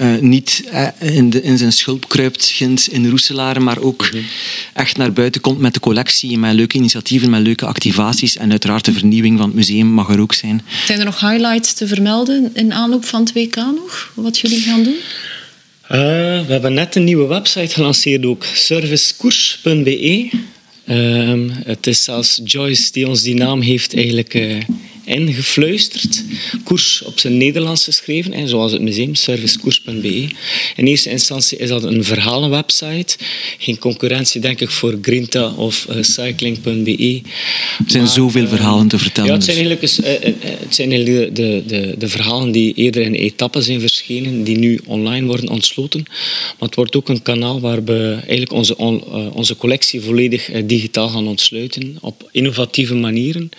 Uh, 0.00 0.18
niet 0.20 0.64
uh, 0.72 0.88
in, 1.16 1.30
de, 1.30 1.42
in, 1.42 1.58
zijn 1.58 1.72
schulp 1.72 2.08
kruipt 2.08 2.44
ginds 2.44 2.88
in 2.88 3.08
Roeselare, 3.08 3.60
maar 3.60 3.78
ook 3.78 4.08
-hmm. 4.10 4.24
echt 4.72 4.96
naar 4.96 5.12
buiten 5.12 5.40
komt 5.40 5.58
met 5.58 5.74
de 5.74 5.80
collectie, 5.80 6.38
met 6.38 6.54
leuke 6.54 6.76
initiatieven, 6.76 7.30
met 7.30 7.42
leuke 7.42 7.66
activaties. 7.66 8.36
En 8.36 8.50
uiteraard 8.50 8.84
de 8.84 8.92
vernieuwing 8.92 9.38
van 9.38 9.46
het 9.46 9.56
museum 9.56 9.86
mag 9.86 10.10
er 10.10 10.20
ook 10.20 10.34
zijn. 10.34 10.62
Zijn 10.84 10.98
er 10.98 11.04
nog 11.04 11.20
highlights 11.20 11.72
te 11.72 11.86
vermelden 11.86 12.50
in 12.54 12.72
aanloop 12.72 13.04
van 13.04 13.20
het 13.20 13.32
WK 13.32 13.56
nog, 13.56 14.12
wat 14.14 14.38
jullie 14.38 14.60
gaan 14.60 14.82
doen? 14.82 14.96
Uh, 15.84 15.90
we 16.46 16.52
hebben 16.52 16.74
net 16.74 16.96
een 16.96 17.04
nieuwe 17.04 17.26
website 17.26 17.74
gelanceerd 17.74 18.24
ook, 18.24 18.44
servicekoers.be. 18.54 20.30
Ehm, 20.84 21.48
het 21.64 21.86
is 21.86 22.04
zelfs 22.04 22.40
Joyce 22.44 22.92
die 22.92 23.08
ons 23.08 23.22
die 23.22 23.34
naam 23.34 23.60
heeft 23.60 23.94
eigenlijk 23.94 24.34
ingefluisterd. 25.04 26.24
Koers 26.64 27.02
op 27.02 27.18
zijn 27.18 27.36
Nederlands 27.36 27.84
geschreven, 27.84 28.32
hè, 28.32 28.48
zoals 28.48 28.72
het 28.72 28.80
museum, 28.80 29.14
servicekoers.be. 29.14 30.28
In 30.76 30.86
eerste 30.86 31.10
instantie 31.10 31.58
is 31.58 31.68
dat 31.68 31.82
een 31.82 32.04
verhalenwebsite. 32.04 33.16
Geen 33.58 33.78
concurrentie, 33.78 34.40
denk 34.40 34.60
ik, 34.60 34.70
voor 34.70 34.98
Grinta 35.02 35.52
of 35.56 35.86
uh, 35.90 36.02
cycling.be. 36.02 37.20
Er 37.78 37.90
zijn 37.90 38.06
zoveel 38.06 38.48
verhalen 38.48 38.88
te 38.88 38.98
vertellen. 38.98 39.30
Ja, 39.30 39.36
het 39.36 39.44
zijn 39.44 39.68
dus. 39.78 39.98
eigenlijk, 39.98 40.22
uh, 40.22 40.28
uh, 40.28 40.58
het 40.60 40.74
zijn 40.74 40.92
eigenlijk 40.92 41.36
de, 41.36 41.62
de, 41.66 41.94
de, 41.98 42.08
verhalen 42.08 42.50
die 42.50 42.74
eerder 42.74 43.02
in 43.02 43.14
etappen 43.14 43.62
zijn 43.62 43.80
verschenen, 43.80 44.44
die 44.44 44.58
nu 44.58 44.80
online 44.86 45.26
worden 45.26 45.48
ontsloten. 45.48 46.02
Maar 46.06 46.68
het 46.68 46.74
wordt 46.74 46.96
ook 46.96 47.08
een 47.08 47.22
kanaal 47.22 47.60
waar 47.60 47.84
we 47.84 48.12
eigenlijk 48.14 48.52
onze, 48.52 48.76
onze 49.32 49.56
collectie 49.56 50.00
volledig 50.00 50.50
digitaal 50.64 51.08
gaan 51.08 51.26
ontsluiten, 51.26 51.98
op 52.00 52.28
innovatieve 52.32 52.94
manieren. 52.94 53.50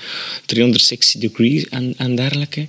360 0.46 1.20
en, 1.70 1.94
en 1.98 2.16
dergelijke. 2.16 2.68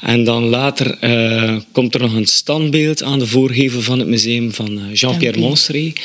En 0.00 0.24
dan 0.24 0.44
later 0.44 0.98
uh, 1.00 1.56
komt 1.72 1.94
er 1.94 2.00
nog 2.00 2.12
een 2.12 2.26
standbeeld 2.26 3.02
aan 3.02 3.18
de 3.18 3.26
voorgevel 3.26 3.80
van 3.80 3.98
het 3.98 4.08
museum 4.08 4.52
van 4.52 4.78
eh, 4.78 4.94
Jean-Pierre 4.94 5.38
Monsteret. 5.38 6.00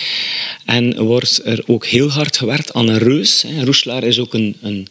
En 0.65 1.03
wordt 1.03 1.41
er 1.45 1.63
ook 1.65 1.85
heel 1.85 2.09
hard 2.09 2.37
gewerkt 2.37 2.73
aan 2.73 2.87
een 2.87 2.97
reus. 2.97 3.45
Roeslaar 3.63 4.03
is 4.03 4.19
ook 4.19 4.33
een, 4.33 4.55
een, 4.61 4.87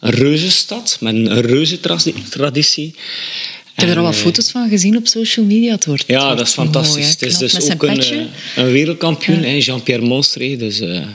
een 0.00 0.10
reuzenstad 0.10 0.96
met 1.00 1.14
een 1.14 1.40
reuzentraditie. 1.40 2.94
Ik 3.74 3.80
heb 3.80 3.88
er 3.88 3.96
al 3.96 4.02
wat 4.02 4.14
eh, 4.14 4.20
foto's 4.20 4.50
van 4.50 4.68
gezien 4.68 4.96
op 4.96 5.06
social 5.06 5.46
media. 5.46 5.72
Het 5.72 5.84
wordt, 5.84 6.04
ja, 6.06 6.34
dat 6.34 6.46
is 6.46 6.52
fantastisch. 6.52 7.08
het 7.08 7.22
is 7.22 7.38
dus 7.38 7.72
ook 7.72 7.82
een, 7.82 8.28
een, 8.56 8.72
wereldkampioen, 8.72 9.58
Jean-Pierre 9.58 10.06
Monsteret. 10.06 10.58
Dus, 10.58 10.80
uh, 10.80 11.06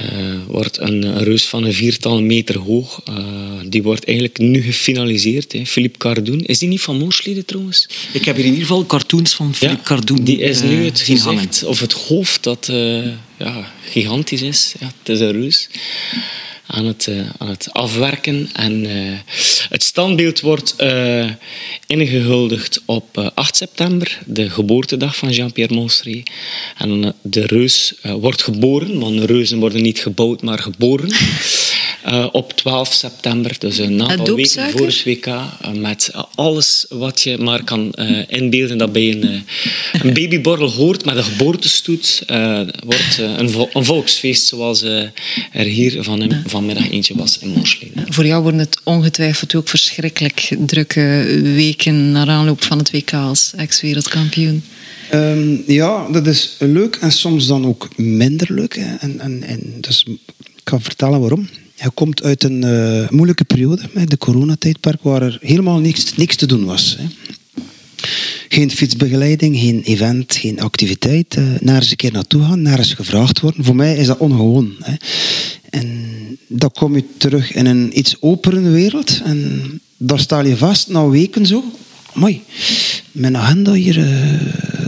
uh, 0.00 0.34
wordt 0.46 0.78
een, 0.78 1.02
een, 1.02 1.24
reus 1.24 1.44
van 1.44 1.64
een 1.64 1.72
viertal 1.72 2.22
meter 2.22 2.58
hoog. 2.58 3.02
Uh, 3.08 3.16
die 3.66 3.82
wordt 3.82 4.04
eigenlijk 4.04 4.38
nu 4.38 4.62
gefinaliseerd. 4.62 5.52
Hè. 5.52 5.66
Philippe 5.66 5.98
Cardoen. 5.98 6.40
Is 6.40 6.58
die 6.58 6.68
niet 6.68 6.80
van 6.80 6.98
Moorsleden 6.98 7.44
trouwens? 7.44 7.88
Ik 8.12 8.24
heb 8.24 8.36
hier 8.36 8.44
in 8.44 8.50
ieder 8.50 8.66
geval 8.66 8.86
cartoons 8.86 9.34
van 9.34 9.54
Philippe 9.54 9.80
ja, 9.80 9.86
Cardoen 9.86 10.24
Die 10.24 10.38
is 10.38 10.62
nu 10.62 10.84
het 10.84 11.00
gezicht, 11.00 11.64
of 11.64 11.80
het 11.80 11.92
hoofd 11.92 12.42
dat 12.42 12.66
ja, 13.38 13.72
gigantisch 13.90 14.42
is. 14.42 14.74
Ja, 14.80 14.86
het 14.86 15.08
is 15.08 15.20
een 15.20 15.32
reus 15.32 15.68
aan 16.70 16.84
het, 16.84 17.06
uh, 17.06 17.20
aan 17.38 17.48
het 17.48 17.68
afwerken. 17.72 18.50
En 18.52 18.84
uh, 18.84 19.18
het 19.68 19.82
standbeeld 19.82 20.40
wordt 20.40 20.74
uh, 20.80 21.30
ingehuldigd 21.86 22.82
op 22.84 23.30
8 23.34 23.56
september, 23.56 24.18
de 24.26 24.50
geboortedag 24.50 25.16
van 25.16 25.30
Jean-Pierre 25.30 25.74
Monsteret. 25.74 26.30
En 26.76 27.14
de 27.22 27.46
reus 27.46 27.94
wordt 28.02 28.42
geboren, 28.42 28.98
want 28.98 29.24
reuzen 29.24 29.58
worden 29.58 29.82
niet 29.82 29.98
gebouwd, 29.98 30.42
maar 30.42 30.58
geboren. 30.58 31.10
Uh, 32.06 32.26
op 32.32 32.52
12 32.52 32.92
september, 32.92 33.56
dus 33.58 33.78
een 33.78 34.02
aantal 34.02 34.34
weken 34.34 34.70
voor 34.70 34.86
het 34.86 35.04
WK, 35.04 35.26
uh, 35.26 35.44
met 35.74 36.10
alles 36.34 36.86
wat 36.88 37.22
je 37.22 37.38
maar 37.38 37.64
kan 37.64 37.92
uh, 37.98 38.22
inbeelden 38.28 38.78
dat 38.78 38.92
bij 38.92 39.10
een, 39.10 39.44
een 40.02 40.12
babyborrel 40.12 40.70
hoort 40.70 41.04
met 41.04 41.16
een 41.16 41.24
geboortestoet, 41.24 42.22
wordt 42.84 43.18
een, 43.18 43.50
vo 43.50 43.68
een, 43.72 43.84
volksfeest 43.84 44.46
zoals 44.46 44.82
er 44.82 45.12
hier 45.52 46.02
van, 46.02 46.42
vanmiddag 46.46 46.90
eentje 46.90 47.14
was 47.16 47.38
in 47.38 47.48
Moorsleden. 47.48 48.12
Voor 48.12 48.26
jou 48.26 48.42
worden 48.42 48.60
het 48.60 48.80
ongetwijfeld 48.84 49.54
ook 49.54 49.68
verschrikkelijk 49.68 50.56
drukke 50.58 51.40
weken 51.42 52.12
naar 52.12 52.28
aanloop 52.28 52.64
van 52.64 52.78
het 52.78 52.90
WK 52.90 53.12
als 53.12 53.52
ex-wereldkampioen. 53.56 54.62
Um, 55.14 55.62
ja, 55.66 56.08
dat 56.08 56.26
is 56.26 56.56
leuk 56.58 56.96
en 56.96 57.12
soms 57.12 57.46
dan 57.46 57.66
ook 57.66 57.88
minder 57.96 58.52
leuk. 58.52 58.74
En, 58.74 59.20
en, 59.20 59.42
en 59.42 59.60
dus 59.80 60.04
ik 60.06 60.64
kan 60.64 60.82
vertellen 60.82 61.20
waarom. 61.20 61.48
Je 61.82 61.90
komt 61.94 62.22
uit 62.22 62.44
een 62.44 62.64
uh, 62.64 63.08
moeilijke 63.08 63.44
periode, 63.44 63.82
de 64.04 64.18
coronatijdperk, 64.18 65.02
waar 65.02 65.22
er 65.22 65.38
helemaal 65.40 65.78
niks, 65.78 66.14
niks 66.14 66.36
te 66.36 66.46
doen 66.46 66.64
was. 66.64 66.96
Hè. 66.98 67.04
Geen 68.48 68.70
fietsbegeleiding, 68.70 69.58
geen 69.58 69.82
event, 69.82 70.36
geen 70.36 70.60
activiteit. 70.60 71.36
Uh, 71.36 71.44
naar 71.60 71.80
eens 71.80 71.90
een 71.90 71.96
keer 71.96 72.12
naartoe 72.12 72.42
gaan, 72.42 72.62
naar 72.62 72.78
eens 72.78 72.94
gevraagd 72.94 73.40
worden. 73.40 73.64
Voor 73.64 73.76
mij 73.76 73.96
is 73.96 74.06
dat 74.06 74.18
ongewoon. 74.18 74.74
Hè. 74.80 74.94
En 75.70 75.88
dan 76.46 76.70
kom 76.70 76.94
je 76.94 77.04
terug 77.16 77.52
in 77.52 77.66
een 77.66 77.98
iets 77.98 78.16
openere 78.20 78.70
wereld. 78.70 79.20
En 79.24 79.62
daar 79.96 80.20
sta 80.20 80.40
je 80.40 80.56
vast 80.56 80.88
na 80.88 81.08
weken 81.08 81.46
zo. 81.46 81.64
Mooi. 82.14 82.42
Mijn 83.12 83.36
agenda 83.36 83.72
hier, 83.72 83.98
uh, 83.98 84.40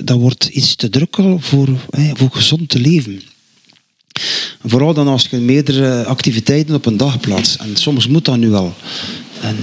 dat 0.04 0.18
wordt 0.18 0.44
iets 0.44 0.74
te 0.74 0.88
druk 0.88 1.16
voor, 1.38 1.68
voor 2.14 2.30
gezond 2.30 2.68
te 2.68 2.78
leven. 2.78 3.22
Vooral 4.64 4.94
dan 4.94 5.08
als 5.08 5.26
je 5.30 5.36
meerdere 5.36 6.04
activiteiten 6.04 6.74
op 6.74 6.86
een 6.86 6.96
dag 6.96 7.20
plaatst. 7.20 7.60
En 7.60 7.76
soms 7.76 8.06
moet 8.06 8.24
dat 8.24 8.36
nu 8.36 8.48
wel. 8.48 8.74
En, 9.40 9.56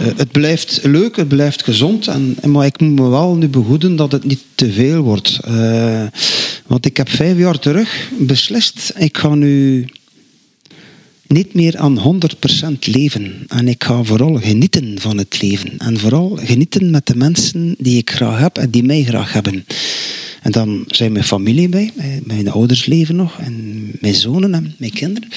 uh, 0.00 0.06
het 0.16 0.32
blijft 0.32 0.80
leuk, 0.82 1.16
het 1.16 1.28
blijft 1.28 1.64
gezond. 1.64 2.06
En, 2.06 2.36
maar 2.44 2.66
ik 2.66 2.80
moet 2.80 3.00
me 3.00 3.08
wel 3.08 3.34
nu 3.34 3.48
behoeden 3.48 3.96
dat 3.96 4.12
het 4.12 4.24
niet 4.24 4.42
te 4.54 4.72
veel 4.72 5.02
wordt. 5.02 5.38
Uh, 5.48 6.02
want 6.66 6.86
ik 6.86 6.96
heb 6.96 7.08
vijf 7.08 7.38
jaar 7.38 7.58
terug 7.58 8.10
beslist, 8.18 8.92
ik 8.96 9.18
ga 9.18 9.34
nu 9.34 9.86
niet 11.28 11.54
meer 11.54 11.78
aan 11.78 12.20
100% 12.66 12.78
leven. 12.78 13.44
En 13.48 13.68
ik 13.68 13.84
ga 13.84 14.02
vooral 14.02 14.34
genieten 14.34 15.00
van 15.00 15.18
het 15.18 15.42
leven. 15.42 15.78
En 15.78 15.98
vooral 15.98 16.38
genieten 16.42 16.90
met 16.90 17.06
de 17.06 17.16
mensen 17.16 17.74
die 17.78 17.98
ik 17.98 18.10
graag 18.10 18.38
heb 18.38 18.58
en 18.58 18.70
die 18.70 18.82
mij 18.82 19.02
graag 19.02 19.32
hebben. 19.32 19.64
En 20.42 20.52
dan 20.52 20.84
zijn 20.86 21.12
mijn 21.12 21.24
familie 21.24 21.68
bij, 21.68 21.92
mijn 22.24 22.50
ouders 22.50 22.86
leven 22.86 23.16
nog, 23.16 23.38
en 23.38 23.88
mijn 24.00 24.14
zonen 24.14 24.54
en 24.54 24.74
mijn 24.78 24.92
kinderen. 24.92 25.28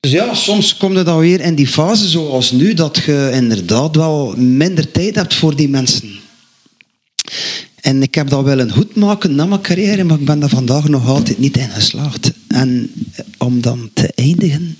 Dus 0.00 0.10
ja, 0.10 0.34
soms 0.34 0.76
kom 0.76 0.96
je 0.96 1.02
dan 1.02 1.18
weer 1.18 1.40
in 1.40 1.54
die 1.54 1.66
fase 1.66 2.08
zoals 2.08 2.50
nu, 2.50 2.74
dat 2.74 2.96
je 3.06 3.30
inderdaad 3.32 3.96
wel 3.96 4.34
minder 4.36 4.90
tijd 4.90 5.14
hebt 5.14 5.34
voor 5.34 5.56
die 5.56 5.68
mensen. 5.68 6.10
En 7.86 8.02
ik 8.02 8.14
heb 8.14 8.28
dat 8.28 8.44
wel 8.44 8.58
een 8.58 8.70
goed 8.70 8.94
maken 8.94 9.34
na 9.34 9.46
mijn 9.46 9.60
carrière, 9.60 10.04
maar 10.04 10.18
ik 10.18 10.24
ben 10.24 10.38
daar 10.38 10.48
vandaag 10.48 10.88
nog 10.88 11.06
altijd 11.06 11.38
niet 11.38 11.56
in 11.56 11.68
geslaagd. 11.68 12.32
En 12.48 12.90
eh, 13.12 13.24
om 13.38 13.60
dan 13.60 13.90
te 13.92 14.12
eindigen, 14.14 14.76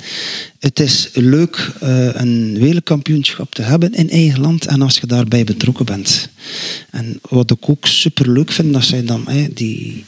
het 0.58 0.80
is 0.80 1.08
leuk 1.12 1.72
uh, 1.82 2.08
een 2.14 2.58
wereldkampioenschap 2.58 3.54
te 3.54 3.62
hebben 3.62 3.92
in 3.92 4.10
eigen 4.10 4.40
land 4.40 4.66
en 4.66 4.82
als 4.82 4.98
je 4.98 5.06
daarbij 5.06 5.44
betrokken 5.44 5.84
bent. 5.84 6.28
En 6.90 7.18
wat 7.28 7.50
ik 7.50 7.68
ook 7.68 7.86
super 7.86 8.30
leuk 8.30 8.52
vind, 8.52 8.72
dat 8.72 8.84
zijn 8.84 9.06
dan 9.06 9.28
die. 9.54 10.04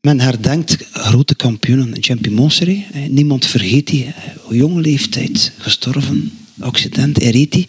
Men 0.00 0.20
herdenkt 0.20 0.76
grote 0.92 1.34
kampioenen, 1.34 1.96
Champion 2.00 2.34
Monseré. 2.34 2.84
Niemand 3.08 3.46
vergeet 3.46 3.86
die. 3.86 4.06
Jonge 4.50 4.80
leeftijd, 4.80 5.52
gestorven, 5.58 6.32
accident, 6.58 7.18
Eriti 7.18 7.66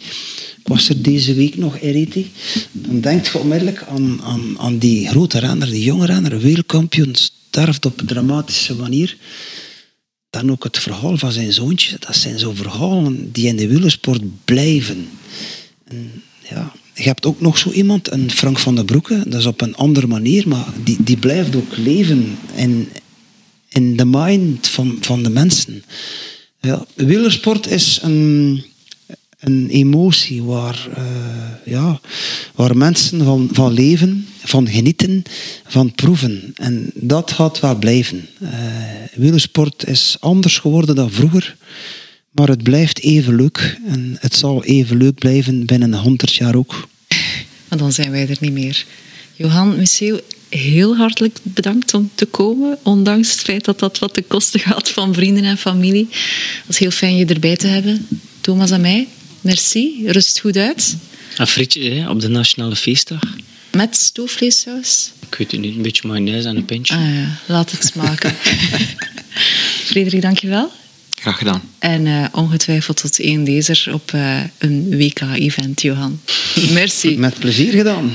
was 0.68 0.88
er 0.88 1.02
deze 1.02 1.34
week 1.34 1.56
nog 1.56 1.80
Eriti. 1.80 2.30
Dan 2.72 3.00
denk 3.00 3.26
je 3.26 3.38
onmiddellijk 3.38 3.84
aan, 3.88 4.22
aan, 4.22 4.58
aan 4.58 4.78
die 4.78 5.08
grote 5.08 5.38
renner, 5.38 5.70
die 5.70 5.84
jonge 5.84 6.06
renner, 6.06 6.38
wereldkampioen, 6.38 7.14
sterft 7.14 7.86
op 7.86 8.00
een 8.00 8.06
dramatische 8.06 8.74
manier. 8.74 9.16
Dan 10.30 10.50
ook 10.50 10.64
het 10.64 10.78
verhaal 10.78 11.16
van 11.16 11.32
zijn 11.32 11.52
zoontje. 11.52 11.96
Dat 11.98 12.16
zijn 12.16 12.38
zo 12.38 12.52
verhalen 12.54 13.32
die 13.32 13.46
in 13.46 13.56
de 13.56 13.68
wielersport 13.68 14.22
blijven. 14.44 15.08
En 15.84 16.22
ja, 16.48 16.72
je 16.94 17.02
hebt 17.02 17.26
ook 17.26 17.40
nog 17.40 17.58
zo 17.58 17.70
iemand, 17.70 18.12
een 18.12 18.30
Frank 18.30 18.58
van 18.58 18.74
der 18.74 18.84
Broeke, 18.84 19.22
dat 19.26 19.40
is 19.40 19.46
op 19.46 19.60
een 19.60 19.76
andere 19.76 20.06
manier, 20.06 20.48
maar 20.48 20.66
die, 20.84 20.96
die 21.00 21.16
blijft 21.16 21.56
ook 21.56 21.76
leven 21.76 22.38
in, 22.54 22.88
in 23.68 23.96
de 23.96 24.04
mind 24.04 24.68
van, 24.68 24.98
van 25.00 25.22
de 25.22 25.30
mensen. 25.30 25.84
Ja, 26.60 26.86
wielersport 26.94 27.66
is 27.66 27.98
een 28.02 28.64
een 29.38 29.68
emotie 29.70 30.42
waar, 30.42 30.88
uh, 30.98 31.04
ja, 31.64 32.00
waar 32.54 32.76
mensen 32.76 33.24
van, 33.24 33.48
van 33.52 33.72
leven, 33.72 34.26
van 34.44 34.68
genieten, 34.68 35.22
van 35.66 35.92
proeven. 35.92 36.52
En 36.54 36.90
dat 36.94 37.32
gaat 37.32 37.60
wel 37.60 37.76
blijven. 37.76 38.28
Uh, 38.42 38.50
wielersport 39.14 39.86
is 39.86 40.16
anders 40.20 40.58
geworden 40.58 40.94
dan 40.94 41.10
vroeger, 41.10 41.56
maar 42.30 42.48
het 42.48 42.62
blijft 42.62 43.00
even 43.00 43.36
leuk. 43.36 43.78
En 43.86 44.16
het 44.20 44.34
zal 44.34 44.64
even 44.64 44.96
leuk 44.96 45.14
blijven 45.14 45.66
binnen 45.66 45.94
100 45.94 46.34
jaar 46.34 46.54
ook. 46.54 46.88
Maar 47.68 47.78
dan 47.78 47.92
zijn 47.92 48.10
wij 48.10 48.28
er 48.28 48.36
niet 48.40 48.52
meer. 48.52 48.86
Johan 49.34 49.76
Museeuw, 49.76 50.18
heel 50.48 50.96
hartelijk 50.96 51.38
bedankt 51.42 51.94
om 51.94 52.10
te 52.14 52.26
komen, 52.26 52.78
ondanks 52.82 53.30
het 53.30 53.40
feit 53.40 53.64
dat 53.64 53.78
dat 53.78 53.98
wat 53.98 54.14
de 54.14 54.22
kosten 54.22 54.60
gaat 54.60 54.88
van 54.88 55.14
vrienden 55.14 55.44
en 55.44 55.58
familie. 55.58 56.08
Het 56.10 56.66
was 56.66 56.78
heel 56.78 56.90
fijn 56.90 57.16
je 57.16 57.24
erbij 57.24 57.56
te 57.56 57.66
hebben. 57.66 58.06
Thomas 58.40 58.70
en 58.70 58.80
mij. 58.80 59.08
Merci, 59.48 60.02
rust 60.06 60.40
goed 60.40 60.56
uit. 60.56 60.96
Een 61.36 61.46
frietje 61.46 61.90
hè, 61.90 62.10
op 62.10 62.20
de 62.20 62.28
Nationale 62.28 62.76
Feestdag. 62.76 63.20
Met 63.70 63.96
stoofvleessaus? 63.96 65.12
Ik 65.30 65.34
weet 65.34 65.50
het 65.50 65.60
niet, 65.60 65.76
een 65.76 65.82
beetje 65.82 66.08
mayonaise 66.08 66.48
en 66.48 66.56
een 66.56 66.64
pintje. 66.64 66.94
Ah 66.94 67.14
ja, 67.14 67.38
laat 67.46 67.70
het 67.70 67.84
smaken. 67.84 68.34
Frederik, 69.90 70.22
dankjewel. 70.22 70.72
Graag 71.14 71.38
gedaan. 71.38 71.62
En 71.78 72.06
uh, 72.06 72.26
ongetwijfeld 72.32 72.96
tot 72.96 73.20
één 73.20 73.44
lezer 73.44 73.90
op 73.92 74.12
uh, 74.14 74.40
een 74.58 74.96
WK-event, 74.96 75.82
Johan. 75.82 76.20
Merci. 76.70 77.18
Met 77.18 77.38
plezier 77.38 77.72
gedaan. 77.72 78.12